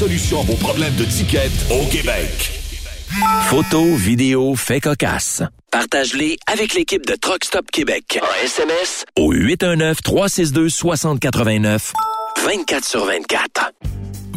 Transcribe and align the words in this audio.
solution 0.00 0.40
à 0.40 0.44
vos 0.44 0.56
problèmes 0.56 0.94
de 0.94 1.04
ticket 1.04 1.50
au 1.68 1.84
Québec. 1.84 2.62
Photos, 3.50 3.98
vidéos, 3.98 4.56
faits 4.56 4.84
cocasse. 4.84 5.42
Partage-les 5.70 6.38
avec 6.46 6.72
l'équipe 6.72 7.04
de 7.04 7.16
Truck 7.16 7.44
Stop 7.44 7.70
Québec. 7.70 8.18
En 8.22 8.34
SMS 8.42 9.04
au 9.18 9.34
819-362-6089. 9.34 11.92
24 12.42 12.82
sur 12.82 13.04
24. 13.04 13.72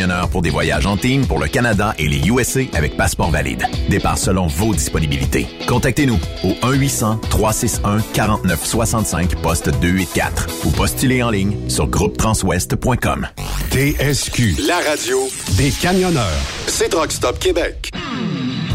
camionneurs 0.00 0.30
pour 0.30 0.40
des 0.40 0.48
voyages 0.50 0.86
en 0.86 0.96
team 0.96 1.26
pour 1.26 1.38
le 1.38 1.46
Canada 1.46 1.94
et 1.98 2.08
les 2.08 2.26
USA 2.26 2.60
avec 2.72 2.96
passeport 2.96 3.30
valide. 3.30 3.66
Départ 3.88 4.16
selon 4.16 4.46
vos 4.46 4.72
disponibilités. 4.74 5.46
Contactez-nous 5.68 6.18
au 6.42 6.54
1-800-361-4965 6.66 9.36
poste 9.42 9.68
284 9.80 10.48
ou 10.64 10.70
postulez 10.70 11.22
en 11.22 11.28
ligne 11.30 11.68
sur 11.68 11.86
groupetranswest.com. 11.86 13.28
TSQ, 13.70 14.56
la 14.66 14.78
radio 14.78 15.18
des 15.56 15.70
camionneurs. 15.70 16.24
C'est 16.66 16.92
Rock 16.94 17.12
Stop 17.12 17.38
Québec. 17.38 17.90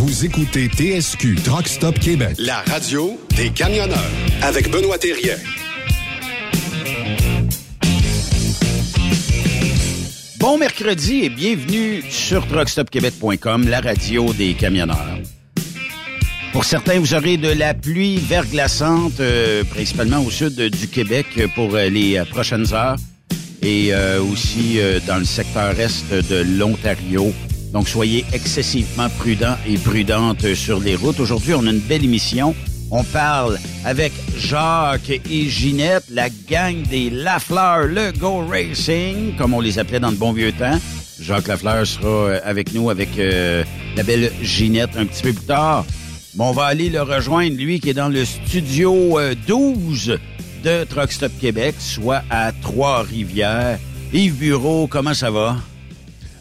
Vous 0.00 0.24
écoutez 0.24 0.68
TSQ 0.68 1.34
Truck 1.42 1.66
Stop 1.66 1.98
Québec. 1.98 2.36
La 2.38 2.62
radio 2.62 3.18
des 3.36 3.50
camionneurs 3.50 3.98
avec 4.42 4.70
Benoît 4.70 4.96
Thérien. 4.96 5.34
Bon 10.38 10.56
mercredi 10.56 11.24
et 11.24 11.28
bienvenue 11.28 12.04
sur 12.10 12.46
truckstopquebec.com, 12.46 13.66
la 13.66 13.80
radio 13.80 14.32
des 14.32 14.54
camionneurs. 14.54 15.18
Pour 16.52 16.64
certains, 16.64 17.00
vous 17.00 17.14
aurez 17.14 17.36
de 17.36 17.50
la 17.50 17.74
pluie 17.74 18.18
verglaçante, 18.18 19.18
euh, 19.18 19.64
principalement 19.64 20.20
au 20.20 20.30
sud 20.30 20.54
du 20.60 20.86
Québec 20.86 21.26
pour 21.56 21.74
euh, 21.74 21.88
les 21.88 22.18
euh, 22.18 22.24
prochaines 22.24 22.72
heures 22.72 22.98
et 23.62 23.92
euh, 23.92 24.22
aussi 24.22 24.78
euh, 24.78 25.00
dans 25.08 25.18
le 25.18 25.24
secteur 25.24 25.78
est 25.80 26.12
de 26.12 26.44
l'Ontario. 26.56 27.34
Donc, 27.72 27.88
soyez 27.88 28.24
excessivement 28.32 29.08
prudents 29.18 29.56
et 29.66 29.76
prudentes 29.76 30.54
sur 30.54 30.80
les 30.80 30.96
routes. 30.96 31.20
Aujourd'hui, 31.20 31.54
on 31.54 31.66
a 31.66 31.70
une 31.70 31.80
belle 31.80 32.04
émission. 32.04 32.54
On 32.90 33.04
parle 33.04 33.58
avec 33.84 34.12
Jacques 34.38 35.10
et 35.10 35.48
Ginette, 35.48 36.04
la 36.10 36.30
gang 36.30 36.82
des 36.88 37.10
Lafleur, 37.10 37.86
le 37.86 38.12
Go 38.12 38.46
Racing, 38.46 39.36
comme 39.36 39.52
on 39.52 39.60
les 39.60 39.78
appelait 39.78 40.00
dans 40.00 40.10
le 40.10 40.16
bon 40.16 40.32
vieux 40.32 40.52
temps. 40.52 40.78
Jacques 41.20 41.48
Lafleur 41.48 41.86
sera 41.86 42.08
euh, 42.08 42.40
avec 42.44 42.72
nous, 42.72 42.88
avec 42.88 43.18
euh, 43.18 43.62
la 43.96 44.02
belle 44.02 44.32
Ginette 44.40 44.96
un 44.96 45.04
petit 45.04 45.22
peu 45.22 45.32
plus 45.34 45.44
tard. 45.44 45.84
Bon, 46.34 46.50
on 46.50 46.52
va 46.52 46.64
aller 46.64 46.88
le 46.88 47.02
rejoindre, 47.02 47.56
lui 47.56 47.80
qui 47.80 47.90
est 47.90 47.94
dans 47.94 48.08
le 48.08 48.24
studio 48.24 49.18
euh, 49.18 49.34
12 49.46 50.18
de 50.64 50.84
Truck 50.84 51.12
Stop 51.12 51.32
Québec, 51.38 51.74
soit 51.78 52.22
à 52.30 52.52
Trois-Rivières. 52.52 53.78
Yves 54.14 54.36
Bureau, 54.36 54.86
comment 54.86 55.12
ça 55.12 55.30
va? 55.30 55.56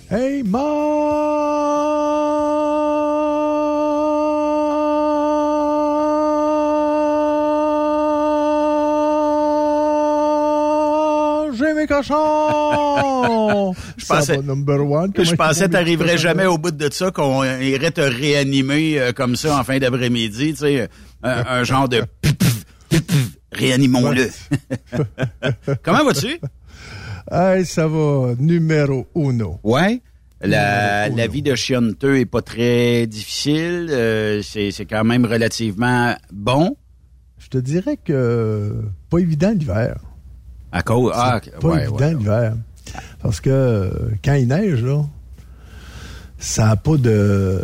Hey, 0.09 0.41
J'ai 11.53 11.73
mes 11.73 11.87
cochons! 11.87 13.73
Je 13.97 14.05
pensais, 14.05 14.37
number 14.37 14.79
one. 14.79 15.11
je 15.17 15.35
pensais 15.35 15.67
t'arriverais 15.67 16.17
jamais 16.17 16.45
au 16.45 16.57
bout 16.57 16.71
de 16.71 16.89
ça, 16.89 17.11
qu'on 17.11 17.43
irait 17.43 17.91
te 17.91 17.99
réanimer 17.99 18.99
euh, 18.99 19.11
comme 19.11 19.35
ça 19.35 19.59
en 19.59 19.63
fin 19.65 19.77
d'après-midi, 19.77 20.53
tu 20.53 20.59
sais, 20.59 20.87
un, 21.21 21.43
un 21.47 21.63
genre 21.65 21.89
de 21.89 22.03
réanimons-le. 23.51 24.29
Comment 25.83 26.05
vas-tu? 26.05 26.39
Hey, 27.31 27.65
ça 27.65 27.87
va, 27.87 28.33
numéro 28.39 29.07
uno. 29.15 29.59
Ouais. 29.63 30.01
La, 30.41 31.09
la 31.09 31.27
vie 31.27 31.41
de 31.41 31.55
chionneteux 31.55 32.19
est 32.19 32.25
pas 32.25 32.41
très 32.43 33.07
difficile. 33.07 33.87
euh, 33.89 34.41
c'est 34.43 34.69
c'est 34.71 34.85
quand 34.85 35.03
même 35.03 35.25
relativement 35.25 36.15
bon. 36.31 36.77
Je 37.39 37.47
te 37.49 37.57
dirais 37.57 37.97
que 37.97 38.71
pas 39.09 39.17
évident 39.19 39.51
l'hiver. 39.51 39.97
À 40.71 40.83
cause. 40.83 41.11
Ah, 41.15 41.41
pas 41.59 41.67
ouais, 41.67 41.81
évident 41.83 41.97
ouais. 41.97 42.13
l'hiver. 42.13 42.53
Parce 43.21 43.41
que 43.41 43.91
quand 44.23 44.35
il 44.35 44.47
neige, 44.47 44.83
là, 44.83 45.03
ça 46.37 46.69
a 46.71 46.75
pas 46.75 46.97
de. 46.97 47.61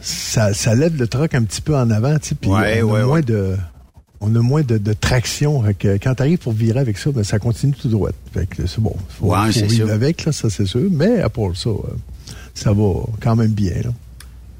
Ça, 0.00 0.52
ça 0.54 0.74
lève 0.74 0.96
le 0.96 1.06
truck 1.08 1.34
un 1.34 1.42
petit 1.44 1.60
peu 1.60 1.76
en 1.76 1.90
avant, 1.90 2.18
tu 2.18 2.28
sais, 2.30 2.34
puis 2.34 2.50
moins 2.50 3.20
de. 3.20 3.56
On 4.24 4.34
a 4.36 4.40
moins 4.40 4.62
de, 4.62 4.78
de 4.78 4.92
traction. 4.92 5.62
Que 5.78 5.98
quand 5.98 6.14
tu 6.14 6.22
arrives 6.22 6.38
pour 6.38 6.52
virer 6.52 6.78
avec 6.80 6.96
ça, 6.96 7.10
ben, 7.10 7.24
ça 7.24 7.38
continue 7.38 7.72
tout 7.74 7.88
droit. 7.88 8.10
C'est 8.34 8.78
bon. 8.78 8.94
Faut, 9.08 9.26
Ouais, 9.34 9.52
faut 9.52 9.66
vivre 9.66 9.90
avec, 9.90 10.24
là, 10.24 10.32
ça 10.32 10.48
c'est 10.48 10.64
sûr. 10.66 10.88
Mais 10.90 11.20
à 11.20 11.28
part 11.28 11.56
ça, 11.56 11.70
euh, 11.70 11.82
ça 12.54 12.72
va 12.72 12.92
quand 13.20 13.34
même 13.36 13.50
bien. 13.50 13.74
Là. 13.82 13.90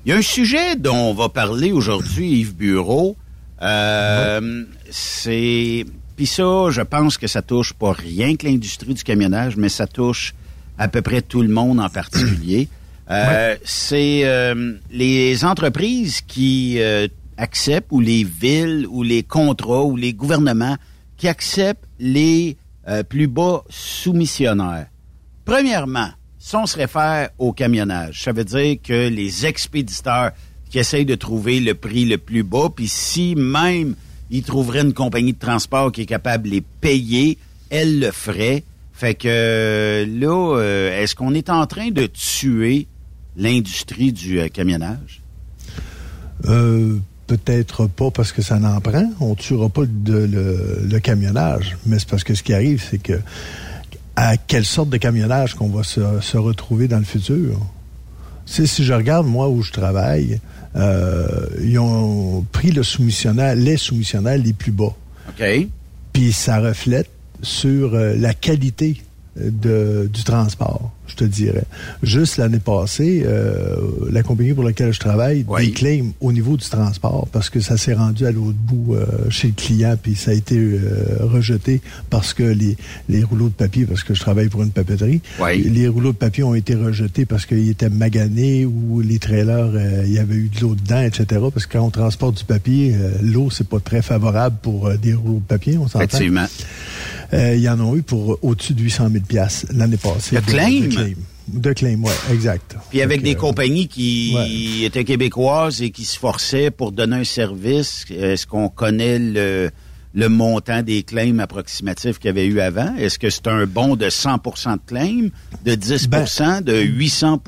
Il 0.04 0.10
y 0.10 0.12
a 0.12 0.16
un 0.16 0.22
sujet 0.22 0.74
dont 0.76 0.96
on 0.96 1.14
va 1.14 1.28
parler 1.28 1.70
aujourd'hui, 1.72 2.40
Yves 2.40 2.54
Bureau. 2.56 3.16
Euh, 3.62 4.64
C'est. 4.90 5.84
Puis 6.16 6.26
ça, 6.26 6.66
je 6.70 6.82
pense 6.82 7.16
que 7.16 7.26
ça 7.26 7.40
touche 7.40 7.72
pas 7.72 7.92
rien 7.92 8.36
que 8.36 8.46
l'industrie 8.46 8.94
du 8.94 9.02
camionnage, 9.02 9.56
mais 9.56 9.68
ça 9.68 9.86
touche 9.86 10.34
à 10.78 10.88
peu 10.88 11.02
près 11.02 11.22
tout 11.22 11.42
le 11.42 11.48
monde 11.48 11.80
en 11.80 11.88
particulier. 11.88 12.68
Euh, 13.10 13.56
C'est 13.64 14.22
euh, 14.24 14.74
les 14.90 15.44
entreprises 15.44 16.20
qui 16.26 16.78
ou 17.90 18.00
les 18.00 18.24
villes, 18.24 18.86
ou 18.88 19.02
les 19.02 19.22
contrats, 19.22 19.84
ou 19.84 19.96
les 19.96 20.12
gouvernements 20.12 20.76
qui 21.16 21.28
acceptent 21.28 21.88
les 21.98 22.56
euh, 22.88 23.02
plus 23.02 23.28
bas 23.28 23.62
soumissionnaires. 23.68 24.86
Premièrement, 25.44 26.10
si 26.38 26.56
on 26.56 26.66
se 26.66 26.76
réfère 26.76 27.30
au 27.38 27.52
camionnage, 27.52 28.22
ça 28.22 28.32
veut 28.32 28.44
dire 28.44 28.76
que 28.82 29.08
les 29.08 29.46
expéditeurs 29.46 30.32
qui 30.70 30.78
essayent 30.78 31.04
de 31.04 31.14
trouver 31.14 31.60
le 31.60 31.74
prix 31.74 32.04
le 32.04 32.18
plus 32.18 32.42
bas, 32.42 32.68
puis 32.74 32.88
si 32.88 33.34
même 33.36 33.94
ils 34.30 34.42
trouveraient 34.42 34.80
une 34.80 34.94
compagnie 34.94 35.34
de 35.34 35.38
transport 35.38 35.92
qui 35.92 36.02
est 36.02 36.06
capable 36.06 36.44
de 36.44 36.50
les 36.54 36.60
payer, 36.60 37.38
elle 37.70 38.00
le 38.00 38.10
ferait. 38.10 38.64
Fait 38.92 39.14
que 39.14 40.06
là, 40.08 40.56
euh, 40.56 41.02
est-ce 41.02 41.14
qu'on 41.14 41.34
est 41.34 41.50
en 41.50 41.66
train 41.66 41.90
de 41.90 42.06
tuer 42.06 42.86
l'industrie 43.36 44.12
du 44.12 44.40
euh, 44.40 44.48
camionnage? 44.48 45.22
Peut-être 47.36 47.86
pas 47.86 48.10
parce 48.10 48.30
que 48.32 48.42
ça 48.42 48.58
n'en 48.58 48.78
prend. 48.80 49.10
On 49.20 49.34
tuera 49.34 49.68
pas 49.70 49.82
de- 49.86 50.12
le, 50.26 50.80
le 50.86 51.00
camionnage. 51.00 51.76
Mais 51.86 51.98
c'est 51.98 52.08
parce 52.08 52.24
que 52.24 52.34
ce 52.34 52.42
qui 52.42 52.52
arrive, 52.52 52.84
c'est 52.90 52.98
que 52.98 53.18
à 54.16 54.36
quelle 54.36 54.66
sorte 54.66 54.90
de 54.90 54.98
camionnage 54.98 55.54
qu'on 55.54 55.68
va 55.70 55.82
se, 55.82 56.00
se 56.20 56.36
retrouver 56.36 56.88
dans 56.88 56.98
le 56.98 57.04
futur? 57.04 57.58
Si 58.44 58.66
je 58.84 58.92
regarde, 58.92 59.26
moi, 59.26 59.48
où 59.48 59.62
je 59.62 59.72
travaille, 59.72 60.40
euh, 60.76 61.46
ils 61.62 61.78
ont 61.78 62.44
pris 62.52 62.70
le 62.70 62.82
soumissionnaire, 62.82 63.54
les 63.54 63.78
soumissionnaires 63.78 64.36
les 64.36 64.52
plus 64.52 64.72
bas. 64.72 64.94
OK? 65.30 65.42
Puis 66.12 66.32
ça 66.32 66.58
reflète 66.60 67.08
sur 67.40 67.94
euh, 67.94 68.14
la 68.16 68.34
qualité 68.34 69.00
de, 69.36 70.10
du 70.12 70.24
transport, 70.24 70.92
je 71.06 71.16
te 71.16 71.24
dirais. 71.24 71.64
Juste 72.02 72.36
l'année 72.36 72.58
passée, 72.58 73.22
euh, 73.24 73.76
la 74.10 74.22
compagnie 74.22 74.52
pour 74.52 74.62
laquelle 74.64 74.92
je 74.92 75.00
travaille 75.00 75.44
Oui. 75.48 75.66
déclame 75.68 76.12
au 76.20 76.32
niveau 76.32 76.56
du 76.58 76.68
transport 76.68 77.26
parce 77.32 77.48
que 77.48 77.60
ça 77.60 77.76
s'est 77.78 77.94
rendu 77.94 78.26
à 78.26 78.30
l'autre 78.32 78.58
bout 78.58 78.94
euh, 78.94 79.06
chez 79.30 79.48
le 79.48 79.54
client, 79.54 79.96
puis 80.00 80.14
ça 80.16 80.32
a 80.32 80.34
été 80.34 80.56
euh, 80.58 81.16
rejeté 81.20 81.80
parce 82.10 82.34
que 82.34 82.42
les, 82.42 82.76
les 83.08 83.24
rouleaux 83.24 83.48
de 83.48 83.54
papier, 83.54 83.86
parce 83.86 84.02
que 84.04 84.12
je 84.12 84.20
travaille 84.20 84.48
pour 84.48 84.62
une 84.62 84.70
papeterie, 84.70 85.22
Oui. 85.40 85.62
les 85.62 85.88
rouleaux 85.88 86.12
de 86.12 86.18
papier 86.18 86.42
ont 86.44 86.54
été 86.54 86.74
rejetés 86.74 87.24
parce 87.24 87.46
qu'ils 87.46 87.70
étaient 87.70 87.88
maganés 87.90 88.66
ou 88.66 89.00
les 89.00 89.18
trailers, 89.18 89.70
euh, 89.74 90.02
il 90.06 90.12
y 90.12 90.18
avait 90.18 90.34
eu 90.34 90.50
de 90.54 90.60
l'eau 90.60 90.74
dedans, 90.74 91.00
etc. 91.02 91.40
Parce 91.52 91.64
que 91.66 91.72
quand 91.78 91.84
on 91.86 91.90
transporte 91.90 92.36
du 92.36 92.44
papier, 92.44 92.94
euh, 92.94 93.12
l'eau, 93.22 93.48
c'est 93.50 93.66
pas 93.66 93.80
très 93.80 94.02
favorable 94.02 94.56
pour 94.60 94.88
euh, 94.88 94.96
des 94.96 95.14
rouleaux 95.14 95.40
de 95.40 95.44
papier, 95.48 95.78
on 95.78 95.88
s'entend. 95.88 96.04
Effectivement. 96.04 96.46
Euh, 97.32 97.54
il 97.54 97.62
y 97.62 97.68
en 97.68 97.80
ont 97.80 97.96
eu 97.96 98.02
pour 98.02 98.38
au-dessus 98.42 98.74
de 98.74 98.82
800 98.82 99.08
000 99.10 99.24
piastres 99.24 99.66
l'année 99.74 99.96
passée. 99.96 100.36
De 100.36 100.40
claim? 100.42 100.80
De 100.82 100.88
claim, 100.88 101.14
De 101.48 101.72
claim, 101.72 102.00
oui, 102.02 102.12
exact. 102.30 102.76
Puis 102.90 103.00
avec 103.00 103.22
des 103.22 103.34
que, 103.34 103.40
compagnies 103.40 103.88
qui 103.88 104.32
ouais. 104.34 104.86
étaient 104.86 105.04
québécoises 105.04 105.80
et 105.82 105.90
qui 105.90 106.04
se 106.04 106.18
forçaient 106.18 106.70
pour 106.70 106.92
donner 106.92 107.16
un 107.16 107.24
service, 107.24 108.04
est-ce 108.10 108.46
qu'on 108.46 108.68
connaît 108.68 109.18
le, 109.18 109.70
le 110.14 110.28
montant 110.28 110.82
des 110.82 111.02
claims 111.02 111.38
approximatifs 111.38 112.18
qu'il 112.18 112.28
y 112.28 112.30
avait 112.30 112.46
eu 112.46 112.60
avant? 112.60 112.94
Est-ce 112.96 113.18
que 113.18 113.30
c'est 113.30 113.48
un 113.48 113.66
bon 113.66 113.96
de 113.96 114.06
100% 114.06 114.74
de 114.74 114.80
claims, 114.86 115.30
de 115.64 115.72
10% 115.74 116.08
Ben, 116.08 116.60
de 116.60 116.80
800 116.80 117.38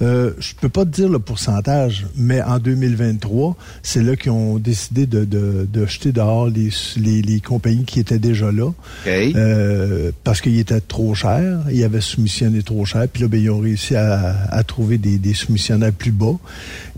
Euh, 0.00 0.32
je 0.38 0.54
peux 0.54 0.68
pas 0.68 0.84
te 0.84 0.90
dire 0.90 1.08
le 1.08 1.18
pourcentage, 1.18 2.06
mais 2.16 2.40
en 2.42 2.58
2023, 2.58 3.56
c'est 3.82 4.02
là 4.02 4.14
qu'ils 4.16 4.30
ont 4.30 4.58
décidé 4.58 5.06
de, 5.06 5.24
de, 5.24 5.66
de 5.70 5.86
jeter 5.86 6.12
dehors 6.12 6.48
les, 6.48 6.70
les, 6.96 7.22
les 7.22 7.40
compagnies 7.40 7.84
qui 7.84 7.98
étaient 7.98 8.18
déjà 8.18 8.52
là. 8.52 8.72
Euh, 9.34 10.12
parce 10.24 10.40
qu'ils 10.40 10.58
étaient 10.58 10.80
trop 10.80 11.14
chers. 11.14 11.62
Ils 11.72 11.82
avaient 11.82 12.00
soumissionné 12.00 12.62
trop 12.62 12.84
cher. 12.84 13.06
Puis 13.12 13.22
là, 13.22 13.28
ben, 13.28 13.40
ils 13.40 13.50
ont 13.50 13.58
réussi 13.58 13.96
à, 13.96 14.46
à 14.50 14.62
trouver 14.62 14.98
des, 14.98 15.18
des 15.18 15.34
soumissionnaires 15.34 15.92
plus 15.92 16.12
bas. 16.12 16.36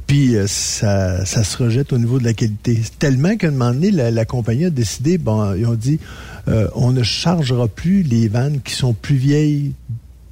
Puis 0.07 0.37
euh, 0.37 0.47
ça, 0.47 1.25
ça 1.25 1.45
se 1.45 1.57
rejette 1.57 1.93
au 1.93 1.99
niveau 1.99 2.19
de 2.19 2.25
la 2.25 2.35
qualité. 2.35 2.81
Tellement 2.99 3.37
qu'à 3.37 3.49
un 3.49 3.53
moment 3.53 3.73
donné, 3.73 3.91
la, 3.93 4.11
la 4.11 4.25
compagnie 4.25 4.67
a 4.67 4.71
décidé, 4.71 5.17
bon, 5.19 5.55
ils 5.55 5.67
ont 5.67 5.75
dit, 5.75 6.01
euh, 6.49 6.69
on 6.75 6.91
ne 6.91 7.03
chargera 7.03 7.69
plus 7.69 8.03
les 8.03 8.29
vannes 8.29 8.61
qui 8.63 8.75
sont 8.75 8.93
plus 8.93 9.17
vieilles 9.17 9.73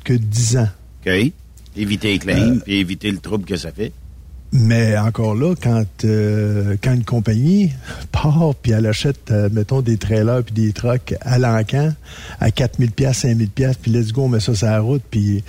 que 0.05 0.13
10 0.13 0.57
ans. 0.59 0.69
OK. 1.07 1.33
Éviter 1.79 2.09
les 2.13 2.19
claims, 2.19 2.59
puis 2.65 2.75
éviter 2.79 3.11
le 3.11 3.19
trouble 3.19 3.45
que 3.45 3.57
ça 3.57 3.71
fait. 3.73 3.93
Mais 4.51 4.97
encore 4.97 5.35
là, 5.35 5.55
quand, 5.63 5.85
euh, 6.05 6.77
quand 6.83 6.95
une 6.95 7.05
compagnie 7.05 7.71
part 8.13 8.55
puis 8.63 8.73
elle 8.73 8.87
achète, 8.87 9.31
euh, 9.31 9.51
mettons, 9.53 9.83
des 9.83 9.99
trailers 9.99 10.43
puis 10.43 10.55
des 10.55 10.73
trucks 10.73 11.15
à 11.21 11.39
l'encan 11.39 11.93
à 12.41 12.51
4000 12.51 12.91
pièces, 12.93 13.19
5000 13.19 13.51
pièces, 13.51 13.77
puis 13.77 13.91
let's 13.91 14.11
go, 14.13 14.23
on 14.23 14.29
met 14.29 14.41
ça 14.41 14.55
sur 14.55 14.67
la 14.67 14.81
route, 14.81 15.03
puis 15.11 15.45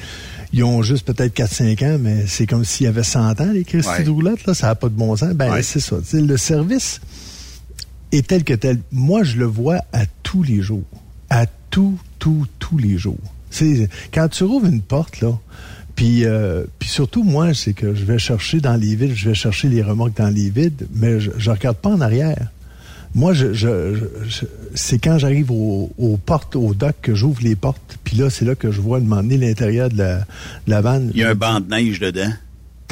ils 0.52 0.66
ont 0.66 0.82
juste 0.82 1.06
peut-être 1.08 1.34
4-5 1.34 1.82
ans, 1.86 1.98
mais 1.98 2.26
c'est 2.28 2.46
comme 2.46 2.66
s'il 2.66 2.88
y 2.88 2.90
avait 2.90 3.04
100 3.04 3.40
ans, 3.40 3.52
les 3.54 3.64
Christy 3.64 3.90
Ouais. 3.90 4.04
de 4.04 4.10
roulotte, 4.10 4.46
là, 4.46 4.54
ça 4.54 4.68
n'a 4.68 4.76
pas 4.76 4.90
de 4.90 4.96
bon 4.96 5.16
sens. 5.16 5.34
Ben, 5.34 5.50
Ouais. 5.54 5.64
c'est 5.64 5.80
ça. 5.80 5.96
Le 6.14 6.36
service 6.36 7.00
est 8.12 8.28
tel 8.28 8.44
que 8.44 8.54
tel. 8.54 8.80
Moi, 8.92 9.24
je 9.24 9.38
le 9.38 9.46
vois 9.46 9.78
à 9.94 10.06
tous 10.24 10.44
les 10.44 10.62
jours. 10.62 10.84
À 11.30 11.46
tous, 11.70 11.98
tous, 12.18 12.46
tous 12.60 12.78
les 12.78 12.98
jours. 12.98 13.18
C'est 13.50 13.88
quand 14.14 14.28
tu 14.28 14.44
rouvres 14.44 14.66
une 14.66 14.82
porte, 14.82 15.22
là, 15.22 15.40
Puis, 16.00 16.24
euh, 16.24 16.64
puis 16.80 16.88
surtout, 16.88 17.24
moi, 17.24 17.54
c'est 17.54 17.74
que 17.74 17.94
je 17.94 18.06
vais 18.06 18.18
chercher 18.18 18.62
dans 18.62 18.78
les 18.78 18.96
vides, 18.96 19.12
je 19.16 19.28
vais 19.28 19.36
chercher 19.36 19.68
les 19.68 19.82
remorques 19.82 20.16
dans 20.16 20.34
les 20.34 20.50
vides, 20.50 20.88
mais 20.96 21.20
je 21.20 21.30
ne 21.30 21.54
regarde 21.54 21.76
pas 21.76 21.90
en 21.90 22.00
arrière. 22.00 22.48
Moi, 23.14 23.34
je, 23.34 23.52
je, 23.52 24.46
c'est 24.76 24.98
quand 24.98 25.18
j'arrive 25.18 25.52
aux, 25.52 26.18
portes, 26.26 26.56
au 26.56 26.74
dock, 26.74 26.96
que 27.02 27.16
j'ouvre 27.16 27.42
les 27.44 27.58
portes. 27.58 28.00
Puis 28.06 28.16
là, 28.16 28.30
c'est 28.30 28.46
là 28.46 28.56
que 28.56 28.72
je 28.72 28.80
vois 28.80 29.02
demander 29.02 29.36
l'intérieur 29.36 29.90
de 29.90 29.98
la, 29.98 30.20
de 30.20 30.24
la 30.68 30.80
vanne. 30.80 31.12
Il 31.14 31.20
y 31.20 31.24
a 31.26 31.32
un 31.32 31.36
banc 31.36 31.60
de 31.60 31.70
neige 31.70 32.00
dedans. 32.00 32.32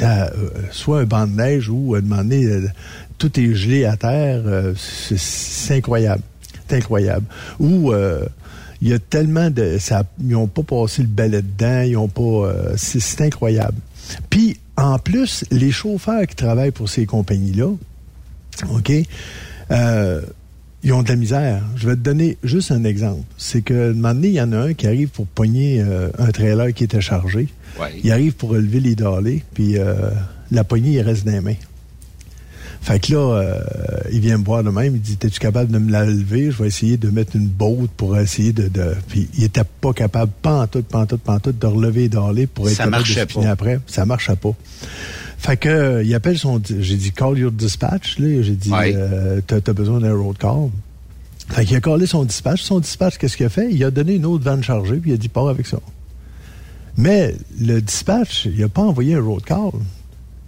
Euh, 0.02 0.28
soit 0.70 1.00
un 1.00 1.04
banc 1.04 1.26
de 1.26 1.34
neige 1.34 1.70
ou 1.70 1.96
euh, 1.96 2.02
demander 2.02 2.44
euh, 2.44 2.68
tout 3.16 3.40
est 3.40 3.54
gelé 3.54 3.86
à 3.86 3.96
terre. 3.96 4.42
c'est 4.76 5.76
incroyable. 5.76 6.22
C'est 6.68 6.76
incroyable. 6.76 7.24
Ou 7.58 7.90
il 8.80 8.88
y 8.88 8.92
a 8.92 8.98
tellement 8.98 9.50
de. 9.50 9.78
Ça, 9.78 10.04
ils 10.20 10.28
n'ont 10.28 10.46
pas 10.46 10.62
passé 10.62 11.02
le 11.02 11.08
balai 11.08 11.42
dedans, 11.42 11.82
ils 11.82 11.96
ont 11.96 12.08
pas. 12.08 12.22
Euh, 12.22 12.74
c'est 12.76 13.20
incroyable. 13.22 13.78
Puis, 14.30 14.58
en 14.76 14.98
plus, 14.98 15.44
les 15.50 15.70
chauffeurs 15.70 16.26
qui 16.26 16.36
travaillent 16.36 16.70
pour 16.70 16.88
ces 16.88 17.04
compagnies-là, 17.04 17.70
OK, 18.72 18.92
euh, 19.70 20.22
ils 20.82 20.92
ont 20.92 21.02
de 21.02 21.08
la 21.08 21.16
misère. 21.16 21.62
Je 21.76 21.88
vais 21.88 21.96
te 21.96 22.00
donner 22.00 22.38
juste 22.44 22.70
un 22.70 22.84
exemple. 22.84 23.24
C'est 23.36 23.62
que, 23.62 23.90
un 23.90 23.94
moment 23.94 24.14
donné, 24.14 24.28
il 24.28 24.34
y 24.34 24.40
en 24.40 24.52
a 24.52 24.58
un 24.58 24.74
qui 24.74 24.86
arrive 24.86 25.08
pour 25.08 25.26
pogner 25.26 25.82
euh, 25.82 26.10
un 26.18 26.30
trailer 26.30 26.72
qui 26.72 26.84
était 26.84 27.00
chargé. 27.00 27.48
Il 28.02 28.10
arrive 28.10 28.34
pour 28.34 28.50
relever 28.50 28.80
les 28.80 28.96
dalés, 28.96 29.44
puis 29.54 29.76
la 30.50 30.64
poignée, 30.64 30.92
il 30.92 31.00
reste 31.00 31.24
dans 31.24 31.32
les 31.32 31.40
mains. 31.40 31.54
Fait 32.80 33.00
que 33.00 33.12
là, 33.12 33.18
euh, 33.18 33.60
il 34.12 34.20
vient 34.20 34.38
me 34.38 34.44
voir 34.44 34.62
de 34.62 34.70
même, 34.70 34.94
il 34.94 35.00
dit 35.00 35.16
T'es-tu 35.16 35.40
capable 35.40 35.70
de 35.70 35.78
me 35.78 35.90
la 35.90 36.04
lever? 36.04 36.50
Je 36.50 36.62
vais 36.62 36.68
essayer 36.68 36.96
de 36.96 37.10
mettre 37.10 37.36
une 37.36 37.46
botte 37.46 37.90
pour 37.96 38.16
essayer 38.18 38.52
de. 38.52 38.70
Puis 39.08 39.28
il 39.36 39.44
était 39.44 39.64
pas 39.64 39.92
capable, 39.92 40.32
pas 40.42 40.62
en 40.62 40.66
tout, 40.66 40.82
pas 40.82 41.00
en 41.00 41.06
tout, 41.06 41.18
pas 41.18 41.34
en 41.34 41.40
tout, 41.40 41.52
de 41.52 41.66
relever 41.66 42.04
et 42.04 42.08
d'aller 42.08 42.46
pour 42.46 42.68
être 42.68 42.76
ça 42.76 42.84
capable 42.84 43.04
de 43.04 43.34
pas. 43.42 43.50
après. 43.50 43.80
Ça 43.86 44.06
marchait 44.06 44.36
pas. 44.36 44.52
Fait 45.38 45.56
que 45.56 45.68
euh, 45.68 46.02
il 46.02 46.14
appelle 46.14 46.38
son. 46.38 46.60
J'ai 46.64 46.96
dit 46.96 47.12
Call 47.12 47.38
your 47.38 47.52
dispatch, 47.52 48.18
là. 48.18 48.42
J'ai 48.42 48.54
dit 48.54 48.70
euh, 48.72 49.40
T'as 49.46 49.56
as 49.56 49.72
besoin 49.72 50.00
d'un 50.00 50.14
road 50.14 50.38
call. 50.38 50.70
Fait 51.48 51.64
qu'il 51.64 51.76
a 51.76 51.80
callé 51.80 52.06
son 52.06 52.24
dispatch. 52.24 52.62
Son 52.62 52.80
dispatch, 52.80 53.18
qu'est-ce 53.18 53.36
qu'il 53.36 53.46
a 53.46 53.48
fait? 53.48 53.68
Il 53.72 53.82
a 53.84 53.90
donné 53.90 54.14
une 54.14 54.26
autre 54.26 54.44
vanne 54.44 54.62
chargée, 54.62 54.96
puis 54.96 55.10
il 55.10 55.14
a 55.14 55.16
dit 55.16 55.28
pars 55.28 55.48
avec 55.48 55.66
ça. 55.66 55.78
Mais 56.96 57.34
le 57.60 57.80
dispatch, 57.80 58.46
il 58.46 58.62
a 58.62 58.68
pas 58.68 58.82
envoyé 58.82 59.14
un 59.14 59.22
road 59.22 59.42
call. 59.44 59.72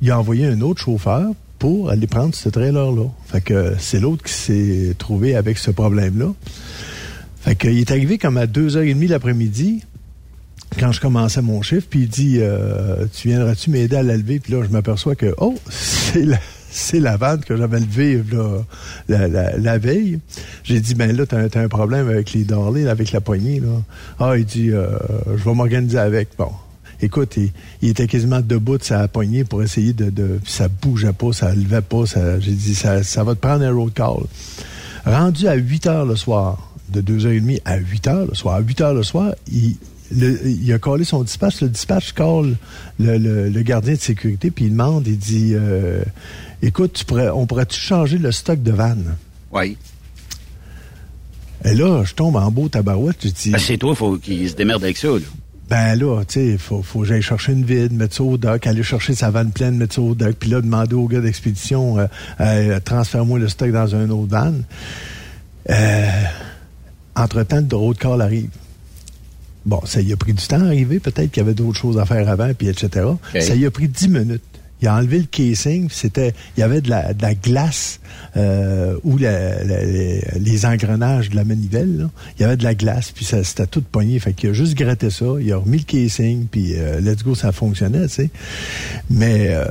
Il 0.03 0.11
a 0.11 0.19
envoyé 0.19 0.47
un 0.47 0.61
autre 0.61 0.83
chauffeur 0.83 1.33
pour 1.61 1.90
aller 1.90 2.09
prendre 2.09 2.35
ce 2.35 2.49
trailer-là. 2.49 3.05
Fait 3.26 3.43
que 3.43 3.75
c'est 3.79 4.00
l'autre 4.00 4.25
qui 4.25 4.33
s'est 4.33 4.95
trouvé 4.99 5.37
avec 5.37 5.59
ce 5.59 5.71
problème-là. 5.71 6.33
Fait 7.43 7.55
qu'il 7.55 7.79
est 7.79 7.90
arrivé 7.90 8.19
comme 8.19 8.38
à 8.38 8.47
2h30 8.47 9.09
l'après-midi, 9.09 9.85
quand 10.79 10.90
je 10.90 11.00
commençais 11.00 11.43
mon 11.43 11.61
chiffre, 11.62 11.87
puis 11.88 12.00
il 12.00 12.09
dit 12.09 12.38
euh, 12.40 13.05
Tu 13.14 13.29
viendras-tu 13.29 13.71
m'aider 13.71 13.97
à 13.97 14.02
la 14.02 14.17
lever? 14.17 14.40
Puis 14.40 14.55
là, 14.55 14.62
je 14.64 14.71
m'aperçois 14.71 15.14
que 15.14 15.35
Oh, 15.37 15.55
c'est 15.69 16.25
la, 16.25 16.38
c'est 16.71 16.99
la 16.99 17.19
vanne 17.19 17.40
que 17.40 17.55
j'avais 17.57 17.81
levée 17.81 18.23
là, 19.09 19.59
la, 19.59 19.79
veille. 19.79 20.19
J'ai 20.64 20.81
dit, 20.81 20.95
ben 20.95 21.14
là, 21.14 21.26
t'as, 21.26 21.43
as 21.43 21.62
un 21.62 21.69
problème 21.69 22.09
avec 22.09 22.33
les 22.33 22.45
dorlés, 22.45 22.88
avec 22.88 23.12
la 23.12 23.21
poignée. 23.21 23.61
Là. 23.61 23.83
Ah, 24.19 24.38
il 24.38 24.47
dit, 24.47 24.71
euh, 24.71 24.97
je 25.37 25.45
vais 25.45 25.55
m'organiser 25.55 25.99
avec. 25.99 26.31
Bon, 26.38 26.52
écoute, 27.02 27.37
il, 27.83 27.88
était 27.88 28.07
quasiment 28.07 28.40
debout 28.40 28.78
de 28.78 28.85
sa 28.85 29.09
poignée 29.09 29.45
pour 29.45 29.62
essayer 29.62 29.92
de, 29.92 30.11
de 30.11 30.40
ça 30.47 30.69
bougeait 30.69 31.12
pas, 31.12 31.33
ça 31.33 31.54
levait 31.54 31.80
pas. 31.80 32.04
j'ai 32.38 32.52
dit, 32.52 32.75
ça, 32.75 33.02
ça 33.02 33.25
va 33.25 33.35
te 33.35 33.40
prendre 33.40 33.64
un 33.64 33.73
road 33.73 33.92
call. 33.92 34.25
Rendu 35.04 35.49
à 35.49 35.54
8 35.54 35.87
heures 35.87 36.07
le 36.07 36.16
soir, 36.16 36.73
de 36.90 37.00
2h30 37.00 37.61
à 37.64 37.78
8 37.78 38.07
heures 38.09 38.26
le 38.26 38.35
soir, 38.35 38.57
à 38.57 38.61
8 38.61 38.80
heures 38.80 38.95
le 38.95 39.02
soir, 39.02 39.35
il, 39.50 39.76
il 40.12 40.73
a 40.73 40.78
collé 40.78 41.04
son 41.04 41.23
dispatch. 41.23 41.62
Le 41.62 41.69
dispatch 41.69 42.12
colle 42.12 42.57
le, 42.99 43.62
gardien 43.62 43.95
de 43.95 43.99
sécurité, 43.99 44.50
puis 44.50 44.66
il 44.66 44.73
demande, 44.73 45.07
il 45.07 45.19
dit, 45.19 45.52
euh, 45.54 46.02
écoute, 46.62 46.92
tu 46.95 47.04
pourrais, 47.04 47.30
on 47.30 47.47
pourrait-tu 47.47 47.78
changer 47.78 48.19
le 48.19 48.33
stock 48.33 48.62
de 48.62 48.73
vannes? 48.73 49.16
Oui. 49.52 49.76
Et 51.64 51.75
là, 51.75 52.04
je 52.04 52.14
tombe 52.14 52.37
en 52.37 52.50
beau 52.50 52.69
tabarouette. 52.69 53.19
Je 53.23 53.28
dis. 53.28 53.50
Ben, 53.50 53.59
c'est 53.59 53.76
toi, 53.76 53.95
faut 53.95 54.16
qu'il 54.16 54.49
se 54.49 54.54
démerde 54.54 54.83
avec 54.83 54.97
ça, 54.97 55.09
là 55.09 55.19
ben 55.71 55.95
là, 55.95 56.25
tu 56.25 56.35
sais, 56.35 56.47
il 56.49 56.59
faut, 56.59 56.83
faut 56.83 57.00
que 57.00 57.07
j'aille 57.07 57.23
chercher 57.23 57.53
une 57.53 57.65
vide, 57.65 57.93
mettre 57.93 58.17
ça 58.17 58.25
au 58.25 58.37
dock, 58.37 58.67
aller 58.67 58.83
chercher 58.83 59.15
sa 59.15 59.31
vanne 59.31 59.53
pleine, 59.53 59.77
mettre 59.77 59.95
ça 59.95 60.00
au 60.00 60.17
dock, 60.17 60.35
puis 60.35 60.50
là, 60.50 60.61
demander 60.61 60.97
au 60.97 61.07
gars 61.07 61.21
d'expédition, 61.21 61.97
euh, 61.97 62.07
euh, 62.41 62.81
transfère-moi 62.81 63.39
le 63.39 63.49
stock 63.49 63.71
dans 63.71 63.95
un 63.95 64.11
autre 64.11 64.33
van. 64.33 64.53
Euh, 65.71 66.09
entre-temps, 67.15 67.65
le 67.71 67.77
road 67.77 67.97
call 67.99 68.21
arrive. 68.21 68.50
Bon, 69.65 69.81
ça 69.85 70.00
y 70.00 70.12
a 70.12 70.17
pris 70.17 70.33
du 70.33 70.45
temps 70.45 70.61
à 70.61 70.67
arriver, 70.67 70.99
peut-être 70.99 71.31
qu'il 71.31 71.41
y 71.41 71.47
avait 71.47 71.55
d'autres 71.55 71.79
choses 71.79 71.99
à 71.99 72.05
faire 72.05 72.29
avant, 72.29 72.53
puis 72.53 72.67
etc. 72.67 73.07
Ça 73.39 73.55
y 73.55 73.65
a 73.65 73.71
pris 73.71 73.87
dix 73.87 74.09
minutes 74.09 74.43
il 74.83 74.89
a 74.89 74.97
enlevé 74.97 75.19
le 75.19 75.25
casing, 75.25 75.89
c'était, 75.91 76.33
il 76.57 76.61
y 76.61 76.63
avait 76.63 76.81
de 76.81 76.89
la, 76.89 77.13
de 77.13 77.23
la 77.23 77.35
glace 77.35 78.01
euh, 78.37 78.97
ou 79.05 79.19
les 79.19 80.67
engrenages 80.67 81.31
de 81.31 81.37
la 81.37 81.45
manivelle. 81.45 82.09
Il 82.39 82.43
y 82.43 82.45
avait 82.45 82.57
de 82.57 82.65
la 82.65 82.75
glace, 82.75 83.13
puis 83.13 83.25
ça, 83.25 83.45
c'était 83.45 83.67
tout 83.67 83.83
pogné. 83.83 84.19
Fait 84.19 84.33
qu'il 84.33 84.51
a 84.51 84.53
juste 84.53 84.75
gratté 84.75 85.11
ça, 85.11 85.27
il 85.41 85.53
a 85.53 85.59
remis 85.59 85.79
le 85.79 85.85
casing, 85.85 86.47
puis 86.51 86.75
euh, 86.77 87.01
let's 87.01 87.23
go, 87.23 87.35
ça 87.35 87.53
fonctionnait, 87.53 88.07
tu 88.09 88.15
sais. 88.15 88.31
Mais 89.11 89.49
euh, 89.51 89.65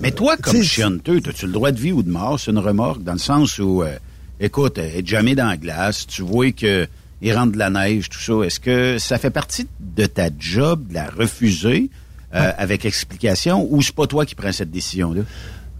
mais 0.00 0.12
toi, 0.12 0.36
comme 0.36 0.62
chionteux, 0.62 1.20
as-tu 1.26 1.46
le 1.46 1.52
droit 1.52 1.72
de 1.72 1.80
vie 1.80 1.92
ou 1.92 2.02
de 2.02 2.10
mort? 2.10 2.38
Sur 2.38 2.52
une 2.52 2.58
remorque, 2.58 3.02
dans 3.02 3.12
le 3.12 3.18
sens 3.18 3.58
où, 3.58 3.82
euh, 3.82 3.96
écoute, 4.40 4.78
être 4.78 5.06
jamais 5.06 5.34
dans 5.34 5.46
la 5.46 5.56
glace, 5.56 6.06
tu 6.06 6.22
vois 6.22 6.52
que 6.52 6.86
il 7.24 7.32
rentre 7.32 7.52
de 7.52 7.58
la 7.58 7.70
neige, 7.70 8.08
tout 8.08 8.18
ça. 8.18 8.44
Est-ce 8.44 8.58
que 8.58 8.98
ça 8.98 9.16
fait 9.16 9.30
partie 9.30 9.68
de 9.78 10.06
ta 10.06 10.28
job 10.36 10.88
de 10.88 10.94
la 10.94 11.08
refuser? 11.08 11.88
Euh, 12.34 12.50
avec 12.56 12.86
explication, 12.86 13.66
ou 13.70 13.82
c'est 13.82 13.94
pas 13.94 14.06
toi 14.06 14.24
qui 14.24 14.34
prends 14.34 14.52
cette 14.52 14.70
décision-là? 14.70 15.20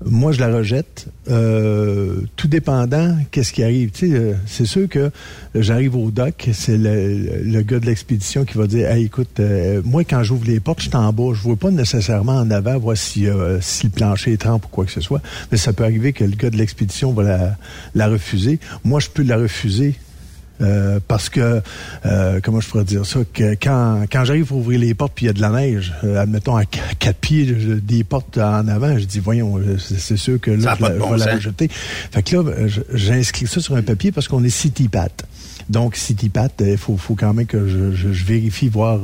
Moi, 0.05 0.33
je 0.33 0.41
la 0.41 0.49
rejette. 0.55 1.07
Euh, 1.31 2.23
tout 2.37 2.49
dépendant, 2.49 3.17
qu'est-ce 3.31 3.55
qui 3.55 3.63
arrive. 3.63 3.91
Euh, 4.03 4.35
c'est 4.47 4.67
sûr 4.67 4.87
que 4.87 5.11
j'arrive 5.55 5.97
au 5.97 6.11
dock, 6.11 6.51
c'est 6.53 6.77
le, 6.77 7.63
gars 7.63 7.79
de 7.79 7.87
l'expédition 7.87 8.45
qui 8.45 8.59
va 8.59 8.67
dire 8.67 8.91
hey, 8.91 9.07
écoute, 9.07 9.41
moi, 9.85 10.05
quand 10.05 10.23
j'ouvre 10.25 10.45
les 10.45 10.61
portes, 10.61 10.81
je 10.81 10.89
suis 10.89 10.97
en 10.97 11.11
bas. 11.11 11.33
Je 11.33 11.41
vois 11.41 11.57
pas 11.57 11.71
nécessairement 11.71 12.37
en 12.37 12.51
avant 12.51 12.77
voir 12.79 12.99
si, 12.99 13.29
si 13.61 13.87
le 13.87 13.91
plancher 13.91 14.33
est 14.33 14.41
trempe 14.41 14.67
ou 14.67 14.69
quoi 14.69 14.85
que 14.85 14.93
ce 14.93 15.01
soit. 15.01 15.23
Mais 15.53 15.57
ça 15.57 15.73
peut 15.73 15.85
arriver 15.85 16.13
que 16.13 16.25
le 16.25 16.37
gars 16.37 16.51
de 16.51 16.57
l'expédition 16.57 17.13
va 17.13 17.23
la, 17.23 17.57
la 17.95 18.09
refuser. 18.09 18.59
Moi, 18.85 19.01
je 19.01 19.09
peux 19.09 19.23
la 19.23 19.39
refuser 19.39 19.95
euh, 20.63 21.01
parce 21.07 21.29
que, 21.29 21.61
euh, 22.07 22.41
comment 22.43 22.61
je 22.61 22.69
pourrais 22.69 22.85
dire 22.85 23.05
ça, 23.05 23.21
que 23.33 23.55
quand, 23.55 24.05
quand 24.11 24.25
j'arrive 24.25 24.47
pour 24.47 24.59
ouvrir 24.59 24.81
les 24.81 24.95
portes 24.95 25.13
puis 25.15 25.27
il 25.27 25.29
y 25.29 25.31
a 25.31 25.33
de 25.33 25.41
la 25.41 25.51
neige, 25.51 25.93
euh, 26.05 26.21
admettons 26.21 26.57
à 26.57 26.65
quatre 26.65 27.19
pieds 27.19 27.45
des 27.45 28.05
portes 28.05 28.39
en 28.39 28.69
avant, 28.69 28.97
je 28.99 29.05
dis, 29.05 29.21
voyons, 29.21 29.61
c'est 29.79 30.17
sûr 30.17 30.41
que 30.41 30.51
là, 30.51 30.77
je, 30.79 30.85
vais 30.85 30.99
la 30.99 31.35
rejeter. 31.35 31.69
Fait 31.69 32.23
que 32.23 32.37
là, 32.37 32.53
j'inscris 32.93 33.47
ça 33.47 33.61
sur 33.61 33.77
un 33.77 33.83
papier 33.83 34.13
parce 34.13 34.29
qu'on 34.29 34.45
est 34.45 34.51
CityPat. 34.51 35.11
Donc, 35.71 35.97
CityPat, 35.97 36.51
il 36.61 36.77
faut, 36.77 36.97
faut 36.97 37.15
quand 37.15 37.35
même 37.35 37.47
que 37.47 37.67
je, 37.67 37.93
je, 37.93 38.25
vérifie, 38.25 38.69
voir 38.69 39.01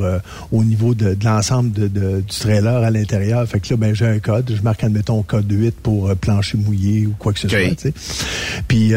au 0.53 0.65
niveau 0.65 0.95
de, 0.95 1.15
de 1.15 1.25
l'ensemble 1.25 1.73
de, 1.73 1.89
de, 1.89 2.21
du 2.21 2.39
trailer 2.39 2.83
à 2.83 2.91
l'intérieur. 2.91 3.47
Fait 3.49 3.61
que 3.61 3.69
là, 3.71 3.77
ben, 3.77 3.95
j'ai 3.95 4.07
un 4.07 4.19
code. 4.19 4.53
Je 4.55 4.63
marque, 4.63 4.85
admettons, 4.85 5.23
code 5.23 5.51
8 5.51 5.77
pour 5.83 6.15
plancher 6.17 6.59
mouillé 6.59 7.07
ou 7.07 7.15
quoi 7.19 7.33
que 7.33 7.41
ce 7.41 7.49
soit. 7.49 7.93
Puis, 8.69 8.93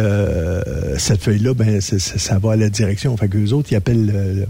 cette 0.98 1.22
feuille-là, 1.22 1.53
ben, 1.53 1.82
ça 1.82 2.39
va 2.39 2.53
à 2.53 2.56
la 2.56 2.70
direction. 2.70 3.15
Fait 3.18 3.27
qu'eux 3.27 3.51
autres, 3.51 3.72
ils 3.72 3.75
appellent 3.75 4.06
le, 4.06 4.48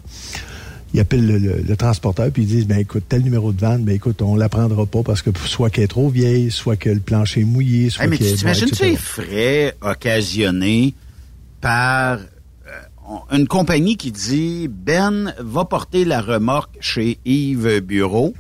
ils 0.94 1.00
appellent 1.00 1.63
le, 1.68 1.75
transporteur 1.75 2.32
puis 2.32 2.44
ils 2.44 2.48
disent 2.48 2.68
ben 2.68 2.80
écoute 2.80 3.03
tel 3.08 3.22
numéro 3.22 3.51
de 3.53 3.60
vanne 3.60 3.84
ben 3.84 3.96
écoute 3.96 4.22
on 4.22 4.36
la 4.36 4.50
prendra 4.50 4.86
pas 4.86 5.03
parce 5.03 5.22
que 5.22 5.30
soit 5.46 5.70
qu'elle 5.70 5.86
est 5.86 5.88
trop 5.88 6.10
vieille 6.10 6.51
soit 6.51 6.75
que 6.75 6.89
le 6.89 7.00
plancher 7.00 7.41
est 7.41 7.46
mouillé 7.46 7.89
soit 7.89 8.08
mais 8.08 8.18
tu 8.18 8.25
t'imagines-tu 8.36 8.84
les 8.84 8.96
frais 8.98 9.75
occasionnés 9.82 10.94
par 11.62 12.18
euh, 12.18 12.25
une 13.32 13.48
compagnie 13.48 13.98
qui 13.98 14.12
dit 14.12 14.68
Ben 14.68 15.34
va 15.39 15.65
porter 15.65 16.06
la 16.06 16.22
remorque 16.22 16.77
chez 16.80 17.20
Yves 17.25 17.80
Bureau 17.82 18.34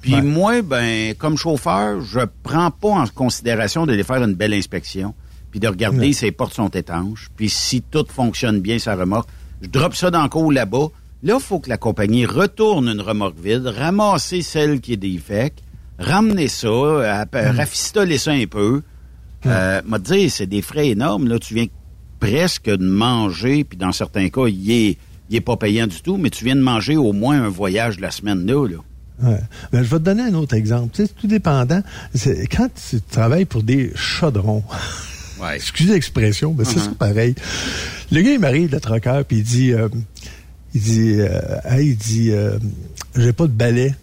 puis 0.00 0.22
moi 0.22 0.62
ben 0.62 1.14
comme 1.14 1.36
chauffeur 1.36 2.00
je 2.00 2.20
prends 2.42 2.70
pas 2.70 2.90
en 2.90 3.06
considération 3.06 3.84
de 3.84 3.92
les 3.92 4.04
faire 4.04 4.22
une 4.22 4.34
belle 4.34 4.54
inspection 4.54 5.14
puis 5.50 5.60
de 5.60 5.68
regarder 5.68 6.12
si 6.12 6.26
les 6.26 6.32
portes 6.32 6.54
sont 6.54 6.68
étanches, 6.68 7.28
puis 7.36 7.48
si 7.48 7.82
tout 7.82 8.04
fonctionne 8.08 8.60
bien, 8.60 8.78
sa 8.78 8.94
remorque. 8.94 9.28
Je 9.62 9.68
drop 9.68 9.94
ça 9.94 10.10
dans 10.10 10.22
le 10.22 10.28
cours 10.28 10.52
là-bas. 10.52 10.88
Là, 11.22 11.34
il 11.38 11.42
faut 11.42 11.58
que 11.58 11.68
la 11.68 11.78
compagnie 11.78 12.26
retourne 12.26 12.88
une 12.88 13.00
remorque 13.00 13.38
vide, 13.38 13.66
ramasser 13.66 14.42
celle 14.42 14.80
qui 14.80 14.92
est 14.92 14.96
défecte, 14.96 15.60
ramener 15.98 16.48
ça, 16.48 16.68
euh, 16.68 17.24
mm. 17.24 17.56
rafistoler 17.56 18.18
ça 18.18 18.32
un 18.32 18.46
peu. 18.46 18.82
Euh, 19.46 19.82
m'a 19.86 19.98
dit, 19.98 20.30
c'est 20.30 20.46
des 20.46 20.62
frais 20.62 20.88
énormes. 20.88 21.28
Là, 21.28 21.38
tu 21.38 21.54
viens 21.54 21.66
presque 22.20 22.70
de 22.70 22.86
manger, 22.86 23.64
puis 23.64 23.78
dans 23.78 23.92
certains 23.92 24.28
cas, 24.28 24.46
il 24.46 24.70
est, 24.70 24.96
il 25.30 25.36
est 25.36 25.40
pas 25.40 25.56
payant 25.56 25.86
du 25.86 26.00
tout, 26.00 26.16
mais 26.16 26.30
tu 26.30 26.44
viens 26.44 26.56
de 26.56 26.60
manger 26.60 26.96
au 26.96 27.12
moins 27.12 27.42
un 27.42 27.48
voyage 27.48 27.96
de 27.96 28.02
la 28.02 28.10
semaine 28.10 28.46
là. 28.46 28.66
là. 28.66 28.76
Ouais. 29.20 29.40
Ben, 29.72 29.82
je 29.82 29.88
vais 29.88 29.98
te 29.98 30.04
donner 30.04 30.22
un 30.22 30.34
autre 30.34 30.54
exemple. 30.54 30.94
Tu 30.94 31.06
sais, 31.06 31.12
tout 31.20 31.26
dépendant. 31.26 31.82
Quand 32.50 32.68
tu 32.90 33.00
travailles 33.00 33.46
pour 33.46 33.62
des 33.62 33.92
chaudrons, 33.94 34.62
Excusez 35.54 35.92
l'expression, 35.92 36.54
mais 36.56 36.64
c'est 36.64 36.78
uh-huh. 36.78 36.84
ça 36.84 36.94
pareil. 36.98 37.34
Le 38.10 38.22
gars, 38.22 38.32
il 38.32 38.40
m'arrive, 38.40 38.72
le 38.72 38.80
troqueur, 38.80 39.24
puis 39.24 39.38
il 39.38 39.44
dit, 39.44 39.72
euh, 39.72 39.88
il 40.74 40.80
dit, 40.80 41.14
euh, 41.18 41.40
hey, 41.64 41.90
il 41.90 41.96
dit, 41.96 42.30
euh, 42.32 42.58
j'ai 43.16 43.32
pas 43.32 43.46
de 43.46 43.52
balai. 43.52 43.94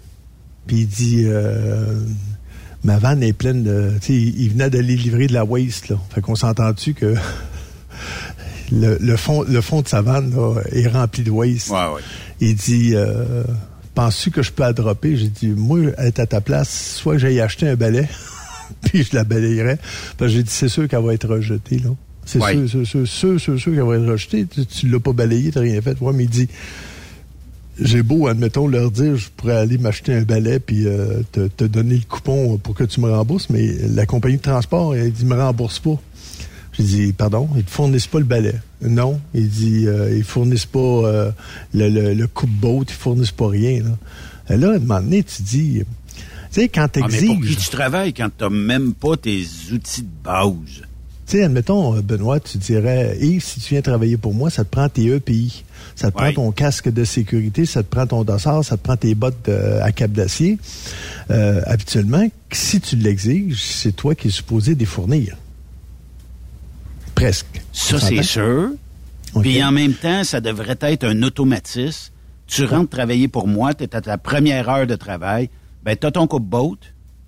Puis 0.67 0.77
il 0.77 0.87
dit, 0.87 1.23
euh, 1.25 1.99
ma 2.83 2.97
vanne 2.97 3.21
est 3.21 3.33
pleine 3.33 3.63
de... 3.63 3.91
Tu 4.01 4.07
sais, 4.07 4.13
il 4.13 4.49
venait 4.49 4.69
d'aller 4.69 4.95
livrer 4.95 5.27
de 5.27 5.33
la 5.33 5.45
waste, 5.45 5.89
là. 5.89 5.99
Fait 6.09 6.21
qu'on 6.21 6.35
s'entend-tu 6.35 6.93
que 6.93 7.15
le, 8.71 9.15
fond, 9.15 9.43
le 9.43 9.61
fond 9.61 9.81
de 9.81 9.87
sa 9.87 10.01
vanne 10.01 10.33
est 10.71 10.87
rempli 10.87 11.23
de 11.23 11.31
waste. 11.31 11.69
Ouais, 11.69 11.77
ouais. 11.77 12.01
Il 12.41 12.55
dit, 12.55 12.91
euh, 12.93 13.43
penses-tu 13.93 14.31
que 14.31 14.41
je 14.41 14.51
peux 14.51 14.63
la 14.63 14.73
dropper? 14.73 15.15
J'ai 15.15 15.29
dit, 15.29 15.47
moi, 15.47 15.79
être 15.97 16.19
à 16.19 16.25
ta 16.25 16.41
place, 16.41 16.95
soit 16.95 17.17
j'aille 17.17 17.39
acheter 17.39 17.67
un 17.67 17.75
balai, 17.75 18.07
puis 18.83 19.03
je 19.03 19.15
la 19.15 19.23
balayerais. 19.23 19.77
Parce 20.17 20.31
que 20.31 20.37
j'ai 20.37 20.43
dit, 20.43 20.51
c'est 20.51 20.69
sûr 20.69 20.87
qu'elle 20.87 21.03
va 21.03 21.13
être 21.13 21.27
rejetée, 21.27 21.79
là. 21.79 21.91
C'est 22.27 22.39
sûr, 22.39 22.67
c'est 22.67 22.85
sûr, 22.85 23.07
sûr, 23.07 23.39
sûr, 23.39 23.59
sûr 23.59 23.75
qu'elle 23.75 23.83
va 23.83 23.97
être 23.97 24.11
rejetée. 24.11 24.47
Tu, 24.47 24.87
ne 24.87 24.93
l'as 24.93 24.99
pas 24.99 25.13
balayée, 25.13 25.51
tu 25.51 25.59
n'as 25.59 25.63
rien 25.63 25.79
fait. 25.79 25.99
Ouais, 26.01 26.11
mais 26.11 26.23
il 26.23 26.29
dit, 26.29 26.47
j'ai 27.79 28.01
beau, 28.01 28.27
admettons, 28.27 28.67
leur 28.67 28.89
dire, 28.89 29.15
je 29.15 29.29
pourrais 29.35 29.57
aller 29.57 29.77
m'acheter 29.77 30.13
un 30.13 30.23
balai 30.23 30.59
puis 30.59 30.87
euh, 30.87 31.21
te, 31.31 31.65
donner 31.65 31.95
le 31.95 32.03
coupon 32.07 32.57
pour 32.57 32.73
que 32.73 32.83
tu 32.83 32.99
me 32.99 33.11
rembourses, 33.11 33.49
mais 33.49 33.75
la 33.93 34.05
compagnie 34.05 34.37
de 34.37 34.41
transport, 34.41 34.95
elle 34.95 35.11
dit, 35.11 35.25
me 35.25 35.35
rembourse 35.35 35.79
pas. 35.79 35.99
J'ai 36.77 36.83
dit, 36.83 37.13
pardon, 37.13 37.47
ils 37.55 37.59
ne 37.63 37.69
fournissent 37.69 38.07
pas 38.07 38.19
le 38.19 38.25
balai. 38.25 38.55
Non, 38.81 39.19
il 39.33 39.49
dit, 39.49 39.87
euh, 39.87 40.15
ils 40.15 40.23
fournissent 40.23 40.65
pas 40.65 40.79
euh, 40.79 41.31
le, 41.73 41.89
le, 41.89 42.13
le 42.13 42.27
coupe-boat, 42.27 42.85
ils 42.89 42.93
fournissent 42.93 43.31
pas 43.31 43.47
rien. 43.47 43.83
Là, 44.49 44.57
là 44.57 44.71
à 44.71 44.75
un 44.75 44.79
moment 44.79 45.01
donné, 45.01 45.23
tu 45.23 45.41
dis, 45.41 45.83
tu 46.15 46.23
sais, 46.51 46.67
quand 46.67 46.87
tu 46.91 46.99
exiges... 46.99 47.21
Ah, 47.23 47.33
mais 47.33 47.35
pour 47.35 47.45
qui 47.45 47.55
tu 47.55 47.69
travailles 47.69 48.13
quand 48.13 48.29
tu 48.37 48.43
n'as 48.43 48.49
même 48.49 48.93
pas 48.93 49.15
tes 49.15 49.45
outils 49.71 50.01
de 50.01 50.07
base? 50.23 50.81
Tu 51.27 51.37
sais, 51.37 51.43
admettons, 51.43 51.95
euh, 51.95 52.01
Benoît, 52.01 52.39
tu 52.39 52.57
dirais, 52.57 53.17
Yves, 53.21 53.43
si 53.43 53.59
tu 53.59 53.73
viens 53.73 53.81
travailler 53.81 54.17
pour 54.17 54.33
moi, 54.33 54.49
ça 54.49 54.63
te 54.63 54.69
prend 54.69 54.89
tes 54.89 55.05
EPI. 55.05 55.63
Ça 55.95 56.11
te 56.11 56.17
prend 56.17 56.33
ton 56.33 56.51
casque 56.51 56.89
de 56.89 57.05
sécurité, 57.05 57.65
ça 57.65 57.81
te 57.81 57.87
prend 57.87 58.05
ton 58.05 58.23
dossard, 58.25 58.65
ça 58.65 58.75
te 58.75 58.83
prend 58.83 58.97
tes 58.97 59.15
bottes 59.15 59.49
à 59.81 59.91
cap 59.93 60.11
d'acier. 60.11 60.57
Euh, 61.31 61.61
habituellement, 61.65 62.27
si 62.51 62.81
tu 62.81 62.97
l'exiges, 62.97 63.63
c'est 63.63 63.95
toi 63.95 64.13
qui 64.13 64.27
es 64.27 64.31
supposé 64.31 64.75
les 64.75 64.85
fournir. 64.85 65.37
Presque. 67.15 67.61
Ça, 67.71 67.99
c'est 67.99 68.23
sûr. 68.23 68.69
Puis 69.41 69.63
en 69.63 69.71
même 69.71 69.93
temps, 69.93 70.23
ça 70.23 70.41
devrait 70.41 70.77
être 70.81 71.03
un 71.05 71.23
automatisme. 71.23 72.13
Tu 72.47 72.63
rentres 72.65 72.89
travailler 72.89 73.27
pour 73.27 73.47
moi, 73.47 73.73
tu 73.73 73.83
es 73.83 73.95
à 73.95 74.01
ta 74.01 74.17
première 74.17 74.69
heure 74.69 74.85
de 74.85 74.95
travail, 74.95 75.49
ben 75.83 75.95
tu 75.99 76.05
as 76.05 76.11
ton 76.11 76.27
coupe-boat, 76.27 76.77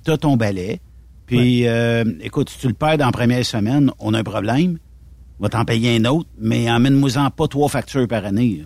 tu 0.05 0.11
as 0.11 0.17
ton 0.17 0.37
balai, 0.37 0.79
puis, 1.27 1.67
euh, 1.67 2.05
écoute, 2.21 2.49
si 2.49 2.57
tu 2.57 2.67
le 2.69 2.73
perds 2.73 2.97
dans 2.97 3.05
la 3.05 3.11
première 3.11 3.45
semaine, 3.45 3.91
on 3.99 4.13
a 4.13 4.19
un 4.19 4.23
problème. 4.23 4.79
On 5.39 5.43
va 5.43 5.49
t'en 5.49 5.65
payer 5.65 5.97
un 5.97 6.05
autre, 6.05 6.27
mais 6.39 6.71
emmène-moi-en 6.71 7.29
pas 7.29 7.47
trois 7.47 7.67
factures 7.67 8.07
par 8.07 8.25
année. 8.25 8.63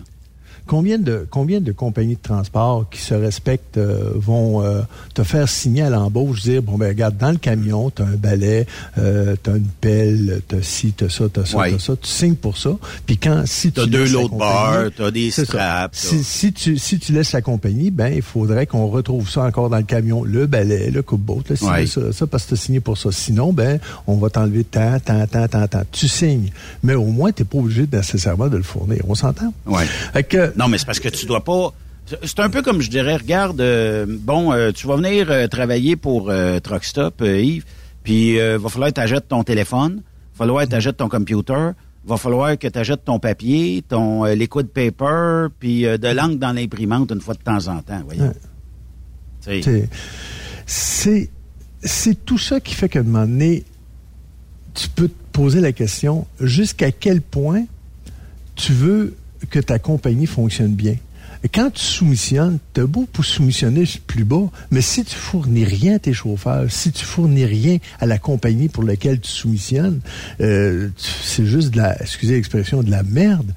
Combien 0.66 0.98
de, 0.98 1.26
combien 1.28 1.60
de 1.60 1.72
compagnies 1.72 2.14
de 2.14 2.22
transport 2.22 2.88
qui 2.90 3.00
se 3.00 3.14
respectent 3.14 3.78
euh, 3.78 4.12
vont 4.14 4.62
euh, 4.62 4.82
te 5.14 5.22
faire 5.22 5.48
signer 5.48 5.82
à 5.82 5.90
l'embauche, 5.90 6.42
dire, 6.42 6.62
bon, 6.62 6.78
ben 6.78 6.88
regarde, 6.88 7.16
dans 7.16 7.30
le 7.30 7.36
camion, 7.36 7.90
tu 7.90 8.02
as 8.02 8.06
un 8.06 8.16
balai, 8.16 8.66
euh, 8.98 9.34
tu 9.42 9.50
as 9.50 9.56
une 9.56 9.68
pelle, 9.80 10.40
tu 10.48 10.56
as 10.56 10.62
ci, 10.62 10.92
tu 10.92 11.04
as 11.04 11.08
ça, 11.10 11.24
tu 11.32 11.40
as 11.40 11.46
ça, 11.46 11.58
tu 11.68 11.74
as 11.74 11.78
ça, 11.78 11.96
tu 11.96 12.08
signes 12.08 12.36
pour 12.36 12.56
ça. 12.56 12.76
Puis 13.06 13.16
quand, 13.18 13.42
si 13.46 13.72
tu... 13.72 13.80
as 13.80 13.86
deux 13.86 14.06
lots 14.06 14.28
de 14.28 14.88
tu 14.90 15.02
as 15.02 15.10
des 15.10 15.30
straps. 15.30 15.96
Si, 15.96 16.22
si, 16.22 16.52
tu, 16.52 16.78
si 16.78 16.98
tu 16.98 17.12
laisses 17.12 17.32
la 17.32 17.42
compagnie, 17.42 17.90
ben 17.90 18.12
il 18.14 18.22
faudrait 18.22 18.66
qu'on 18.66 18.86
retrouve 18.86 19.28
ça 19.28 19.42
encore 19.42 19.68
dans 19.68 19.78
le 19.78 19.82
camion, 19.82 20.24
le 20.24 20.46
balai, 20.46 20.90
le 20.90 21.02
coupe-boat, 21.02 21.42
ça, 21.54 22.12
ça, 22.12 22.26
parce 22.26 22.44
que 22.44 22.48
tu 22.50 22.54
as 22.54 22.56
signé 22.58 22.80
pour 22.80 22.98
ça. 22.98 23.10
Sinon, 23.10 23.52
ben 23.52 23.78
on 24.06 24.16
va 24.16 24.30
t'enlever 24.30 24.64
tant, 24.64 24.98
tant, 25.00 25.26
tant, 25.26 25.48
tant, 25.48 25.66
tant. 25.66 25.82
Tu 25.90 26.08
signes. 26.08 26.50
Mais 26.82 26.94
au 26.94 27.06
moins, 27.06 27.32
tu 27.32 27.42
n'es 27.42 27.46
pas 27.46 27.58
obligé 27.58 27.86
nécessairement 27.90 28.48
de 28.48 28.56
le 28.56 28.62
fournir. 28.62 29.02
On 29.08 29.14
s'entend? 29.14 29.52
Oui. 29.66 29.82
Non, 30.56 30.68
mais 30.68 30.78
c'est 30.78 30.86
parce 30.86 31.00
que 31.00 31.08
tu 31.08 31.26
dois 31.26 31.44
pas. 31.44 31.72
C'est 32.24 32.40
un 32.40 32.50
peu 32.50 32.62
comme 32.62 32.80
je 32.80 32.90
dirais, 32.90 33.16
regarde, 33.16 33.60
euh, 33.60 34.06
bon, 34.08 34.52
euh, 34.52 34.72
tu 34.72 34.86
vas 34.86 34.96
venir 34.96 35.30
euh, 35.30 35.46
travailler 35.46 35.96
pour 35.96 36.32
Truckstop, 36.62 37.22
Yves, 37.22 37.64
puis 38.02 38.38
va 38.38 38.68
falloir 38.68 38.90
que 38.90 38.94
tu 38.94 39.00
achètes 39.00 39.28
ton 39.28 39.44
téléphone, 39.44 40.02
va 40.36 40.44
falloir 40.44 40.64
que 40.64 40.70
tu 40.70 40.76
achètes 40.76 40.96
ton 40.96 41.08
computer, 41.08 41.70
va 42.04 42.16
falloir 42.16 42.58
que 42.58 42.66
tu 42.66 42.78
achètes 42.78 43.04
ton 43.04 43.18
papier, 43.18 43.84
ton 43.88 44.24
liquid 44.24 44.66
paper, 44.68 45.46
puis 45.58 45.82
de 45.82 46.08
l'encre 46.08 46.36
dans 46.36 46.52
l'imprimante 46.52 47.12
une 47.12 47.20
fois 47.20 47.34
de 47.34 47.42
temps 47.42 47.68
en 47.68 47.80
temps, 47.82 48.02
voyons. 48.04 48.34
C'est 50.66 51.30
c'est 51.84 52.24
tout 52.24 52.38
ça 52.38 52.60
qui 52.60 52.74
fait 52.74 52.88
qu'à 52.88 53.00
un 53.00 53.02
moment 53.02 53.26
donné, 53.26 53.64
tu 54.74 54.88
peux 54.88 55.08
te 55.08 55.14
poser 55.32 55.60
la 55.60 55.72
question 55.72 56.26
jusqu'à 56.40 56.92
quel 56.92 57.20
point 57.20 57.64
tu 58.54 58.72
veux 58.72 59.16
que 59.50 59.58
ta 59.58 59.78
compagnie 59.78 60.26
fonctionne 60.26 60.74
bien. 60.74 60.96
Quand 61.52 61.70
tu 61.70 61.82
soumissionnes, 61.82 62.58
t'as 62.72 62.86
beau 62.86 63.08
pour 63.12 63.24
soumissionner 63.24 63.84
plus 64.06 64.24
bas, 64.24 64.48
mais 64.70 64.80
si 64.80 65.04
tu 65.04 65.16
fournis 65.16 65.64
rien 65.64 65.96
à 65.96 65.98
tes 65.98 66.12
chauffeurs, 66.12 66.70
si 66.70 66.92
tu 66.92 67.04
fournis 67.04 67.44
rien 67.44 67.78
à 68.00 68.06
la 68.06 68.18
compagnie 68.18 68.68
pour 68.68 68.84
laquelle 68.84 69.18
tu 69.18 69.30
soumissionnes, 69.30 70.00
euh, 70.40 70.88
c'est 70.96 71.44
juste 71.44 71.70
de 71.70 71.78
la, 71.78 72.00
excusez 72.00 72.34
l'expression, 72.34 72.82
de 72.84 72.90
la 72.90 73.02
merde. 73.02 73.52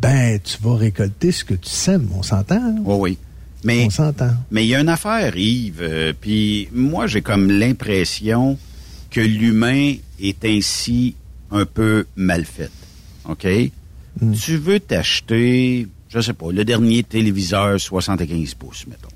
Ben, 0.00 0.40
tu 0.42 0.56
vas 0.62 0.76
récolter 0.76 1.30
ce 1.30 1.44
que 1.44 1.52
tu 1.52 1.68
sèmes. 1.68 2.08
On 2.16 2.22
s'entend? 2.22 2.54
Hein? 2.54 2.76
Oui, 2.84 2.96
oui. 2.98 3.18
Mais, 3.64 3.84
on 3.84 3.90
s'entend. 3.90 4.32
Mais 4.50 4.64
il 4.64 4.68
y 4.68 4.74
a 4.74 4.80
une 4.80 4.88
affaire, 4.88 5.36
Yves. 5.36 5.82
Euh, 5.82 6.14
Puis 6.18 6.68
moi, 6.72 7.06
j'ai 7.06 7.20
comme 7.20 7.50
l'impression 7.50 8.56
que 9.10 9.20
l'humain 9.20 9.94
est 10.18 10.42
ainsi 10.46 11.16
un 11.50 11.66
peu 11.66 12.06
mal 12.16 12.46
fait. 12.46 12.70
OK? 13.28 13.46
Hmm. 14.20 14.32
Tu 14.32 14.56
veux 14.56 14.80
t'acheter, 14.80 15.86
je 16.08 16.20
sais 16.20 16.32
pas, 16.32 16.50
le 16.50 16.64
dernier 16.64 17.02
téléviseur 17.02 17.78
75 17.78 18.54
pouces, 18.54 18.86
mettons. 18.86 19.08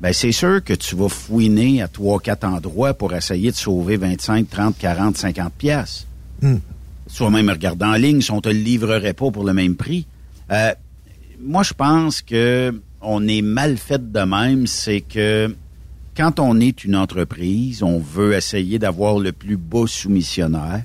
Ben, 0.00 0.14
c'est 0.14 0.32
sûr 0.32 0.64
que 0.64 0.72
tu 0.72 0.96
vas 0.96 1.10
fouiner 1.10 1.82
à 1.82 1.88
trois, 1.88 2.20
quatre 2.20 2.44
endroits 2.44 2.94
pour 2.94 3.12
essayer 3.12 3.50
de 3.50 3.56
sauver 3.56 3.98
25, 3.98 4.48
30, 4.48 4.78
40, 4.78 5.16
50 5.18 5.52
pièces. 5.52 6.06
Mm. 6.40 6.56
Soit 7.06 7.30
même 7.30 7.50
regarder 7.50 7.84
en 7.84 7.96
ligne 7.96 8.22
si 8.22 8.30
on 8.30 8.40
te 8.40 8.48
le 8.48 8.54
livrerait 8.54 9.12
pas 9.12 9.30
pour 9.30 9.44
le 9.44 9.52
même 9.52 9.76
prix. 9.76 10.06
Euh, 10.50 10.72
moi, 11.38 11.62
je 11.62 11.74
pense 11.74 12.22
que 12.22 12.80
on 13.02 13.26
est 13.28 13.42
mal 13.42 13.76
fait 13.76 14.10
de 14.10 14.20
même, 14.20 14.66
c'est 14.66 15.00
que 15.00 15.54
quand 16.16 16.38
on 16.38 16.60
est 16.60 16.84
une 16.84 16.96
entreprise, 16.96 17.82
on 17.82 17.98
veut 17.98 18.34
essayer 18.34 18.78
d'avoir 18.78 19.18
le 19.18 19.32
plus 19.32 19.56
beau 19.56 19.86
soumissionnaire 19.86 20.84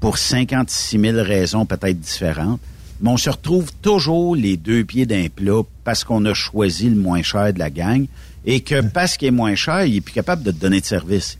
pour 0.00 0.18
56 0.18 1.00
000 1.00 1.16
raisons 1.22 1.66
peut-être 1.66 1.98
différentes. 1.98 2.60
Mais 3.00 3.10
on 3.10 3.16
se 3.16 3.28
retrouve 3.28 3.70
toujours 3.82 4.36
les 4.36 4.56
deux 4.56 4.84
pieds 4.84 5.06
d'un 5.06 5.26
plat 5.28 5.62
parce 5.84 6.04
qu'on 6.04 6.24
a 6.24 6.34
choisi 6.34 6.88
le 6.88 6.96
moins 6.96 7.22
cher 7.22 7.52
de 7.52 7.58
la 7.58 7.70
gang 7.70 8.06
et 8.44 8.60
que 8.60 8.80
parce 8.80 9.16
qu'il 9.16 9.28
est 9.28 9.32
moins 9.32 9.54
cher, 9.54 9.84
il 9.84 9.96
est 9.96 10.00
plus 10.00 10.14
capable 10.14 10.42
de 10.42 10.50
te 10.50 10.56
donner 10.58 10.80
de 10.80 10.86
service. 10.86 11.38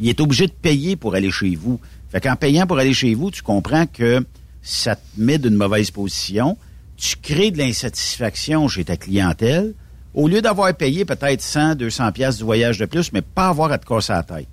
Il 0.00 0.08
est 0.08 0.20
obligé 0.20 0.46
de 0.46 0.52
payer 0.52 0.96
pour 0.96 1.14
aller 1.14 1.30
chez 1.30 1.54
vous. 1.54 1.78
Fait 2.10 2.20
qu'en 2.20 2.34
payant 2.34 2.66
pour 2.66 2.78
aller 2.78 2.94
chez 2.94 3.14
vous, 3.14 3.30
tu 3.30 3.42
comprends 3.42 3.86
que 3.86 4.24
ça 4.62 4.96
te 4.96 5.02
met 5.16 5.38
d'une 5.38 5.54
mauvaise 5.54 5.90
position. 5.90 6.56
Tu 6.96 7.16
crées 7.16 7.50
de 7.50 7.58
l'insatisfaction 7.58 8.66
chez 8.68 8.84
ta 8.84 8.96
clientèle 8.96 9.74
au 10.14 10.28
lieu 10.28 10.40
d'avoir 10.40 10.72
payé 10.74 11.04
peut-être 11.04 11.42
100, 11.42 11.74
200 11.74 12.12
pièces 12.12 12.36
du 12.38 12.44
voyage 12.44 12.78
de 12.78 12.86
plus, 12.86 13.12
mais 13.12 13.20
pas 13.20 13.48
avoir 13.48 13.72
à 13.72 13.78
te 13.78 13.86
casser 13.86 14.12
la 14.12 14.22
tête. 14.22 14.48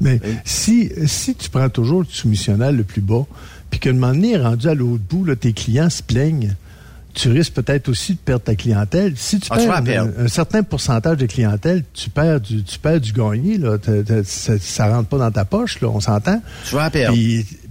Mais 0.00 0.20
si, 0.44 0.90
si 1.06 1.34
tu 1.34 1.48
prends 1.50 1.68
toujours 1.68 2.00
le 2.00 2.06
soumissionnel 2.08 2.76
le 2.76 2.84
plus 2.84 3.00
bas, 3.00 3.24
puis 3.70 3.80
que 3.80 3.88
le 3.88 3.96
moment 3.96 4.12
donné, 4.12 4.36
rendu 4.36 4.68
à 4.68 4.74
l'autre 4.74 5.02
bout, 5.08 5.24
là, 5.24 5.36
tes 5.36 5.52
clients 5.52 5.90
se 5.90 6.02
plaignent, 6.02 6.54
tu 7.14 7.30
risques 7.30 7.54
peut-être 7.54 7.88
aussi 7.88 8.12
de 8.12 8.18
perdre 8.18 8.44
ta 8.44 8.54
clientèle. 8.54 9.14
Si 9.16 9.40
tu 9.40 9.48
ah, 9.50 9.80
perds 9.82 10.08
un, 10.18 10.28
certain 10.28 10.62
pourcentage 10.62 11.16
de 11.16 11.24
clientèle, 11.24 11.82
tu 11.94 12.10
perds 12.10 12.40
du, 12.40 12.62
tu 12.62 12.78
perds 12.78 13.00
du 13.00 13.12
gagné. 13.12 13.56
Là. 13.56 13.78
ça, 14.24 14.94
rentre 14.94 15.08
pas 15.08 15.18
dans 15.18 15.30
ta 15.30 15.46
poche, 15.46 15.80
là, 15.80 15.88
on 15.88 16.00
s'entend. 16.00 16.42
Tu 16.68 16.74
vas 16.74 16.90
perdre. 16.90 17.16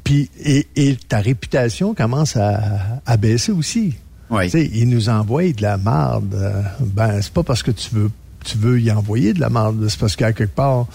Puis, 0.04 0.30
et, 0.44 0.98
ta 1.08 1.20
réputation 1.20 1.94
commence 1.94 2.36
à, 2.38 3.18
baisser 3.18 3.52
aussi. 3.52 3.94
Oui. 4.32 4.48
ils 4.50 4.90
nous 4.90 5.10
envoient 5.10 5.52
de 5.52 5.62
la 5.62 5.78
marde. 5.78 6.36
Ben, 6.80 7.22
c'est 7.22 7.32
pas 7.32 7.44
parce 7.44 7.62
que 7.62 7.70
tu 7.70 7.94
veux 7.94 8.10
tu 8.46 8.58
veux 8.58 8.80
y 8.80 8.92
envoyer 8.92 9.34
de 9.34 9.42
la 9.42 9.50
marde, 9.50 9.88
c'est 9.90 10.00
parce 10.00 10.16
qu'à 10.16 10.32
quelque 10.32 10.56
part, 10.56 10.86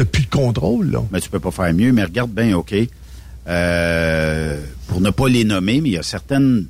n'as 0.00 0.04
plus 0.06 0.24
de 0.24 0.30
contrôle. 0.30 0.90
Là. 0.90 1.02
Mais 1.10 1.20
tu 1.20 1.30
peux 1.30 1.40
pas 1.40 1.50
faire 1.50 1.72
mieux, 1.72 1.92
mais 1.92 2.04
regarde 2.04 2.30
bien, 2.30 2.56
OK? 2.56 2.74
Euh, 3.48 4.60
pour 4.86 5.00
ne 5.00 5.10
pas 5.10 5.28
les 5.28 5.44
nommer, 5.44 5.80
mais 5.80 5.88
il 5.88 5.94
y 5.94 5.98
a 5.98 6.02
certaines 6.02 6.66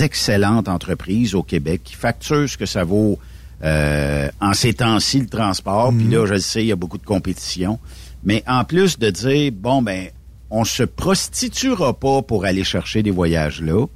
excellentes 0.00 0.68
entreprises 0.68 1.34
au 1.34 1.42
Québec 1.42 1.82
qui 1.84 1.94
facturent 1.94 2.48
ce 2.48 2.58
que 2.58 2.66
ça 2.66 2.84
vaut 2.84 3.18
euh, 3.64 4.28
en 4.40 4.52
ces 4.52 4.74
temps-ci 4.74 5.20
le 5.20 5.26
transport. 5.26 5.92
Puis 5.92 6.08
là, 6.08 6.20
mhm. 6.20 6.26
je 6.26 6.34
le 6.34 6.40
sais, 6.40 6.62
il 6.62 6.68
y 6.68 6.72
a 6.72 6.76
beaucoup 6.76 6.98
de 6.98 7.06
compétition. 7.06 7.78
Mais 8.24 8.42
en 8.46 8.64
plus 8.64 8.98
de 8.98 9.10
dire, 9.10 9.52
bon, 9.52 9.82
ben, 9.82 10.08
on 10.50 10.64
se 10.64 10.82
prostituera 10.82 11.98
pas 11.98 12.22
pour 12.22 12.44
aller 12.44 12.64
chercher 12.64 13.02
des 13.02 13.10
voyages 13.10 13.60
là. 13.60 13.86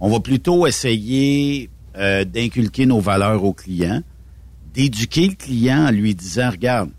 On 0.00 0.10
va 0.10 0.20
plutôt 0.20 0.66
essayer 0.66 1.70
euh, 1.96 2.24
d'inculquer 2.24 2.86
nos 2.86 3.00
valeurs 3.00 3.44
au 3.44 3.52
client, 3.52 4.02
d'éduquer 4.74 5.26
le 5.28 5.34
client 5.34 5.86
en 5.86 5.90
lui 5.90 6.14
disant, 6.14 6.50
regarde, 6.50 6.90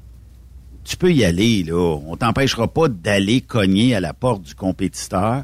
tu 0.89 0.97
peux 0.97 1.13
y 1.13 1.23
aller, 1.23 1.63
là. 1.63 1.99
On 2.07 2.17
t'empêchera 2.17 2.67
pas 2.67 2.87
d'aller 2.87 3.41
cogner 3.41 3.93
à 3.93 3.99
la 3.99 4.13
porte 4.13 4.41
du 4.41 4.55
compétiteur, 4.55 5.43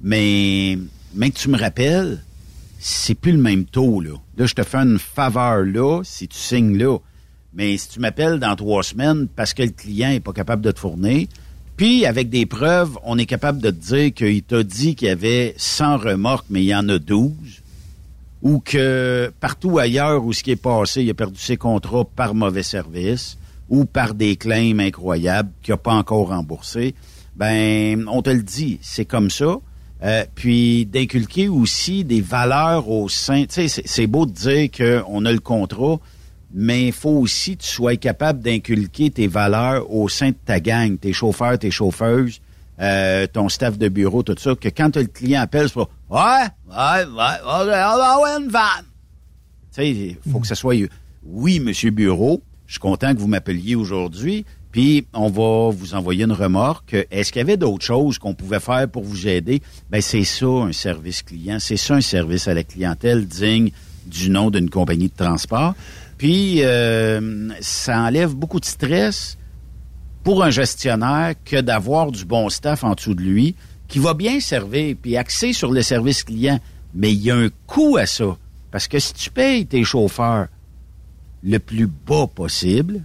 mais, 0.00 0.78
mais 1.14 1.30
que 1.30 1.36
tu 1.36 1.48
me 1.48 1.58
rappelles, 1.58 2.22
c'est 2.78 3.16
plus 3.16 3.32
le 3.32 3.38
même 3.38 3.64
taux, 3.64 4.00
là. 4.00 4.12
Là, 4.36 4.46
je 4.46 4.54
te 4.54 4.62
fais 4.62 4.78
une 4.78 5.00
faveur 5.00 5.64
là, 5.64 6.02
si 6.04 6.28
tu 6.28 6.38
signes 6.38 6.78
là. 6.78 6.98
Mais 7.54 7.76
si 7.76 7.88
tu 7.88 8.00
m'appelles 8.00 8.38
dans 8.38 8.54
trois 8.54 8.84
semaines 8.84 9.26
parce 9.26 9.52
que 9.52 9.64
le 9.64 9.70
client 9.70 10.10
est 10.10 10.20
pas 10.20 10.32
capable 10.32 10.62
de 10.62 10.70
te 10.70 10.78
fournir, 10.78 11.26
puis 11.76 12.06
avec 12.06 12.30
des 12.30 12.46
preuves, 12.46 12.96
on 13.02 13.18
est 13.18 13.26
capable 13.26 13.60
de 13.60 13.70
te 13.70 13.94
dire 13.94 14.14
qu'il 14.14 14.44
t'a 14.44 14.62
dit 14.62 14.94
qu'il 14.94 15.08
y 15.08 15.10
avait 15.10 15.54
100 15.56 15.98
remorques, 15.98 16.46
mais 16.50 16.62
il 16.62 16.66
y 16.66 16.74
en 16.74 16.88
a 16.88 17.00
12, 17.00 17.32
ou 18.42 18.60
que 18.60 19.32
partout 19.40 19.78
ailleurs 19.78 20.24
où 20.24 20.32
ce 20.32 20.44
qui 20.44 20.52
est 20.52 20.56
passé, 20.56 21.02
il 21.02 21.10
a 21.10 21.14
perdu 21.14 21.40
ses 21.40 21.56
contrats 21.56 22.04
par 22.04 22.34
mauvais 22.34 22.62
service, 22.62 23.38
ou 23.68 23.84
par 23.84 24.14
des 24.14 24.36
claims 24.36 24.78
incroyables 24.80 25.50
qu'il 25.62 25.72
n'a 25.72 25.78
pas 25.78 25.94
encore 25.94 26.28
remboursés, 26.28 26.94
ben 27.36 28.06
on 28.08 28.22
te 28.22 28.30
le 28.30 28.42
dit, 28.42 28.78
c'est 28.82 29.04
comme 29.04 29.30
ça. 29.30 29.56
Euh, 30.02 30.24
puis 30.34 30.84
d'inculquer 30.86 31.48
aussi 31.48 32.04
des 32.04 32.20
valeurs 32.20 32.90
au 32.90 33.08
sein. 33.08 33.46
Tu 33.46 33.68
sais, 33.68 33.82
c'est 33.86 34.06
beau 34.06 34.26
de 34.26 34.32
dire 34.32 34.70
qu'on 34.70 35.24
a 35.24 35.32
le 35.32 35.38
contrat, 35.40 35.98
mais 36.52 36.88
il 36.88 36.92
faut 36.92 37.10
aussi 37.10 37.56
que 37.56 37.62
tu 37.62 37.70
sois 37.70 37.96
capable 37.96 38.40
d'inculquer 38.40 39.10
tes 39.10 39.28
valeurs 39.28 39.90
au 39.90 40.08
sein 40.08 40.30
de 40.30 40.36
ta 40.44 40.60
gang, 40.60 40.98
tes 40.98 41.12
chauffeurs, 41.14 41.58
tes 41.58 41.70
chauffeuses, 41.70 42.40
euh, 42.80 43.26
ton 43.26 43.48
staff 43.48 43.78
de 43.78 43.88
bureau, 43.88 44.22
tout 44.22 44.34
ça, 44.38 44.54
que 44.54 44.68
quand 44.68 44.94
le 44.96 45.06
client 45.06 45.40
appelle, 45.40 45.68
c'est 45.68 45.74
pas 45.74 45.88
Ouais, 46.10 46.48
ouais, 46.68 47.04
ouais, 47.06 47.36
on 47.46 47.64
va 47.64 48.38
une 48.38 48.48
vanne. 48.48 48.86
Tu 49.72 49.82
sais, 49.82 49.90
il 49.90 50.16
faut 50.30 50.40
que 50.40 50.46
ça 50.46 50.54
soit 50.54 50.76
Oui, 51.24 51.60
monsieur 51.60 51.90
Bureau, 51.90 52.42
je 52.66 52.74
suis 52.74 52.80
content 52.80 53.14
que 53.14 53.18
vous 53.18 53.28
m'appeliez 53.28 53.74
aujourd'hui. 53.74 54.44
Puis 54.72 55.06
on 55.12 55.30
va 55.30 55.70
vous 55.70 55.94
envoyer 55.94 56.24
une 56.24 56.32
remorque. 56.32 56.96
Est-ce 57.10 57.30
qu'il 57.30 57.38
y 57.38 57.42
avait 57.42 57.56
d'autres 57.56 57.84
choses 57.84 58.18
qu'on 58.18 58.34
pouvait 58.34 58.58
faire 58.58 58.88
pour 58.88 59.04
vous 59.04 59.28
aider? 59.28 59.62
Ben 59.88 60.00
c'est 60.00 60.24
ça 60.24 60.46
un 60.46 60.72
service 60.72 61.22
client, 61.22 61.58
c'est 61.60 61.76
ça 61.76 61.94
un 61.94 62.00
service 62.00 62.48
à 62.48 62.54
la 62.54 62.64
clientèle 62.64 63.24
digne 63.24 63.70
du 64.04 64.30
nom 64.30 64.50
d'une 64.50 64.68
compagnie 64.68 65.08
de 65.08 65.14
transport. 65.16 65.74
Puis 66.18 66.64
euh, 66.64 67.50
ça 67.60 68.00
enlève 68.00 68.34
beaucoup 68.34 68.58
de 68.58 68.64
stress 68.64 69.38
pour 70.24 70.42
un 70.42 70.50
gestionnaire 70.50 71.34
que 71.44 71.60
d'avoir 71.60 72.10
du 72.10 72.24
bon 72.24 72.48
staff 72.48 72.82
en 72.82 72.94
dessous 72.94 73.14
de 73.14 73.22
lui 73.22 73.54
qui 73.86 74.00
va 74.00 74.12
bien 74.14 74.40
servir 74.40 74.96
puis 75.00 75.16
axer 75.16 75.52
sur 75.52 75.70
le 75.70 75.82
service 75.82 76.24
client. 76.24 76.58
Mais 76.94 77.12
il 77.12 77.22
y 77.22 77.30
a 77.30 77.36
un 77.36 77.48
coût 77.68 77.96
à 77.96 78.06
ça. 78.06 78.36
Parce 78.72 78.88
que 78.88 78.98
si 78.98 79.14
tu 79.14 79.30
payes 79.30 79.66
tes 79.66 79.84
chauffeurs 79.84 80.48
le 81.44 81.58
plus 81.58 81.86
bas 81.86 82.26
possible, 82.26 83.02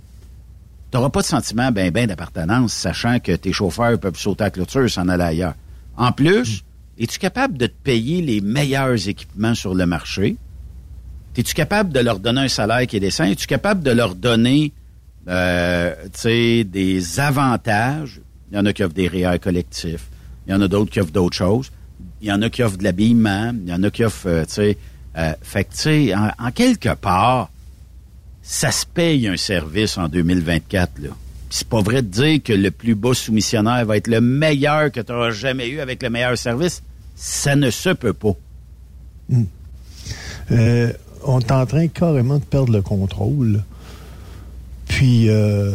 tu 0.92 0.98
n'auras 0.98 1.10
pas 1.10 1.22
de 1.22 1.26
sentiment 1.26 1.72
ben 1.72 1.92
ben 1.92 2.08
d'appartenance, 2.08 2.74
sachant 2.74 3.20
que 3.20 3.34
tes 3.34 3.54
chauffeurs 3.54 4.00
peuvent 4.00 4.18
sauter 4.18 4.44
à 4.44 4.48
la 4.48 4.52
clôture 4.52 4.90
s'en 4.90 5.08
aller 5.08 5.24
ailleurs. 5.24 5.56
En 5.98 6.12
plus, 6.12 6.64
es-tu 6.98 7.20
capable 7.20 7.58
de 7.58 7.68
te 7.68 7.76
payer 7.84 8.22
les 8.22 8.42
meilleurs 8.42 9.08
équipements 9.08 9.56
sur 9.56 9.76
le 9.76 9.86
marché? 9.86 10.38
Es-tu 11.38 11.54
capable 11.54 11.94
de 11.94 12.00
leur 12.00 12.20
donner 12.20 12.42
un 12.42 12.48
salaire 12.48 12.88
qui 12.88 12.98
est 12.98 13.00
décent? 13.00 13.26
Es-tu 13.26 13.46
capable 13.46 13.84
de 13.84 13.92
leur 13.92 14.16
donner 14.16 14.74
euh, 15.28 15.94
des 16.24 17.20
avantages? 17.20 18.20
Il 18.52 18.58
y 18.58 18.60
en 18.60 18.66
a 18.66 18.74
qui 18.74 18.84
offrent 18.84 18.96
des 18.96 19.08
réels 19.08 19.40
collectifs. 19.40 20.08
Il 20.48 20.52
y 20.52 20.54
en 20.54 20.62
a 20.62 20.68
d'autres 20.68 20.92
qui 20.92 21.00
offrent 21.00 21.12
d'autres 21.12 21.38
choses. 21.38 21.72
Il 22.22 22.28
y 22.28 22.32
en 22.32 22.42
a 22.42 22.50
qui 22.50 22.64
offrent 22.64 22.78
de 22.78 22.84
l'habillement. 22.84 23.54
Il 23.54 23.70
y 23.70 23.74
en 23.74 23.84
a 23.84 23.92
qui 23.92 24.04
offrent, 24.04 24.28
euh. 24.28 24.74
Euh, 25.18 25.34
fait 25.42 25.64
que, 25.66 25.72
tu 25.72 25.78
sais, 25.78 26.14
en 26.16 26.52
quelque 26.52 26.94
part, 26.96 27.50
ça 28.52 28.72
se 28.72 28.84
paye 28.84 29.28
un 29.28 29.38
service 29.38 30.00
en 30.00 30.10
2024. 30.10 31.04
Là. 31.04 31.10
C'est 31.52 31.68
pas 31.68 31.82
vrai 31.82 32.02
de 32.02 32.08
dire 32.08 32.42
que 32.42 32.52
le 32.52 32.72
plus 32.72 32.96
bas 32.96 33.14
soumissionnaire 33.14 33.86
va 33.86 33.96
être 33.96 34.08
le 34.08 34.22
meilleur 34.22 34.92
que 34.92 35.00
tu 35.00 35.12
auras 35.12 35.30
jamais 35.30 35.70
eu 35.70 35.80
avec 35.80 36.02
le 36.02 36.10
meilleur 36.10 36.36
service. 36.36 36.82
Ça 37.16 37.56
ne 37.56 37.70
se 37.70 37.90
peut 37.90 38.14
pas. 38.14 38.34
Hmm. 39.30 39.44
Euh, 40.52 40.92
on 41.26 41.40
est 41.40 41.52
en 41.52 41.64
train 41.68 41.88
carrément 41.90 42.40
de 42.40 42.44
perdre 42.44 42.74
le 42.74 42.82
contrôle. 42.82 43.64
Puis 44.88 45.30
euh, 45.30 45.72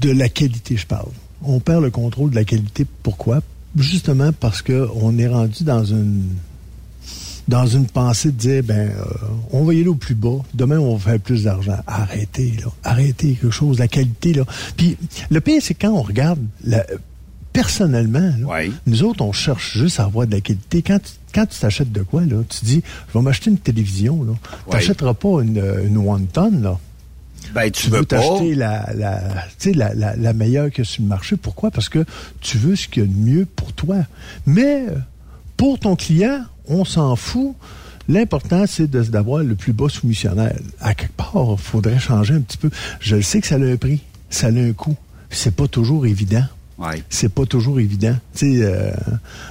de 0.00 0.10
la 0.10 0.28
qualité, 0.28 0.76
je 0.76 0.86
parle. 0.86 1.12
On 1.42 1.60
perd 1.60 1.84
le 1.84 1.90
contrôle 1.90 2.30
de 2.30 2.34
la 2.34 2.44
qualité. 2.44 2.86
Pourquoi? 3.04 3.40
Justement 3.76 4.32
parce 4.32 4.62
qu'on 4.62 5.16
est 5.16 5.28
rendu 5.28 5.62
dans 5.62 5.84
une 5.84 6.24
dans 7.48 7.66
une 7.66 7.86
pensée 7.86 8.30
de 8.30 8.36
dire, 8.36 8.62
ben, 8.62 8.90
euh, 8.90 9.04
on 9.50 9.64
va 9.64 9.72
y 9.74 9.80
aller 9.80 9.88
au 9.88 9.94
plus 9.94 10.14
bas. 10.14 10.38
Demain, 10.52 10.78
on 10.78 10.94
va 10.96 11.12
faire 11.12 11.20
plus 11.20 11.44
d'argent. 11.44 11.78
Arrêtez, 11.86 12.52
là. 12.60 12.70
Arrêtez 12.84 13.32
quelque 13.32 13.50
chose. 13.50 13.78
La 13.78 13.88
qualité, 13.88 14.34
là. 14.34 14.44
Puis, 14.76 14.98
le 15.30 15.40
pire, 15.40 15.62
c'est 15.62 15.74
quand 15.74 15.90
on 15.90 16.02
regarde, 16.02 16.38
la, 16.62 16.84
personnellement, 17.54 18.32
nous 18.86 19.02
autres, 19.02 19.24
on 19.24 19.32
cherche 19.32 19.78
juste 19.78 19.98
à 19.98 20.04
avoir 20.04 20.26
de 20.26 20.32
la 20.32 20.42
qualité. 20.42 20.82
Quand 20.82 20.98
tu, 20.98 21.12
quand 21.34 21.46
tu 21.46 21.58
t'achètes 21.58 21.90
de 21.90 22.02
quoi, 22.02 22.20
là, 22.26 22.42
tu 22.48 22.64
dis, 22.66 22.82
je 23.08 23.18
vais 23.18 23.24
m'acheter 23.24 23.50
une 23.50 23.58
télévision, 23.58 24.22
là. 24.24 24.34
Tu 24.68 24.76
n'achèteras 24.76 25.14
pas 25.14 25.40
une, 25.42 25.62
une 25.86 25.96
one 25.96 26.26
ton, 26.26 26.50
là. 26.60 26.78
Ben, 27.54 27.70
tu, 27.70 27.88
veux, 27.88 28.04
t'acheter 28.04 28.54
la, 28.54 28.92
la, 28.94 29.22
la, 29.74 29.94
la, 29.94 30.16
la 30.16 30.32
meilleure 30.34 30.70
que 30.70 30.84
sur 30.84 31.02
le 31.02 31.08
marché. 31.08 31.38
Pourquoi? 31.38 31.70
Parce 31.70 31.88
que 31.88 32.04
tu 32.42 32.58
veux 32.58 32.76
ce 32.76 32.88
qu'il 32.88 33.04
y 33.04 33.06
a 33.06 33.08
de 33.08 33.16
mieux 33.16 33.46
pour 33.46 33.72
toi. 33.72 33.96
Mais 34.46 34.84
pour 35.56 35.78
ton 35.78 35.96
client, 35.96 36.42
on 36.68 36.84
s'en 36.84 37.16
fout. 37.16 37.54
L'important, 38.08 38.64
c'est 38.66 38.90
d'avoir 38.90 39.42
le 39.42 39.54
plus 39.54 39.72
bas 39.72 39.88
soumissionnaire. 39.88 40.56
À 40.80 40.94
quelque 40.94 41.16
part, 41.16 41.32
il 41.52 41.58
faudrait 41.58 41.98
changer 41.98 42.34
un 42.34 42.40
petit 42.40 42.56
peu. 42.56 42.70
Je 43.00 43.16
le 43.16 43.22
sais 43.22 43.40
que 43.40 43.46
ça 43.46 43.56
a 43.56 43.58
un 43.58 43.76
prix, 43.76 44.00
ça 44.30 44.46
a 44.46 44.50
un 44.50 44.72
coût. 44.72 44.96
C'est 45.30 45.54
pas 45.54 45.68
toujours 45.68 46.06
évident. 46.06 46.44
Ouais. 46.78 47.02
C'est 47.10 47.28
pas 47.28 47.44
toujours 47.44 47.80
évident. 47.80 48.14
Tu 48.34 48.56
sais, 48.56 48.62
euh, 48.62 48.92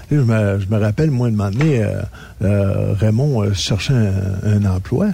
je, 0.10 0.15
me, 0.15 0.60
je 0.60 0.65
me 0.73 0.80
rappelle, 0.80 1.12
moi, 1.12 1.30
de 1.30 1.36
moment 1.36 1.51
donné, 1.51 1.84
euh, 1.84 2.01
euh, 2.41 2.93
Raymond 2.93 3.53
cherchait 3.53 3.93
un, 3.93 4.65
emploi, 4.65 5.10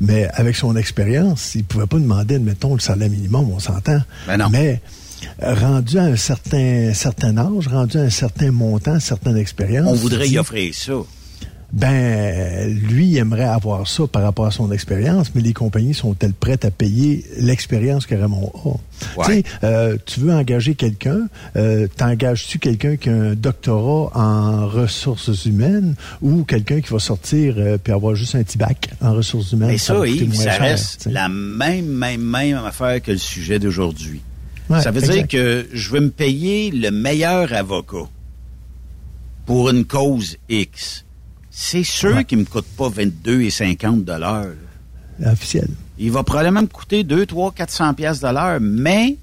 mais 0.00 0.28
avec 0.32 0.56
son 0.56 0.76
expérience, 0.76 1.54
il 1.54 1.64
pouvait 1.64 1.86
pas 1.86 1.98
demander, 1.98 2.38
mettons, 2.38 2.72
le 2.74 2.80
salaire 2.80 3.10
minimum, 3.10 3.50
on 3.50 3.58
s'entend. 3.58 4.00
Ben 4.26 4.38
non. 4.38 4.48
Mais 4.50 4.80
rendu 5.42 5.98
à 5.98 6.04
un 6.04 6.16
certain, 6.16 6.94
certain 6.94 7.36
âge, 7.36 7.68
rendu 7.68 7.98
à 7.98 8.02
un 8.02 8.10
certain 8.10 8.50
montant, 8.50 8.98
certaine 8.98 9.36
expérience. 9.36 9.88
On 9.88 9.94
voudrait 9.94 10.28
y 10.28 10.38
offrir 10.38 10.74
ça 10.74 10.94
ben 11.72 12.74
lui 12.74 13.08
il 13.08 13.18
aimerait 13.18 13.44
avoir 13.44 13.86
ça 13.88 14.06
par 14.06 14.22
rapport 14.22 14.46
à 14.46 14.50
son 14.50 14.72
expérience, 14.72 15.34
mais 15.34 15.42
les 15.42 15.52
compagnies 15.52 15.94
sont-elles 15.94 16.32
prêtes 16.32 16.64
à 16.64 16.70
payer 16.70 17.24
l'expérience 17.36 18.06
que 18.06 18.14
Raymond 18.14 18.52
a? 18.64 19.24
Tu 19.24 19.32
sais, 19.32 19.42
euh, 19.64 19.96
tu 20.06 20.20
veux 20.20 20.32
engager 20.32 20.74
quelqu'un, 20.74 21.28
euh, 21.56 21.86
t'engages-tu 21.94 22.58
quelqu'un 22.58 22.96
qui 22.96 23.10
a 23.10 23.12
un 23.12 23.34
doctorat 23.34 24.10
en 24.14 24.66
ressources 24.66 25.44
humaines 25.44 25.94
ou 26.22 26.44
quelqu'un 26.44 26.80
qui 26.80 26.90
va 26.90 26.98
sortir 26.98 27.54
euh, 27.58 27.76
puis 27.76 27.92
avoir 27.92 28.14
juste 28.14 28.34
un 28.34 28.42
petit 28.42 28.58
bac 28.58 28.88
en 29.02 29.12
ressources 29.12 29.52
humaines? 29.52 29.68
Mais 29.68 29.78
ça, 29.78 30.06
Yves, 30.06 30.34
ça 30.34 30.52
reste 30.52 31.06
la 31.10 31.28
même, 31.28 31.86
même, 31.86 32.22
même 32.22 32.56
affaire 32.64 33.02
que 33.02 33.12
le 33.12 33.18
sujet 33.18 33.58
d'aujourd'hui. 33.58 34.22
ça 34.70 34.90
veut 34.90 35.02
dire 35.02 35.28
que 35.28 35.66
je 35.70 35.90
veux 35.90 36.00
me 36.00 36.10
payer 36.10 36.70
le 36.70 36.90
meilleur 36.90 37.52
avocat 37.52 38.08
pour 39.44 39.68
une 39.68 39.84
cause 39.84 40.36
X 40.48 41.04
c'est 41.50 41.84
sûr 41.84 42.24
qu'il 42.26 42.38
ne 42.38 42.44
me 42.44 42.48
coûte 42.48 42.66
pas 42.76 42.88
22,50 42.88 44.04
dollars. 44.04 44.46
Officiel. 45.24 45.68
Il 45.98 46.12
va 46.12 46.22
probablement 46.22 46.62
me 46.62 46.66
coûter 46.66 47.02
2, 47.02 47.26
3, 47.26 47.52
400 47.52 47.94
pièces 47.94 48.20
de 48.20 48.28
l'heure, 48.28 48.58
mais 48.60 49.16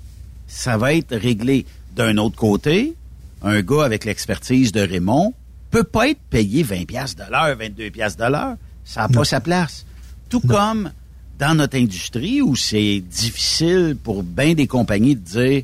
ça 0.47 0.77
va 0.77 0.93
être 0.93 1.15
réglé. 1.15 1.65
D'un 1.95 2.17
autre 2.17 2.35
côté, 2.35 2.93
un 3.41 3.61
gars 3.61 3.85
avec 3.85 4.03
l'expertise 4.03 4.71
de 4.73 4.81
Raymond 4.81 5.33
peut 5.71 5.83
pas 5.83 6.09
être 6.09 6.19
payé 6.29 6.63
20 6.63 6.85
pièces 6.85 7.15
de 7.15 7.23
l'heure, 7.29 7.55
22 7.57 7.89
pièces 7.89 8.17
de 8.17 8.25
l'heure. 8.25 8.55
Ça 8.83 9.01
n'a 9.01 9.09
pas 9.09 9.23
sa 9.23 9.39
place. 9.39 9.85
Tout 10.29 10.41
comme 10.41 10.91
dans 11.39 11.55
notre 11.55 11.77
industrie 11.77 12.41
où 12.41 12.55
c'est 12.55 12.99
difficile 12.99 13.97
pour 14.01 14.23
bien 14.23 14.53
des 14.53 14.67
compagnies 14.67 15.15
de 15.15 15.21
dire 15.21 15.63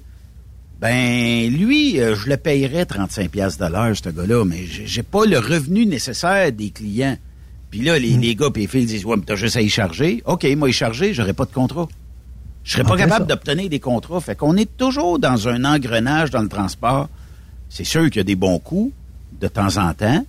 ben 0.81 1.47
lui, 1.53 2.01
euh, 2.01 2.15
je 2.15 2.27
le 2.27 2.37
payerais 2.37 2.87
35 2.87 3.29
pièces 3.29 3.59
de 3.59 3.67
l'heure, 3.67 3.95
ce 3.95 4.09
gars-là, 4.09 4.43
mais 4.45 4.65
j'ai 4.65 5.03
pas 5.03 5.25
le 5.25 5.37
revenu 5.37 5.85
nécessaire 5.85 6.51
des 6.51 6.71
clients. 6.71 7.17
Puis 7.69 7.81
là, 7.81 7.99
les, 7.99 8.17
mm. 8.17 8.21
les 8.21 8.35
gars 8.35 8.49
puis 8.49 8.63
les 8.63 8.67
filles 8.67 8.87
disent 8.87 9.05
Ouais, 9.05 9.15
mais 9.15 9.23
t'as 9.23 9.35
juste 9.35 9.57
à 9.57 9.61
y 9.61 9.69
charger. 9.69 10.23
OK, 10.25 10.43
moi 10.57 10.69
y 10.69 10.73
charger, 10.73 11.13
j'aurais 11.13 11.33
pas 11.33 11.45
de 11.45 11.51
contrat. 11.51 11.87
Je 12.63 12.73
serais 12.73 12.83
pas 12.83 12.97
capable 12.97 13.27
d'obtenir 13.27 13.69
des 13.69 13.79
contrats. 13.79 14.19
Fait 14.21 14.35
qu'on 14.35 14.57
est 14.57 14.75
toujours 14.75 15.19
dans 15.19 15.47
un 15.47 15.65
engrenage 15.65 16.31
dans 16.31 16.41
le 16.41 16.49
transport. 16.49 17.09
C'est 17.69 17.83
sûr 17.83 18.05
qu'il 18.05 18.17
y 18.17 18.19
a 18.19 18.23
des 18.23 18.35
bons 18.35 18.59
coups 18.59 18.91
de 19.39 19.47
temps 19.47 19.77
en 19.77 19.93
temps, 19.93 20.25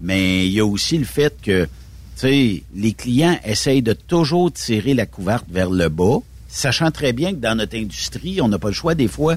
mais 0.00 0.46
il 0.46 0.52
y 0.52 0.60
a 0.60 0.66
aussi 0.66 0.98
le 0.98 1.04
fait 1.04 1.34
que 1.42 1.64
tu 1.64 1.70
sais, 2.16 2.62
les 2.74 2.92
clients 2.92 3.38
essayent 3.44 3.82
de 3.82 3.92
toujours 3.92 4.52
tirer 4.52 4.94
la 4.94 5.04
couverte 5.04 5.46
vers 5.50 5.68
le 5.68 5.88
bas, 5.88 6.18
sachant 6.48 6.90
très 6.90 7.12
bien 7.12 7.32
que 7.32 7.38
dans 7.38 7.56
notre 7.56 7.76
industrie, 7.76 8.40
on 8.40 8.48
n'a 8.48 8.58
pas 8.58 8.68
le 8.68 8.74
choix 8.74 8.94
des 8.94 9.08
fois 9.08 9.36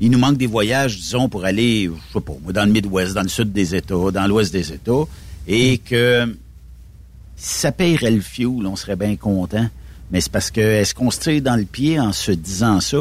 il 0.00 0.10
nous 0.10 0.18
manque 0.18 0.36
des 0.36 0.46
voyages, 0.46 0.96
disons, 0.96 1.28
pour 1.28 1.44
aller, 1.44 1.86
je 1.86 2.12
sais 2.12 2.20
pas, 2.20 2.52
dans 2.52 2.64
le 2.64 2.70
Midwest, 2.70 3.14
dans 3.14 3.22
le 3.22 3.28
sud 3.28 3.52
des 3.52 3.74
États, 3.74 4.10
dans 4.12 4.26
l'ouest 4.26 4.52
des 4.52 4.72
États, 4.72 5.04
et 5.46 5.78
que 5.78 6.36
si 7.36 7.60
ça 7.60 7.72
payerait 7.72 8.10
le 8.10 8.20
fuel, 8.20 8.66
on 8.66 8.76
serait 8.76 8.96
bien 8.96 9.16
content. 9.16 9.68
Mais 10.10 10.20
c'est 10.20 10.32
parce 10.32 10.50
que 10.50 10.60
est-ce 10.60 10.94
qu'on 10.94 11.10
se 11.10 11.20
tire 11.20 11.42
dans 11.42 11.56
le 11.56 11.64
pied 11.64 12.00
en 12.00 12.12
se 12.12 12.32
disant 12.32 12.80
ça? 12.80 12.98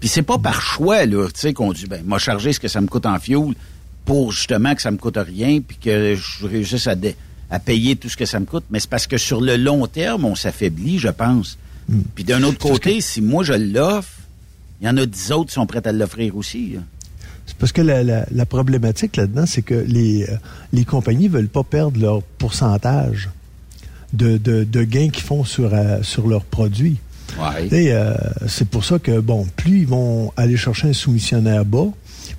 Puis 0.00 0.08
c'est 0.08 0.22
pas 0.22 0.38
par 0.38 0.62
choix, 0.62 1.04
là, 1.06 1.26
tu 1.28 1.40
sais, 1.40 1.52
qu'on 1.52 1.72
dit, 1.72 1.86
ben, 1.86 2.02
m'a 2.04 2.18
chargé 2.18 2.52
ce 2.52 2.60
que 2.60 2.68
ça 2.68 2.80
me 2.80 2.86
coûte 2.86 3.06
en 3.06 3.18
fuel 3.18 3.54
pour 4.04 4.32
justement 4.32 4.74
que 4.74 4.82
ça 4.82 4.90
me 4.90 4.96
coûte 4.96 5.18
rien, 5.18 5.60
puis 5.60 5.76
que 5.76 6.16
je 6.16 6.46
réussisse 6.46 6.88
à 6.88 7.58
payer 7.58 7.96
tout 7.96 8.08
ce 8.08 8.16
que 8.16 8.24
ça 8.24 8.40
me 8.40 8.46
coûte, 8.46 8.64
mais 8.70 8.80
c'est 8.80 8.88
parce 8.88 9.06
que 9.06 9.18
sur 9.18 9.40
le 9.40 9.56
long 9.56 9.86
terme, 9.86 10.24
on 10.24 10.34
s'affaiblit, 10.34 10.98
je 10.98 11.08
pense. 11.08 11.58
Hmm. 11.88 12.00
Puis 12.14 12.24
d'un 12.24 12.42
autre 12.42 12.58
côté, 12.58 13.00
si 13.00 13.20
moi 13.20 13.44
je 13.44 13.52
l'offre, 13.52 14.19
il 14.80 14.86
y 14.86 14.90
en 14.90 14.96
a 14.96 15.06
dix 15.06 15.30
autres 15.32 15.48
qui 15.48 15.54
sont 15.54 15.66
prêts 15.66 15.86
à 15.86 15.92
l'offrir 15.92 16.36
aussi. 16.36 16.70
là. 16.74 16.80
C'est 17.46 17.56
parce 17.56 17.72
que 17.72 17.82
la, 17.82 18.02
la- 18.04 18.26
la 18.30 18.46
problématique 18.46 19.16
là-dedans, 19.16 19.44
c'est 19.46 19.62
que 19.62 19.74
les, 19.74 20.24
euh, 20.24 20.36
les 20.72 20.84
compagnies 20.84 21.28
veulent 21.28 21.48
pas 21.48 21.64
perdre 21.64 22.00
leur 22.00 22.22
pourcentage 22.22 23.28
de, 24.12 24.36
de, 24.38 24.64
de 24.64 24.82
gains 24.84 25.08
qu'ils 25.10 25.24
font 25.24 25.44
sur, 25.44 25.74
euh, 25.74 26.02
sur 26.02 26.26
leurs 26.28 26.44
produits. 26.44 26.96
Ouais. 27.38 27.68
Euh, 27.92 28.14
c'est 28.48 28.68
pour 28.68 28.84
ça 28.84 28.98
que, 28.98 29.20
bon, 29.20 29.46
plus 29.56 29.80
ils 29.80 29.86
vont 29.86 30.32
aller 30.36 30.56
chercher 30.56 30.88
un 30.88 30.92
soumissionnaire 30.92 31.64
bas, 31.64 31.86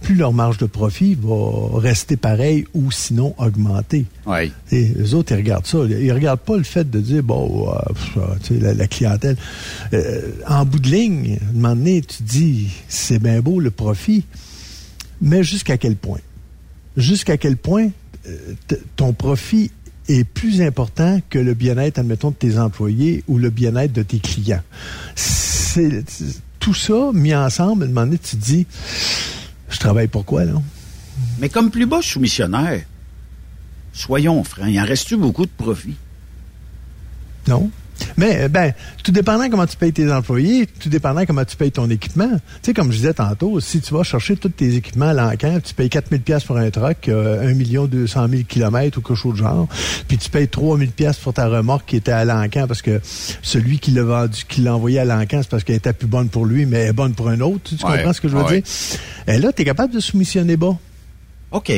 plus 0.01 0.15
leur 0.15 0.33
marge 0.33 0.57
de 0.57 0.65
profit 0.65 1.15
va 1.15 1.79
rester 1.79 2.17
pareille 2.17 2.65
ou 2.73 2.91
sinon 2.91 3.35
augmenter. 3.37 4.05
Ouais. 4.25 4.51
Et 4.71 4.85
les 4.87 5.13
autres, 5.13 5.31
ils 5.33 5.37
regardent 5.37 5.67
ça. 5.67 5.77
Ils 5.87 6.11
regardent 6.11 6.39
pas 6.39 6.57
le 6.57 6.63
fait 6.63 6.89
de 6.89 6.99
dire, 6.99 7.21
bon, 7.23 7.69
euh, 7.69 7.77
pff, 7.93 8.17
euh, 8.17 8.21
tu 8.43 8.55
sais, 8.55 8.59
la, 8.59 8.73
la 8.73 8.87
clientèle. 8.87 9.37
Euh, 9.93 10.31
en 10.47 10.65
bout 10.65 10.79
de 10.79 10.89
ligne, 10.89 11.37
à 11.41 11.49
un 11.49 11.53
moment 11.53 11.75
donné, 11.75 12.01
tu 12.01 12.23
dis, 12.23 12.69
c'est 12.87 13.19
bien 13.19 13.39
beau 13.41 13.59
le 13.59 13.69
profit, 13.71 14.25
mais 15.21 15.43
jusqu'à 15.43 15.77
quel 15.77 15.95
point? 15.95 16.19
Jusqu'à 16.97 17.37
quel 17.37 17.55
point 17.57 17.89
ton 18.95 19.13
profit 19.13 19.71
est 20.09 20.23
plus 20.23 20.61
important 20.61 21.21
que 21.29 21.37
le 21.39 21.53
bien-être, 21.53 21.99
admettons, 21.99 22.29
de 22.31 22.35
tes 22.35 22.57
employés 22.57 23.23
ou 23.27 23.37
le 23.37 23.49
bien-être 23.51 23.93
de 23.93 24.03
tes 24.03 24.19
clients? 24.19 24.61
C'est 25.15 26.03
c'est- 26.09 26.41
tout 26.59 26.73
ça 26.75 27.09
mis 27.13 27.33
ensemble, 27.33 27.83
à 27.83 27.85
un 27.85 27.89
moment 27.89 28.05
donné, 28.05 28.17
tu 28.19 28.35
te 28.37 28.43
dis, 28.43 28.67
je 29.71 29.79
travaille 29.79 30.07
pour 30.07 30.25
quoi, 30.25 30.45
là? 30.45 30.53
Mais 31.39 31.49
comme 31.49 31.71
plus 31.71 31.85
bas 31.85 32.01
soumissionnaire, 32.01 32.83
soyons 33.93 34.43
francs, 34.43 34.67
il 34.69 34.79
en 34.79 34.85
reste-tu 34.85 35.17
beaucoup 35.17 35.45
de 35.45 35.51
profit? 35.51 35.95
Non. 37.47 37.71
Mais, 38.17 38.41
euh, 38.43 38.47
ben, 38.47 38.73
tout 39.03 39.11
dépendant 39.11 39.49
comment 39.49 39.65
tu 39.65 39.77
payes 39.77 39.93
tes 39.93 40.11
employés, 40.11 40.67
tout 40.67 40.89
dépendant 40.89 41.25
comment 41.25 41.45
tu 41.45 41.55
payes 41.55 41.71
ton 41.71 41.89
équipement. 41.89 42.29
Tu 42.31 42.39
sais, 42.63 42.73
comme 42.73 42.91
je 42.91 42.97
disais 42.97 43.13
tantôt, 43.13 43.59
si 43.59 43.81
tu 43.81 43.93
vas 43.93 44.03
chercher 44.03 44.35
tous 44.37 44.49
tes 44.49 44.75
équipements 44.75 45.09
à 45.09 45.13
l'encan, 45.13 45.59
tu 45.63 45.73
payes 45.73 45.89
4000 45.89 46.21
pièces 46.21 46.43
pour 46.43 46.57
un 46.57 46.69
truck, 46.69 47.07
euh, 47.09 47.47
1 47.49 47.53
million 47.53 47.85
200 47.85 48.27
000 48.29 48.43
kilomètres 48.47 48.97
ou 48.97 49.01
quelque 49.01 49.15
chose 49.15 49.33
de 49.33 49.39
genre, 49.39 49.67
puis 50.07 50.17
tu 50.17 50.29
payes 50.29 50.47
3000 50.47 50.91
pièces 50.91 51.17
pour 51.17 51.33
ta 51.33 51.47
remorque 51.47 51.85
qui 51.89 51.95
était 51.97 52.11
à 52.11 52.25
l'encan 52.25 52.65
parce 52.67 52.81
que 52.81 52.99
celui 53.41 53.79
qui 53.79 53.91
l'a 53.91 54.03
vendu, 54.03 54.43
qui 54.47 54.61
l'a 54.61 54.75
envoyé 54.75 54.99
à 54.99 55.05
l'encan, 55.05 55.39
c'est 55.41 55.49
parce 55.49 55.63
qu'elle 55.63 55.75
était 55.77 55.93
plus 55.93 56.07
bonne 56.07 56.29
pour 56.29 56.45
lui, 56.45 56.65
mais 56.65 56.79
elle 56.79 56.89
est 56.89 56.93
bonne 56.93 57.13
pour 57.13 57.29
un 57.29 57.39
autre. 57.41 57.59
Tu, 57.65 57.75
tu 57.75 57.85
Ouais, 57.85 57.97
comprends 57.97 58.13
ce 58.13 58.21
que 58.21 58.27
je 58.29 58.35
veux 58.35 58.43
ouais. 58.43 58.61
dire? 58.61 58.97
Et 59.27 59.37
là, 59.37 59.51
tu 59.51 59.61
es 59.61 59.65
capable 59.65 59.93
de 59.93 59.99
soumissionner 59.99 60.57
bas. 60.57 60.77
OK. 61.51 61.71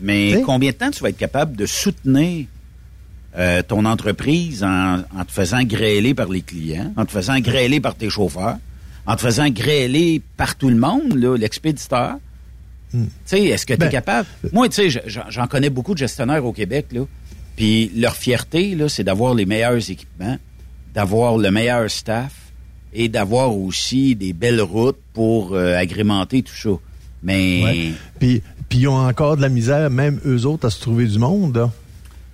Mais 0.00 0.32
T'sais? 0.32 0.42
combien 0.42 0.70
de 0.70 0.76
temps 0.76 0.90
tu 0.90 1.02
vas 1.02 1.10
être 1.10 1.16
capable 1.18 1.56
de 1.56 1.66
soutenir 1.66 2.46
euh, 3.38 3.62
ton 3.62 3.84
entreprise 3.84 4.64
en, 4.64 4.98
en 5.16 5.24
te 5.26 5.32
faisant 5.32 5.62
grêler 5.62 6.14
par 6.14 6.28
les 6.28 6.42
clients, 6.42 6.92
en 6.96 7.04
te 7.04 7.12
faisant 7.12 7.38
grêler 7.40 7.80
par 7.80 7.94
tes 7.94 8.10
chauffeurs, 8.10 8.56
en 9.06 9.16
te 9.16 9.20
faisant 9.20 9.48
grêler 9.50 10.20
par 10.36 10.56
tout 10.56 10.68
le 10.68 10.76
monde, 10.76 11.14
l'expéditeur? 11.38 12.16
Tu 12.92 12.98
sais, 13.24 13.44
est-ce 13.44 13.64
que 13.66 13.74
tu 13.74 13.80
es 13.82 13.84
Ben, 13.84 13.88
capable? 13.90 14.26
Moi, 14.52 14.68
tu 14.68 14.74
sais, 14.74 14.90
je- 14.90 14.98
j'en 15.06 15.22
j'en 15.30 15.46
connais 15.46 15.70
beaucoup 15.70 15.94
de 15.94 15.98
gestionnaires 15.98 16.44
au 16.44 16.52
Québec, 16.52 16.86
là. 16.92 17.02
Puis 17.56 17.90
leur 17.94 18.16
fierté, 18.16 18.74
là, 18.74 18.88
c'est 18.88 19.04
d'avoir 19.04 19.34
les 19.34 19.46
meilleurs 19.46 19.90
équipements, 19.90 20.36
d'avoir 20.92 21.38
le 21.38 21.50
meilleur 21.52 21.88
staff 21.88 22.32
et 22.92 23.08
d'avoir 23.08 23.56
aussi 23.56 24.16
des 24.16 24.32
belles 24.32 24.60
routes 24.62 24.98
pour 25.12 25.54
euh, 25.54 25.76
agrémenter 25.78 26.42
tout 26.42 26.54
ça. 26.56 26.70
Mais 27.22 27.62
Ouais. 27.62 27.90
Puis, 28.18 28.42
puis 28.68 28.78
ils 28.80 28.88
ont 28.88 28.96
encore 29.06 29.36
de 29.36 29.42
la 29.42 29.48
misère, 29.50 29.88
même 29.90 30.18
eux 30.26 30.44
autres, 30.46 30.66
à 30.66 30.70
se 30.70 30.80
trouver 30.80 31.06
du 31.06 31.18
monde. 31.20 31.54
là. 31.56 31.70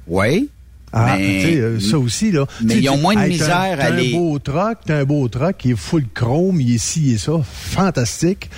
Oui. 0.07 0.49
Ah, 0.93 1.17
mais, 1.19 1.57
euh, 1.57 1.79
ça 1.81 1.99
aussi, 1.99 2.31
là. 2.33 2.47
Mais 2.63 2.79
ils 2.79 2.89
ont 2.89 2.97
moins 2.97 3.15
de 3.15 3.21
hey, 3.21 3.29
misère 3.31 3.57
à 3.73 3.77
t'as 3.77 3.93
un 3.93 3.97
les- 3.97 4.13
beau 4.13 4.39
truck, 4.39 4.79
t'as 4.87 4.99
un 5.01 5.05
beau 5.05 5.29
truck 5.29 5.57
qui 5.59 5.73
est 5.73 5.77
full 5.77 6.05
chrome, 6.15 6.61
il 6.61 6.75
est 6.77 6.79
ci 6.79 7.13
et 7.13 7.19
ça, 7.19 7.33
fantastique. 7.45 8.49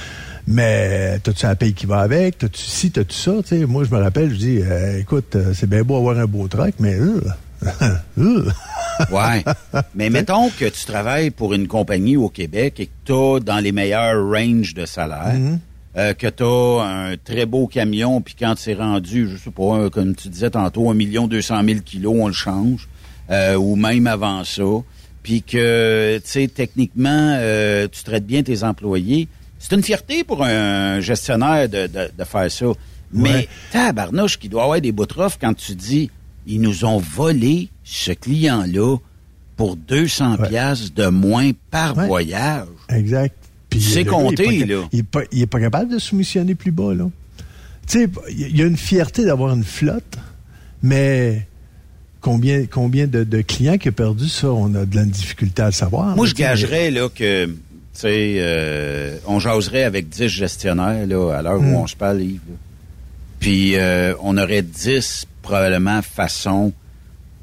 Mais 0.47 1.19
t'as-tu 1.19 1.45
la 1.47 1.57
paye 1.57 1.75
qui 1.75 1.85
va 1.87 1.99
avec? 2.01 2.39
T'as-tu 2.39 2.63
ci, 2.63 2.91
t'as-tu 2.91 3.15
ça? 3.15 3.33
Tu 3.43 3.49
sais, 3.61 3.67
moi, 3.67 3.85
je 3.85 3.95
me 3.95 4.01
rappelle, 4.01 4.31
je 4.31 4.37
dis, 4.37 4.59
euh, 4.63 4.99
écoute, 5.01 5.37
euh, 5.37 5.53
c'est 5.55 5.69
bien 5.69 5.83
beau 5.83 5.97
avoir 5.97 6.19
un 6.19 6.27
beau 6.27 6.49
truck, 6.49 6.75
mais... 6.79 6.95
euh. 6.95 7.21
Ouais. 9.13 9.45
Mais 9.95 10.11
mettons 10.11 10.49
que 10.51 10.65
tu 10.67 10.85
travailles 10.85 11.31
pour 11.31 11.55
une 11.55 11.69
compagnie 11.69 12.17
au 12.17 12.29
Québec 12.29 12.81
et 12.81 12.87
que 12.87 12.91
tu 13.05 13.13
as 13.13 13.41
dans 13.41 13.59
les 13.59 13.73
meilleurs 13.73 14.25
ranges 14.29 14.75
de 14.75 14.87
salaire, 14.87 15.35
Mhm. 15.35 15.59
Euh, 15.99 16.15
que 16.15 16.27
tu 16.29 16.43
as 16.45 16.83
un 16.85 17.17
très 17.17 17.45
beau 17.45 17.67
camion, 17.67 18.21
puis 18.21 18.35
quand 18.39 18.55
c'est 18.57 18.75
rendu, 18.75 19.29
je 19.29 19.37
sais 19.37 19.51
pas, 19.51 19.75
un- 19.75 19.91
comme 19.91 20.15
tu 20.15 20.29
disais 20.29 20.51
tantôt, 20.51 20.89
un 20.91 20.95
million 20.95 21.27
deux 21.27 21.43
cent 21.43 21.63
mille 21.63 21.83
kilos, 21.83 22.15
on 22.19 22.29
le 22.29 22.33
change, 22.33 22.89
euh, 23.31 23.57
ou 23.57 23.75
même 23.77 24.07
avant 24.07 24.45
ça, 24.45 24.63
puis 25.23 25.43
que, 25.43 26.19
tu 26.19 26.23
sais, 26.31 26.49
techniquement, 26.49 27.35
euh, 27.39 27.89
tu 27.91 28.03
traites 28.05 28.25
bien 28.27 28.43
tes 28.43 28.63
employés. 28.63 29.29
C'est 29.59 29.75
une 29.75 29.83
fierté 29.83 30.23
pour 30.25 30.45
un 30.45 31.01
gestionnaire 31.01 31.69
de, 31.69 31.87
de, 31.89 32.11
de 32.17 32.25
faire 32.25 32.51
ça. 32.51 32.67
Mais 33.13 33.31
Ouais. 33.33 33.49
tabarnouche 33.73 34.39
qui 34.39 34.49
doit 34.49 34.63
avoir 34.65 34.81
des 34.81 34.95
rough 34.97 35.33
quand 35.41 35.55
tu 35.55 35.75
dis 35.75 36.11
ils 36.47 36.61
nous 36.61 36.85
ont 36.85 36.99
volé 36.99 37.69
ce 37.85 38.13
client-là 38.13 38.97
pour 39.57 39.77
200 39.77 40.37
piastres 40.49 40.95
de 40.95 41.07
moins 41.09 41.51
par 41.71 41.97
Ouais. 41.99 42.07
voyage. 42.07 42.69
Exact. 42.89 43.35
C'est 43.81 44.05
gars, 44.05 44.11
compté, 44.11 44.47
il 44.47 44.63
est 44.63 44.67
pas, 44.67 44.73
là. 44.75 44.89
Il 44.93 44.99
est 45.41 45.47
pas, 45.47 45.59
pas 45.59 45.61
capable 45.61 45.93
de 45.93 45.99
soumissionner 45.99 46.55
plus 46.55 46.71
bas, 46.73 46.95
là. 46.95 47.09
Tu 47.87 48.01
sais, 48.01 48.09
il 48.31 48.57
y 48.57 48.63
a 48.63 48.67
une 48.67 48.77
fierté 48.77 49.25
d'avoir 49.25 49.55
une 49.55 49.65
flotte, 49.65 50.17
mais 50.83 51.47
combien, 52.21 52.67
combien 52.67 53.07
de, 53.07 53.25
de 53.25 53.41
clients 53.41 53.79
qui 53.79 53.89
ont 53.89 53.93
perdu 53.93 54.29
ça, 54.29 54.49
on 54.51 54.75
a 54.75 54.85
de 54.85 54.97
la 54.97 55.05
difficulté 55.05 55.63
à 55.63 55.67
le 55.67 55.73
savoir. 55.73 56.15
Moi, 56.17 56.27
là, 56.27 56.31
je 56.31 56.35
gagerais 56.35 56.91
là, 56.91 57.09
que, 57.09 57.47
tu 57.47 57.53
sais, 57.95 58.37
euh, 58.39 59.17
on 59.27 59.39
jaserait 59.39 59.85
avec 59.85 60.09
10 60.09 60.29
gestionnaires 60.29 61.07
là, 61.07 61.33
à 61.39 61.43
l'heure 61.43 61.61
Hmm. 61.61 61.73
où 61.75 61.79
on 61.79 61.87
se 61.87 61.97
parle, 61.97 62.21
Yves. 62.23 62.41
Puis 63.41 63.77
euh, 63.77 64.15
on 64.23 64.37
aurait 64.37 64.63
10 64.63 65.27
probablement 65.43 66.03
façons 66.03 66.73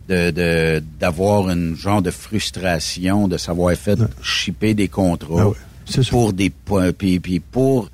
de 0.10 0.30
de- 0.30 0.84
d'avoir 1.00 1.50
une 1.50 1.76
genre 1.76 2.02
de 2.02 2.12
frustration 2.12 3.28
de 3.28 3.38
savoir 3.38 3.74
fait 3.76 3.98
shipper 4.22 4.74
des 4.76 4.88
contrats 4.90 5.40
Ah 5.40 5.48
ouais. 5.50 5.56
Pour 6.10 6.34
des 6.34 6.50
points 6.50 6.92
puis, 6.92 7.20
puis 7.20 7.40
pour 7.40 7.90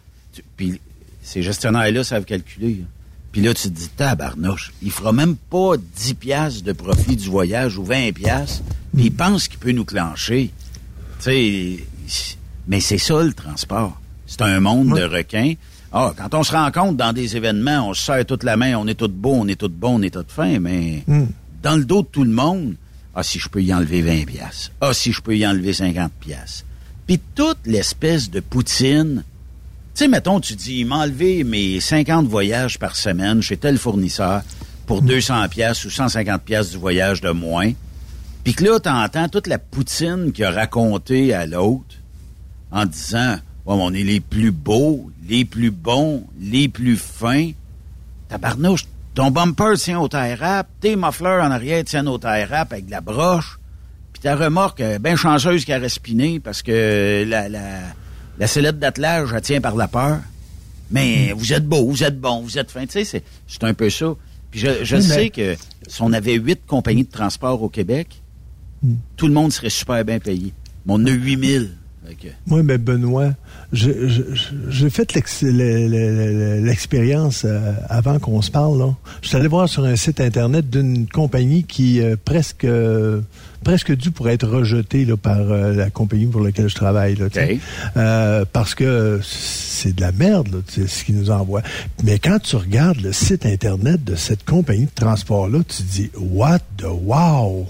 puis 0.57 0.79
ces 1.21 1.41
gestionnaires 1.43 1.91
là 1.91 2.03
savent 2.03 2.25
calculer. 2.25 2.75
là. 2.81 2.85
Puis 3.31 3.41
là 3.41 3.53
tu 3.53 3.63
te 3.63 3.67
dis 3.73 3.89
tabarnouche, 3.89 4.71
il 4.81 4.91
fera 4.91 5.11
même 5.13 5.35
pas 5.35 5.73
10 5.77 6.13
piastres 6.15 6.63
de 6.63 6.71
profit 6.73 7.15
du 7.15 7.29
voyage 7.29 7.77
ou 7.77 7.83
20 7.83 8.11
piastres, 8.13 8.63
puis 8.95 9.05
il 9.05 9.13
pense 9.13 9.47
qu'il 9.47 9.59
peut 9.59 9.71
nous 9.71 9.85
clencher. 9.85 10.51
Tu 11.21 11.23
sais, 11.23 11.77
mais 12.67 12.79
c'est 12.79 12.97
ça 12.97 13.21
le 13.23 13.33
transport. 13.33 13.99
C'est 14.27 14.41
un 14.41 14.59
monde 14.59 14.95
de 14.97 15.03
requins. 15.03 15.53
Ah, 15.93 16.13
quand 16.17 16.33
on 16.35 16.43
se 16.43 16.53
rencontre 16.53 16.93
dans 16.95 17.11
des 17.13 17.35
événements, 17.35 17.89
on 17.89 17.93
se 17.93 18.03
serre 18.05 18.25
toute 18.25 18.43
la 18.43 18.55
main, 18.55 18.75
on 18.77 18.87
est 18.87 18.95
tout 18.95 19.09
beau, 19.09 19.33
on 19.33 19.47
est 19.47 19.59
tout 19.59 19.69
bon, 19.69 19.99
on 19.99 20.01
est 20.01 20.13
tout 20.13 20.25
fin, 20.27 20.59
mais 20.59 21.03
Hmm. 21.07 21.25
dans 21.63 21.75
le 21.75 21.83
dos 21.85 22.01
de 22.01 22.07
tout 22.07 22.23
le 22.23 22.31
monde, 22.31 22.75
ah, 23.13 23.23
si 23.23 23.39
je 23.39 23.49
peux 23.49 23.61
y 23.61 23.73
enlever 23.73 24.01
20 24.01 24.25
piastres. 24.25 24.71
Ah, 24.79 24.93
si 24.93 25.11
je 25.11 25.21
peux 25.21 25.35
y 25.37 25.45
enlever 25.45 25.73
50 25.73 26.11
piastres. 26.13 26.63
Puis 27.07 27.19
toute 27.35 27.59
l'espèce 27.65 28.29
de 28.29 28.39
poutine, 28.39 29.23
tu 29.93 30.05
sais, 30.05 30.07
mettons, 30.07 30.39
tu 30.39 30.55
dis, 30.55 30.79
il 30.79 30.85
m'a 30.85 30.99
enlevé 30.99 31.43
mes 31.43 31.79
50 31.79 32.27
voyages 32.27 32.79
par 32.79 32.95
semaine 32.95 33.41
chez 33.41 33.57
tel 33.57 33.77
fournisseur 33.77 34.41
pour 34.85 35.01
200 35.01 35.49
piastres 35.49 35.87
ou 35.87 35.89
150 35.89 36.41
piastres 36.41 36.73
du 36.73 36.77
voyage 36.77 37.21
de 37.21 37.31
moins. 37.31 37.71
Puis 38.43 38.53
que 38.53 38.63
là, 38.63 38.79
t'entends 38.79 39.29
toute 39.29 39.47
la 39.47 39.59
poutine 39.59 40.31
qu'il 40.31 40.45
a 40.45 40.51
raconté 40.51 41.33
à 41.33 41.45
l'autre 41.45 41.95
en 42.71 42.85
disant, 42.85 43.37
mais 43.67 43.73
on 43.73 43.93
est 43.93 44.03
les 44.03 44.19
plus 44.19 44.51
beaux, 44.51 45.11
les 45.27 45.45
plus 45.45 45.71
bons, 45.71 46.25
les 46.39 46.67
plus 46.67 46.97
fins. 46.97 47.51
Tabarnouche, 48.29 48.85
ton 49.13 49.29
bumper 49.29 49.73
tient 49.77 49.99
au 49.99 50.07
tie 50.07 50.35
wrap, 50.35 50.67
tes 50.79 50.95
mufflers 50.95 51.41
en 51.41 51.51
arrière 51.51 51.83
tiennent 51.83 52.07
au 52.07 52.17
tie 52.17 52.45
wrap 52.49 52.71
avec 52.71 52.85
de 52.85 52.91
la 52.91 53.01
broche, 53.01 53.59
puis 54.21 54.29
ta 54.29 54.35
remorque, 54.35 54.81
euh, 54.81 54.99
bien 54.99 55.15
chanceuse 55.15 55.65
qu'elle 55.65 55.77
a 55.81 55.83
respiné 55.83 56.39
parce 56.39 56.61
que 56.61 57.25
la, 57.27 57.49
la, 57.49 57.79
la 58.37 58.47
sellette 58.47 58.77
d'attelage, 58.77 59.29
elle 59.35 59.41
tient 59.41 59.61
par 59.61 59.75
la 59.75 59.87
peur. 59.87 60.19
Mais 60.91 61.33
vous 61.35 61.53
êtes 61.53 61.65
beau, 61.67 61.87
vous 61.89 62.03
êtes 62.03 62.19
bon, 62.19 62.41
vous 62.41 62.57
êtes 62.59 62.69
fin. 62.69 62.85
Tu 62.85 62.91
sais, 62.91 63.03
c'est, 63.03 63.23
c'est 63.47 63.63
un 63.63 63.73
peu 63.73 63.89
ça. 63.89 64.13
Puis 64.51 64.59
je, 64.59 64.83
je 64.83 64.97
Oui, 64.97 65.05
mais- 65.07 65.13
sais 65.15 65.29
que 65.31 65.55
si 65.87 66.01
on 66.03 66.13
avait 66.13 66.35
huit 66.35 66.59
compagnies 66.67 67.05
de 67.05 67.09
transport 67.11 67.63
au 67.63 67.69
Québec, 67.69 68.21
tout 69.17 69.25
le 69.27 69.33
monde 69.33 69.51
serait 69.51 69.69
super 69.69 70.05
bien 70.05 70.19
payé. 70.19 70.53
Mais 70.85 70.93
on 70.95 71.05
a 71.05 71.09
8000. 71.11 71.71
Moi, 72.45 72.61
mais 72.61 72.77
Benoît, 72.77 73.29
j'ai 73.71 74.89
fait 74.89 75.13
l'expérience 76.61 77.43
euh, 77.45 77.73
avant 77.89 78.19
qu'on 78.19 78.41
se 78.41 78.51
parle. 78.51 78.77
Là. 78.79 78.93
Je 79.21 79.29
suis 79.29 79.37
allé 79.37 79.47
voir 79.47 79.69
sur 79.69 79.85
un 79.85 79.95
site 79.95 80.19
internet 80.19 80.69
d'une 80.69 81.07
compagnie 81.07 81.63
qui 81.63 82.01
euh, 82.01 82.15
presque 82.23 82.65
euh, 82.65 83.21
presque 83.63 83.95
dû 83.95 84.11
pour 84.11 84.29
être 84.29 84.47
rejetée 84.47 85.05
là, 85.05 85.17
par 85.17 85.39
la 85.39 85.89
compagnie 85.89 86.25
pour 86.25 86.41
laquelle 86.41 86.69
je 86.69 86.75
travaille. 86.75 87.15
Là, 87.15 88.45
parce 88.51 88.75
que 88.75 89.19
c'est 89.23 89.95
de 89.95 90.01
la 90.01 90.11
merde, 90.11 90.49
là, 90.51 90.85
ce 90.87 91.03
qu'ils 91.03 91.15
nous 91.15 91.31
envoient. 91.31 91.63
Mais 92.03 92.19
quand 92.19 92.39
tu 92.39 92.55
regardes 92.55 93.01
le 93.01 93.13
site 93.13 93.45
internet 93.45 94.03
de 94.03 94.15
cette 94.15 94.43
compagnie 94.43 94.85
de 94.85 94.91
transport-là, 94.95 95.59
tu 95.67 95.83
te 95.83 95.91
dis 95.91 96.11
What 96.17 96.59
the 96.77 96.85
wow! 96.85 97.67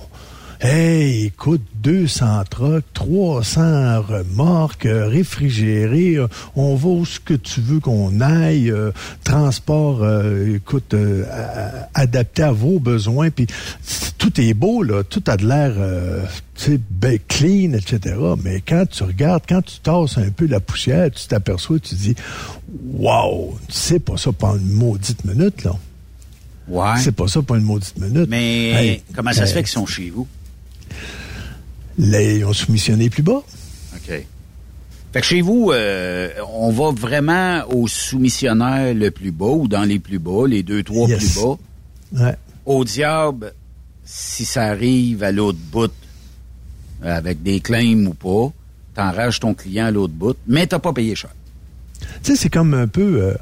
Hey, 0.64 1.26
écoute, 1.26 1.64
200 1.82 2.44
trucks, 2.48 2.86
300 2.94 4.04
remorques, 4.04 4.86
euh, 4.86 5.08
réfrigérées, 5.08 6.18
euh, 6.18 6.28
on 6.56 6.76
va 6.76 6.88
où 6.88 7.04
ce 7.04 7.20
que 7.20 7.34
tu 7.34 7.62
veux 7.62 7.80
qu'on 7.80 8.22
aille, 8.22 8.70
euh, 8.70 8.92
transport, 9.24 10.06
écoute, 10.54 10.94
adapté 11.96 12.44
à 12.44 12.52
vos 12.52 12.78
besoins, 12.78 13.32
puis 13.32 13.48
tout 14.20 14.40
est 14.40 14.54
beau, 14.54 14.84
là, 14.84 15.04
tout 15.04 15.24
a 15.26 15.36
de 15.36 15.48
l'air, 15.48 15.74
tu 16.54 16.74
sais, 16.74 16.80
ben, 16.92 17.18
clean, 17.28 17.74
etc. 17.74 18.16
Mais 18.44 18.62
quand 18.62 18.86
tu 18.88 19.02
regardes, 19.02 19.46
quand 19.50 19.64
tu 19.64 19.80
tasses 19.80 20.20
un 20.20 20.30
peu 20.30 20.46
la 20.46 20.60
poussière, 20.60 21.10
tu 21.10 21.26
t'aperçois, 21.26 21.80
tu 21.80 21.96
dis, 21.96 22.14
wow, 22.94 23.58
c'est 23.68 24.00
pas 24.00 24.18
ça 24.18 24.32
pendant 24.32 24.60
une 24.60 24.74
maudite 24.74 25.26
minute, 25.26 25.64
là. 25.64 25.76
Ouais. 26.68 27.00
C'est 27.00 27.14
pas 27.14 27.28
ça 27.28 27.42
pour 27.42 27.56
une 27.56 27.64
maudite 27.64 27.98
minute. 27.98 28.30
Mais 28.30 29.02
comment 29.16 29.34
ça 29.34 29.48
se 29.48 29.54
fait 29.54 29.64
qu'ils 29.64 29.72
sont 29.72 29.88
chez 29.88 30.12
vous? 30.12 30.28
Ils 31.98 32.46
ont 32.46 32.54
soumissionné 32.54 33.10
plus 33.10 33.24
bas. 33.24 33.42
OK. 33.96 34.26
Fait 35.14 35.20
que 35.20 35.26
chez 35.28 35.42
vous, 35.42 35.72
euh, 35.72 36.30
on 36.54 36.72
va 36.72 36.92
vraiment 36.92 37.64
au 37.70 37.88
soumissionnaire 37.88 38.94
le 38.94 39.12
plus 39.12 39.32
bas 39.32 39.46
ou 39.48 39.68
dans 39.68 39.84
les 39.84 40.00
plus 40.00 40.20
bas, 40.20 40.48
les 40.48 40.64
deux, 40.64 40.84
trois 40.84 41.08
plus 41.08 41.36
bas? 41.36 41.58
Ouais. 42.14 42.36
Au 42.66 42.86
diable, 42.86 43.54
si 44.06 44.46
ça 44.46 44.64
arrive 44.64 45.24
à 45.24 45.32
l'autre 45.32 45.60
bout, 45.72 45.92
euh, 47.04 47.18
avec 47.18 47.44
des 47.44 47.60
claims 47.60 48.08
ou 48.08 48.14
pas, 48.14 48.54
t'enrages 48.96 49.40
ton 49.40 49.54
client 49.54 49.88
à 49.88 49.92
l'autre 49.92 50.14
bout, 50.14 50.38
mais 50.48 50.68
t'as 50.68 50.80
pas 50.80 50.94
payé 50.94 51.16
cher. 51.16 51.32
Tu 52.24 52.32
sais, 52.32 52.36
c'est 52.36 52.50
comme 52.50 52.74
un 52.74 52.88
peu... 52.88 53.22
Euh, 53.22 53.34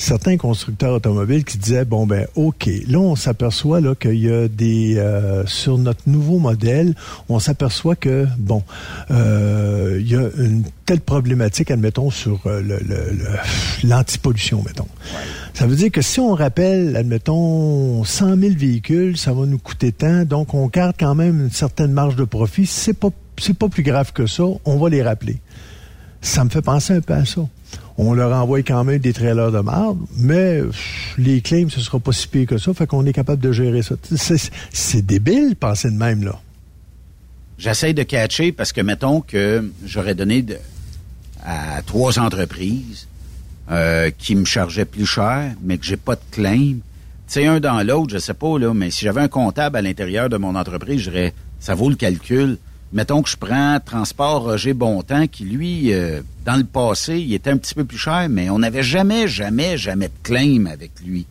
certains 0.00 0.38
constructeurs 0.38 0.94
automobiles 0.94 1.44
qui 1.44 1.58
disaient 1.58 1.84
bon 1.84 2.06
ben 2.06 2.26
ok 2.34 2.70
là 2.88 2.98
on 2.98 3.16
s'aperçoit 3.16 3.82
là 3.82 3.94
qu'il 3.94 4.16
y 4.16 4.32
a 4.32 4.48
des 4.48 4.96
euh, 4.96 5.44
sur 5.46 5.76
notre 5.76 6.08
nouveau 6.08 6.38
modèle 6.38 6.94
on 7.28 7.38
s'aperçoit 7.38 7.96
que 7.96 8.26
bon 8.38 8.62
euh, 9.10 9.98
il 10.00 10.10
y 10.10 10.16
a 10.16 10.30
une 10.38 10.64
telle 10.86 11.02
problématique 11.02 11.70
admettons 11.70 12.10
sur 12.10 12.40
euh, 12.46 12.62
le, 12.62 12.78
l'antipollution 13.86 14.62
mettons. 14.66 14.88
Ça 15.52 15.66
veut 15.66 15.76
dire 15.76 15.90
que 15.90 16.00
si 16.00 16.18
on 16.18 16.34
rappelle 16.34 16.96
admettons 16.96 18.02
100 18.02 18.38
000 18.38 18.54
véhicules 18.56 19.18
ça 19.18 19.34
va 19.34 19.44
nous 19.44 19.58
coûter 19.58 19.92
tant 19.92 20.24
donc 20.24 20.54
on 20.54 20.66
garde 20.68 20.96
quand 20.98 21.14
même 21.14 21.42
une 21.42 21.50
certaine 21.50 21.92
marge 21.92 22.16
de 22.16 22.24
profit. 22.24 22.64
C'est 22.64 22.94
pas 22.94 23.10
c'est 23.38 23.56
pas 23.56 23.68
plus 23.68 23.82
grave 23.82 24.12
que 24.12 24.26
ça 24.26 24.44
on 24.64 24.78
va 24.78 24.88
les 24.88 25.02
rappeler. 25.02 25.40
Ça 26.22 26.42
me 26.44 26.48
fait 26.48 26.62
penser 26.62 26.94
un 26.94 27.00
peu 27.02 27.12
à 27.12 27.26
ça 27.26 27.42
on 28.02 28.14
leur 28.14 28.32
envoie 28.32 28.62
quand 28.62 28.82
même 28.82 28.98
des 28.98 29.12
trailers 29.12 29.52
de 29.52 29.60
marbre, 29.60 30.06
mais 30.16 30.62
les 31.18 31.42
claims, 31.42 31.68
ce 31.68 31.80
sera 31.80 31.98
pas 31.98 32.12
si 32.12 32.26
pire 32.26 32.46
que 32.46 32.56
ça, 32.56 32.72
fait 32.72 32.86
qu'on 32.86 33.04
est 33.04 33.12
capable 33.12 33.42
de 33.42 33.52
gérer 33.52 33.82
ça. 33.82 33.94
C'est 34.72 35.04
débile, 35.04 35.54
penser 35.54 35.90
de 35.90 35.96
même, 35.96 36.24
là. 36.24 36.40
J'essaie 37.58 37.92
de 37.92 38.02
catcher 38.02 38.52
parce 38.52 38.72
que, 38.72 38.80
mettons 38.80 39.20
que 39.20 39.70
j'aurais 39.84 40.14
donné 40.14 40.44
à 41.44 41.82
trois 41.82 42.18
entreprises 42.18 43.06
euh, 43.70 44.10
qui 44.16 44.34
me 44.34 44.46
chargeaient 44.46 44.86
plus 44.86 45.04
cher, 45.04 45.52
mais 45.62 45.76
que 45.76 45.84
j'ai 45.84 45.98
pas 45.98 46.14
de 46.14 46.22
claim. 46.30 46.76
Tu 47.28 47.44
un 47.44 47.60
dans 47.60 47.86
l'autre, 47.86 48.14
je 48.14 48.18
sais 48.18 48.32
pas, 48.32 48.58
là, 48.58 48.72
mais 48.72 48.90
si 48.90 49.04
j'avais 49.04 49.20
un 49.20 49.28
comptable 49.28 49.76
à 49.76 49.82
l'intérieur 49.82 50.30
de 50.30 50.38
mon 50.38 50.54
entreprise, 50.54 51.00
je 51.00 51.10
dirais, 51.10 51.34
ça 51.60 51.74
vaut 51.74 51.90
le 51.90 51.96
calcul 51.96 52.56
mettons 52.92 53.22
que 53.22 53.30
je 53.30 53.36
prends 53.36 53.78
Transport 53.84 54.42
Roger 54.42 54.74
Bontemps, 54.74 55.26
qui 55.26 55.44
lui, 55.44 55.92
euh, 55.92 56.22
dans 56.44 56.56
le 56.56 56.64
passé, 56.64 57.18
il 57.18 57.32
était 57.34 57.50
un 57.50 57.56
petit 57.56 57.74
peu 57.74 57.84
plus 57.84 57.98
cher, 57.98 58.28
mais 58.28 58.50
on 58.50 58.58
n'avait 58.58 58.82
jamais, 58.82 59.28
jamais, 59.28 59.78
jamais 59.78 60.08
de 60.08 60.12
claim 60.22 60.66
avec 60.66 60.92
lui. 61.04 61.26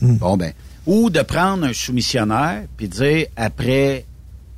Hmm. 0.00 0.16
Bon, 0.16 0.36
ben. 0.36 0.52
Ou 0.86 1.10
de 1.10 1.20
prendre 1.22 1.64
un 1.64 1.72
soumissionnaire, 1.72 2.64
puis 2.76 2.88
dire, 2.88 3.26
après 3.36 4.06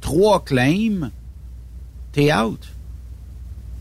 trois 0.00 0.44
claims, 0.44 1.10
t'es 2.12 2.32
out. 2.32 2.60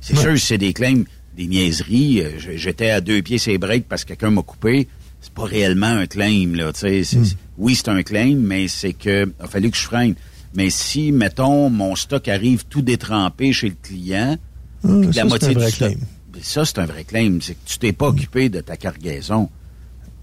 C'est 0.02 0.18
sûr, 0.18 0.38
c'est 0.40 0.58
des 0.58 0.74
claims, 0.74 1.04
des 1.38 1.48
niaiseries. 1.48 2.22
Euh, 2.22 2.32
j'étais 2.56 2.90
à 2.90 3.02
deux 3.02 3.22
pieds 3.22 3.38
ses 3.38 3.58
breaks 3.58 3.88
parce 3.88 4.04
que 4.04 4.10
quelqu'un 4.10 4.32
m'a 4.32 4.42
coupé. 4.42 4.88
C'est 5.22 5.34
pas 5.34 5.46
réellement 5.46 5.86
un 5.86 6.08
claim, 6.08 6.54
là. 6.56 6.72
Hmm. 6.72 7.24
Oui, 7.60 7.76
c'est 7.76 7.90
un 7.90 8.02
claim, 8.02 8.38
mais 8.40 8.68
c'est 8.68 8.94
que 8.94 9.32
a 9.40 9.48
fallu 9.48 9.70
que 9.70 9.78
je 9.78 9.84
freine. 9.84 10.16
Mais 10.54 10.70
si, 10.70 11.12
mettons, 11.12 11.70
mon 11.70 11.96
stock 11.96 12.28
arrive 12.28 12.66
tout 12.66 12.82
détrempé 12.82 13.54
chez 13.54 13.70
le 13.70 13.76
client, 13.82 14.38
ah, 14.84 14.88
la 15.16 15.26
moitié 15.26 15.56
du 15.56 15.70
stock. 15.70 15.94
Ça, 16.42 16.66
c'est 16.66 16.80
un 16.80 16.86
vrai 16.86 17.04
claim. 17.04 17.40
C'est 17.42 17.54
que 17.54 17.60
tu 17.66 17.78
t'es 17.78 17.94
pas 17.94 18.08
occupé 18.08 18.50
de 18.50 18.62
ta 18.62 18.78
cargaison. 18.78 19.50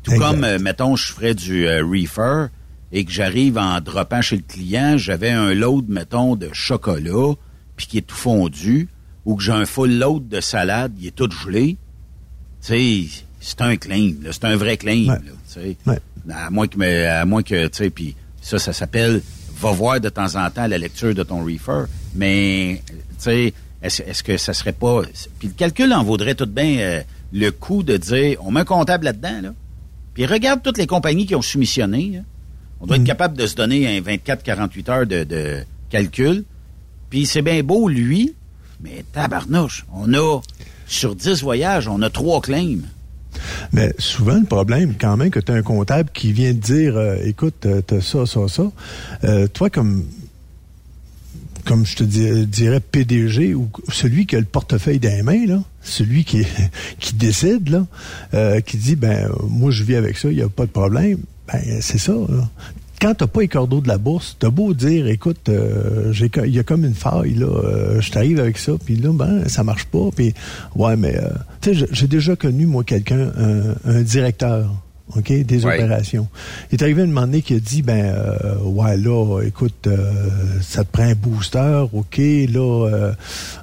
Tout 0.02 0.16
comme, 0.16 0.44
euh, 0.44 0.58
mettons, 0.58 0.96
je 0.96 1.12
ferais 1.12 1.34
du 1.34 1.66
euh, 1.66 1.84
reefer 1.84 2.46
et 2.92 3.04
que 3.04 3.12
j'arrive 3.12 3.58
en 3.58 3.80
droppant 3.80 4.22
chez 4.22 4.36
le 4.36 4.42
client, 4.42 4.96
j'avais 4.96 5.30
un 5.30 5.52
load, 5.52 5.88
mettons, 5.88 6.36
de 6.36 6.48
chocolat, 6.52 7.34
puis 7.76 7.86
qui 7.86 7.98
est 7.98 8.06
tout 8.06 8.16
fondu, 8.16 8.88
ou 9.26 9.36
que 9.36 9.42
j'ai 9.42 9.52
un 9.52 9.66
full 9.66 9.98
load 9.98 10.28
de 10.28 10.40
salade, 10.40 10.92
il 10.98 11.08
est 11.08 11.14
tout 11.14 11.30
gelé. 11.30 11.76
Tu 12.62 12.68
sais, 12.68 13.24
c'est 13.40 13.60
un 13.60 13.76
claim. 13.76 14.14
C'est 14.32 14.44
un 14.44 14.56
vrai 14.56 14.78
claim. 14.78 15.18
À 16.30 16.50
moins 16.50 16.66
que, 16.66 17.06
à 17.06 17.24
moins 17.24 17.42
que, 17.42 17.66
tu 17.66 17.76
sais, 17.76 17.90
puis 17.90 18.16
ça, 18.40 18.58
ça 18.58 18.72
s'appelle 18.72 19.22
va 19.58 19.72
voir 19.72 20.00
de 20.00 20.08
temps 20.08 20.36
en 20.36 20.50
temps 20.50 20.66
la 20.66 20.78
lecture 20.78 21.14
de 21.14 21.22
ton 21.22 21.44
reefer. 21.44 21.84
Mais, 22.14 22.82
tu 22.86 22.94
sais, 23.18 23.54
est-ce, 23.82 24.22
que 24.22 24.36
ça 24.36 24.54
serait 24.54 24.72
pas... 24.72 25.02
Puis 25.38 25.48
le 25.48 25.54
calcul 25.54 25.92
en 25.92 26.02
vaudrait 26.02 26.34
tout 26.34 26.46
bien 26.46 26.78
euh, 26.78 27.02
le 27.32 27.50
coup 27.50 27.82
de 27.82 27.96
dire, 27.96 28.38
on 28.40 28.50
met 28.50 28.60
un 28.60 28.64
comptable 28.64 29.04
là-dedans, 29.04 29.40
là. 29.42 29.54
Puis 30.14 30.26
regarde 30.26 30.62
toutes 30.64 30.78
les 30.78 30.88
compagnies 30.88 31.26
qui 31.26 31.36
ont 31.36 31.42
soumissionné. 31.42 32.22
On 32.80 32.86
doit 32.86 32.96
être 32.96 33.02
mm. 33.02 33.06
capable 33.06 33.36
de 33.36 33.46
se 33.46 33.54
donner 33.54 33.96
un 33.96 34.00
24-48 34.00 34.90
heures 34.90 35.06
de, 35.06 35.64
calcul. 35.90 36.44
Puis 37.08 37.26
c'est 37.26 37.42
bien 37.42 37.62
beau, 37.62 37.88
lui, 37.88 38.34
mais 38.80 39.04
tabarnouche, 39.12 39.86
on 39.92 40.12
a, 40.14 40.40
sur 40.86 41.14
10 41.14 41.42
voyages, 41.42 41.88
on 41.88 42.02
a 42.02 42.10
trois 42.10 42.40
claims. 42.40 42.82
Mais 43.72 43.92
souvent, 43.98 44.38
le 44.38 44.46
problème, 44.46 44.94
quand 44.98 45.16
même, 45.16 45.30
que 45.30 45.40
tu 45.40 45.52
as 45.52 45.54
un 45.54 45.62
comptable 45.62 46.10
qui 46.12 46.32
vient 46.32 46.52
te 46.52 46.58
dire 46.58 46.96
euh, 46.96 47.16
écoute, 47.24 47.66
euh, 47.66 47.82
tu 47.86 47.94
as 47.94 48.00
ça, 48.00 48.26
ça, 48.26 48.48
ça. 48.48 48.70
Euh, 49.24 49.46
toi, 49.48 49.70
comme 49.70 50.04
comme 51.64 51.84
je 51.84 51.96
te 51.96 52.04
dirais 52.04 52.80
PDG 52.80 53.54
ou 53.54 53.68
celui 53.90 54.24
qui 54.24 54.36
a 54.36 54.38
le 54.38 54.46
portefeuille 54.46 55.00
dans 55.00 55.14
les 55.14 55.22
mains, 55.22 55.44
là, 55.44 55.62
celui 55.82 56.24
qui, 56.24 56.46
qui 56.98 57.14
décide, 57.14 57.68
là, 57.68 58.60
qui 58.62 58.78
dit 58.78 58.96
ben 58.96 59.28
moi 59.46 59.70
je 59.70 59.84
vis 59.84 59.96
avec 59.96 60.16
ça, 60.16 60.30
il 60.30 60.36
n'y 60.36 60.42
a 60.42 60.48
pas 60.48 60.64
de 60.64 60.70
problème, 60.70 61.18
ben 61.46 61.60
c'est 61.82 61.98
ça. 61.98 62.14
Quand 63.00 63.14
t'as 63.14 63.28
pas 63.28 63.42
les 63.42 63.48
cordeaux 63.48 63.80
de 63.80 63.86
la 63.86 63.96
bourse, 63.96 64.36
t'as 64.40 64.50
beau 64.50 64.74
dire, 64.74 65.06
écoute, 65.06 65.48
euh, 65.48 66.12
il 66.44 66.54
y 66.54 66.58
a 66.58 66.64
comme 66.64 66.84
une 66.84 66.94
faille 66.94 67.34
là, 67.34 67.46
euh, 67.46 68.00
je 68.00 68.10
t'arrive 68.10 68.40
avec 68.40 68.58
ça, 68.58 68.72
puis 68.84 68.96
là, 68.96 69.12
ben 69.12 69.48
ça 69.48 69.62
marche 69.62 69.84
pas, 69.84 70.10
puis 70.14 70.34
ouais, 70.74 70.96
mais 70.96 71.16
euh, 71.16 71.28
tu 71.60 71.76
sais, 71.76 71.86
j'ai 71.92 72.08
déjà 72.08 72.34
connu 72.34 72.66
moi 72.66 72.82
quelqu'un, 72.82 73.30
un 73.84 74.02
directeur 74.02 74.74
OK, 75.16 75.32
des 75.32 75.64
opérations. 75.64 76.28
Il 76.70 76.78
est 76.78 76.82
arrivé 76.82 77.02
un 77.02 77.06
moment 77.06 77.22
donné 77.22 77.40
qui 77.40 77.54
a 77.54 77.58
dit, 77.58 77.82
ben, 77.82 78.12
euh, 78.14 78.56
ouais, 78.62 78.96
là, 78.96 79.40
écoute, 79.42 79.86
euh, 79.86 80.12
ça 80.60 80.84
te 80.84 80.90
prend 80.92 81.04
un 81.04 81.14
booster, 81.14 81.84
OK, 81.92 82.18
là, 82.18 82.88
euh, 82.88 83.12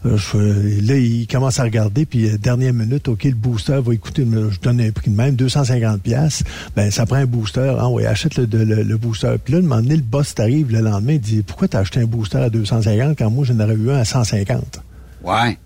là, 0.04 0.96
il 0.96 1.28
commence 1.28 1.60
à 1.60 1.64
regarder, 1.64 2.06
puis 2.06 2.30
dernière 2.40 2.74
minute, 2.74 3.08
OK, 3.08 3.26
le 3.26 3.36
booster 3.36 3.80
va 3.84 3.94
écouter, 3.94 4.26
je 4.26 4.60
donne 4.60 4.82
un 4.82 4.92
prix 4.92 5.12
de 5.12 5.16
même, 5.16 5.36
250 5.36 6.02
pièces 6.02 6.44
ben, 6.76 6.92
ça 6.92 7.06
prend 7.06 7.18
un 7.18 7.26
booster, 7.26 7.76
ah 7.78 7.90
ouais, 7.90 8.06
achète 8.06 8.38
le, 8.38 8.46
le, 8.46 8.98
booster. 8.98 9.36
Puis 9.44 9.54
là, 9.54 9.60
un 9.60 9.62
moment 9.62 9.82
donné, 9.82 9.96
le 9.96 10.02
boss 10.02 10.36
t'arrive 10.36 10.72
le 10.72 10.80
lendemain, 10.80 11.14
il 11.14 11.20
dit, 11.20 11.44
pourquoi 11.44 11.68
t'as 11.68 11.80
acheté 11.80 12.00
un 12.00 12.06
booster 12.06 12.38
à 12.38 12.50
250 12.50 13.18
quand 13.18 13.30
moi, 13.30 13.46
j'en 13.46 13.60
aurais 13.60 13.76
eu 13.76 13.92
un 13.92 13.98
à 13.98 14.06
150? 14.06 14.82
Ouais. 15.24 15.58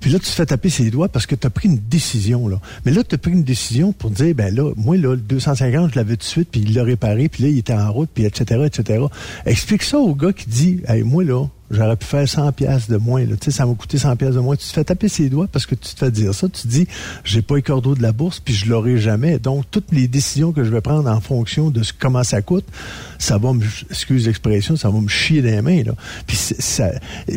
Puis 0.00 0.10
là, 0.10 0.18
tu 0.18 0.26
te 0.26 0.30
fais 0.30 0.46
taper 0.46 0.70
ses 0.70 0.90
doigts 0.90 1.08
parce 1.08 1.26
que 1.26 1.34
tu 1.34 1.46
as 1.46 1.50
pris 1.50 1.68
une 1.68 1.78
décision. 1.78 2.48
Là. 2.48 2.60
Mais 2.84 2.92
là, 2.92 3.02
tu 3.02 3.14
as 3.14 3.18
pris 3.18 3.32
une 3.32 3.44
décision 3.44 3.92
pour 3.92 4.10
dire, 4.10 4.34
ben 4.34 4.54
là, 4.54 4.72
moi, 4.76 4.96
là, 4.96 5.10
le 5.10 5.16
250, 5.16 5.92
je 5.92 5.96
l'avais 5.96 6.16
tout 6.16 6.20
de 6.20 6.24
suite, 6.24 6.48
puis 6.50 6.60
il 6.60 6.74
l'a 6.74 6.84
réparé, 6.84 7.28
puis 7.28 7.44
là, 7.44 7.48
il 7.48 7.58
était 7.58 7.72
en 7.72 7.92
route, 7.92 8.10
puis 8.12 8.24
etc., 8.24 8.62
etc. 8.66 9.04
Explique 9.44 9.82
ça 9.82 9.98
au 9.98 10.14
gars 10.14 10.32
qui 10.32 10.48
dit, 10.48 10.80
hey, 10.86 11.02
moi, 11.02 11.24
là, 11.24 11.46
j'aurais 11.70 11.96
pu 11.96 12.06
faire 12.06 12.28
100 12.28 12.52
pièces 12.52 12.88
de 12.88 12.96
moins. 12.96 13.24
Là. 13.24 13.36
Tu 13.36 13.46
sais, 13.46 13.50
ça 13.50 13.66
m'a 13.66 13.74
coûté 13.74 13.98
100 13.98 14.16
pièces 14.16 14.34
de 14.34 14.40
moins. 14.40 14.56
Tu 14.56 14.66
te 14.66 14.72
fais 14.72 14.84
taper 14.84 15.08
ses 15.08 15.28
doigts 15.28 15.48
parce 15.50 15.66
que 15.66 15.74
tu 15.74 15.94
te 15.94 15.98
fais 15.98 16.10
dire 16.10 16.34
ça. 16.34 16.48
Tu 16.48 16.62
te 16.62 16.68
dis, 16.68 16.86
j'ai 17.24 17.42
pas 17.42 17.56
les 17.56 17.62
cordeaux 17.62 17.94
de 17.94 18.02
la 18.02 18.12
bourse, 18.12 18.40
puis 18.40 18.54
je 18.54 18.68
l'aurai 18.68 18.98
jamais. 18.98 19.38
Donc, 19.38 19.64
toutes 19.70 19.92
les 19.92 20.08
décisions 20.08 20.52
que 20.52 20.64
je 20.64 20.70
vais 20.70 20.80
prendre 20.80 21.10
en 21.10 21.20
fonction 21.20 21.70
de 21.70 21.82
comment 21.98 22.22
ça 22.22 22.42
coûte, 22.42 22.66
ça 23.18 23.38
va 23.38 23.52
me, 23.52 23.64
excuse 23.90 24.26
l'expression, 24.26 24.76
ça 24.76 24.90
va 24.90 25.00
me 25.00 25.08
chier 25.08 25.42
les 25.42 25.62
mains. 25.62 25.82
Là. 25.82 25.92
Puis, 26.26 26.36
ça, 26.36 26.90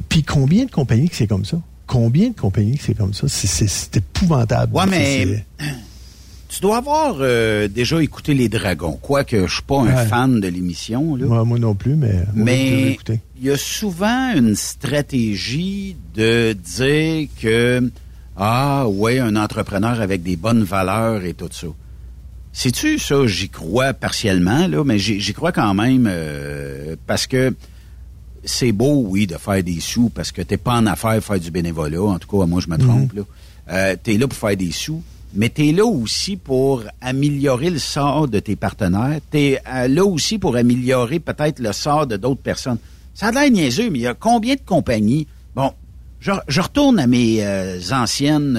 puis 0.07 0.23
combien 0.23 0.65
de 0.65 0.71
compagnies 0.71 1.09
que 1.09 1.15
c'est 1.15 1.27
comme 1.27 1.45
ça? 1.45 1.57
Combien 1.89 2.29
de 2.29 2.35
compagnies 2.35 2.79
c'est 2.79 2.93
comme 2.93 3.13
ça? 3.13 3.27
C'est 3.27 3.97
épouvantable. 3.97 4.73
Ouais, 4.75 4.85
mais 4.87 5.43
tu 6.47 6.61
dois 6.61 6.77
avoir 6.77 7.17
euh, 7.19 7.67
déjà 7.67 8.01
écouté 8.01 8.35
Les 8.35 8.47
Dragons. 8.47 8.97
Quoique 9.01 9.47
je 9.47 9.53
suis 9.53 9.63
pas 9.63 9.81
un 9.81 10.05
fan 10.05 10.39
de 10.39 10.47
l'émission. 10.47 11.17
Moi, 11.17 11.43
moi 11.43 11.59
non 11.59 11.73
plus, 11.73 11.95
mais... 11.95 12.23
Mais 12.35 12.97
il 13.37 13.43
y 13.43 13.49
a 13.49 13.57
souvent 13.57 14.33
une 14.35 14.55
stratégie 14.55 15.97
de 16.13 16.53
dire 16.53 17.27
que 17.41 17.91
ah 18.37 18.87
ouais, 18.87 19.19
un 19.19 19.35
entrepreneur 19.35 19.99
avec 19.99 20.21
des 20.23 20.37
bonnes 20.37 20.63
valeurs 20.63 21.25
et 21.25 21.33
tout 21.33 21.49
ça. 21.51 21.67
Sais-tu 22.53 22.99
ça? 22.99 23.25
J'y 23.25 23.49
crois 23.49 23.93
partiellement, 23.93 24.67
là, 24.67 24.83
mais 24.83 24.99
j'y 24.99 25.33
crois 25.33 25.51
quand 25.51 25.73
même 25.73 26.07
euh, 26.07 26.95
parce 27.07 27.25
que 27.27 27.53
c'est 28.43 28.71
beau, 28.71 29.03
oui, 29.05 29.27
de 29.27 29.37
faire 29.37 29.63
des 29.63 29.79
sous 29.79 30.09
parce 30.09 30.31
que 30.31 30.41
t'es 30.41 30.57
pas 30.57 30.75
en 30.75 30.85
affaire 30.85 31.23
faire 31.23 31.39
du 31.39 31.51
bénévolat. 31.51 32.01
En 32.01 32.19
tout 32.19 32.27
cas, 32.27 32.45
moi, 32.45 32.61
je 32.61 32.69
me 32.69 32.77
trompe. 32.77 33.13
Mhm. 33.13 33.19
là. 33.19 33.23
Euh, 33.71 33.95
t'es 34.01 34.17
là 34.17 34.27
pour 34.27 34.37
faire 34.37 34.57
des 34.57 34.71
sous, 34.71 35.01
mais 35.33 35.49
t'es 35.49 35.71
là 35.71 35.85
aussi 35.85 36.37
pour 36.37 36.83
améliorer 37.01 37.69
le 37.69 37.79
sort 37.79 38.27
de 38.27 38.39
tes 38.39 38.55
partenaires. 38.55 39.19
T'es 39.29 39.61
euh, 39.71 39.87
là 39.87 40.03
aussi 40.05 40.39
pour 40.39 40.55
améliorer 40.55 41.19
peut-être 41.19 41.59
le 41.59 41.71
sort 41.71 42.07
de 42.07 42.17
d'autres 42.17 42.41
personnes. 42.41 42.79
Ça 43.13 43.27
a 43.27 43.31
l'air 43.31 43.51
niaiseux, 43.51 43.89
mais 43.89 43.99
il 43.99 44.03
y 44.03 44.07
a 44.07 44.15
combien 44.15 44.55
de 44.55 44.61
compagnies? 44.65 45.27
Bon, 45.55 45.71
je, 46.19 46.31
retourne 46.61 46.99
à 46.99 47.05
mes 47.05 47.45
euh, 47.45 47.79
anciennes, 47.91 48.57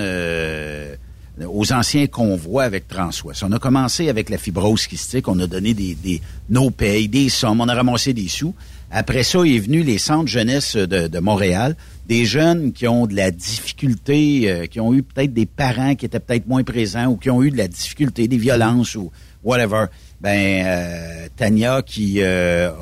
aux 1.45 1.72
anciens 1.72 2.07
convois 2.07 2.64
avec 2.64 2.87
Transwest. 2.87 3.43
On 3.43 3.53
a 3.53 3.59
commencé 3.59 4.09
avec 4.09 4.31
la 4.31 4.39
fibrose 4.39 4.87
kystique, 4.87 5.26
on 5.26 5.39
a 5.41 5.47
donné 5.47 5.74
des, 5.74 5.95
des 5.95 6.20
nos 6.51 6.70
payes, 6.70 7.09
des 7.09 7.31
sommes, 7.31 7.61
on 7.61 7.68
a 7.68 7.74
ramassé 7.74 8.12
des 8.12 8.28
sous. 8.28 8.55
Après 8.91 9.22
ça, 9.22 9.41
est 9.41 9.59
venu 9.59 9.82
les 9.82 9.99
centres 9.99 10.28
jeunesse 10.28 10.76
de, 10.76 11.07
de 11.07 11.18
Montréal, 11.20 11.76
des 12.07 12.24
jeunes 12.24 12.72
qui 12.72 12.88
ont 12.88 13.07
de 13.07 13.14
la 13.14 13.30
difficulté, 13.30 14.51
euh, 14.51 14.66
qui 14.66 14.80
ont 14.80 14.93
eu 14.93 15.03
peut-être 15.03 15.32
des 15.32 15.47
parents 15.47 15.95
qui 15.95 16.07
étaient 16.07 16.18
peut-être 16.18 16.49
moins 16.49 16.64
présents 16.64 17.07
ou 17.07 17.16
qui 17.16 17.30
ont 17.30 17.43
eu 17.43 17.51
de 17.51 17.57
la 17.57 17.68
difficulté, 17.68 18.26
des 18.26 18.38
violences 18.38 18.97
ou 18.97 19.12
whatever. 19.45 19.86
Ben, 20.20 21.28
Tania 21.36 21.80
qui 21.82 22.22
a 22.22 22.74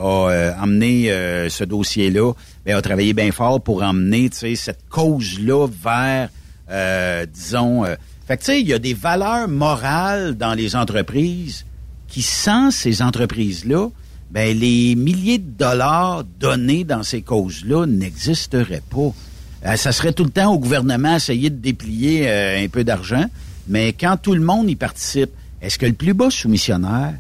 emmené 0.61 1.09
ce 1.48 1.62
dossier-là 1.62 2.32
ben, 2.68 2.76
a 2.76 2.82
travaillé 2.82 3.12
bien 3.12 3.32
fort 3.32 3.61
pour 3.61 3.82
emmener 3.82 4.28
cette 4.32 4.88
cause-là 4.88 5.66
vers, 5.68 6.28
euh, 6.70 7.26
disons... 7.26 7.84
Euh, 7.84 7.94
fait 8.26 8.36
que, 8.36 8.42
tu 8.42 8.46
sais, 8.46 8.61
il 8.61 8.68
y 8.68 8.74
a 8.74 8.78
des 8.78 8.92
valeurs 8.92 9.48
morales 9.48 10.34
dans 10.34 10.52
les 10.52 10.76
entreprises 10.76 11.64
qui, 12.09 12.20
sans 12.20 12.70
ces 12.70 13.00
entreprises-là, 13.00 13.88
ben, 14.31 14.57
les 14.57 14.95
milliers 14.95 15.39
de 15.39 15.51
dollars 15.51 16.24
donnés 16.24 16.85
dans 16.85 17.03
ces 17.03 17.22
causes-là 17.22 17.87
n'existeraient 17.87 18.83
pas. 18.91 19.12
Euh, 19.66 19.76
ça 19.76 19.93
serait 19.93 20.12
tout 20.12 20.24
le 20.24 20.31
temps 20.31 20.53
au 20.53 20.59
gouvernement 20.59 21.16
essayer 21.16 21.51
de 21.51 21.57
déplier 21.57 22.31
un 22.31 22.68
peu 22.68 22.85
d'argent, 22.85 23.24
mais 23.66 23.93
quand 23.93 24.16
tout 24.20 24.35
le 24.35 24.41
monde 24.41 24.70
y 24.70 24.76
participe, 24.76 25.31
est-ce 25.61 25.79
que 25.79 25.87
le 25.87 25.93
plus 25.93 26.14
bas 26.14 26.31
soumissionnaire 26.31 27.14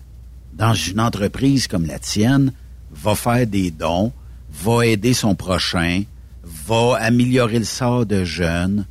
dans 0.54 0.74
une 0.74 1.00
entreprise 1.00 1.66
comme 1.66 1.86
la 1.86 1.98
tienne 1.98 2.52
va 2.92 3.14
faire 3.14 3.46
des 3.46 3.70
dons, 3.70 4.12
va 4.52 4.86
aider 4.86 5.14
son 5.14 5.34
prochain, 5.34 6.02
va 6.42 6.96
améliorer 7.00 7.58
le 7.58 7.64
sort 7.64 8.06
de 8.06 8.24
jeunes, 8.24 8.86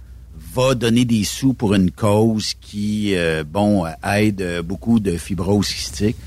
va 0.53 0.76
donner 0.76 1.05
des 1.05 1.24
sous 1.24 1.53
pour 1.53 1.74
une 1.74 1.91
cause 1.91 2.53
qui, 2.59 3.15
euh, 3.15 3.43
bon, 3.43 3.86
aide 4.03 4.61
beaucoup 4.63 4.99
de 4.99 5.18
fibrose 5.18 5.68
cystique? 5.68 6.18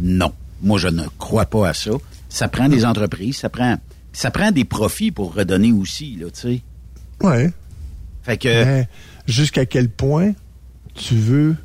Non. 0.00 0.32
Moi, 0.62 0.78
je 0.78 0.88
ne 0.88 1.04
crois 1.18 1.46
pas 1.46 1.68
à 1.68 1.74
ça. 1.74 1.92
Ça 2.28 2.48
prend 2.48 2.68
des 2.68 2.84
entreprises, 2.84 3.36
ça 3.36 3.48
prend, 3.48 3.76
ça 4.12 4.30
prend 4.30 4.50
des 4.50 4.64
profits 4.64 5.10
pour 5.10 5.34
redonner 5.34 5.72
aussi, 5.72 6.16
là, 6.16 6.26
tu 6.30 6.40
sais. 6.40 6.62
Ouais. 7.20 7.52
Fait 8.22 8.36
que. 8.36 8.84
jusqu'à 9.26 9.66
quel 9.66 9.88
point 9.88 10.32
tu 10.94 11.14
veux. 11.14 11.56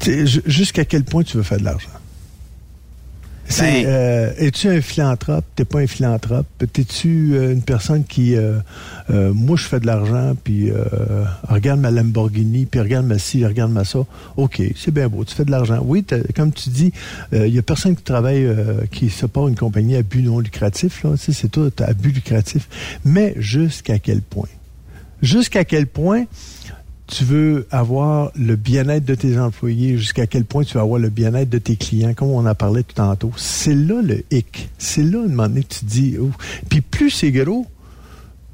Jusqu'à 0.00 0.84
quel 0.84 1.04
point 1.04 1.22
tu 1.22 1.36
veux 1.36 1.42
faire 1.42 1.58
de 1.58 1.64
l'argent? 1.64 1.88
C'est, 3.50 3.82
ben- 3.82 3.86
euh, 3.86 4.32
es-tu 4.36 4.68
un 4.68 4.80
philanthrope? 4.82 5.44
T'es 5.56 5.64
pas 5.64 5.80
un 5.80 5.86
philanthrope? 5.86 6.46
T'es-tu 6.72 7.32
euh, 7.32 7.52
une 7.52 7.62
personne 7.62 8.04
qui, 8.04 8.36
euh, 8.36 8.60
moi, 9.08 9.56
je 9.56 9.64
fais 9.64 9.80
de 9.80 9.86
l'argent, 9.86 10.34
puis 10.42 10.70
regarde 11.48 11.80
ma 11.80 11.90
Lamborghini, 11.90 12.66
puis 12.66 12.80
regarde 12.80 13.06
ma 13.06 13.18
ci, 13.18 13.44
regarde 13.46 13.72
ma 13.72 13.84
ça? 13.84 14.00
OK, 14.36 14.62
c'est 14.76 14.92
bien 14.92 15.08
beau, 15.08 15.24
tu 15.24 15.34
fais 15.34 15.44
de 15.44 15.50
l'argent. 15.50 15.80
Oui, 15.82 16.04
comme 16.36 16.52
tu 16.52 16.68
dis, 16.68 16.92
il 17.32 17.48
y 17.48 17.58
a 17.58 17.62
personne 17.62 17.96
qui 17.96 18.02
travaille, 18.02 18.46
qui 18.90 19.08
se 19.08 19.26
une 19.26 19.56
compagnie 19.56 19.96
à 19.96 20.02
but 20.02 20.22
non 20.22 20.40
lucratif, 20.40 21.02
là. 21.04 21.14
c'est 21.16 21.50
tout 21.50 21.72
à 21.78 21.92
but 21.94 22.14
lucratif. 22.14 22.68
Mais 23.04 23.34
jusqu'à 23.38 23.98
quel 23.98 24.20
point? 24.20 24.48
Jusqu'à 25.22 25.64
quel 25.64 25.86
point 25.86 26.26
tu 27.08 27.24
veux 27.24 27.66
avoir 27.70 28.30
le 28.36 28.54
bien-être 28.56 29.04
de 29.04 29.14
tes 29.14 29.38
employés, 29.38 29.96
jusqu'à 29.96 30.26
quel 30.26 30.44
point 30.44 30.62
tu 30.62 30.74
veux 30.74 30.82
avoir 30.82 31.00
le 31.00 31.08
bien-être 31.08 31.48
de 31.48 31.58
tes 31.58 31.76
clients, 31.76 32.12
comme 32.14 32.28
on 32.28 32.46
en 32.46 32.54
parlait 32.54 32.82
tout 32.82 32.94
tantôt. 32.94 33.32
C'est 33.36 33.74
là 33.74 34.02
le 34.02 34.24
hic. 34.30 34.68
C'est 34.78 35.02
là, 35.02 35.20
un 35.20 35.28
moment 35.28 35.48
donné, 35.48 35.64
tu 35.64 35.84
dis... 35.86 36.16
Oh. 36.20 36.30
Puis 36.68 36.82
plus 36.82 37.10
c'est 37.10 37.32
gros, 37.32 37.66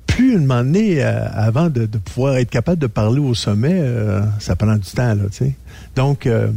plus, 0.07 0.37
un 0.37 0.41
moment 0.41 0.63
donné, 0.63 1.03
euh, 1.03 1.27
avant 1.33 1.69
de, 1.69 1.87
pouvoir 1.87 2.37
être 2.37 2.51
capable 2.51 2.81
de 2.81 2.87
parler 2.87 3.19
au 3.19 3.35
sommet, 3.35 3.75
euh, 3.75 4.23
ça 4.39 4.55
prend 4.55 4.77
du 4.77 4.91
temps, 4.91 5.15
là, 5.15 5.25
tu 5.31 5.39
sais. 5.39 5.55
Donc, 5.97 6.27
euh, 6.27 6.51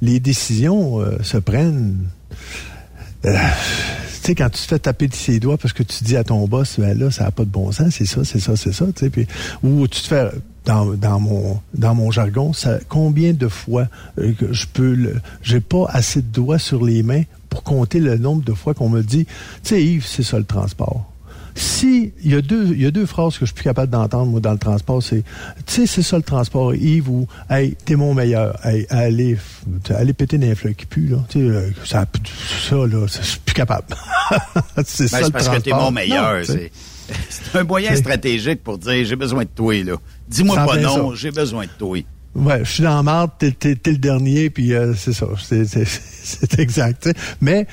les 0.00 0.20
décisions 0.20 1.00
se 1.22 1.36
prennent... 1.36 1.98
tu 4.22 4.28
sais, 4.28 4.34
quand 4.36 4.50
tu 4.50 4.62
te 4.62 4.68
fais 4.68 4.78
taper 4.78 5.08
de 5.08 5.14
ses 5.14 5.40
doigts 5.40 5.58
parce 5.58 5.72
que 5.72 5.82
tu 5.82 6.04
dis 6.04 6.16
à 6.16 6.22
ton 6.22 6.46
boss, 6.46 6.78
ben 6.78 6.96
là, 6.96 7.10
ça 7.10 7.24
n'a 7.24 7.32
pas 7.32 7.44
de 7.44 7.50
bon 7.50 7.72
sens, 7.72 7.88
c'est 7.90 8.06
ça, 8.06 8.24
c'est 8.24 8.38
ça, 8.38 8.54
c'est 8.54 8.72
ça, 8.72 8.86
tu 8.86 9.00
sais, 9.00 9.10
puis, 9.10 9.26
ou 9.64 9.88
tu 9.88 10.00
te 10.00 10.06
fais 10.06 10.30
dans, 10.64 10.94
dans, 10.94 11.18
mon 11.18 11.60
dans 11.74 11.94
mon 11.96 12.12
jargon, 12.12 12.52
ça, 12.52 12.78
combien 12.88 13.32
de 13.32 13.48
fois 13.48 13.88
euh, 14.18 14.32
je 14.52 14.66
peux 14.72 14.94
le, 14.94 15.16
j'ai 15.42 15.58
pas 15.60 15.86
assez 15.88 16.22
de 16.22 16.28
doigts 16.28 16.60
sur 16.60 16.84
les 16.84 17.02
mains 17.02 17.22
pour 17.48 17.64
compter 17.64 17.98
le 17.98 18.16
nombre 18.16 18.44
de 18.44 18.52
fois 18.52 18.74
qu'on 18.74 18.88
me 18.88 19.02
dit, 19.02 19.26
tu 19.26 19.32
sais 19.64 19.84
Yves, 19.84 20.06
c'est 20.06 20.22
ça 20.22 20.38
le 20.38 20.44
transport. 20.44 21.11
Si 21.54 22.12
il 22.24 22.32
y 22.32 22.34
a 22.34 22.40
deux 22.40 22.68
il 22.72 22.82
y 22.82 22.86
a 22.86 22.90
deux 22.90 23.06
phrases 23.06 23.34
que 23.34 23.40
je 23.40 23.46
suis 23.46 23.54
plus 23.54 23.64
capable 23.64 23.90
d'entendre 23.90 24.26
moi 24.26 24.40
dans 24.40 24.52
le 24.52 24.58
transport, 24.58 25.02
c'est 25.02 25.22
tu 25.66 25.72
sais 25.72 25.86
c'est 25.86 26.02
ça 26.02 26.16
le 26.16 26.22
transport 26.22 26.74
Yves 26.74 27.08
ou 27.08 27.26
hey 27.50 27.76
t'es 27.84 27.96
mon 27.96 28.14
meilleur, 28.14 28.58
hey 28.64 28.86
allez 28.90 29.36
allez 29.90 30.12
péter 30.12 30.38
les 30.38 30.54
fleurs 30.54 30.74
qui 30.76 30.86
puent 30.86 31.08
là, 31.08 31.18
tu 31.28 31.40
sais 31.40 31.44
euh, 31.44 31.70
ça 31.84 32.04
ça 32.68 32.76
là, 32.76 33.06
je 33.06 33.22
suis 33.22 33.40
plus 33.40 33.54
capable. 33.54 33.94
c'est 34.84 35.10
ben, 35.10 35.20
ça 35.20 35.20
le 35.20 35.30
parce 35.30 35.48
que 35.48 35.58
t'es 35.58 35.72
mon 35.72 35.90
meilleur, 35.90 36.44
c'est 36.44 36.70
c'est 37.28 37.58
un 37.58 37.64
moyen 37.64 37.94
stratégique 37.96 38.62
pour 38.62 38.78
dire 38.78 39.04
j'ai 39.04 39.16
besoin 39.16 39.44
de 39.44 39.50
toi 39.54 39.82
là. 39.82 39.96
Dis-moi 40.28 40.56
pas 40.56 40.76
non, 40.78 41.14
j'ai 41.14 41.30
besoin 41.30 41.64
de 41.64 41.70
toi. 41.78 41.98
Ouais, 42.34 42.64
je 42.64 42.70
suis 42.70 42.82
dans 42.82 42.96
la 42.96 43.02
marde, 43.02 43.30
t'es, 43.38 43.76
le 43.86 43.96
dernier, 43.98 44.48
puis 44.48 44.72
euh, 44.72 44.94
c'est 44.94 45.12
ça, 45.12 45.26
c'est, 45.38 46.58
exact. 46.58 47.10
Mais 47.42 47.66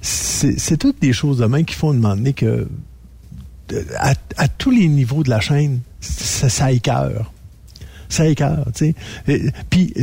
c'est, 0.00 0.76
toutes 0.76 1.00
des 1.00 1.12
choses 1.12 1.38
de 1.38 1.46
même 1.46 1.64
qui 1.64 1.74
font 1.74 1.92
demander 1.92 2.32
que 2.32 2.68
à, 3.98 4.48
tous 4.48 4.70
les 4.70 4.88
niveaux 4.88 5.22
de 5.22 5.30
la 5.30 5.40
chaîne, 5.40 5.80
ça, 6.00 6.48
ça 6.48 6.72
écœure. 6.72 7.32
Ça 8.08 8.26
écœure, 8.26 8.66
tu 8.74 8.94
sais. 9.26 9.52
Puis 9.70 9.94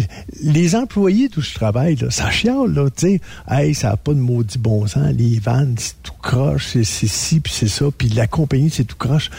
les 0.41 0.75
employés 0.75 1.29
d'où 1.29 1.41
je 1.41 1.53
travaille, 1.53 1.95
là, 1.95 2.09
ça 2.09 2.31
chiale, 2.31 2.73
là, 2.73 2.89
tu 2.89 3.07
sais. 3.07 3.21
Hey, 3.47 3.75
ça 3.75 3.89
n'a 3.89 3.97
pas 3.97 4.15
de 4.15 4.19
maudit 4.19 4.57
bon 4.57 4.87
sens. 4.87 5.13
Les 5.13 5.37
vannes, 5.37 5.75
c'est 5.77 6.01
tout 6.01 6.13
croche, 6.19 6.69
c'est, 6.73 6.83
c'est 6.83 7.07
ci, 7.07 7.39
puis 7.39 7.53
c'est 7.55 7.67
ça. 7.67 7.85
Puis 7.95 8.09
la 8.09 8.25
compagnie, 8.25 8.71
c'est 8.71 8.85
tout 8.85 8.97
croche 8.97 9.29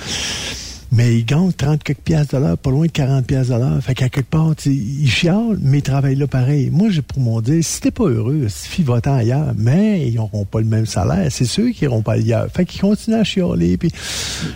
mais 0.92 1.16
ils 1.18 1.24
gagnent 1.24 1.52
30 1.52 1.82
quelques 1.84 2.00
piastres 2.00 2.34
de 2.36 2.40
l'heure, 2.40 2.58
pas 2.58 2.70
loin 2.70 2.86
de 2.86 2.90
40 2.92 3.26
piastres 3.26 3.54
de 3.54 3.58
l'heure. 3.58 3.82
Fait 3.82 3.94
qu'à 3.94 4.08
quelque 4.08 4.30
part, 4.30 4.54
ils 4.66 5.08
chialent, 5.08 5.58
mais 5.60 5.78
ils 5.78 5.82
travaillent 5.82 6.16
là 6.16 6.26
pareil. 6.26 6.70
Moi, 6.70 6.90
j'ai 6.90 7.02
pour 7.02 7.20
mon 7.20 7.40
dire, 7.40 7.62
si 7.62 7.80
t'es 7.80 7.90
pas 7.90 8.04
heureux, 8.04 8.48
suffit 8.48 8.82
va-t'en 8.82 9.14
ailleurs, 9.14 9.52
mais 9.56 10.08
ils 10.08 10.14
n'auront 10.16 10.44
pas 10.44 10.60
le 10.60 10.66
même 10.66 10.86
salaire. 10.86 11.30
C'est 11.30 11.44
ceux 11.44 11.70
qui 11.70 11.84
n'iront 11.84 12.02
pas 12.02 12.14
ailleurs. 12.14 12.48
Fait 12.52 12.64
qu'ils 12.64 12.80
continuent 12.80 13.16
à 13.16 13.24
chialer, 13.24 13.76
puis 13.76 13.92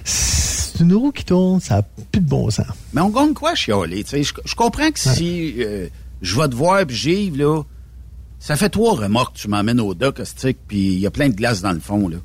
c'est 0.05 0.81
une 0.81 0.95
roue 0.95 1.13
qui 1.13 1.25
tourne, 1.25 1.61
ça 1.61 1.77
n'a 1.77 1.83
plus 2.11 2.21
de 2.21 2.29
bon 2.29 2.51
sens. 2.51 2.67
Mais 2.93 3.01
on 3.01 3.11
gagne 3.11 3.33
quoi 3.33 3.55
chialer? 3.55 4.05
Je, 4.11 4.33
je 4.45 4.55
comprends 4.57 4.91
que 4.91 4.99
si 4.99 5.55
euh, 5.59 5.89
je 6.21 6.41
vais 6.41 6.49
te 6.49 6.55
voir 6.57 6.85
puis 6.85 6.97
j'y 6.97 7.31
là, 7.31 7.63
ça 8.41 8.57
fait 8.57 8.69
trois 8.69 8.95
remorques, 8.95 9.37
tu 9.37 9.49
m'emmènes 9.49 9.81
au 9.81 9.95
dock, 9.95 10.21
puis 10.69 10.95
il 10.95 10.99
y 10.99 11.07
a 11.07 11.11
plein 11.11 11.29
de 11.29 11.35
glace 11.35 11.63
dans 11.63 11.73
le 11.73 11.81
fond, 11.81 12.09
là. 12.09 12.17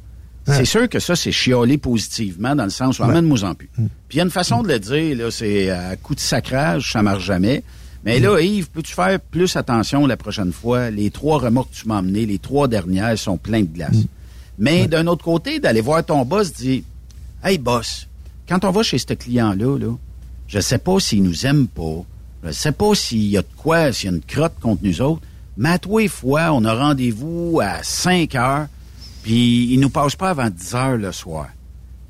C'est 0.54 0.66
sûr 0.66 0.90
que 0.90 1.00
ça, 1.00 1.16
c'est 1.16 1.32
chialer 1.32 1.78
positivement 1.78 2.56
dans 2.56 2.64
le 2.64 2.70
sens 2.70 3.00
où 3.00 3.04
amène-moi 3.04 3.44
en 3.44 3.56
plus. 3.56 3.70
Mm. 3.78 3.88
Puis 4.08 4.16
il 4.16 4.18
y 4.18 4.22
a 4.22 4.24
une 4.24 4.32
façon 4.32 4.64
de 4.64 4.68
le 4.68 4.80
dire, 4.80 5.18
là, 5.18 5.32
c'est 5.32 5.70
à 5.70 5.96
coup 5.96 6.16
de 6.16 6.20
sacrage, 6.20 6.92
ça 6.92 7.02
marche 7.02 7.24
jamais. 7.24 7.64
Mais 8.04 8.20
là, 8.20 8.38
mm. 8.38 8.44
Yves, 8.44 8.70
peux-tu 8.70 8.94
faire 8.94 9.20
plus 9.20 9.56
attention 9.56 10.08
la 10.08 10.18
prochaine 10.18 10.52
fois? 10.52 10.90
Les 10.90 11.12
trois 11.12 11.40
remorques 11.40 11.72
que 11.72 11.78
tu 11.78 11.88
m'as 11.88 12.00
emmenées, 12.00 12.26
les 12.26 12.40
trois 12.40 12.68
dernières 12.68 13.18
sont 13.18 13.38
pleines 13.38 13.68
de 13.68 13.76
glace. 13.76 13.96
Mm. 13.96 14.06
Mais 14.60 14.88
d'un 14.88 15.08
autre 15.08 15.24
côté, 15.24 15.60
d'aller 15.60 15.82
voir 15.82 16.06
ton 16.06 16.26
boss, 16.26 16.54
dire 16.54 16.84
Hey 17.44 17.58
boss, 17.58 18.08
quand 18.48 18.66
on 18.66 18.72
va 18.72 18.84
chez 18.84 18.98
ce 18.98 19.14
client-là, 19.14 19.78
là, 19.78 19.96
je 20.48 20.60
sais 20.60 20.80
pas 20.80 21.00
s'il 21.00 21.24
nous 21.24 21.46
aime 21.46 21.68
pas. 21.68 22.04
Je 22.44 22.52
sais 22.52 22.72
pas 22.72 22.96
s'il 22.96 23.30
y 23.30 23.38
a 23.38 23.42
de 23.42 23.48
quoi, 23.58 23.92
s'il 23.94 24.10
y 24.10 24.14
a 24.14 24.16
une 24.16 24.24
crotte 24.24 24.60
contre 24.62 24.82
nous 24.84 25.02
autres. 25.02 25.22
Mais 25.58 25.70
à 25.70 25.80
trois 25.80 26.08
fois, 26.08 26.52
on 26.54 26.64
a 26.66 26.74
rendez-vous 26.74 27.60
à 27.62 27.84
5 27.84 28.36
heures 28.36 28.68
puis 29.24 29.74
il 29.74 29.80
nous 29.80 29.90
passe 29.90 30.16
pas 30.16 30.30
avant 30.32 30.50
10 30.50 30.76
heures 30.76 30.98
le 30.98 31.12
soir. 31.12 31.48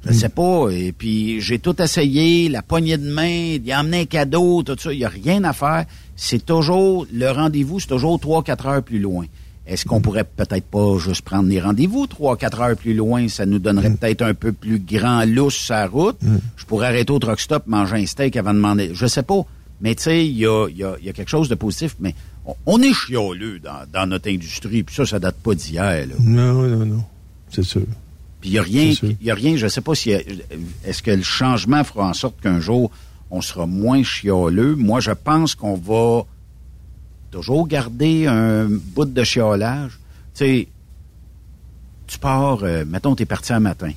Je 0.06 0.14
sais 0.14 0.30
pas. 0.30 0.70
Et 0.70 0.94
puis, 0.94 1.42
j'ai 1.42 1.60
tout 1.60 1.82
essayé, 1.82 2.48
la 2.48 2.62
poignée 2.62 2.98
de 2.98 3.10
main, 3.10 3.58
d'y 3.58 3.76
emmener 3.76 4.02
un 4.02 4.06
cadeau, 4.06 4.64
tout 4.64 4.78
ça. 4.80 4.94
Il 4.94 5.00
n'y 5.00 5.06
a 5.06 5.10
rien 5.10 5.44
à 5.44 5.54
faire. 5.54 5.86
C'est 6.16 6.46
toujours, 6.46 7.06
le 7.12 7.30
rendez-vous, 7.30 7.80
c'est 7.80 7.88
toujours 7.88 8.20
trois, 8.20 8.44
quatre 8.44 8.66
heures 8.68 8.84
plus 8.84 9.00
loin. 9.00 9.26
Est-ce 9.68 9.86
qu'on 9.86 10.02
pourrait 10.02 10.24
peut-être 10.24 10.66
pas 10.66 10.98
juste 10.98 11.22
prendre 11.22 11.48
des 11.48 11.60
rendez-vous 11.60 12.08
trois, 12.08 12.38
quatre 12.38 12.62
heures 12.62 12.76
plus 12.76 12.94
loin? 12.94 13.28
Ça 13.28 13.46
nous 13.46 13.60
donnerait 13.60 13.92
peut-être 13.92 14.24
un 14.24 14.34
peu 14.34 14.52
plus 14.52 14.80
grand 14.80 15.26
lousse 15.26 15.60
sa 15.60 15.86
route. 15.86 16.18
Je 16.56 16.66
pourrais 16.66 16.88
arrêter 16.88 17.12
au 17.12 17.20
truck 17.20 17.40
stop, 17.40 17.68
manger 17.68 17.98
un 17.98 18.06
steak 18.06 18.36
avant 18.36 18.52
de 18.52 18.56
demander. 18.56 18.92
Je 18.94 19.06
sais 19.06 19.22
pas. 19.22 19.46
Mais 19.82 19.96
tu 19.96 20.04
sais, 20.04 20.26
il 20.26 20.38
y 20.38 20.46
a, 20.46 20.68
y, 20.70 20.84
a, 20.84 20.96
y 21.02 21.10
a, 21.10 21.14
quelque 21.14 21.30
chose 21.30 21.50
de 21.50 21.56
positif. 21.56 21.96
Mais 22.00 22.16
on, 22.66 22.82
est 22.82 22.94
chialeux 22.94 23.60
dans, 23.60 23.86
dans 23.92 24.08
notre 24.08 24.30
industrie. 24.30 24.84
Puis 24.84 24.96
ça, 24.96 25.06
ça 25.06 25.20
date 25.20 25.38
pas 25.38 25.56
d'hier. 25.56 26.08
Non, 26.20 26.54
non, 26.68 26.86
non. 26.86 27.04
C'est 27.50 27.64
sûr. 27.64 27.86
Puis 28.42 28.52
il 28.52 28.54
n'y 28.54 28.60
a 28.60 28.64
rien, 28.64 28.94
il 29.22 29.32
a 29.32 29.36
rien, 29.36 29.58
je 29.58 29.68
sais 29.68 29.82
pas 29.82 29.96
si 29.96 30.12
est-ce 30.12 31.04
que 31.04 31.12
le 31.12 31.24
changement 31.24 31.84
fera 31.84 32.08
en 32.08 32.14
sorte 32.14 32.40
qu'un 32.42 32.60
jour 32.60 32.90
on 33.32 33.42
sera 33.42 33.66
moins 33.66 34.04
chialeux? 34.04 34.76
Moi, 34.76 35.02
je 35.02 35.12
pense 35.12 35.56
qu'on 35.56 35.76
va 35.76 36.24
toujours 37.32 37.68
garder 37.68 38.28
un 38.28 38.68
bout 38.70 39.06
de 39.06 39.24
chiolage. 39.24 40.00
Tu 40.34 40.46
sais, 40.46 40.68
tu 42.08 42.18
pars, 42.18 42.64
euh, 42.64 42.86
mettons, 42.88 43.16
tu 43.16 43.24
es 43.24 43.26
parti 43.26 43.54
un 43.54 43.60
matin. 43.60 43.92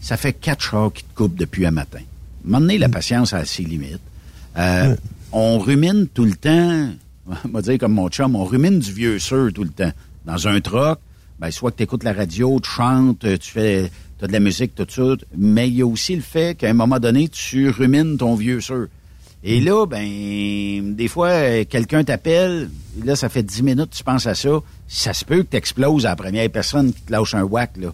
Ça 0.00 0.16
fait 0.16 0.34
quatre 0.34 0.62
chars 0.62 0.92
qui 0.92 1.02
te 1.02 1.14
coupent 1.14 1.36
depuis 1.36 1.64
un 1.64 1.70
matin. 1.70 1.98
À 1.98 2.00
un 2.00 2.50
moment 2.50 2.60
donné, 2.60 2.76
la 2.76 2.90
patience 2.90 3.32
a 3.32 3.44
ses 3.44 3.62
limites. 3.62 4.00
Euh, 4.58 4.94
on 5.32 5.58
rumine 5.58 6.08
tout 6.12 6.24
le 6.24 6.34
temps, 6.34 6.90
on 7.44 7.48
va 7.48 7.62
dire 7.62 7.78
comme 7.78 7.92
mon 7.92 8.08
chum, 8.08 8.36
on 8.36 8.44
rumine 8.44 8.78
du 8.78 8.92
vieux 8.92 9.18
sûr 9.18 9.52
tout 9.52 9.64
le 9.64 9.70
temps. 9.70 9.92
Dans 10.24 10.48
un 10.48 10.60
truck, 10.60 10.98
ben, 11.38 11.50
soit 11.50 11.70
que 11.72 11.78
tu 11.78 11.82
écoutes 11.82 12.04
la 12.04 12.12
radio, 12.12 12.58
tu 12.60 12.70
chantes, 12.70 13.20
tu 13.20 13.50
fais 13.50 13.90
as 14.22 14.26
de 14.26 14.32
la 14.32 14.40
musique, 14.40 14.74
tout 14.74 14.86
ça, 14.88 15.02
mais 15.36 15.68
il 15.68 15.74
y 15.74 15.82
a 15.82 15.86
aussi 15.86 16.16
le 16.16 16.22
fait 16.22 16.56
qu'à 16.56 16.70
un 16.70 16.74
moment 16.74 16.98
donné, 16.98 17.28
tu 17.28 17.68
rumines 17.68 18.16
ton 18.16 18.34
vieux 18.34 18.60
sûr. 18.60 18.86
Et 19.42 19.60
là, 19.60 19.84
ben, 19.84 20.94
des 20.94 21.08
fois, 21.08 21.64
quelqu'un 21.64 22.02
t'appelle, 22.04 22.70
là, 23.04 23.14
ça 23.14 23.28
fait 23.28 23.42
dix 23.42 23.62
minutes, 23.62 23.90
tu 23.90 24.02
penses 24.02 24.26
à 24.26 24.34
ça. 24.34 24.60
Ça 24.88 25.12
se 25.12 25.26
peut 25.26 25.42
que 25.42 25.50
tu 25.50 25.56
exploses 25.58 26.06
à 26.06 26.10
la 26.10 26.16
première 26.16 26.48
personne 26.48 26.94
qui 26.94 27.02
te 27.02 27.12
lâche 27.12 27.34
un 27.34 27.42
whack, 27.42 27.76
là. 27.76 27.92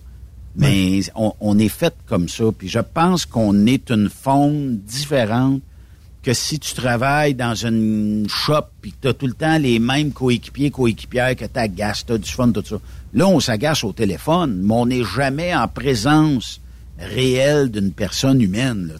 Mais 0.55 1.01
on, 1.16 1.33
on, 1.41 1.59
est 1.59 1.68
fait 1.68 1.95
comme 2.07 2.28
ça. 2.28 2.45
Puis 2.57 2.68
je 2.68 2.78
pense 2.78 3.24
qu'on 3.26 3.66
est 3.66 3.91
une 3.91 4.09
faune 4.09 4.78
différente 4.78 5.61
que 6.23 6.35
si 6.35 6.59
tu 6.59 6.75
travailles 6.75 7.35
dans 7.35 7.55
une 7.55 8.27
shop 8.29 8.66
puis 8.83 8.93
que 8.93 8.97
tu 9.03 9.09
as 9.09 9.14
tout 9.14 9.27
le 9.27 9.33
temps 9.33 9.59
les 9.59 9.79
mêmes 9.79 10.12
coéquipiers, 10.12 10.71
coéquipières, 10.71 11.35
que 11.35 11.47
tu 11.47 11.59
agaces, 11.59 12.05
tu 12.05 12.12
as 12.12 12.18
du 12.18 12.31
fun, 12.31 12.51
tout 12.53 12.62
ça. 12.64 12.77
Là, 13.14 13.27
on 13.27 13.41
s'agace 13.41 13.85
au 13.85 13.93
téléphone, 13.93 14.61
mais 14.62 14.75
on 14.75 14.87
n'est 14.87 15.05
jamais 15.05 15.55
en 15.55 15.66
présence 15.66 16.61
réelle 16.99 17.71
d'une 17.71 17.93
personne 17.93 18.41
humaine. 18.43 18.93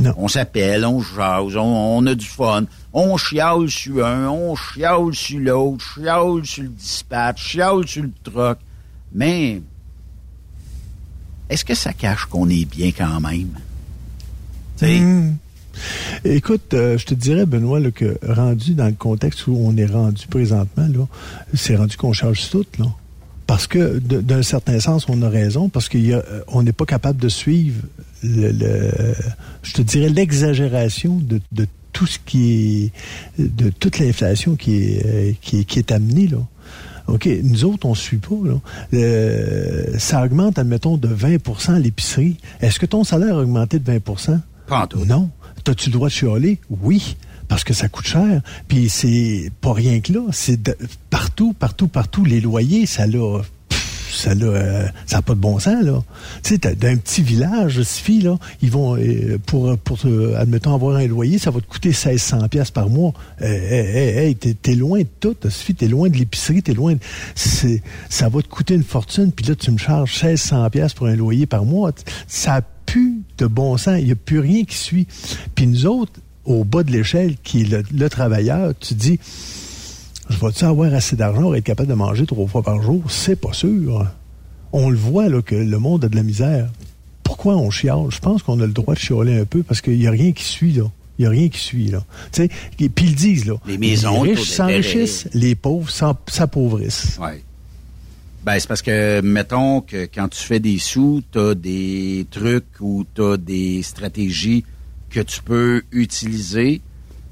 Là, 0.00 0.12
on 0.16 0.28
s'appelle, 0.28 0.86
on 0.86 1.02
jase, 1.02 1.56
on, 1.56 1.98
on, 1.98 2.06
a 2.06 2.14
du 2.14 2.24
fun. 2.24 2.64
On 2.94 3.16
chiale 3.18 3.68
sur 3.68 4.06
un, 4.06 4.28
on 4.28 4.56
chiale 4.56 5.12
sur 5.12 5.40
l'autre, 5.40 5.84
chiale 5.94 6.44
sur 6.44 6.62
le 6.62 6.70
dispatch, 6.70 7.50
chiale 7.50 7.86
sur 7.86 8.04
le 8.04 8.10
truck. 8.24 8.58
Mais 9.12 9.60
est-ce 11.50 11.64
que 11.66 11.74
ça 11.74 11.92
cache 11.92 12.24
qu'on 12.24 12.48
est 12.48 12.64
bien 12.64 12.92
quand 12.92 13.20
même? 13.20 13.58
Mmh. 14.80 15.36
Écoute, 16.24 16.74
euh, 16.74 16.98
je 16.98 17.06
te 17.06 17.14
dirais, 17.14 17.46
Benoît, 17.46 17.80
là, 17.80 17.90
que 17.90 18.18
rendu 18.26 18.74
dans 18.74 18.86
le 18.86 18.92
contexte 18.92 19.46
où 19.46 19.56
on 19.60 19.76
est 19.76 19.86
rendu 19.86 20.26
présentement, 20.26 20.86
là, 20.88 21.06
c'est 21.54 21.76
rendu 21.76 21.96
qu'on 21.96 22.12
charge 22.12 22.48
tout, 22.50 22.66
là. 22.78 22.86
Parce 23.46 23.66
que, 23.66 23.98
d'un 23.98 24.42
certain 24.42 24.80
sens, 24.80 25.06
on 25.08 25.20
a 25.20 25.28
raison, 25.28 25.68
parce 25.68 25.88
qu'on 25.88 26.62
n'est 26.62 26.72
pas 26.72 26.86
capable 26.86 27.20
de 27.20 27.28
suivre, 27.28 27.82
le, 28.22 28.50
le 28.50 28.92
je 29.62 29.72
te 29.74 29.82
dirais, 29.82 30.08
l'exagération 30.08 31.16
de, 31.16 31.40
de, 31.50 31.66
tout 31.92 32.06
ce 32.06 32.18
qui 32.24 32.90
est, 33.38 33.42
de 33.42 33.68
toute 33.68 33.98
l'inflation 33.98 34.54
qui 34.56 34.94
est, 34.94 35.36
qui, 35.42 35.66
qui 35.66 35.78
est 35.78 35.92
amenée, 35.92 36.28
là. 36.28 36.38
OK, 37.08 37.28
nous 37.42 37.64
autres, 37.64 37.86
on 37.86 37.90
ne 37.90 37.96
suit 37.96 38.18
pas. 38.18 38.34
Là. 38.44 38.54
Euh, 38.94 39.98
ça 39.98 40.24
augmente, 40.24 40.58
admettons, 40.58 40.96
de 40.96 41.08
20% 41.08 41.76
l'épicerie. 41.78 42.36
Est-ce 42.60 42.78
que 42.78 42.86
ton 42.86 43.04
salaire 43.04 43.36
a 43.36 43.40
augmenté 43.40 43.78
de 43.78 43.84
20 43.84 44.00
Pas 44.66 44.82
en 44.82 44.86
tout. 44.86 45.04
Non. 45.04 45.28
T'as-tu 45.64 45.90
le 45.90 45.92
droit 45.92 46.08
de 46.08 46.12
chialer? 46.12 46.58
Oui. 46.70 47.16
Parce 47.48 47.64
que 47.64 47.74
ça 47.74 47.88
coûte 47.88 48.06
cher. 48.06 48.40
Puis 48.68 48.88
c'est 48.88 49.50
pas 49.60 49.72
rien 49.72 50.00
que 50.00 50.12
là. 50.12 50.20
C'est 50.32 50.76
partout, 51.10 51.52
partout, 51.52 51.88
partout. 51.88 52.24
Les 52.24 52.40
loyers, 52.40 52.86
ça 52.86 53.06
l'a 53.06 53.42
ça 54.12 54.34
n'a 54.34 54.44
euh, 54.44 54.86
ça 55.06 55.22
pas 55.22 55.34
de 55.34 55.40
bon 55.40 55.58
sens 55.58 55.82
là. 55.82 56.02
Tu 56.42 56.54
sais, 56.54 56.74
d'un 56.74 56.96
petit 56.96 57.22
village, 57.22 57.82
suffit 57.82 58.20
là, 58.20 58.38
ils 58.60 58.70
vont 58.70 58.96
euh, 58.96 59.38
pour 59.46 59.76
pour 59.78 59.98
admettons 60.36 60.74
avoir 60.74 60.96
un 60.96 61.06
loyer, 61.06 61.38
ça 61.38 61.50
va 61.50 61.60
te 61.60 61.66
coûter 61.66 61.88
1600 61.88 62.48
pièces 62.48 62.70
par 62.70 62.88
mois. 62.88 63.12
Hey, 63.40 63.48
hey, 63.48 64.18
hey 64.18 64.36
t'es, 64.36 64.56
es 64.72 64.74
loin 64.74 65.00
de 65.00 65.08
tout, 65.20 65.36
suffit, 65.48 65.74
t'es 65.74 65.88
loin 65.88 66.08
de 66.08 66.16
l'épicerie, 66.16 66.62
t'es 66.62 66.74
loin. 66.74 66.94
De, 66.94 66.98
ça 68.08 68.28
va 68.28 68.42
te 68.42 68.48
coûter 68.48 68.74
une 68.74 68.84
fortune, 68.84 69.32
puis 69.32 69.46
là 69.46 69.54
tu 69.54 69.70
me 69.70 69.78
charges 69.78 70.22
1600 70.22 70.70
pièces 70.70 70.94
pour 70.94 71.06
un 71.06 71.16
loyer 71.16 71.46
par 71.46 71.64
mois. 71.64 71.92
Ça 72.26 72.56
a 72.56 72.62
plus 72.62 73.22
de 73.38 73.46
bon 73.46 73.76
sens, 73.76 73.98
il 74.00 74.08
y 74.08 74.12
a 74.12 74.16
plus 74.16 74.40
rien 74.40 74.64
qui 74.64 74.76
suit. 74.76 75.06
Puis 75.54 75.66
nous 75.66 75.86
autres, 75.86 76.12
au 76.44 76.64
bas 76.64 76.82
de 76.82 76.90
l'échelle, 76.90 77.36
qui 77.42 77.62
est 77.62 77.64
le, 77.64 77.82
le 77.92 78.10
travailleur, 78.10 78.72
tu 78.78 78.94
dis 78.94 79.18
je 80.28 80.38
vais-tu 80.38 80.64
avoir 80.64 80.92
assez 80.94 81.16
d'argent 81.16 81.42
pour 81.42 81.56
être 81.56 81.64
capable 81.64 81.88
de 81.88 81.94
manger 81.94 82.26
trois 82.26 82.46
fois 82.46 82.62
par 82.62 82.80
jour? 82.82 83.02
C'est 83.08 83.36
pas 83.36 83.52
sûr. 83.52 84.06
On 84.72 84.88
le 84.88 84.96
voit, 84.96 85.28
là, 85.28 85.42
que 85.42 85.54
le 85.54 85.78
monde 85.78 86.04
a 86.04 86.08
de 86.08 86.16
la 86.16 86.22
misère. 86.22 86.68
Pourquoi 87.22 87.56
on 87.56 87.70
chiale? 87.70 88.06
Je 88.10 88.18
pense 88.18 88.42
qu'on 88.42 88.60
a 88.60 88.66
le 88.66 88.72
droit 88.72 88.94
de 88.94 88.98
chialer 88.98 89.38
un 89.38 89.44
peu 89.44 89.62
parce 89.62 89.80
qu'il 89.80 89.98
n'y 89.98 90.06
a 90.06 90.10
rien 90.10 90.32
qui 90.32 90.44
suit, 90.44 90.72
là. 90.72 90.84
Il 91.18 91.22
n'y 91.22 91.26
a 91.26 91.30
rien 91.30 91.48
qui 91.48 91.58
suit, 91.58 91.88
là. 91.88 92.02
Tu 92.32 92.42
sais, 92.42 92.50
puis 92.76 93.06
ils 93.06 93.14
disent, 93.14 93.44
là. 93.44 93.54
Les 93.66 93.78
maisons, 93.78 94.22
les 94.22 94.34
riches 94.34 94.50
s'enrichissent, 94.50 95.28
les 95.34 95.54
pauvres 95.54 95.90
s'appauvrissent. 95.90 97.18
Oui. 97.20 97.42
Ben, 98.44 98.58
c'est 98.58 98.66
parce 98.66 98.82
que, 98.82 99.20
mettons 99.20 99.82
que 99.82 100.08
quand 100.12 100.28
tu 100.28 100.40
fais 100.40 100.58
des 100.58 100.78
sous, 100.78 101.22
tu 101.30 101.38
as 101.38 101.54
des 101.54 102.26
trucs 102.30 102.80
ou 102.80 103.04
tu 103.14 103.22
as 103.22 103.36
des 103.36 103.82
stratégies 103.82 104.64
que 105.10 105.20
tu 105.20 105.42
peux 105.42 105.82
utiliser 105.92 106.80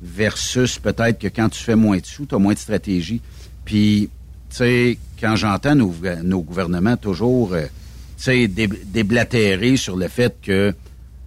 versus 0.03 0.79
peut-être 0.79 1.19
que 1.19 1.29
quand 1.29 1.49
tu 1.49 1.63
fais 1.63 1.77
moins 1.77 1.99
de 1.99 2.07
sous, 2.07 2.27
tu 2.27 2.35
as 2.35 2.39
moins 2.39 2.55
de 2.55 2.59
stratégie. 2.59 3.21
Puis, 3.65 4.09
tu 4.49 4.57
sais, 4.57 4.99
quand 5.21 5.37
j'entends 5.37 5.75
nos, 5.75 5.95
nos, 6.23 6.41
gouvernements 6.41 6.97
toujours, 6.97 7.53
euh, 7.53 7.67
tu 8.17 8.25
sais, 8.25 8.49
déblatérer 8.49 9.77
sur 9.77 9.97
le 9.97 10.09
fait 10.09 10.37
que, 10.43 10.75